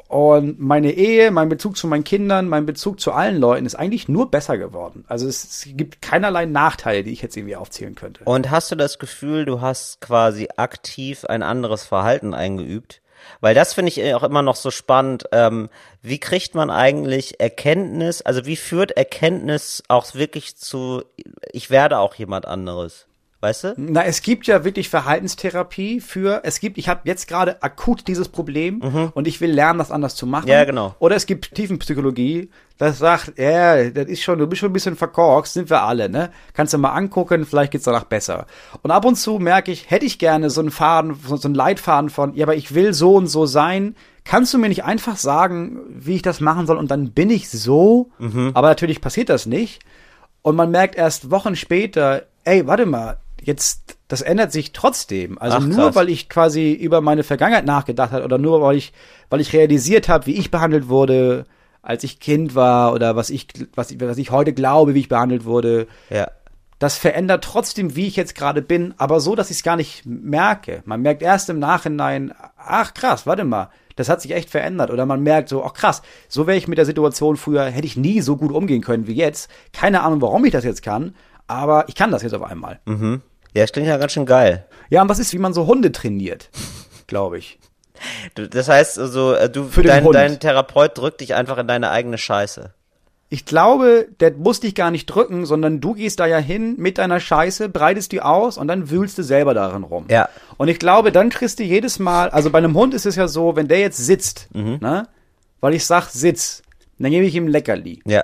Und 0.07 0.59
meine 0.59 0.91
Ehe, 0.91 1.31
mein 1.31 1.47
Bezug 1.47 1.77
zu 1.77 1.87
meinen 1.87 2.03
Kindern, 2.03 2.49
mein 2.49 2.65
Bezug 2.65 2.99
zu 2.99 3.13
allen 3.13 3.37
Leuten 3.37 3.65
ist 3.65 3.75
eigentlich 3.75 4.09
nur 4.09 4.29
besser 4.29 4.57
geworden. 4.57 5.05
Also 5.07 5.25
es, 5.25 5.45
es 5.45 5.67
gibt 5.69 6.01
keinerlei 6.01 6.45
Nachteile, 6.45 7.03
die 7.03 7.11
ich 7.11 7.21
jetzt 7.21 7.37
irgendwie 7.37 7.55
aufzählen 7.55 7.95
könnte. 7.95 8.25
Und 8.25 8.51
hast 8.51 8.69
du 8.71 8.75
das 8.75 8.99
Gefühl, 8.99 9.45
du 9.45 9.61
hast 9.61 10.01
quasi 10.01 10.49
aktiv 10.57 11.23
ein 11.23 11.43
anderes 11.43 11.85
Verhalten 11.85 12.33
eingeübt? 12.33 13.01
Weil 13.39 13.55
das 13.55 13.73
finde 13.73 13.89
ich 13.89 14.13
auch 14.13 14.23
immer 14.23 14.41
noch 14.41 14.55
so 14.55 14.71
spannend. 14.71 15.25
Ähm, 15.31 15.69
wie 16.01 16.19
kriegt 16.19 16.55
man 16.55 16.69
eigentlich 16.69 17.39
Erkenntnis, 17.39 18.21
also 18.21 18.45
wie 18.45 18.57
führt 18.57 18.91
Erkenntnis 18.91 19.83
auch 19.87 20.13
wirklich 20.13 20.57
zu, 20.57 21.03
ich 21.51 21.69
werde 21.69 21.99
auch 21.99 22.15
jemand 22.15 22.45
anderes? 22.45 23.07
Weißt 23.41 23.63
du? 23.63 23.73
Na, 23.75 24.03
es 24.03 24.21
gibt 24.21 24.45
ja 24.45 24.63
wirklich 24.63 24.87
Verhaltenstherapie 24.89 25.99
für, 25.99 26.41
es 26.43 26.59
gibt, 26.59 26.77
ich 26.77 26.87
habe 26.87 27.01
jetzt 27.05 27.27
gerade 27.27 27.63
akut 27.63 28.07
dieses 28.07 28.29
Problem 28.29 28.81
und 29.15 29.27
ich 29.27 29.41
will 29.41 29.51
lernen, 29.51 29.79
das 29.79 29.89
anders 29.89 30.15
zu 30.15 30.27
machen. 30.27 30.45
Mhm. 30.45 30.51
Ja, 30.51 30.63
genau. 30.63 30.95
Oder 30.99 31.15
es 31.15 31.25
gibt 31.25 31.55
Tiefenpsychologie, 31.55 32.51
das 32.77 32.99
sagt, 32.99 33.39
ja, 33.39 33.89
das 33.89 34.07
ist 34.07 34.21
schon, 34.21 34.37
du 34.37 34.45
bist 34.45 34.59
schon 34.59 34.69
ein 34.69 34.73
bisschen 34.73 34.95
verkorkst, 34.95 35.53
sind 35.53 35.71
wir 35.71 35.81
alle, 35.81 36.07
ne? 36.07 36.29
Kannst 36.53 36.73
du 36.73 36.77
mal 36.77 36.91
angucken, 36.91 37.45
vielleicht 37.45 37.71
geht's 37.71 37.85
danach 37.85 38.03
besser. 38.03 38.45
Und 38.83 38.91
ab 38.91 39.05
und 39.05 39.15
zu 39.15 39.39
merke 39.39 39.71
ich, 39.71 39.89
hätte 39.89 40.05
ich 40.05 40.19
gerne 40.19 40.51
so 40.51 40.61
einen 40.61 40.71
Faden, 40.71 41.15
so 41.27 41.35
so 41.35 41.47
einen 41.47 41.55
Leitfaden 41.55 42.11
von, 42.11 42.35
ja, 42.35 42.45
aber 42.45 42.55
ich 42.55 42.75
will 42.75 42.93
so 42.93 43.15
und 43.15 43.25
so 43.27 43.47
sein. 43.47 43.95
Kannst 44.23 44.53
du 44.53 44.59
mir 44.59 44.69
nicht 44.69 44.83
einfach 44.83 45.17
sagen, 45.17 45.79
wie 45.89 46.15
ich 46.15 46.21
das 46.21 46.41
machen 46.41 46.67
soll 46.67 46.77
und 46.77 46.91
dann 46.91 47.11
bin 47.11 47.31
ich 47.31 47.49
so? 47.49 48.11
Mhm. 48.19 48.51
Aber 48.53 48.67
natürlich 48.67 49.01
passiert 49.01 49.29
das 49.29 49.47
nicht. 49.47 49.81
Und 50.43 50.55
man 50.55 50.69
merkt 50.69 50.95
erst 50.95 51.31
Wochen 51.31 51.55
später, 51.55 52.23
ey, 52.43 52.65
warte 52.67 52.85
mal, 52.85 53.17
jetzt, 53.41 53.97
das 54.07 54.21
ändert 54.21 54.51
sich 54.51 54.71
trotzdem. 54.71 55.37
Also 55.39 55.57
Ach, 55.57 55.65
nur 55.65 55.95
weil 55.95 56.09
ich 56.09 56.29
quasi 56.29 56.71
über 56.71 57.01
meine 57.01 57.23
Vergangenheit 57.23 57.65
nachgedacht 57.65 58.11
habe 58.11 58.23
oder 58.23 58.37
nur 58.37 58.61
weil 58.61 58.77
ich, 58.77 58.93
weil 59.29 59.41
ich 59.41 59.53
realisiert 59.53 60.09
habe, 60.09 60.27
wie 60.27 60.37
ich 60.37 60.51
behandelt 60.51 60.87
wurde, 60.87 61.45
als 61.81 62.03
ich 62.03 62.19
Kind 62.19 62.55
war 62.55 62.93
oder 62.93 63.15
was 63.15 63.29
ich, 63.29 63.47
was 63.75 63.91
ich, 63.91 63.99
was 63.99 64.17
ich 64.17 64.31
heute 64.31 64.53
glaube, 64.53 64.93
wie 64.93 64.99
ich 64.99 65.09
behandelt 65.09 65.45
wurde. 65.45 65.87
Ja. 66.09 66.29
Das 66.79 66.97
verändert 66.97 67.43
trotzdem, 67.43 67.95
wie 67.95 68.07
ich 68.07 68.15
jetzt 68.15 68.33
gerade 68.33 68.61
bin, 68.61 68.95
aber 68.97 69.19
so, 69.19 69.35
dass 69.35 69.51
ich 69.51 69.57
es 69.57 69.63
gar 69.63 69.75
nicht 69.75 70.03
merke. 70.05 70.81
Man 70.85 71.01
merkt 71.01 71.21
erst 71.21 71.49
im 71.49 71.59
Nachhinein, 71.59 72.33
ach 72.57 72.95
krass, 72.95 73.27
warte 73.27 73.43
mal, 73.43 73.69
das 73.95 74.09
hat 74.09 74.21
sich 74.21 74.31
echt 74.31 74.49
verändert. 74.49 74.89
Oder 74.89 75.05
man 75.05 75.21
merkt 75.21 75.49
so, 75.49 75.63
ach 75.63 75.73
krass, 75.73 76.01
so 76.27 76.47
wäre 76.47 76.57
ich 76.57 76.67
mit 76.67 76.79
der 76.79 76.85
Situation 76.85 77.37
früher, 77.37 77.65
hätte 77.65 77.85
ich 77.85 77.97
nie 77.97 78.21
so 78.21 78.35
gut 78.35 78.51
umgehen 78.51 78.81
können 78.81 79.05
wie 79.05 79.13
jetzt. 79.13 79.49
Keine 79.73 80.01
Ahnung, 80.01 80.21
warum 80.21 80.43
ich 80.45 80.51
das 80.51 80.63
jetzt 80.63 80.81
kann, 80.81 81.13
aber 81.45 81.87
ich 81.87 81.95
kann 81.95 82.09
das 82.09 82.23
jetzt 82.23 82.33
auf 82.33 82.43
einmal. 82.43 82.79
Ja, 83.53 83.63
das 83.63 83.71
klingt 83.71 83.87
ja 83.87 83.97
ganz 83.97 84.11
schön 84.13 84.25
geil. 84.25 84.65
Ja, 84.89 85.01
und 85.01 85.07
das 85.07 85.19
ist, 85.19 85.33
wie 85.33 85.37
man 85.39 85.53
so 85.53 85.67
Hunde 85.67 85.91
trainiert, 85.91 86.49
glaube 87.07 87.37
ich. 87.37 87.59
Du, 88.35 88.47
das 88.49 88.67
heißt 88.67 88.97
also, 88.97 89.33
äh, 89.33 89.49
du, 89.49 89.65
dein, 89.83 90.09
dein 90.11 90.39
Therapeut 90.39 90.97
drückt 90.97 91.21
dich 91.21 91.35
einfach 91.35 91.57
in 91.57 91.67
deine 91.67 91.91
eigene 91.91 92.17
Scheiße. 92.17 92.73
Ich 93.29 93.45
glaube, 93.45 94.07
der 94.19 94.31
muss 94.33 94.59
dich 94.59 94.75
gar 94.75 94.91
nicht 94.91 95.05
drücken, 95.05 95.45
sondern 95.45 95.79
du 95.79 95.93
gehst 95.93 96.19
da 96.19 96.25
ja 96.25 96.37
hin 96.39 96.75
mit 96.77 96.97
deiner 96.97 97.19
Scheiße, 97.21 97.69
breitest 97.69 98.11
die 98.11 98.21
aus 98.21 98.57
und 98.57 98.67
dann 98.67 98.89
wühlst 98.89 99.17
du 99.17 99.23
selber 99.23 99.53
darin 99.53 99.83
rum. 99.83 100.05
Ja. 100.09 100.27
Und 100.57 100.67
ich 100.67 100.79
glaube, 100.79 101.11
dann 101.13 101.29
kriegst 101.29 101.59
du 101.59 101.63
jedes 101.63 101.97
Mal, 101.99 102.29
also 102.29 102.49
bei 102.49 102.57
einem 102.57 102.75
Hund 102.75 102.93
ist 102.93 103.05
es 103.05 103.15
ja 103.15 103.27
so, 103.29 103.55
wenn 103.55 103.67
der 103.69 103.79
jetzt 103.79 103.97
sitzt, 103.97 104.49
Mhm. 104.53 104.79
ne, 104.81 105.07
weil 105.61 105.73
ich 105.75 105.85
sag 105.85 106.09
Sitz, 106.09 106.61
dann 106.99 107.11
gebe 107.11 107.25
ich 107.25 107.35
ihm 107.35 107.47
Leckerli. 107.47 108.01
Ja. 108.05 108.23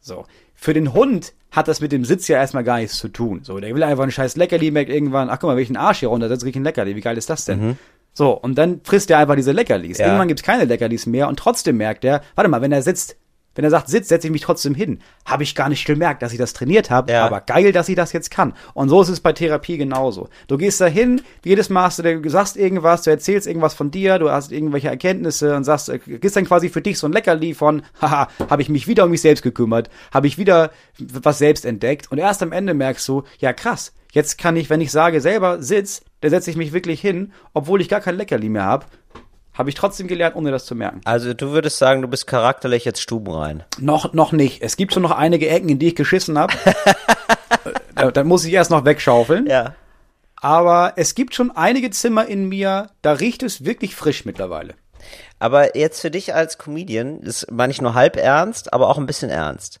So. 0.00 0.24
Für 0.54 0.74
den 0.74 0.92
Hund 0.92 1.34
hat 1.50 1.68
das 1.68 1.80
mit 1.80 1.92
dem 1.92 2.04
Sitz 2.04 2.28
ja 2.28 2.36
erstmal 2.38 2.64
gar 2.64 2.78
nichts 2.78 2.98
zu 2.98 3.08
tun. 3.08 3.40
So, 3.42 3.58
der 3.58 3.74
will 3.74 3.82
einfach 3.82 4.04
ein 4.04 4.10
scheiß 4.10 4.36
Leckerli, 4.36 4.70
merkt 4.70 4.90
irgendwann, 4.90 5.30
ach 5.30 5.38
guck 5.38 5.48
mal, 5.48 5.56
wenn 5.56 5.62
ich 5.62 5.70
einen 5.70 5.76
Arsch 5.76 6.00
hier 6.00 6.08
runter, 6.08 6.28
dann 6.28 6.38
krieg 6.38 6.50
ich 6.50 6.56
ein 6.56 6.64
Leckerli. 6.64 6.94
Wie 6.94 7.00
geil 7.00 7.16
ist 7.16 7.30
das 7.30 7.44
denn? 7.44 7.78
So, 8.12 8.32
und 8.32 8.56
dann 8.56 8.80
frisst 8.82 9.10
er 9.10 9.18
einfach 9.18 9.36
diese 9.36 9.52
Leckerlis. 9.52 9.98
Ja. 9.98 10.06
Irgendwann 10.06 10.28
gibt's 10.28 10.42
keine 10.42 10.64
Leckerlis 10.64 11.06
mehr 11.06 11.28
und 11.28 11.38
trotzdem 11.38 11.76
merkt 11.76 12.04
er, 12.04 12.22
warte 12.34 12.50
mal, 12.50 12.60
wenn 12.60 12.72
er 12.72 12.82
sitzt, 12.82 13.16
wenn 13.58 13.64
er 13.64 13.70
sagt, 13.70 13.88
sitz, 13.88 14.06
setze 14.06 14.28
ich 14.28 14.32
mich 14.32 14.42
trotzdem 14.42 14.72
hin. 14.72 15.00
Habe 15.24 15.42
ich 15.42 15.56
gar 15.56 15.68
nicht 15.68 15.84
gemerkt, 15.84 16.22
dass 16.22 16.30
ich 16.30 16.38
das 16.38 16.52
trainiert 16.52 16.90
habe, 16.90 17.10
Ja. 17.10 17.26
aber 17.26 17.40
geil, 17.40 17.72
dass 17.72 17.88
ich 17.88 17.96
das 17.96 18.12
jetzt 18.12 18.30
kann. 18.30 18.54
Und 18.72 18.88
so 18.88 19.02
ist 19.02 19.08
es 19.08 19.18
bei 19.18 19.32
Therapie 19.32 19.76
genauso. 19.78 20.28
Du 20.46 20.56
gehst 20.56 20.80
da 20.80 20.86
hin, 20.86 21.22
jedes 21.44 21.68
Mal 21.68 21.82
hast 21.82 21.98
du, 21.98 22.20
du 22.20 22.30
sagst 22.30 22.56
irgendwas, 22.56 23.02
du 23.02 23.10
erzählst 23.10 23.48
irgendwas 23.48 23.74
von 23.74 23.90
dir, 23.90 24.20
du 24.20 24.30
hast 24.30 24.52
irgendwelche 24.52 24.86
Erkenntnisse 24.86 25.56
und 25.56 25.64
sagst, 25.64 25.88
äh, 25.88 25.98
gibst 25.98 26.36
dann 26.36 26.44
quasi 26.44 26.68
für 26.68 26.82
dich 26.82 27.00
so 27.00 27.08
ein 27.08 27.12
Leckerli 27.12 27.52
von, 27.52 27.82
haha, 28.00 28.28
habe 28.48 28.62
ich 28.62 28.68
mich 28.68 28.86
wieder 28.86 29.02
um 29.06 29.10
mich 29.10 29.22
selbst 29.22 29.42
gekümmert, 29.42 29.90
habe 30.14 30.28
ich 30.28 30.38
wieder 30.38 30.70
was 31.00 31.38
selbst 31.38 31.64
entdeckt 31.64 32.12
und 32.12 32.18
erst 32.18 32.44
am 32.44 32.52
Ende 32.52 32.74
merkst 32.74 33.08
du, 33.08 33.24
ja 33.40 33.52
krass, 33.52 33.92
jetzt 34.12 34.38
kann 34.38 34.54
ich, 34.56 34.70
wenn 34.70 34.80
ich 34.80 34.92
sage 34.92 35.20
selber 35.20 35.60
sitz, 35.60 36.02
dann 36.20 36.30
setze 36.30 36.50
ich 36.50 36.56
mich 36.56 36.72
wirklich 36.72 37.00
hin, 37.00 37.32
obwohl 37.54 37.80
ich 37.80 37.88
gar 37.88 38.00
kein 38.00 38.16
Leckerli 38.16 38.48
mehr 38.48 38.64
habe, 38.64 38.86
habe 39.58 39.70
ich 39.70 39.74
trotzdem 39.74 40.06
gelernt, 40.06 40.36
ohne 40.36 40.52
das 40.52 40.64
zu 40.64 40.76
merken. 40.76 41.00
Also 41.04 41.34
du 41.34 41.50
würdest 41.50 41.78
sagen, 41.78 42.00
du 42.00 42.08
bist 42.08 42.28
charakterlich 42.28 42.84
jetzt 42.84 43.02
stubenrein. 43.02 43.64
Noch, 43.78 44.12
noch 44.12 44.30
nicht. 44.30 44.62
Es 44.62 44.76
gibt 44.76 44.94
schon 44.94 45.02
noch 45.02 45.10
einige 45.10 45.48
Ecken, 45.48 45.68
in 45.68 45.80
die 45.80 45.88
ich 45.88 45.96
geschissen 45.96 46.38
habe. 46.38 46.54
da, 47.96 48.12
da 48.12 48.24
muss 48.24 48.44
ich 48.44 48.52
erst 48.52 48.70
noch 48.70 48.84
wegschaufeln. 48.84 49.46
Ja. 49.46 49.74
Aber 50.36 50.92
es 50.94 51.16
gibt 51.16 51.34
schon 51.34 51.50
einige 51.50 51.90
Zimmer 51.90 52.26
in 52.26 52.48
mir, 52.48 52.90
da 53.02 53.12
riecht 53.12 53.42
es 53.42 53.64
wirklich 53.64 53.96
frisch 53.96 54.24
mittlerweile. 54.24 54.74
Aber 55.40 55.76
jetzt 55.76 56.00
für 56.00 56.10
dich 56.12 56.34
als 56.34 56.58
Comedian, 56.58 57.20
das 57.22 57.46
meine 57.50 57.72
ich 57.72 57.82
nur 57.82 57.94
halb 57.94 58.16
ernst, 58.16 58.72
aber 58.72 58.88
auch 58.88 58.98
ein 58.98 59.06
bisschen 59.06 59.30
ernst. 59.30 59.80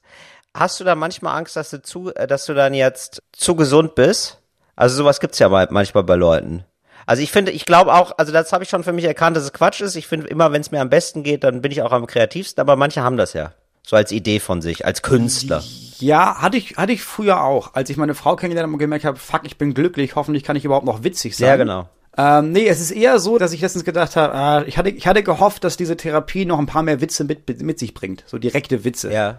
Hast 0.54 0.80
du 0.80 0.84
da 0.84 0.96
manchmal 0.96 1.38
Angst, 1.38 1.54
dass 1.54 1.70
du 1.70 1.80
zu, 1.80 2.12
äh, 2.14 2.26
dass 2.26 2.46
du 2.46 2.54
dann 2.54 2.74
jetzt 2.74 3.22
zu 3.32 3.54
gesund 3.54 3.94
bist? 3.94 4.40
Also 4.74 4.96
sowas 4.96 5.20
gibt's 5.20 5.38
ja 5.38 5.48
mal, 5.48 5.68
manchmal 5.70 6.02
bei 6.02 6.16
Leuten. 6.16 6.64
Also 7.08 7.22
ich 7.22 7.32
finde, 7.32 7.52
ich 7.52 7.64
glaube 7.64 7.94
auch, 7.94 8.18
also 8.18 8.34
das 8.34 8.52
habe 8.52 8.64
ich 8.64 8.68
schon 8.68 8.84
für 8.84 8.92
mich 8.92 9.06
erkannt, 9.06 9.34
dass 9.34 9.44
es 9.44 9.54
Quatsch 9.54 9.80
ist. 9.80 9.96
Ich 9.96 10.06
finde 10.06 10.26
immer, 10.26 10.52
wenn 10.52 10.60
es 10.60 10.70
mir 10.70 10.82
am 10.82 10.90
besten 10.90 11.22
geht, 11.22 11.42
dann 11.42 11.62
bin 11.62 11.72
ich 11.72 11.80
auch 11.80 11.92
am 11.92 12.06
kreativsten. 12.06 12.60
Aber 12.60 12.76
manche 12.76 13.02
haben 13.02 13.16
das 13.16 13.32
ja 13.32 13.54
so 13.82 13.96
als 13.96 14.12
Idee 14.12 14.40
von 14.40 14.60
sich, 14.60 14.84
als 14.84 15.00
Künstler. 15.00 15.64
Ja, 16.00 16.42
hatte 16.42 16.58
ich, 16.58 16.76
hatte 16.76 16.92
ich 16.92 17.02
früher 17.02 17.42
auch. 17.42 17.72
Als 17.72 17.88
ich 17.88 17.96
meine 17.96 18.14
Frau 18.14 18.36
kennengelernt 18.36 18.66
habe 18.66 18.74
und 18.74 18.78
gemerkt 18.78 19.06
habe, 19.06 19.16
fuck, 19.16 19.40
ich 19.44 19.56
bin 19.56 19.72
glücklich, 19.72 20.16
hoffentlich 20.16 20.44
kann 20.44 20.54
ich 20.56 20.66
überhaupt 20.66 20.84
noch 20.84 21.02
witzig 21.02 21.34
sein. 21.34 21.48
Ja, 21.48 21.56
genau. 21.56 21.88
Ähm, 22.18 22.52
nee, 22.52 22.68
es 22.68 22.78
ist 22.78 22.90
eher 22.90 23.18
so, 23.20 23.38
dass 23.38 23.54
ich 23.54 23.62
letztens 23.62 23.86
gedacht 23.86 24.14
habe, 24.14 24.34
ah, 24.34 24.64
ich, 24.66 24.76
hatte, 24.76 24.90
ich 24.90 25.06
hatte 25.06 25.22
gehofft, 25.22 25.64
dass 25.64 25.78
diese 25.78 25.96
Therapie 25.96 26.44
noch 26.44 26.58
ein 26.58 26.66
paar 26.66 26.82
mehr 26.82 27.00
Witze 27.00 27.24
mit, 27.24 27.62
mit 27.62 27.78
sich 27.78 27.94
bringt. 27.94 28.24
So 28.26 28.36
direkte 28.36 28.84
Witze. 28.84 29.10
Ja. 29.10 29.38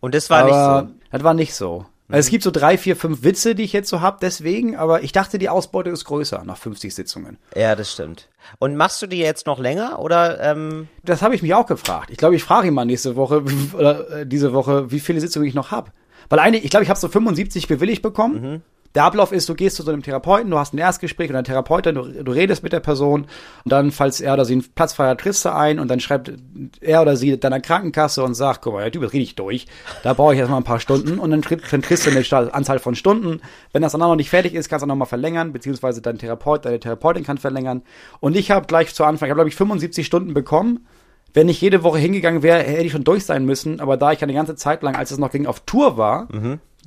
Und 0.00 0.14
das 0.14 0.30
war 0.30 0.44
aber 0.44 0.82
nicht 0.82 0.88
so. 0.88 0.96
das 1.10 1.24
war 1.24 1.34
nicht 1.34 1.54
so. 1.54 1.84
Also 2.08 2.26
es 2.26 2.30
gibt 2.30 2.44
so 2.44 2.50
drei, 2.50 2.76
vier, 2.76 2.94
fünf 2.94 3.22
Witze, 3.22 3.54
die 3.54 3.62
ich 3.62 3.72
jetzt 3.72 3.88
so 3.88 4.00
hab, 4.00 4.20
deswegen, 4.20 4.76
aber 4.76 5.02
ich 5.02 5.12
dachte, 5.12 5.38
die 5.38 5.48
Ausbeute 5.48 5.90
ist 5.90 6.04
größer 6.04 6.42
nach 6.44 6.58
50 6.58 6.94
Sitzungen. 6.94 7.38
Ja, 7.56 7.74
das 7.74 7.92
stimmt. 7.92 8.28
Und 8.58 8.76
machst 8.76 9.00
du 9.00 9.06
die 9.06 9.18
jetzt 9.18 9.46
noch 9.46 9.58
länger 9.58 9.98
oder 9.98 10.40
ähm, 10.40 10.88
Das 11.04 11.22
habe 11.22 11.34
ich 11.34 11.42
mich 11.42 11.54
auch 11.54 11.66
gefragt. 11.66 12.10
Ich 12.10 12.18
glaube, 12.18 12.36
ich 12.36 12.44
frage 12.44 12.68
ihn 12.68 12.74
mal 12.74 12.84
nächste 12.84 13.16
Woche 13.16 13.42
oder 13.72 14.10
äh, 14.10 14.26
diese 14.26 14.52
Woche, 14.52 14.90
wie 14.90 15.00
viele 15.00 15.20
Sitzungen 15.20 15.48
ich 15.48 15.54
noch 15.54 15.70
hab. 15.70 15.92
Weil 16.28 16.38
eigentlich, 16.38 16.64
ich 16.64 16.70
glaube, 16.70 16.84
ich 16.84 16.90
habe 16.90 17.00
so 17.00 17.08
75 17.08 17.66
bewilligt 17.68 18.02
bekommen. 18.02 18.62
Der 18.94 19.04
Ablauf 19.04 19.32
ist, 19.32 19.48
du 19.48 19.54
gehst 19.54 19.76
zu 19.76 19.82
so 19.82 19.90
einem 19.90 20.02
Therapeuten, 20.02 20.50
du 20.50 20.58
hast 20.58 20.74
ein 20.74 20.78
Erstgespräch 20.78 21.30
und 21.30 21.36
ein 21.36 21.44
Therapeutin, 21.44 21.94
du, 21.94 22.02
du 22.02 22.32
redest 22.32 22.62
mit 22.62 22.72
der 22.72 22.80
Person 22.80 23.22
und 23.64 23.72
dann, 23.72 23.90
falls 23.90 24.20
er 24.20 24.34
oder 24.34 24.44
sie 24.44 24.54
einen 24.54 24.64
Platz 24.74 24.92
frei 24.92 25.14
triffst 25.14 25.44
du 25.44 25.54
ein 25.54 25.78
und 25.78 25.88
dann 25.88 26.00
schreibt 26.00 26.32
er 26.80 27.02
oder 27.02 27.16
sie 27.16 27.38
deiner 27.38 27.60
Krankenkasse 27.60 28.22
und 28.22 28.34
sagt, 28.34 28.62
guck 28.62 28.74
mal, 28.74 28.82
der 28.82 28.92
Typ 28.92 29.02
ist 29.02 29.12
richtig 29.12 29.36
durch, 29.36 29.66
da 30.02 30.12
brauche 30.12 30.34
ich 30.34 30.40
erstmal 30.40 30.60
ein 30.60 30.64
paar 30.64 30.80
Stunden 30.80 31.18
und 31.18 31.30
dann, 31.30 31.40
dann 31.40 31.82
kriegst 31.82 32.06
du 32.06 32.10
eine 32.10 32.54
Anzahl 32.54 32.78
von 32.78 32.94
Stunden. 32.94 33.40
Wenn 33.72 33.82
das 33.82 33.92
dann 33.92 34.02
auch 34.02 34.08
noch 34.08 34.16
nicht 34.16 34.30
fertig 34.30 34.54
ist, 34.54 34.68
kannst 34.68 34.82
du 34.82 34.86
nochmal 34.86 35.08
verlängern, 35.08 35.52
beziehungsweise 35.52 36.02
dein 36.02 36.18
Therapeut, 36.18 36.64
deine 36.64 36.80
Therapeutin 36.80 37.24
kann 37.24 37.38
verlängern. 37.38 37.82
Und 38.20 38.36
ich 38.36 38.50
habe 38.50 38.66
gleich 38.66 38.94
zu 38.94 39.04
Anfang, 39.04 39.26
ich 39.26 39.30
habe 39.30 39.38
glaube 39.38 39.48
ich 39.48 39.56
75 39.56 40.06
Stunden 40.06 40.34
bekommen. 40.34 40.86
Wenn 41.34 41.48
ich 41.48 41.60
jede 41.62 41.82
Woche 41.82 41.98
hingegangen 41.98 42.42
wäre, 42.42 42.58
hätte 42.62 42.82
ich 42.82 42.92
schon 42.92 43.04
durch 43.04 43.24
sein 43.24 43.46
müssen. 43.46 43.80
Aber 43.80 43.96
da 43.96 44.12
ich 44.12 44.20
ja 44.20 44.26
die 44.26 44.34
ganze 44.34 44.54
Zeit 44.54 44.82
lang, 44.82 44.96
als 44.96 45.10
es 45.10 45.18
noch 45.18 45.30
ging, 45.30 45.46
auf 45.46 45.60
Tour 45.60 45.96
war, 45.96 46.28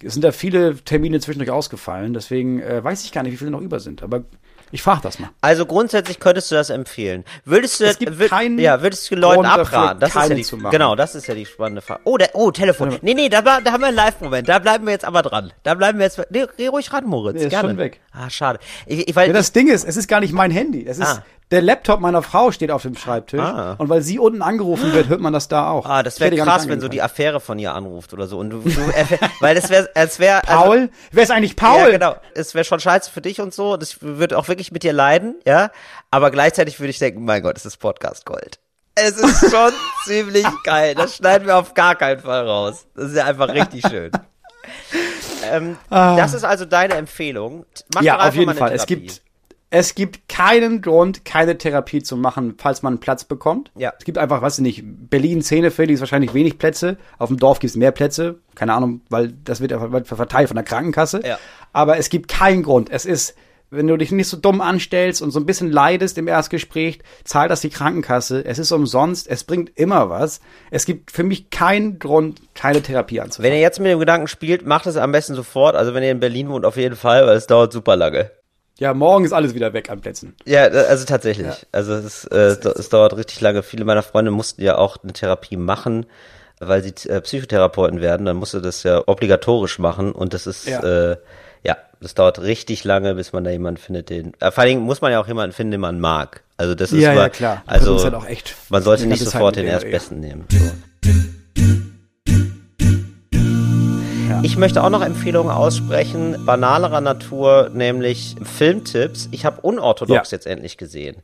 sind 0.04 0.24
da 0.24 0.32
viele 0.32 0.76
Termine 0.78 1.20
zwischendurch 1.20 1.52
ausgefallen. 1.52 2.14
Deswegen 2.14 2.62
äh, 2.62 2.84
weiß 2.84 3.04
ich 3.06 3.12
gar 3.12 3.24
nicht, 3.24 3.34
wie 3.34 3.38
viele 3.38 3.52
noch 3.52 3.62
über 3.62 3.80
sind. 3.80 4.04
Aber 4.04 4.24
ich 4.72 4.82
frage 4.82 5.02
das 5.04 5.20
mal. 5.20 5.30
also 5.42 5.66
grundsätzlich 5.66 6.20
könntest 6.20 6.52
du 6.52 6.56
das 6.56 6.70
empfehlen? 6.70 7.24
Würdest 7.46 7.80
du 7.80 7.86
Es 7.86 7.98
gibt 8.00 8.14
würd- 8.20 8.28
keinen 8.30 8.60
ja, 8.60 8.82
würdest 8.82 9.10
du 9.10 9.16
Leuten 9.16 9.44
Grund 9.44 9.48
dafür, 9.48 9.78
abraten? 9.78 10.00
Das 10.02 10.10
ist 10.16 10.30
ja 10.30 10.36
die, 10.36 10.42
zu 10.44 10.58
machen. 10.58 10.72
genau, 10.72 10.96
das 10.96 11.16
ist 11.16 11.28
ja 11.28 11.36
die 11.36 11.46
spannende 11.46 11.82
Frage. 11.82 12.02
Oh, 12.04 12.18
der, 12.18 12.32
oh, 12.34 12.52
Telefon. 12.52 12.98
Nee, 13.02 13.14
nee, 13.14 13.30
da, 13.30 13.42
da 13.42 13.72
haben 13.72 13.82
wir 13.82 13.88
einen 13.88 13.96
Live-Moment. 13.96 14.50
Da 14.50 14.60
bleiben 14.60 14.86
wir 14.86 14.92
jetzt 14.92 15.06
aber 15.06 15.22
dran. 15.22 15.54
Da 15.64 15.76
bleiben 15.76 16.00
wir 16.00 16.06
jetzt. 16.06 16.20
Nee, 16.30 16.46
geh 16.58 16.68
ruhig 16.68 16.92
ran, 16.92 17.06
Moritz. 17.06 17.36
Nee, 17.38 17.44
ist 17.46 17.50
Gerne. 17.52 17.70
schon 17.70 17.78
weg. 17.78 18.02
Ah, 18.12 18.30
schade. 18.30 18.60
Ich, 18.88 19.08
ich, 19.08 19.16
weil 19.16 19.28
Ja, 19.28 19.34
das 19.34 19.52
Ding 19.54 19.70
ist, 19.70 19.86
es 19.86 19.96
ist 19.98 20.08
gar 20.08 20.20
nicht 20.20 20.34
mein 20.34 20.52
Handy. 20.52 20.86
Es 20.86 20.98
ist 20.98 21.06
Ah. 21.08 21.24
Der 21.56 21.62
Laptop 21.62 22.02
meiner 22.02 22.22
Frau 22.22 22.52
steht 22.52 22.70
auf 22.70 22.82
dem 22.82 22.96
Schreibtisch. 22.98 23.40
Ah. 23.40 23.76
Und 23.78 23.88
weil 23.88 24.02
sie 24.02 24.20
unten 24.20 24.42
angerufen 24.42 24.92
wird, 24.92 25.08
hört 25.08 25.22
man 25.22 25.32
das 25.32 25.48
da 25.48 25.70
auch. 25.70 25.86
Ah, 25.86 26.04
das 26.04 26.20
wäre 26.20 26.36
krass, 26.36 26.68
wenn 26.68 26.82
so 26.82 26.90
die. 26.90 27.02
Affäre 27.02 27.40
von 27.40 27.58
ihr 27.60 27.74
anruft 27.74 28.12
oder 28.14 28.28
so. 28.28 28.38
Und 28.40 28.50
du, 28.50 28.60
du 28.60 28.72
weil 29.40 29.56
das 29.56 29.70
wäre, 29.70 29.90
es 29.96 30.20
wäre, 30.20 30.42
Paul? 30.46 30.90
Wer 31.12 31.24
ist 31.24 31.32
eigentlich 31.32 31.56
Paul? 31.56 31.80
Ja, 31.80 31.90
genau. 31.92 32.16
Es 32.34 32.54
wäre 32.56 32.66
schon 32.66 32.82
scheiße 32.82 33.10
für 33.10 33.22
dich 33.22 33.40
und 33.40 33.54
so. 33.54 33.78
Das 33.78 34.02
würde 34.02 34.38
auch 34.38 34.50
wirklich 34.50 34.72
mit 34.74 34.84
dir 34.84 34.92
leiden, 34.92 35.36
ja. 35.48 35.72
Aber 36.12 36.30
gleichzeitig 36.30 36.80
würde 36.80 36.90
ich 36.90 37.00
denken, 37.00 37.24
mein 37.24 37.42
Gott, 37.42 37.56
es 37.58 37.66
ist 37.66 37.78
Podcast 37.78 38.26
Gold. 38.26 38.60
Es 38.96 39.18
ist 39.18 39.50
schon 39.50 39.72
ziemlich 40.06 40.46
geil. 40.66 40.94
Das 40.96 41.16
schneiden 41.16 41.48
wir 41.48 41.58
auf 41.58 41.74
gar 41.74 41.96
keinen 41.96 42.20
Fall 42.20 42.46
raus. 42.48 42.86
Das 42.96 43.06
ist 43.12 43.16
ja 43.16 43.26
einfach 43.26 43.48
richtig 43.50 43.88
schön. 43.88 44.12
ähm, 45.52 45.78
Das 45.90 46.34
ist 46.34 46.44
also 46.44 46.66
deine 46.66 46.96
Empfehlung. 46.96 47.66
Mach 47.94 48.02
Ah. 48.02 48.04
ja, 48.04 48.28
auf 48.28 48.36
jeden 48.36 48.54
Fall. 48.56 48.72
Es 48.74 48.86
gibt, 48.86 49.22
es 49.70 49.96
gibt 49.96 50.30
keinen 50.30 50.82
Grund, 50.82 51.26
keine 51.26 51.58
Therapie 51.58 52.02
zu 52.04 52.16
machen, 52.16 52.56
falls 52.58 52.84
man 52.84 52.94
einen 52.94 53.00
Platz 53.00 53.24
bekommt. 53.24 53.72
Ja. 53.76 53.94
Es 53.98 54.06
gibt 54.06 54.18
einfach, 54.18 54.42
weiß 54.42 54.60
ich 54.60 54.62
nicht, 54.62 54.84
Berlin, 54.86 55.42
Szeneviertel, 55.42 55.94
ist 55.94 56.00
wahrscheinlich 56.00 56.34
wenig 56.34 56.58
Plätze. 56.58 56.98
Auf 57.18 57.30
dem 57.30 57.38
Dorf 57.38 57.60
gibt 57.60 57.72
es 57.72 57.76
mehr 57.76 57.92
Plätze. 57.92 58.40
Keine 58.54 58.74
Ahnung, 58.74 59.02
weil 59.10 59.34
das 59.44 59.62
wird 59.62 59.74
verteilt 60.08 60.48
von 60.48 60.56
der 60.56 60.64
Krankenkasse. 60.64 61.22
Ja. 61.26 61.40
Aber 61.74 61.98
es 61.98 62.10
gibt 62.10 62.30
keinen 62.30 62.64
Grund. 62.64 62.90
Es 62.90 63.06
ist, 63.06 63.36
wenn 63.72 63.88
du 63.88 63.98
dich 63.98 64.12
nicht 64.12 64.30
so 64.30 64.38
dumm 64.38 64.62
anstellst 64.62 65.22
und 65.22 65.32
so 65.32 65.40
ein 65.40 65.46
bisschen 65.46 65.72
leidest 65.72 66.18
im 66.18 66.28
Erstgespräch, 66.28 67.00
zahlt 67.24 67.52
das 67.52 67.62
die 67.62 67.70
Krankenkasse. 67.70 68.46
Es 68.46 68.60
ist 68.60 68.72
umsonst. 68.72 69.28
Es 69.28 69.44
bringt 69.44 69.78
immer 69.78 70.10
was. 70.10 70.40
Es 70.70 70.86
gibt 70.86 71.12
für 71.12 71.24
mich 71.24 71.50
keinen 71.50 72.00
Grund, 72.00 72.40
keine 72.54 72.82
Therapie 72.82 73.20
anzufangen. 73.20 73.52
Wenn 73.52 73.58
ihr 73.58 73.62
jetzt 73.62 73.80
mit 73.80 73.92
dem 73.92 74.00
Gedanken 74.00 74.28
spielt, 74.28 74.66
macht 74.66 74.86
es 74.86 74.96
am 74.96 75.12
besten 75.12 75.34
sofort. 75.34 75.76
Also 75.76 75.94
wenn 75.94 76.04
ihr 76.04 76.12
in 76.12 76.20
Berlin 76.20 76.50
wohnt, 76.50 76.66
auf 76.66 76.78
jeden 76.78 76.96
Fall, 76.96 77.26
weil 77.26 77.36
es 77.36 77.48
dauert 77.48 77.74
super 77.74 77.96
lange. 77.96 78.32
Ja, 78.78 78.94
morgen 78.94 79.24
ist 79.24 79.32
alles 79.34 79.54
wieder 79.56 79.72
weg 79.74 79.90
an 79.90 80.02
Plätzen. 80.02 80.36
Ja, 80.46 80.64
also 80.64 81.06
tatsächlich. 81.06 81.66
Also 81.72 81.94
es, 81.94 82.06
ist, 82.06 82.26
äh, 82.32 82.38
es 82.48 82.60
dau- 82.60 82.72
es 82.72 82.90
dauert 82.90 83.16
richtig 83.16 83.40
lange. 83.42 83.64
Viele 83.64 83.86
meiner 83.86 84.04
Freunde 84.04 84.32
mussten 84.32 84.62
ja 84.62 84.78
auch 84.78 84.98
eine 85.02 85.14
Therapie 85.14 85.56
machen, 85.56 86.06
weil 86.60 86.84
sie 86.84 87.10
äh, 87.10 87.22
Psychotherapeuten 87.22 88.02
werden. 88.02 88.26
Dann 88.26 88.36
musste 88.36 88.62
das 88.62 88.84
ja 88.84 89.02
obligatorisch 89.08 89.80
machen 89.80 90.12
und 90.12 90.34
das 90.34 90.46
ist 90.46 90.68
Ja. 90.68 90.82
äh, 91.12 91.18
ja, 91.64 91.78
das 92.02 92.14
dauert 92.16 92.42
richtig 92.42 92.84
lange, 92.84 93.16
bis 93.16 93.32
man 93.34 93.44
da 93.46 93.50
jemanden 93.50 93.80
findet, 93.82 94.10
den. 94.10 94.34
Äh, 94.42 94.52
vor 94.52 94.60
allen 94.62 94.70
Dingen 94.70 94.82
muss 94.82 95.00
man 95.02 95.12
ja 95.12 95.22
auch 95.22 95.28
jemanden 95.28 95.54
finden, 95.56 95.72
den 95.72 95.82
man 95.82 96.00
mag. 96.02 96.42
Also 96.58 96.76
das 96.76 96.92
ist 96.92 97.00
Ja, 97.02 97.10
ja, 97.14 97.16
mal- 97.22 97.30
klar. 97.30 97.64
Wir 97.66 97.72
Also 97.74 98.04
halt 98.04 98.14
auch 98.14 98.26
echt 98.28 98.56
man 98.70 98.84
sollte 98.84 99.06
nicht 99.08 99.24
sofort 99.24 99.56
den 99.56 99.68
erstbesten 99.68 100.20
nehmen. 100.20 100.46
So. 100.52 100.60
Ich 104.46 104.58
möchte 104.58 104.84
auch 104.84 104.92
noch 104.92 105.02
Empfehlungen 105.02 105.52
aussprechen, 105.52 106.46
banalerer 106.46 107.02
Natur, 107.02 107.72
nämlich 107.74 108.36
Filmtipps. 108.44 109.28
Ich 109.32 109.44
habe 109.44 109.60
Unorthodox 109.62 110.30
Ja. 110.30 110.36
jetzt 110.36 110.46
endlich 110.46 110.78
gesehen. 110.78 111.24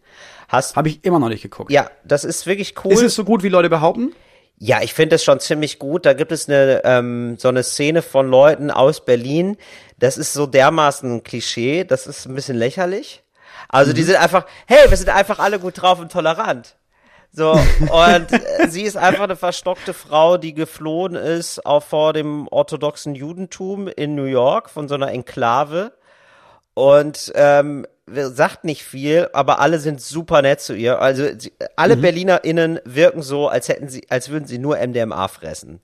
Hast 0.50 0.76
Habe 0.76 0.90
ich 0.90 1.06
immer 1.06 1.20
noch 1.20 1.30
nicht 1.30 1.44
geguckt. 1.44 1.72
ja, 1.72 1.92
das 2.04 2.24
ist 2.24 2.48
wirklich 2.48 2.74
cool. 2.84 2.94
Ist 2.94 3.04
es 3.04 3.14
so 3.14 3.24
gut, 3.24 3.44
wie 3.44 3.50
Leute 3.50 3.70
behaupten? 3.70 4.16
Ja, 4.58 4.82
ich 4.82 4.96
finde 4.96 5.18
es 5.18 5.24
schon 5.24 5.40
ziemlich 5.40 5.78
gut. 5.78 6.08
Da 6.08 6.14
gibt 6.14 6.32
es 6.32 6.50
eine 6.50 6.82
ähm, 6.84 7.38
so 7.38 7.48
eine 7.48 7.62
Szene 7.62 8.02
von 8.02 8.28
Leuten 8.28 8.72
aus 8.72 9.06
Berlin. 9.06 9.56
Das 10.00 10.18
ist 10.18 10.34
so 10.34 10.48
dermaßen 10.48 11.18
ein 11.18 11.24
Klischee. 11.24 11.84
Das 11.84 12.08
ist 12.08 12.26
ein 12.26 12.34
bisschen 12.34 12.58
lächerlich. 12.58 13.22
Also 13.70 13.94
die 13.94 14.02
sind 14.02 14.16
einfach, 14.16 14.48
hey, 14.66 14.90
wir 14.90 14.98
sind 14.98 15.10
einfach 15.10 15.38
alle 15.38 15.60
gut 15.60 15.80
drauf 15.80 16.00
und 16.00 16.12
tolerant. 16.12 16.76
So, 17.34 17.52
und 17.52 18.34
äh, 18.34 18.68
sie 18.68 18.84
ist 18.84 18.98
einfach 18.98 19.24
eine 19.24 19.38
verstockte 19.38 19.94
Frau, 19.94 20.38
die 20.38 20.54
geflohen 20.54 21.16
ist 21.16 21.66
auch 21.66 21.84
vor 21.84 22.12
dem 22.12 22.48
orthodoxen 22.50 23.16
Judentum 23.16 23.88
in 23.88 24.16
New 24.16 24.26
York 24.26 24.70
von 24.70 24.90
so 24.90 24.96
einer 24.96 25.12
Enklave. 25.12 25.94
Und 26.74 27.32
ähm, 27.36 27.86
sagt 28.10 28.64
nicht 28.66 28.84
viel, 28.84 29.30
aber 29.32 29.60
alle 29.60 29.80
sind 29.80 30.02
super 30.02 30.42
nett 30.42 30.60
zu 30.60 30.74
ihr. 30.74 31.00
Also 31.00 31.28
sie, 31.38 31.54
alle 31.76 31.96
Mhm. 31.96 32.02
BerlinerInnen 32.02 32.80
wirken 32.84 33.22
so, 33.22 33.48
als 33.48 33.70
hätten 33.70 33.88
sie, 33.90 34.04
als 34.10 34.30
würden 34.30 34.46
sie 34.48 34.58
nur 34.58 34.78
MDMA 34.78 35.28
fressen. 35.28 35.80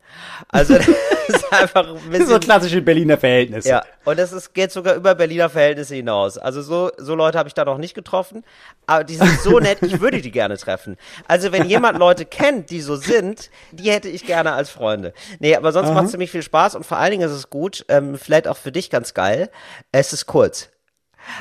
Also 0.49 0.73
das 0.77 0.87
ist 1.27 1.53
einfach 1.53 1.87
ein 1.87 2.09
bisschen, 2.09 2.27
So 2.27 2.39
klassische 2.39 2.81
Berliner 2.81 3.17
Verhältnisse. 3.17 3.69
ja, 3.69 3.83
und 4.03 4.19
es 4.19 4.31
ist, 4.33 4.53
geht 4.53 4.71
sogar 4.71 4.95
über 4.95 5.15
Berliner 5.15 5.49
Verhältnisse 5.49 5.95
hinaus. 5.95 6.37
Also 6.37 6.61
so, 6.61 6.91
so 6.97 7.15
Leute 7.15 7.37
habe 7.37 7.47
ich 7.47 7.53
da 7.53 7.63
noch 7.63 7.77
nicht 7.77 7.93
getroffen. 7.93 8.43
Aber 8.87 9.03
die 9.03 9.15
sind 9.15 9.39
so 9.41 9.59
nett, 9.59 9.77
ich 9.83 10.01
würde 10.01 10.19
die 10.21 10.31
gerne 10.31 10.57
treffen. 10.57 10.97
Also 11.27 11.51
wenn 11.51 11.65
jemand 11.69 11.97
Leute 11.99 12.25
kennt, 12.25 12.71
die 12.71 12.81
so 12.81 12.95
sind, 12.95 13.51
die 13.71 13.91
hätte 13.91 14.09
ich 14.09 14.25
gerne 14.25 14.53
als 14.53 14.69
Freunde. 14.69 15.13
Nee, 15.39 15.55
aber 15.55 15.71
sonst 15.71 15.93
macht 15.93 16.05
es 16.05 16.11
ziemlich 16.11 16.31
viel 16.31 16.43
Spaß 16.43 16.75
und 16.75 16.85
vor 16.85 16.97
allen 16.97 17.11
Dingen 17.11 17.29
ist 17.29 17.35
es 17.35 17.49
gut, 17.49 17.85
ähm, 17.89 18.17
vielleicht 18.17 18.47
auch 18.47 18.57
für 18.57 18.71
dich 18.71 18.89
ganz 18.89 19.13
geil, 19.13 19.49
es 19.91 20.11
ist 20.13 20.25
kurz. 20.25 20.69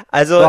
Also, 0.09 0.41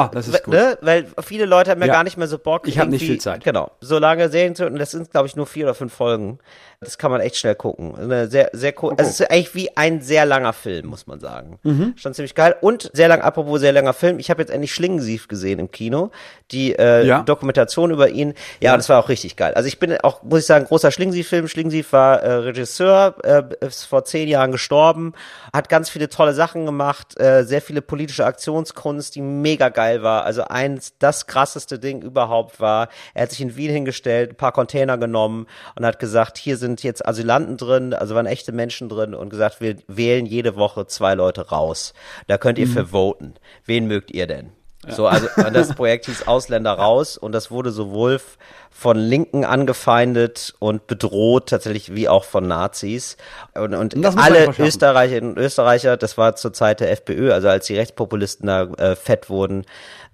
gut. 0.43 0.53
Ne, 0.53 0.77
weil 0.81 1.07
viele 1.23 1.45
Leute 1.45 1.71
haben 1.71 1.81
ja, 1.81 1.88
Ja. 1.88 1.93
gar 1.93 2.03
nicht 2.03 2.17
mehr 2.17 2.27
so 2.27 2.38
Bock. 2.38 2.67
Ich 2.67 2.79
hab 2.79 2.89
nicht 2.89 3.05
viel 3.05 3.19
Zeit. 3.19 3.43
Genau. 3.43 3.71
So 3.81 3.99
lange 3.99 4.29
Serien 4.29 4.55
zu, 4.55 4.65
und 4.65 4.77
das 4.79 4.91
sind, 4.91 5.11
glaube 5.11 5.27
ich, 5.27 5.35
nur 5.35 5.45
vier 5.47 5.65
oder 5.65 5.73
fünf 5.75 5.93
Folgen. 5.93 6.39
Das 6.80 6.99
kann 6.99 7.09
man 7.09 7.21
echt 7.21 7.38
schnell 7.38 7.55
gucken. 7.55 7.95
Eine 7.95 8.28
sehr, 8.28 8.51
sehr 8.53 8.71
cool. 8.84 8.93
Also 8.99 9.09
es 9.09 9.19
ist 9.19 9.32
eigentlich 9.32 9.55
wie 9.55 9.75
ein 9.75 10.01
sehr 10.01 10.28
langer 10.28 10.53
Film, 10.53 10.86
muss 10.86 11.07
man 11.07 11.19
sagen. 11.19 11.57
Mhm. 11.63 11.93
Schon 11.95 12.13
ziemlich 12.13 12.36
geil. 12.36 12.55
Und 12.61 12.91
sehr 12.93 13.07
lang, 13.07 13.21
apropos 13.21 13.59
sehr 13.61 13.71
langer 13.71 13.93
Film, 13.93 14.19
ich 14.19 14.30
habe 14.30 14.43
jetzt 14.43 14.51
endlich 14.51 14.75
Schlingensief 14.75 15.28
gesehen 15.28 15.57
im 15.57 15.71
Kino. 15.71 16.11
Die 16.51 16.75
äh, 16.78 17.03
Ja. 17.03 17.23
Dokumentation 17.23 17.89
über 17.89 18.09
ihn. 18.09 18.36
Ja, 18.61 18.78
das 18.78 18.89
war 18.89 18.99
auch 19.03 19.09
richtig 19.09 19.36
geil. 19.36 19.55
Also 19.55 19.67
ich 19.67 19.80
bin 19.80 19.97
auch, 20.01 20.21
muss 20.21 20.41
ich 20.41 20.45
sagen, 20.45 20.65
großer 20.65 20.91
Schlingensief-Film. 20.91 21.47
Schlingensief 21.47 21.93
war 21.93 22.21
äh, 22.21 22.32
Regisseur, 22.34 23.15
äh, 23.23 23.65
ist 23.65 23.86
vor 23.86 24.05
zehn 24.05 24.28
Jahren 24.28 24.51
gestorben, 24.51 25.13
hat 25.51 25.69
ganz 25.69 25.89
viele 25.89 26.09
tolle 26.09 26.36
Sachen 26.36 26.67
gemacht, 26.67 27.19
äh, 27.19 27.43
sehr 27.43 27.63
viele 27.63 27.82
politische 27.82 28.23
Aktionskunst, 28.23 29.15
die 29.15 29.21
mega 29.21 29.69
geil 29.69 30.03
war. 30.03 30.25
Also 30.25 30.43
eins, 30.43 30.93
das 30.99 31.25
krasseste 31.25 31.80
Ding 31.80 32.03
überhaupt 32.03 32.59
war, 32.59 32.89
er 33.15 33.23
hat 33.23 33.32
sich 33.32 33.41
in 33.41 33.55
Wien 33.55 33.71
hingestellt, 33.71 34.34
ein 34.34 34.36
paar 34.36 34.51
Container 34.51 34.99
genommen 34.99 35.47
und 35.75 35.84
hat 35.84 35.97
gesagt, 35.97 36.38
hier 36.38 36.55
sind 36.55 36.66
jetzt 36.76 37.05
Asylanten 37.05 37.57
drin, 37.57 37.93
also 37.93 38.15
waren 38.15 38.26
echte 38.26 38.51
Menschen 38.51 38.89
drin 38.89 39.13
und 39.13 39.30
gesagt, 39.30 39.61
wir 39.61 39.78
wählen 39.88 40.26
jede 40.26 40.55
Woche 40.55 40.88
zwei 40.88 41.15
Leute 41.15 41.49
raus. 41.49 41.93
Da 42.28 42.38
könnt 42.38 42.57
ihr 42.57 42.68
für 42.68 42.91
voten. 42.91 43.36
Wen 43.65 43.88
mögt 43.88 44.11
ihr 44.11 44.28
denn? 44.28 44.51
So, 44.89 45.07
also 45.07 45.28
das 45.51 45.74
Projekt 45.74 46.05
hieß 46.05 46.28
Ausländer 46.28 46.74
raus 46.74 47.18
und 47.18 47.32
das 47.32 47.51
wurde 47.51 47.72
sowohl 47.72 48.22
von 48.70 48.97
Linken 48.97 49.43
angefeindet 49.43 50.53
und 50.59 50.88
bedroht, 50.88 51.49
tatsächlich 51.49 51.95
wie 51.95 52.07
auch 52.07 52.24
von 52.24 52.47
Nazis. 52.47 53.18
Und, 53.55 53.74
und, 53.74 54.05
alle. 54.18 54.53
Österreicherinnen 54.57 55.32
und 55.32 55.39
Österreicher, 55.39 55.97
das 55.97 56.18
war 56.18 56.36
zur 56.36 56.53
Zeit 56.53 56.80
der 56.80 56.91
FPÖ, 56.91 57.34
also 57.34 57.49
als 57.49 57.65
die 57.65 57.76
Rechtspopulisten 57.76 58.47
da 58.47 58.63
äh, 58.63 58.95
fett 58.95 59.30
wurden, 59.30 59.65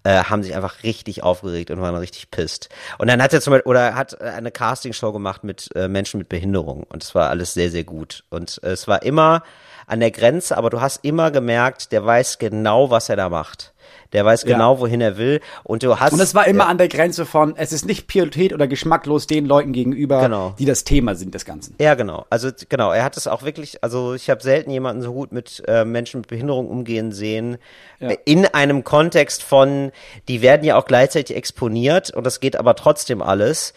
äh, 0.04 0.24
haben 0.24 0.44
sich 0.44 0.56
einfach 0.56 0.84
richtig 0.84 1.24
aufgeregt 1.24 1.72
und 1.72 1.82
waren 1.82 1.96
richtig 1.96 2.32
pisst. 2.32 2.70
Und 2.98 3.08
dann 3.08 3.22
hat 3.22 3.34
er 3.34 3.42
zum 3.42 3.52
Beispiel, 3.52 3.70
oder 3.70 3.96
hat 3.96 4.20
äh, 4.20 4.26
eine 4.26 4.52
Castingshow 4.52 5.12
gemacht 5.12 5.44
mit 5.44 5.70
äh, 5.76 5.88
Menschen 5.88 6.18
mit 6.18 6.30
Behinderung 6.30 6.84
und 6.84 7.04
es 7.04 7.16
war 7.16 7.30
alles 7.30 7.54
sehr, 7.54 7.70
sehr 7.70 7.84
gut. 7.84 8.24
Und 8.30 8.60
äh, 8.64 8.72
es 8.72 8.88
war 8.88 9.04
immer 9.04 9.44
an 9.88 10.00
der 10.00 10.12
Grenze, 10.12 10.58
aber 10.58 10.70
du 10.70 10.82
hast 10.82 11.04
immer 11.04 11.32
gemerkt, 11.32 11.92
der 11.92 12.06
weiß 12.06 12.38
genau, 12.38 12.90
was 12.90 13.10
er 13.10 13.16
da 13.16 13.30
macht. 13.30 13.73
Der 14.14 14.24
weiß 14.26 14.44
Ja. 14.44 14.54
genau, 14.54 14.80
wohin 14.80 15.02
er 15.02 15.18
will. 15.18 15.42
Und 15.64 15.84
du 15.84 16.00
hast. 16.00 16.14
Und 16.14 16.20
es 16.20 16.34
war 16.36 16.48
immer 16.48 16.64
ja, 16.66 16.70
an 16.70 16.78
der 16.78 16.88
Grenze 16.88 17.26
von, 17.26 17.56
es 17.58 17.74
ist 17.74 17.86
nicht 17.86 18.08
Priorität 18.08 18.54
oder 18.54 18.68
geschmacklos 18.68 19.28
den 19.28 19.46
Leuten 19.46 19.74
gegenüber, 19.74 20.22
Genau. 20.22 20.54
die 20.58 20.66
das 20.66 20.84
Thema 20.84 21.16
sind 21.16 21.34
des 21.34 21.46
Ganzen. 21.46 21.76
Ja, 21.80 21.96
genau. 21.96 22.26
Also 22.30 22.50
genau, 22.70 22.92
er 22.92 23.04
hat 23.04 23.18
es 23.18 23.28
auch 23.28 23.44
wirklich, 23.44 23.84
also 23.84 24.14
ich 24.14 24.30
habe 24.30 24.42
selten 24.42 24.72
jemanden 24.72 25.02
so 25.02 25.12
gut 25.14 25.32
mit 25.32 25.64
äh, 25.68 25.84
Menschen 25.86 26.22
mit 26.22 26.28
Behinderung 26.28 26.68
umgehen 26.70 27.12
sehen. 27.12 27.58
Äh, 28.00 28.18
In 28.26 28.46
einem 28.46 28.84
Kontext 28.84 29.44
von, 29.44 29.92
die 30.28 30.42
werden 30.42 30.64
ja 30.64 30.78
auch 30.78 30.86
gleichzeitig 30.86 31.36
exponiert 31.36 32.12
und 32.12 32.24
das 32.26 32.40
geht 32.40 32.56
aber 32.56 32.76
trotzdem 32.76 33.22
alles. 33.22 33.74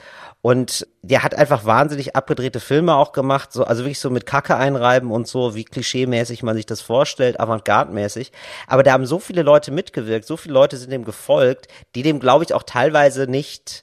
Und 0.47 0.87
der 1.03 1.25
hat 1.25 1.35
einfach 1.35 1.65
wahnsinnig 1.65 2.15
abgedrehte 2.15 2.61
Filme 2.61 2.95
auch 2.95 3.11
gemacht, 3.11 3.53
so, 3.53 3.65
also 3.65 3.83
wirklich 3.83 3.99
so 3.99 4.11
mit 4.11 4.27
Kacke 4.27 4.55
einreiben 4.55 5.11
und 5.11 5.27
so, 5.27 5.57
wie 5.57 5.65
klischeemäßig 5.65 6.45
man 6.45 6.55
sich 6.55 6.67
das 6.67 6.81
vorstellt, 6.81 7.41
avantgarde-mäßig. 7.41 8.31
Aber 8.69 8.85
da 8.85 8.93
haben 8.93 9.07
so 9.07 9.19
viele 9.19 9.43
Leute 9.43 9.73
mitgewirkt, 9.73 10.25
so 10.25 10.37
viele 10.37 10.55
Leute 10.55 10.77
sind 10.77 10.93
dem 10.93 11.05
gefolgt, 11.05 11.67
die 11.97 12.05
dem, 12.05 12.21
glaube 12.21 12.45
ich, 12.45 12.55
auch 12.55 12.63
teilweise 12.63 13.27
nicht 13.29 13.83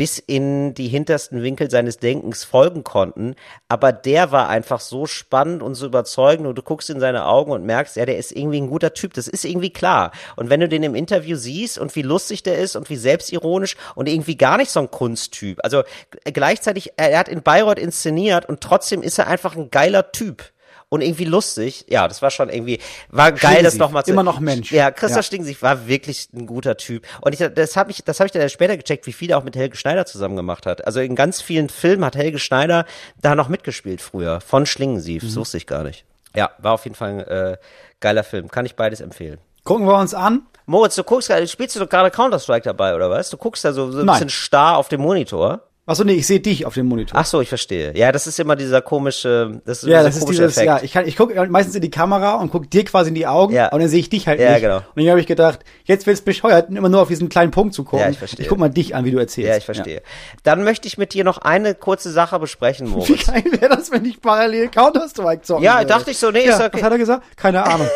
bis 0.00 0.18
in 0.18 0.72
die 0.72 0.88
hintersten 0.88 1.42
Winkel 1.42 1.70
seines 1.70 1.98
Denkens 1.98 2.42
folgen 2.42 2.84
konnten. 2.84 3.34
Aber 3.68 3.92
der 3.92 4.32
war 4.32 4.48
einfach 4.48 4.80
so 4.80 5.04
spannend 5.04 5.62
und 5.62 5.74
so 5.74 5.84
überzeugend 5.84 6.46
und 6.46 6.56
du 6.56 6.62
guckst 6.62 6.88
in 6.88 7.00
seine 7.00 7.26
Augen 7.26 7.52
und 7.52 7.66
merkst, 7.66 7.96
ja, 7.96 8.06
der 8.06 8.16
ist 8.16 8.32
irgendwie 8.32 8.62
ein 8.62 8.70
guter 8.70 8.94
Typ. 8.94 9.12
Das 9.12 9.28
ist 9.28 9.44
irgendwie 9.44 9.68
klar. 9.68 10.12
Und 10.36 10.48
wenn 10.48 10.60
du 10.60 10.70
den 10.70 10.84
im 10.84 10.94
Interview 10.94 11.36
siehst 11.36 11.76
und 11.76 11.94
wie 11.96 12.00
lustig 12.00 12.42
der 12.42 12.56
ist 12.56 12.76
und 12.76 12.88
wie 12.88 12.96
selbstironisch 12.96 13.76
und 13.94 14.08
irgendwie 14.08 14.38
gar 14.38 14.56
nicht 14.56 14.70
so 14.70 14.80
ein 14.80 14.90
Kunsttyp. 14.90 15.58
Also 15.62 15.82
gleichzeitig, 16.24 16.94
er 16.96 17.18
hat 17.18 17.28
in 17.28 17.42
Bayreuth 17.42 17.78
inszeniert 17.78 18.48
und 18.48 18.62
trotzdem 18.62 19.02
ist 19.02 19.18
er 19.18 19.26
einfach 19.26 19.54
ein 19.54 19.70
geiler 19.70 20.12
Typ. 20.12 20.50
Und 20.92 21.02
irgendwie 21.02 21.24
lustig. 21.24 21.86
Ja, 21.88 22.08
das 22.08 22.20
war 22.20 22.30
schon 22.32 22.50
irgendwie, 22.50 22.80
war 23.10 23.30
geil, 23.30 23.40
das 23.40 23.50
Stingensief. 23.52 23.78
nochmal 23.78 24.04
zu. 24.04 24.10
Immer 24.10 24.24
noch 24.24 24.40
Mensch. 24.40 24.72
Ja, 24.72 24.90
Christoph 24.90 25.18
Ja. 25.18 25.22
Stingensief 25.22 25.62
war 25.62 25.86
wirklich 25.86 26.28
ein 26.34 26.46
guter 26.46 26.76
Typ. 26.76 27.06
Und 27.20 27.32
ich, 27.32 27.38
das 27.54 27.76
habe 27.76 27.92
ich, 27.92 28.02
das 28.04 28.18
habe 28.18 28.26
ich 28.26 28.32
dann 28.32 28.48
später 28.50 28.76
gecheckt, 28.76 29.06
wie 29.06 29.12
viel 29.12 29.30
er 29.30 29.38
auch 29.38 29.44
mit 29.44 29.54
Helge 29.54 29.76
Schneider 29.76 30.04
zusammen 30.04 30.34
gemacht 30.34 30.66
hat. 30.66 30.84
Also 30.84 30.98
in 31.00 31.14
ganz 31.14 31.40
vielen 31.40 31.68
Filmen 31.68 32.04
hat 32.04 32.16
Helge 32.16 32.40
Schneider 32.40 32.86
da 33.22 33.36
noch 33.36 33.48
mitgespielt 33.48 34.00
früher. 34.02 34.40
Von 34.40 34.66
Schlingensief. 34.66 35.22
Mhm. 35.22 35.28
Das 35.28 35.36
wusste 35.36 35.56
ich 35.58 35.66
gar 35.68 35.84
nicht. 35.84 36.04
Ja, 36.34 36.50
war 36.58 36.72
auf 36.72 36.82
jeden 36.84 36.96
Fall 36.96 37.08
ein 37.10 37.20
äh, 37.20 37.56
geiler 38.00 38.24
Film. 38.24 38.50
Kann 38.50 38.66
ich 38.66 38.74
beides 38.74 39.00
empfehlen. 39.00 39.38
Gucken 39.62 39.86
wir 39.86 39.96
uns 39.96 40.12
an. 40.12 40.42
Moritz, 40.66 40.96
du 40.96 41.04
guckst 41.04 41.28
gerade, 41.28 41.46
spielst 41.46 41.76
du 41.76 41.80
doch 41.80 41.88
gerade 41.88 42.10
Counter-Strike 42.10 42.64
dabei, 42.64 42.96
oder 42.96 43.10
was? 43.10 43.30
Du 43.30 43.36
guckst 43.36 43.64
da 43.64 43.72
so, 43.72 43.92
so 43.92 44.00
ein 44.00 44.06
Nein. 44.06 44.14
bisschen 44.14 44.30
starr 44.30 44.76
auf 44.76 44.88
dem 44.88 45.00
Monitor. 45.02 45.62
Achso, 45.86 46.04
nee, 46.04 46.12
ich 46.12 46.26
sehe 46.26 46.38
dich 46.38 46.66
auf 46.66 46.74
dem 46.74 46.86
Monitor. 46.86 47.18
Ach 47.18 47.24
so, 47.26 47.40
ich 47.40 47.48
verstehe. 47.48 47.96
Ja, 47.96 48.12
das 48.12 48.28
ist 48.28 48.38
immer 48.38 48.54
dieser 48.54 48.80
komische, 48.80 49.60
das 49.64 49.82
ist 49.82 49.88
ja, 49.88 50.04
das 50.04 50.16
ist 50.18 50.28
dieses, 50.28 50.52
Effekt. 50.56 50.66
ja, 50.66 50.80
ich 50.82 50.92
kann, 50.92 51.08
ich 51.08 51.16
gucke 51.16 51.34
meistens 51.48 51.74
in 51.74 51.80
die 51.80 51.90
Kamera 51.90 52.34
und 52.34 52.52
gucke 52.52 52.68
dir 52.68 52.84
quasi 52.84 53.08
in 53.08 53.16
die 53.16 53.26
Augen 53.26 53.54
Ja. 53.54 53.72
und 53.72 53.80
dann 53.80 53.88
sehe 53.88 53.98
ich 53.98 54.08
dich 54.08 54.28
halt 54.28 54.38
Ja, 54.38 54.52
nicht. 54.52 54.60
genau. 54.60 54.76
Und 54.76 54.84
dann 54.96 55.08
habe 55.08 55.20
ich 55.20 55.26
gedacht, 55.26 55.60
jetzt 55.84 56.06
wird's 56.06 56.20
bescheuert, 56.20 56.68
immer 56.70 56.88
nur 56.88 57.00
auf 57.02 57.08
diesen 57.08 57.28
kleinen 57.28 57.50
Punkt 57.50 57.74
zu 57.74 57.82
gucken. 57.82 58.00
Ja, 58.04 58.10
ich 58.10 58.18
verstehe. 58.18 58.44
Ich 58.44 58.48
guck 58.48 58.58
mal 58.58 58.68
dich 58.68 58.94
an, 58.94 59.04
wie 59.04 59.10
du 59.10 59.18
erzählst. 59.18 59.48
Ja, 59.50 59.56
ich 59.56 59.64
verstehe. 59.64 60.02
Dann 60.44 60.62
möchte 60.62 60.86
ich 60.86 60.96
mit 60.96 61.12
dir 61.12 61.24
noch 61.24 61.38
eine 61.38 61.74
kurze 61.74 62.12
Sache 62.12 62.38
besprechen, 62.38 62.86
Wie 62.86 62.90
Moritz. 62.92 63.26
geil 63.26 63.42
wäre 63.58 63.74
das, 63.74 63.90
wenn 63.90 64.04
ich 64.04 64.20
parallel 64.20 64.68
Counter-Strike 64.68 65.42
zocken 65.42 65.64
Ja, 65.64 65.78
würde? 65.78 65.86
dachte 65.86 66.10
ich 66.12 66.18
so, 66.18 66.30
nee, 66.30 66.46
ja, 66.46 66.56
ist 66.56 66.60
okay. 66.62 66.70
Was 66.74 66.82
hat 66.84 66.92
er 66.92 66.98
gesagt? 66.98 67.36
Keine 67.36 67.64
Ahnung. 67.64 67.88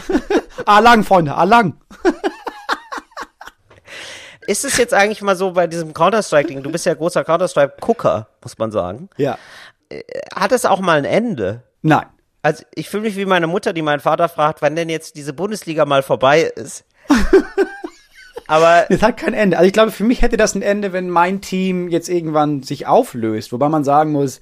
ah, 0.64 0.78
lang, 0.78 1.04
Freunde, 1.04 1.34
ah, 1.34 1.44
lang. 1.44 1.74
Ist 4.46 4.64
es 4.64 4.76
jetzt 4.76 4.92
eigentlich 4.92 5.22
mal 5.22 5.36
so 5.36 5.52
bei 5.52 5.66
diesem 5.66 5.94
Counter-Strike-Ding, 5.94 6.62
du 6.62 6.70
bist 6.70 6.86
ja 6.86 6.94
großer 6.94 7.24
Counter-Strike-Gucker, 7.24 8.28
muss 8.42 8.58
man 8.58 8.70
sagen. 8.70 9.08
Ja. 9.16 9.38
Hat 10.34 10.52
es 10.52 10.64
auch 10.64 10.80
mal 10.80 10.98
ein 10.98 11.04
Ende? 11.04 11.62
Nein. 11.82 12.06
Also 12.42 12.64
ich 12.74 12.90
fühle 12.90 13.04
mich 13.04 13.16
wie 13.16 13.24
meine 13.24 13.46
Mutter, 13.46 13.72
die 13.72 13.80
meinen 13.82 14.00
Vater 14.00 14.28
fragt, 14.28 14.60
wann 14.60 14.76
denn 14.76 14.90
jetzt 14.90 15.16
diese 15.16 15.32
Bundesliga 15.32 15.86
mal 15.86 16.02
vorbei 16.02 16.42
ist. 16.42 16.84
Aber 18.46 18.84
Es 18.90 19.02
hat 19.02 19.16
kein 19.16 19.32
Ende. 19.32 19.56
Also 19.56 19.66
ich 19.66 19.72
glaube, 19.72 19.90
für 19.90 20.04
mich 20.04 20.20
hätte 20.20 20.36
das 20.36 20.54
ein 20.54 20.60
Ende, 20.60 20.92
wenn 20.92 21.08
mein 21.08 21.40
Team 21.40 21.88
jetzt 21.88 22.10
irgendwann 22.10 22.62
sich 22.62 22.86
auflöst, 22.86 23.52
wobei 23.52 23.70
man 23.70 23.84
sagen 23.84 24.12
muss, 24.12 24.40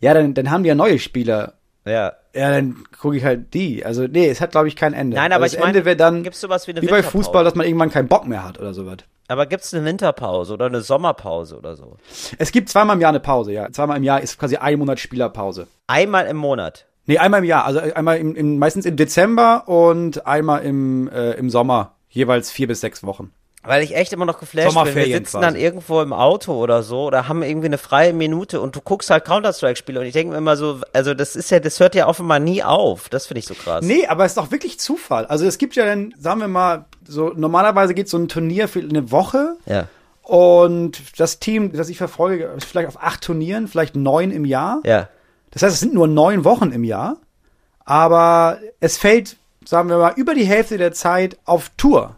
ja, 0.00 0.12
dann, 0.14 0.34
dann 0.34 0.50
haben 0.50 0.64
die 0.64 0.68
ja 0.68 0.74
neue 0.74 0.98
Spieler. 0.98 1.54
Ja. 1.84 2.12
Ja, 2.34 2.50
dann 2.50 2.84
gucke 3.00 3.16
ich 3.16 3.24
halt 3.24 3.54
die. 3.54 3.84
Also 3.84 4.06
nee, 4.06 4.28
es 4.28 4.40
hat 4.40 4.50
glaube 4.50 4.68
ich 4.68 4.76
kein 4.76 4.92
Ende. 4.92 5.16
Nein, 5.16 5.32
aber 5.32 5.44
also 5.44 5.56
ich 5.56 5.60
meine, 5.60 5.76
Ende 5.76 5.84
wäre 5.84 5.96
dann 5.96 6.22
gibt's 6.22 6.40
sowas 6.40 6.66
wie 6.66 6.72
eine 6.72 6.82
wie 6.82 6.86
bei? 6.86 7.02
Fußball, 7.02 7.44
dass 7.44 7.54
man 7.54 7.66
irgendwann 7.66 7.90
keinen 7.90 8.08
Bock 8.08 8.26
mehr 8.26 8.44
hat 8.44 8.58
oder 8.58 8.74
sowas. 8.74 8.98
Aber 9.28 9.46
gibt's 9.46 9.72
eine 9.72 9.84
Winterpause 9.84 10.52
oder 10.52 10.66
eine 10.66 10.80
Sommerpause 10.80 11.56
oder 11.56 11.76
so? 11.76 11.96
Es 12.38 12.52
gibt 12.52 12.68
zweimal 12.68 12.96
im 12.96 13.00
Jahr 13.00 13.10
eine 13.10 13.20
Pause, 13.20 13.52
ja. 13.52 13.70
Zweimal 13.70 13.96
im 13.96 14.02
Jahr 14.02 14.20
ist 14.20 14.38
quasi 14.38 14.56
ein 14.56 14.78
Monat 14.78 14.98
Spielerpause. 14.98 15.68
Einmal 15.86 16.26
im 16.26 16.36
Monat. 16.36 16.86
Nee, 17.06 17.18
einmal 17.18 17.40
im 17.40 17.46
Jahr. 17.46 17.64
Also 17.64 17.80
einmal 17.80 18.18
im, 18.18 18.34
im, 18.34 18.58
meistens 18.58 18.86
im 18.86 18.96
Dezember 18.96 19.68
und 19.68 20.26
einmal 20.26 20.62
im, 20.64 21.08
äh, 21.08 21.32
im 21.32 21.50
Sommer. 21.50 21.94
Jeweils 22.08 22.50
vier 22.50 22.68
bis 22.68 22.80
sechs 22.80 23.02
Wochen. 23.02 23.32
Weil 23.66 23.82
ich 23.82 23.96
echt 23.96 24.12
immer 24.12 24.26
noch 24.26 24.38
geflasht 24.38 24.74
bin. 24.74 24.94
Wir 24.94 25.04
sitzen 25.04 25.32
quasi. 25.32 25.44
dann 25.44 25.56
irgendwo 25.56 26.02
im 26.02 26.12
Auto 26.12 26.52
oder 26.52 26.82
so 26.82 27.04
oder 27.04 27.28
haben 27.28 27.42
irgendwie 27.42 27.66
eine 27.66 27.78
freie 27.78 28.12
Minute 28.12 28.60
und 28.60 28.76
du 28.76 28.80
guckst 28.80 29.08
halt 29.10 29.24
Counter-Strike-Spiele 29.24 30.00
und 30.00 30.06
ich 30.06 30.12
denke 30.12 30.32
mir 30.32 30.38
immer 30.38 30.56
so, 30.56 30.80
also 30.92 31.14
das 31.14 31.34
ist 31.34 31.50
ja, 31.50 31.60
das 31.60 31.80
hört 31.80 31.94
ja 31.94 32.06
offenbar 32.06 32.40
nie 32.40 32.62
auf. 32.62 33.08
Das 33.08 33.26
finde 33.26 33.38
ich 33.38 33.46
so 33.46 33.54
krass. 33.54 33.84
Nee, 33.84 34.06
aber 34.06 34.24
es 34.24 34.32
ist 34.32 34.38
doch 34.38 34.50
wirklich 34.50 34.78
Zufall. 34.78 35.26
Also 35.26 35.46
es 35.46 35.58
gibt 35.58 35.76
ja 35.76 35.86
dann, 35.86 36.14
sagen 36.18 36.40
wir 36.40 36.48
mal, 36.48 36.84
so 37.06 37.32
normalerweise 37.34 37.94
geht 37.94 38.08
so 38.08 38.18
ein 38.18 38.28
Turnier 38.28 38.68
für 38.68 38.80
eine 38.80 39.10
Woche. 39.10 39.56
Ja. 39.66 39.88
Und 40.22 41.02
das 41.18 41.38
Team, 41.38 41.72
das 41.72 41.88
ich 41.88 41.98
verfolge, 41.98 42.44
ist 42.56 42.64
vielleicht 42.64 42.88
auf 42.88 43.02
acht 43.02 43.22
Turnieren, 43.22 43.68
vielleicht 43.68 43.96
neun 43.96 44.30
im 44.30 44.44
Jahr. 44.44 44.80
Ja. 44.84 45.08
Das 45.50 45.62
heißt, 45.62 45.74
es 45.74 45.80
sind 45.80 45.94
nur 45.94 46.08
neun 46.08 46.44
Wochen 46.44 46.70
im 46.70 46.84
Jahr. 46.84 47.16
Aber 47.84 48.58
es 48.80 48.96
fällt, 48.96 49.36
sagen 49.64 49.88
wir 49.88 49.98
mal, 49.98 50.14
über 50.16 50.34
die 50.34 50.44
Hälfte 50.44 50.78
der 50.78 50.92
Zeit 50.92 51.38
auf 51.44 51.70
Tour. 51.76 52.16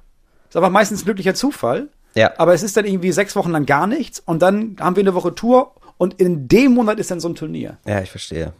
Ist 0.48 0.56
aber 0.56 0.70
meistens 0.70 1.02
ein 1.02 1.04
glücklicher 1.04 1.34
Zufall. 1.34 1.88
Ja. 2.14 2.32
Aber 2.38 2.54
es 2.54 2.62
ist 2.62 2.76
dann 2.76 2.86
irgendwie 2.86 3.12
sechs 3.12 3.36
Wochen 3.36 3.50
lang 3.50 3.66
gar 3.66 3.86
nichts. 3.86 4.20
Und 4.20 4.40
dann 4.40 4.76
haben 4.80 4.96
wir 4.96 5.02
eine 5.02 5.14
Woche 5.14 5.34
Tour. 5.34 5.74
Und 5.98 6.20
in 6.20 6.48
dem 6.48 6.72
Monat 6.72 6.98
ist 6.98 7.10
dann 7.10 7.20
so 7.20 7.28
ein 7.28 7.34
Turnier. 7.34 7.78
Ja, 7.86 8.00
ich 8.00 8.10
verstehe. 8.10 8.52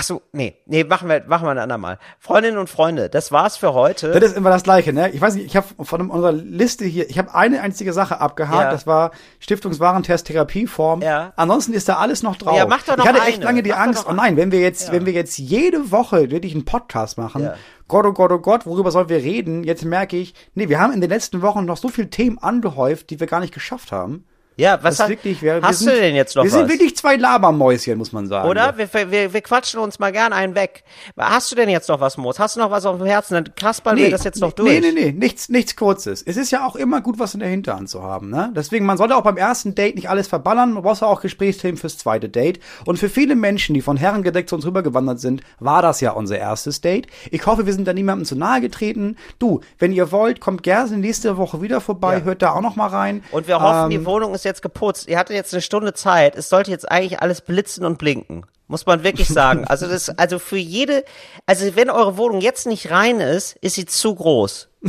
Ach 0.00 0.04
so, 0.04 0.22
nee, 0.32 0.56
nee, 0.64 0.82
machen 0.82 1.10
wir, 1.10 1.22
machen 1.26 1.44
wir 1.46 1.50
ein 1.50 1.58
andermal. 1.58 1.98
Freundinnen 2.18 2.56
und 2.56 2.70
Freunde, 2.70 3.10
das 3.10 3.32
war's 3.32 3.58
für 3.58 3.74
heute. 3.74 4.12
Das 4.12 4.30
ist 4.30 4.36
immer 4.36 4.48
das 4.48 4.62
Gleiche, 4.62 4.94
ne? 4.94 5.10
Ich 5.10 5.20
weiß 5.20 5.34
nicht, 5.34 5.44
ich 5.44 5.56
habe 5.56 5.66
von 5.84 6.10
unserer 6.10 6.32
Liste 6.32 6.86
hier, 6.86 7.10
ich 7.10 7.18
habe 7.18 7.34
eine 7.34 7.60
einzige 7.60 7.92
Sache 7.92 8.18
abgehakt, 8.18 8.62
Ja. 8.62 8.70
das 8.70 8.86
war 8.86 9.10
Stiftungswarentest 9.40 10.26
Therapieform. 10.26 11.02
Ja. 11.02 11.34
Ansonsten 11.36 11.74
ist 11.74 11.86
da 11.86 11.96
alles 11.98 12.22
noch 12.22 12.36
drauf. 12.36 12.56
Ja, 12.56 12.66
mach 12.66 12.82
doch 12.84 12.96
noch 12.96 13.04
ich 13.04 13.10
hatte 13.10 13.20
echt 13.26 13.36
eine. 13.36 13.44
lange 13.44 13.62
die 13.62 13.70
Mach 13.72 13.78
Angst, 13.78 14.06
oh 14.08 14.12
nein, 14.14 14.38
wenn 14.38 14.52
wir 14.52 14.60
jetzt, 14.60 14.90
wenn 14.90 15.04
wir 15.04 15.12
jetzt 15.12 15.36
jede 15.36 15.90
Woche 15.90 16.30
wirklich 16.30 16.54
einen 16.54 16.64
Podcast 16.64 17.18
machen, 17.18 17.42
Ja. 17.42 17.54
Gott, 17.86 18.06
oh 18.06 18.12
Gott, 18.14 18.32
oh 18.32 18.38
Gott, 18.38 18.64
worüber 18.64 18.90
sollen 18.92 19.10
wir 19.10 19.18
reden? 19.18 19.64
Jetzt 19.64 19.84
merke 19.84 20.16
ich, 20.16 20.32
nee, 20.54 20.70
wir 20.70 20.80
haben 20.80 20.94
in 20.94 21.02
den 21.02 21.10
letzten 21.10 21.42
Wochen 21.42 21.66
noch 21.66 21.76
so 21.76 21.88
viele 21.88 22.08
Themen 22.08 22.38
angehäuft, 22.38 23.10
die 23.10 23.20
wir 23.20 23.26
gar 23.26 23.40
nicht 23.40 23.52
geschafft 23.52 23.92
haben. 23.92 24.24
Ja, 24.60 24.78
was 24.82 24.96
Das 24.96 25.00
hat, 25.04 25.08
wirklich, 25.10 25.42
wir, 25.42 25.60
hast 25.62 25.80
wir 25.80 25.90
sind, 25.90 25.92
du 25.96 26.00
denn 26.00 26.14
jetzt 26.14 26.36
noch 26.36 26.44
Wir 26.44 26.50
was? 26.52 26.58
sind 26.58 26.68
wirklich 26.68 26.96
zwei 26.96 27.16
Labermäuschen, 27.16 27.96
muss 27.98 28.12
man 28.12 28.26
sagen. 28.26 28.48
Oder? 28.48 28.76
Wir, 28.76 29.10
wir, 29.10 29.32
wir 29.32 29.40
quatschen 29.40 29.80
uns 29.80 29.98
mal 29.98 30.12
gern 30.12 30.32
einen 30.32 30.54
weg. 30.54 30.84
Hast 31.18 31.50
du 31.50 31.56
denn 31.56 31.68
jetzt 31.68 31.88
noch 31.88 32.00
was, 32.00 32.16
Moos? 32.16 32.38
Hast 32.38 32.56
du 32.56 32.60
noch 32.60 32.70
was 32.70 32.86
auf 32.86 32.98
dem 32.98 33.06
Herzen? 33.06 33.34
Dann 33.34 33.54
kaspern 33.56 33.96
wir 33.96 34.10
das 34.10 34.24
jetzt 34.24 34.40
noch 34.40 34.52
durch. 34.52 34.70
Nee, 34.80 34.80
nee, 34.80 34.92
nee, 34.92 35.12
nichts, 35.12 35.48
nichts 35.48 35.76
Kurzes. 35.76 36.22
Es 36.22 36.36
ist 36.36 36.50
ja 36.50 36.66
auch 36.66 36.76
immer 36.76 37.00
gut, 37.00 37.18
was 37.18 37.34
in 37.34 37.40
der 37.40 37.48
Hinterhand 37.48 37.88
zu 37.88 38.02
haben, 38.02 38.30
ne? 38.30 38.52
Deswegen, 38.54 38.84
man 38.86 38.96
sollte 38.98 39.16
auch 39.16 39.22
beim 39.22 39.36
ersten 39.36 39.74
Date 39.74 39.94
nicht 39.96 40.08
alles 40.10 40.28
verballern, 40.28 40.72
man 40.72 40.82
braucht 40.82 41.02
auch 41.02 41.20
Gesprächsthemen 41.20 41.76
fürs 41.76 41.98
zweite 41.98 42.28
Date. 42.28 42.60
Und 42.84 42.98
für 42.98 43.08
viele 43.08 43.34
Menschen, 43.36 43.74
die 43.74 43.80
von 43.80 43.96
Herrengedeckt 43.96 44.48
zu 44.48 44.56
uns 44.56 44.66
rübergewandert 44.66 45.20
sind, 45.20 45.42
war 45.58 45.82
das 45.82 46.00
ja 46.00 46.10
unser 46.12 46.38
erstes 46.38 46.80
Date. 46.80 47.06
Ich 47.30 47.46
hoffe, 47.46 47.66
wir 47.66 47.72
sind 47.72 47.86
da 47.88 47.92
niemandem 47.92 48.24
zu 48.26 48.36
nahe 48.36 48.60
getreten. 48.60 49.16
Du, 49.38 49.60
wenn 49.78 49.92
ihr 49.92 50.12
wollt, 50.12 50.40
kommt 50.40 50.62
gerne 50.62 50.96
nächste 50.98 51.36
Woche 51.36 51.62
wieder 51.62 51.80
vorbei, 51.80 52.18
Ja. 52.18 52.24
hört 52.24 52.42
da 52.42 52.50
auch 52.52 52.60
noch 52.60 52.76
mal 52.76 52.88
rein. 52.88 53.22
Und 53.30 53.46
wir 53.48 53.60
hoffen, 53.60 53.84
Ähm, 53.84 53.90
die 53.90 54.04
Wohnung 54.06 54.34
ist 54.34 54.44
jetzt 54.44 54.49
geputzt. 54.60 55.08
Ihr 55.08 55.18
hattet 55.18 55.36
jetzt 55.36 55.52
eine 55.54 55.62
Stunde 55.62 55.92
Zeit. 55.94 56.34
Es 56.36 56.48
sollte 56.48 56.70
jetzt 56.70 56.90
eigentlich 56.90 57.20
alles 57.22 57.40
blitzen 57.40 57.84
und 57.84 57.98
blinken. 57.98 58.44
Muss 58.66 58.86
man 58.86 59.02
wirklich 59.04 59.28
sagen. 59.40 59.64
Also 59.66 59.86
das, 59.88 60.10
also 60.18 60.38
für 60.38 60.56
jede, 60.58 61.04
also 61.46 61.74
wenn 61.76 61.90
eure 61.90 62.16
Wohnung 62.16 62.40
jetzt 62.40 62.66
nicht 62.66 62.90
rein 62.90 63.20
ist, 63.20 63.56
ist 63.60 63.74
sie 63.76 63.86
zu 63.86 64.14
groß. 64.14 64.68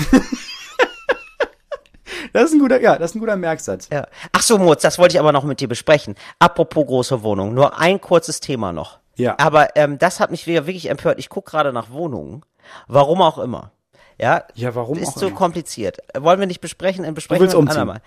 Das 2.33 2.43
ist 2.45 2.53
ein 2.53 2.59
guter, 2.59 2.79
ja, 2.81 2.97
das 2.97 3.11
ist 3.11 3.15
ein 3.15 3.19
guter 3.19 3.35
Merksatz. 3.35 3.89
Ja. 3.91 4.05
Ach 4.31 4.41
so, 4.41 4.57
Mutz, 4.57 4.81
das 4.83 4.99
wollte 4.99 5.15
ich 5.15 5.19
aber 5.19 5.31
noch 5.31 5.43
mit 5.43 5.59
dir 5.59 5.67
besprechen. 5.67 6.15
Apropos 6.39 6.85
große 6.85 7.23
Wohnung, 7.23 7.53
nur 7.53 7.79
ein 7.79 7.99
kurzes 7.99 8.39
Thema 8.39 8.71
noch. 8.71 8.99
Ja. 9.15 9.35
Aber 9.39 9.75
ähm, 9.75 9.97
das 9.97 10.19
hat 10.19 10.29
mich 10.31 10.45
wieder 10.47 10.65
wirklich 10.67 10.89
empört. 10.89 11.19
Ich 11.19 11.29
gucke 11.29 11.51
gerade 11.51 11.73
nach 11.73 11.89
Wohnungen. 11.89 12.43
Warum 12.87 13.21
auch 13.21 13.37
immer. 13.37 13.71
Ja, 14.19 14.43
Ja, 14.53 14.75
warum 14.75 14.97
ist 14.99 15.17
zu 15.17 15.27
immer. 15.27 15.35
kompliziert. 15.35 15.97
Wollen 16.17 16.39
wir 16.39 16.47
nicht 16.47 16.61
besprechen? 16.61 17.11
Besprechen 17.13 17.41
willst 17.41 17.53
wir 17.55 17.59
ein 17.59 17.63
umziehen? 17.63 17.81
andermal. 17.81 18.01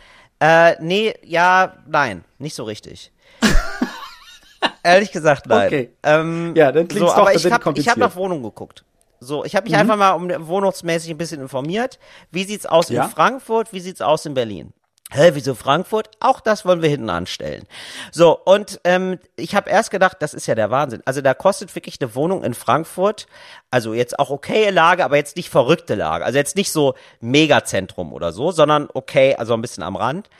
Äh, 0.45 0.77
nee, 0.83 1.15
ja, 1.23 1.73
nein, 1.87 2.23
nicht 2.39 2.55
so 2.55 2.65
richtig. 2.65 3.11
Ehrlich 4.83 5.11
gesagt, 5.11 5.47
nein. 5.47 5.67
Okay. 5.69 5.91
Ähm, 6.03 6.53
Ja, 6.55 6.71
dann 6.71 6.87
klingt's 6.87 7.11
so, 7.11 7.17
doch 7.17 7.23
aber 7.23 7.35
ich 7.35 7.51
habe 7.51 7.65
hab. 7.65 7.75
Mhm. 7.97 8.01
nach 8.01 8.15
Wohnungen 8.15 8.43
geguckt. 8.43 8.85
So, 9.21 9.43
ich 9.47 9.57
habe 9.57 9.65
mich 9.67 9.75
einfach 9.75 9.97
mal 9.97 10.11
um 10.11 10.29
wohnungsmäßig 10.47 11.11
ein 11.13 11.17
bisschen 11.17 11.41
informiert. 11.41 11.99
Wie 12.31 12.45
sieht's 12.45 12.67
aus 12.67 12.91
Ja. 12.91 13.05
in 13.05 13.11
Frankfurt? 13.11 13.73
Wie 13.73 13.81
sieht's 13.81 14.03
aus 14.03 14.27
in 14.27 14.35
Berlin? 14.35 14.75
Hä, 15.13 15.31
wieso 15.35 15.55
Frankfurt? 15.55 16.11
Auch 16.19 16.41
das 16.41 16.65
wollen 16.65 16.83
wir 16.83 16.89
hinten 16.89 17.11
anstellen. 17.11 17.65
So, 18.11 18.37
und 18.37 18.81
ähm, 18.85 19.19
ich 19.37 19.55
habe 19.55 19.71
erst 19.71 19.91
gedacht, 19.91 20.17
das 20.21 20.35
ist 20.35 20.47
ja 20.47 20.55
der 20.55 20.71
Wahnsinn. 20.71 21.03
Also 21.05 21.21
da 21.21 21.35
kostet 21.35 21.75
wirklich 21.77 22.01
eine 22.01 22.15
Wohnung 22.15 22.43
in 22.43 22.55
Frankfurt, 22.55 23.27
also 23.71 23.95
jetzt 23.95 24.19
auch 24.19 24.31
okaye 24.31 24.71
Lage, 24.71 25.05
aber 25.05 25.17
jetzt 25.17 25.37
nicht 25.37 25.51
verrückte 25.51 25.95
Lage. 25.95 26.25
Also 26.25 26.39
jetzt 26.39 26.57
nicht 26.57 26.73
so 26.73 26.95
Megazentrum 27.21 28.13
oder 28.13 28.33
so, 28.33 28.51
sondern 28.51 28.89
okay, 28.93 29.37
also 29.37 29.55
ein 29.55 29.61
bisschen 29.63 29.83
am 29.85 29.95
Rand. 29.97 30.31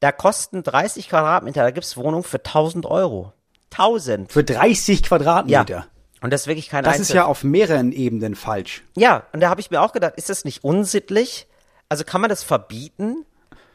Da 0.00 0.12
kosten 0.12 0.62
30 0.62 1.08
Quadratmeter, 1.08 1.62
da 1.62 1.70
gibt's 1.70 1.96
Wohnungen 1.96 2.24
für 2.24 2.38
1000 2.38 2.86
Euro. 2.86 3.32
1000. 3.70 4.30
Für 4.32 4.44
30 4.44 5.00
Ja. 5.00 5.06
Quadratmeter. 5.06 5.86
Und 6.20 6.32
das 6.32 6.42
ist 6.42 6.46
wirklich 6.48 6.68
kein 6.68 6.84
Das 6.84 6.94
ist 6.96 7.00
Einzel- 7.10 7.16
ja 7.16 7.24
auf 7.26 7.44
mehreren 7.44 7.92
Ebenen 7.92 8.34
falsch. 8.34 8.82
Ja, 8.96 9.22
und 9.32 9.40
da 9.40 9.48
habe 9.48 9.60
ich 9.60 9.70
mir 9.70 9.80
auch 9.80 9.92
gedacht, 9.92 10.14
ist 10.16 10.28
das 10.28 10.44
nicht 10.44 10.64
unsittlich? 10.64 11.46
Also 11.88 12.04
kann 12.04 12.20
man 12.20 12.28
das 12.30 12.42
verbieten? 12.42 13.24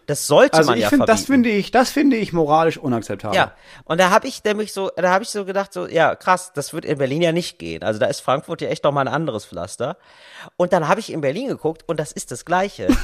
Das 0.06 0.28
sollte 0.28 0.58
Also 0.58 0.72
man 0.72 0.78
ich 0.78 0.84
ja 0.84 0.90
finde, 0.90 1.06
verbieten. 1.06 1.18
das 1.22 1.26
finde 1.26 1.50
ich, 1.50 1.72
das 1.72 1.90
finde 1.92 2.18
ich 2.18 2.34
moralisch 2.34 2.78
unakzeptabel. 2.78 3.36
Ja, 3.36 3.54
und 3.86 4.00
da 4.00 4.10
habe 4.10 4.28
ich 4.28 4.44
nämlich 4.44 4.74
so, 4.74 4.92
da 4.96 5.12
habe 5.12 5.24
ich 5.24 5.30
so 5.30 5.46
gedacht, 5.46 5.72
so, 5.74 5.88
ja, 5.88 6.16
krass, 6.16 6.52
das 6.54 6.74
wird 6.74 6.86
in 6.86 6.98
Berlin 6.98 7.22
ja 7.22 7.32
nicht 7.32 7.58
gehen. 7.60 7.84
Also 7.84 8.00
da 8.00 8.08
ist 8.08 8.20
Frankfurt 8.22 8.62
ja 8.62 8.70
echt 8.70 8.84
noch 8.84 8.92
mal 8.92 9.02
ein 9.02 9.14
anderes 9.14 9.46
Pflaster. 9.46 9.98
Und 10.58 10.74
dann 10.74 10.88
habe 10.88 11.00
ich 11.00 11.12
in 11.12 11.22
Berlin 11.22 11.48
geguckt 11.48 11.84
und 11.88 12.00
das 12.00 12.12
ist 12.12 12.32
das 12.32 12.46
Gleiche. 12.46 12.88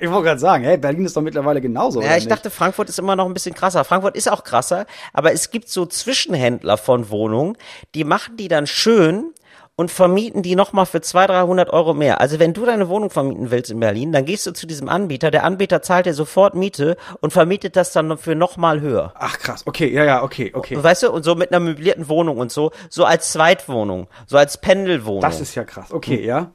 Ich 0.00 0.10
wollte 0.10 0.24
gerade 0.30 0.40
sagen, 0.40 0.64
hey, 0.64 0.76
Berlin 0.78 1.04
ist 1.04 1.16
doch 1.16 1.22
mittlerweile 1.22 1.60
genauso. 1.60 2.02
ja, 2.02 2.16
ich 2.16 2.24
nicht? 2.24 2.30
dachte, 2.32 2.50
Frankfurt 2.50 2.88
ist 2.88 2.98
immer 2.98 3.14
noch 3.14 3.26
ein 3.26 3.34
bisschen 3.34 3.54
krasser. 3.54 3.84
Frankfurt 3.84 4.16
ist 4.16 4.28
auch 4.28 4.42
krasser, 4.42 4.84
aber 5.12 5.32
es 5.32 5.50
gibt 5.52 5.68
so 5.68 5.86
Zwischenhändler 5.86 6.76
von 6.76 7.08
Wohnungen, 7.08 7.56
die 7.94 8.02
machen 8.02 8.36
die 8.36 8.48
dann 8.48 8.66
schön 8.66 9.32
und 9.76 9.90
vermieten 9.90 10.42
die 10.42 10.54
nochmal 10.54 10.86
für 10.86 11.00
200, 11.00 11.42
300 11.42 11.70
Euro 11.70 11.94
mehr. 11.94 12.20
Also 12.20 12.38
wenn 12.38 12.52
du 12.52 12.66
deine 12.66 12.88
Wohnung 12.88 13.10
vermieten 13.10 13.50
willst 13.50 13.70
in 13.70 13.80
Berlin, 13.80 14.12
dann 14.12 14.24
gehst 14.24 14.46
du 14.46 14.52
zu 14.52 14.66
diesem 14.66 14.88
Anbieter, 14.88 15.30
der 15.30 15.44
Anbieter 15.44 15.82
zahlt 15.82 16.06
dir 16.06 16.14
sofort 16.14 16.54
Miete 16.54 16.96
und 17.20 17.32
vermietet 17.32 17.76
das 17.76 17.92
dann 17.92 18.18
für 18.18 18.34
nochmal 18.34 18.80
höher. 18.80 19.12
Ach 19.16 19.38
krass, 19.38 19.66
okay, 19.66 19.90
ja, 19.92 20.04
ja, 20.04 20.22
okay, 20.22 20.52
okay. 20.54 20.82
Weißt 20.82 21.02
du, 21.04 21.10
und 21.10 21.22
so 21.22 21.34
mit 21.34 21.50
einer 21.50 21.60
möblierten 21.60 22.08
Wohnung 22.08 22.38
und 22.38 22.52
so, 22.52 22.70
so 22.90 23.04
als 23.04 23.32
Zweitwohnung, 23.32 24.08
so 24.26 24.36
als 24.36 24.58
Pendelwohnung. 24.60 25.22
Das 25.22 25.40
ist 25.40 25.54
ja 25.54 25.64
krass. 25.64 25.90
Okay, 25.90 26.24
ja. 26.24 26.38
Hm. 26.40 26.46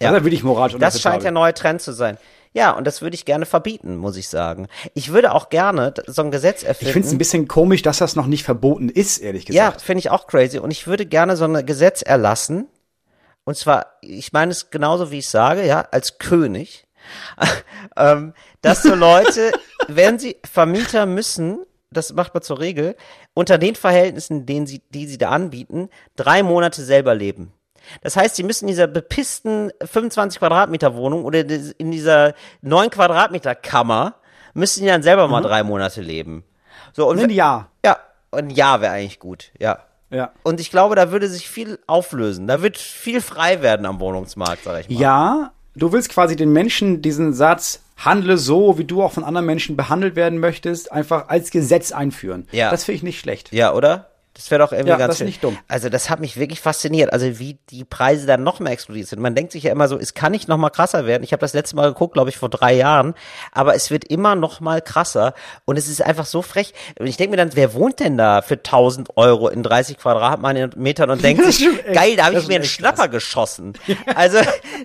Ja. 0.00 0.08
Also, 0.08 0.18
da 0.18 0.24
würde 0.24 0.36
ich 0.36 0.42
moralisch 0.42 0.76
Das 0.78 1.00
scheint 1.00 1.22
der 1.22 1.30
neue 1.30 1.54
Trend 1.54 1.80
zu 1.80 1.92
sein. 1.92 2.18
Ja, 2.54 2.70
und 2.70 2.86
das 2.86 3.02
würde 3.02 3.16
ich 3.16 3.24
gerne 3.24 3.46
verbieten, 3.46 3.96
muss 3.96 4.16
ich 4.16 4.28
sagen. 4.28 4.68
Ich 4.94 5.12
würde 5.12 5.32
auch 5.32 5.48
gerne 5.48 5.92
so 6.06 6.22
ein 6.22 6.30
Gesetz 6.30 6.62
erfinden. 6.62 6.86
Ich 6.88 6.92
finde 6.92 7.08
es 7.08 7.12
ein 7.12 7.18
bisschen 7.18 7.48
komisch, 7.48 7.82
dass 7.82 7.98
das 7.98 8.14
noch 8.14 8.26
nicht 8.26 8.44
verboten 8.44 8.88
ist, 8.88 9.18
ehrlich 9.18 9.48
ja, 9.48 9.66
gesagt. 9.66 9.82
finde 9.82 9.98
ich 9.98 10.10
auch 10.10 10.28
crazy. 10.28 10.60
Und 10.60 10.70
ich 10.70 10.86
würde 10.86 11.04
gerne 11.04 11.36
so 11.36 11.44
ein 11.44 11.66
Gesetz 11.66 12.00
erlassen. 12.00 12.68
Und 13.42 13.56
zwar, 13.56 13.96
ich 14.02 14.32
meine 14.32 14.52
es 14.52 14.70
genauso, 14.70 15.10
wie 15.10 15.18
ich 15.18 15.28
sage, 15.28 15.66
ja, 15.66 15.80
als 15.90 16.18
König. 16.18 16.86
ähm, 17.96 18.34
dass 18.62 18.82
so 18.82 18.94
Leute, 18.94 19.50
wenn 19.88 20.20
sie 20.20 20.36
Vermieter 20.48 21.06
müssen, 21.06 21.66
das 21.90 22.12
macht 22.12 22.34
man 22.34 22.42
zur 22.44 22.60
Regel, 22.60 22.94
unter 23.34 23.58
den 23.58 23.74
Verhältnissen, 23.74 24.46
denen 24.46 24.68
sie, 24.68 24.80
die 24.90 25.06
sie 25.06 25.18
da 25.18 25.30
anbieten, 25.30 25.90
drei 26.14 26.44
Monate 26.44 26.84
selber 26.84 27.16
leben. 27.16 27.52
Das 28.02 28.16
heißt, 28.16 28.36
sie 28.36 28.42
müssen 28.42 28.64
in 28.64 28.68
dieser 28.68 28.86
bepissten 28.86 29.70
25 29.84 30.38
Quadratmeter 30.38 30.94
Wohnung 30.94 31.24
oder 31.24 31.40
in 31.40 31.90
dieser 31.90 32.34
9 32.62 32.90
Quadratmeter 32.90 33.54
Kammer 33.54 34.14
müssen 34.54 34.80
sie 34.80 34.86
dann 34.86 35.02
selber 35.02 35.28
mal 35.28 35.40
drei 35.40 35.62
Monate 35.62 36.00
leben. 36.00 36.44
So, 36.92 37.08
und 37.08 37.18
Ein 37.20 37.30
Jahr. 37.30 37.70
ja, 37.84 37.98
ein 38.30 38.50
Jahr 38.50 38.80
wäre 38.80 38.92
eigentlich 38.92 39.18
gut, 39.18 39.50
ja. 39.58 39.78
Ja. 40.10 40.30
Und 40.44 40.60
ich 40.60 40.70
glaube, 40.70 40.94
da 40.94 41.10
würde 41.10 41.28
sich 41.28 41.48
viel 41.48 41.78
auflösen. 41.88 42.46
Da 42.46 42.62
wird 42.62 42.78
viel 42.78 43.20
frei 43.20 43.62
werden 43.62 43.84
am 43.84 43.98
Wohnungsmarkt, 43.98 44.62
sag 44.62 44.80
ich 44.80 44.88
mal. 44.88 45.00
Ja, 45.00 45.52
du 45.74 45.92
willst 45.92 46.08
quasi 46.08 46.36
den 46.36 46.52
Menschen 46.52 47.02
diesen 47.02 47.32
Satz, 47.32 47.80
handle 47.96 48.38
so, 48.38 48.78
wie 48.78 48.84
du 48.84 49.02
auch 49.02 49.12
von 49.12 49.24
anderen 49.24 49.46
Menschen 49.46 49.76
behandelt 49.76 50.14
werden 50.14 50.38
möchtest, 50.38 50.92
einfach 50.92 51.28
als 51.28 51.50
Gesetz 51.50 51.90
einführen. 51.90 52.46
Ja. 52.52 52.70
Das 52.70 52.84
finde 52.84 52.96
ich 52.96 53.02
nicht 53.02 53.18
schlecht. 53.18 53.52
Ja, 53.52 53.72
oder? 53.72 54.10
Das 54.34 54.50
wäre 54.50 54.58
doch 54.58 54.72
irgendwie 54.72 54.90
Ja, 54.90 54.96
ganz 54.96 55.08
das 55.10 55.14
ist 55.14 55.18
schön. 55.18 55.26
nicht 55.28 55.44
dumm. 55.44 55.58
Also 55.68 55.88
das 55.88 56.10
hat 56.10 56.18
mich 56.20 56.36
wirklich 56.36 56.60
fasziniert. 56.60 57.12
Also 57.12 57.38
wie 57.38 57.56
die 57.70 57.84
Preise 57.84 58.26
dann 58.26 58.42
noch 58.42 58.58
mehr 58.60 58.72
explodiert 58.72 59.06
sind. 59.08 59.22
Man 59.22 59.34
denkt 59.36 59.52
sich 59.52 59.62
ja 59.62 59.70
immer 59.72 59.86
so, 59.86 59.96
es 59.96 60.12
kann 60.14 60.32
nicht 60.32 60.48
noch 60.48 60.56
mal 60.56 60.70
krasser 60.70 61.06
werden. 61.06 61.22
Ich 61.22 61.32
habe 61.32 61.40
das 61.40 61.52
letzte 61.52 61.76
Mal 61.76 61.88
geguckt, 61.88 62.14
glaube 62.14 62.30
ich, 62.30 62.36
vor 62.36 62.48
drei 62.48 62.74
Jahren. 62.74 63.14
Aber 63.52 63.74
es 63.76 63.90
wird 63.92 64.04
immer 64.04 64.34
noch 64.34 64.60
mal 64.60 64.82
krasser. 64.82 65.34
Und 65.64 65.76
es 65.78 65.88
ist 65.88 66.02
einfach 66.02 66.26
so 66.26 66.42
frech. 66.42 66.74
Und 66.98 67.06
ich 67.06 67.16
denke 67.16 67.30
mir 67.30 67.36
dann, 67.36 67.54
wer 67.54 67.74
wohnt 67.74 68.00
denn 68.00 68.16
da 68.18 68.42
für 68.42 68.54
1000 68.54 69.16
Euro 69.16 69.48
in 69.48 69.62
30 69.62 69.98
Quadratmetern 69.98 71.10
und 71.10 71.22
denkt 71.22 71.42
ist 71.46 71.58
sich, 71.58 71.68
geil, 71.92 72.16
da 72.16 72.24
habe 72.24 72.34
ich 72.34 72.40
ist 72.42 72.48
mir 72.48 72.56
einen 72.56 72.64
Schnapper 72.64 73.08
geschossen. 73.08 73.74
Also 74.16 74.38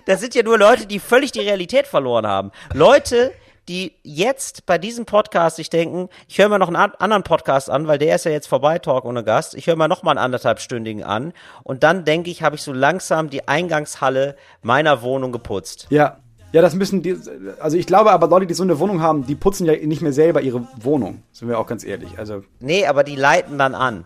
das 0.06 0.20
sind 0.20 0.34
ja 0.34 0.42
nur 0.42 0.58
Leute, 0.58 0.86
die 0.86 0.98
völlig 0.98 1.32
die 1.32 1.40
Realität 1.40 1.86
verloren 1.86 2.26
haben. 2.26 2.52
Leute, 2.72 3.32
die 3.70 3.92
jetzt 4.02 4.66
bei 4.66 4.78
diesem 4.78 5.06
Podcast 5.06 5.56
sich 5.56 5.70
denken, 5.70 6.08
ich 6.26 6.38
höre 6.38 6.48
mir 6.48 6.58
noch 6.58 6.66
einen 6.66 6.76
an- 6.76 6.92
anderen 6.98 7.22
Podcast 7.22 7.70
an, 7.70 7.86
weil 7.86 7.98
der 7.98 8.16
ist 8.16 8.24
ja 8.24 8.32
jetzt 8.32 8.48
vorbei, 8.48 8.80
Talk 8.80 9.04
ohne 9.04 9.22
Gast. 9.22 9.54
Ich 9.54 9.68
höre 9.68 9.76
mir 9.76 9.86
noch 9.86 10.02
mal 10.02 10.10
einen 10.10 10.18
anderthalbstündigen 10.18 11.04
an 11.04 11.32
und 11.62 11.84
dann 11.84 12.04
denke 12.04 12.30
ich, 12.30 12.42
habe 12.42 12.56
ich 12.56 12.62
so 12.62 12.72
langsam 12.72 13.30
die 13.30 13.46
Eingangshalle 13.46 14.34
meiner 14.62 15.02
Wohnung 15.02 15.30
geputzt. 15.32 15.86
Ja. 15.90 16.18
Ja, 16.52 16.62
das 16.62 16.74
müssen 16.74 17.00
die, 17.02 17.16
also 17.60 17.76
ich 17.76 17.86
glaube 17.86 18.10
aber 18.10 18.26
Leute, 18.26 18.44
die 18.48 18.54
so 18.54 18.64
eine 18.64 18.80
Wohnung 18.80 19.00
haben, 19.00 19.24
die 19.24 19.36
putzen 19.36 19.66
ja 19.66 19.76
nicht 19.86 20.02
mehr 20.02 20.12
selber 20.12 20.40
ihre 20.40 20.66
Wohnung. 20.80 21.22
Sind 21.30 21.48
wir 21.48 21.56
auch 21.60 21.66
ganz 21.68 21.84
ehrlich. 21.84 22.18
Also, 22.18 22.42
Nee, 22.58 22.86
aber 22.86 23.04
die 23.04 23.14
leiten 23.14 23.56
dann 23.56 23.76
an. 23.76 24.04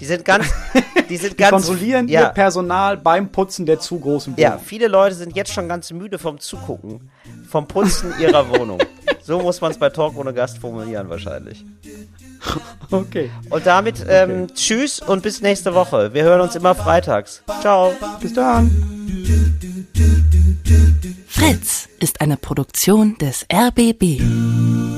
Die 0.00 0.04
sind 0.04 0.24
ganz, 0.24 0.46
die 1.08 1.16
sind 1.16 1.32
die 1.32 1.36
ganz, 1.36 1.50
kontrollieren 1.50 2.08
ihr 2.08 2.20
ja, 2.20 2.28
Personal 2.30 2.96
beim 2.96 3.30
Putzen 3.30 3.66
der 3.66 3.80
zu 3.80 3.98
großen 3.98 4.34
Wohnung. 4.34 4.42
ja, 4.42 4.58
viele 4.58 4.88
Leute 4.88 5.14
sind 5.14 5.36
jetzt 5.36 5.52
schon 5.52 5.68
ganz 5.68 5.90
müde 5.92 6.18
vom 6.18 6.38
Zugucken, 6.38 7.10
vom 7.48 7.66
Putzen 7.66 8.14
ihrer 8.20 8.48
Wohnung. 8.48 8.78
So 9.20 9.40
muss 9.40 9.60
man 9.60 9.72
es 9.72 9.76
bei 9.76 9.90
Talk 9.90 10.16
ohne 10.16 10.32
Gast 10.32 10.56
formulieren 10.56 11.10
wahrscheinlich. 11.10 11.62
Okay. 12.90 13.30
Und 13.50 13.66
damit 13.66 14.06
ähm, 14.08 14.46
tschüss 14.54 15.00
und 15.00 15.22
bis 15.22 15.42
nächste 15.42 15.74
Woche. 15.74 16.14
Wir 16.14 16.22
hören 16.22 16.40
uns 16.40 16.56
immer 16.56 16.74
freitags. 16.74 17.42
Ciao. 17.60 17.92
Bis 18.20 18.32
dann. 18.32 18.70
Fritz 21.26 21.88
ist 22.00 22.22
eine 22.22 22.38
Produktion 22.38 23.18
des 23.18 23.44
RBB. 23.52 24.97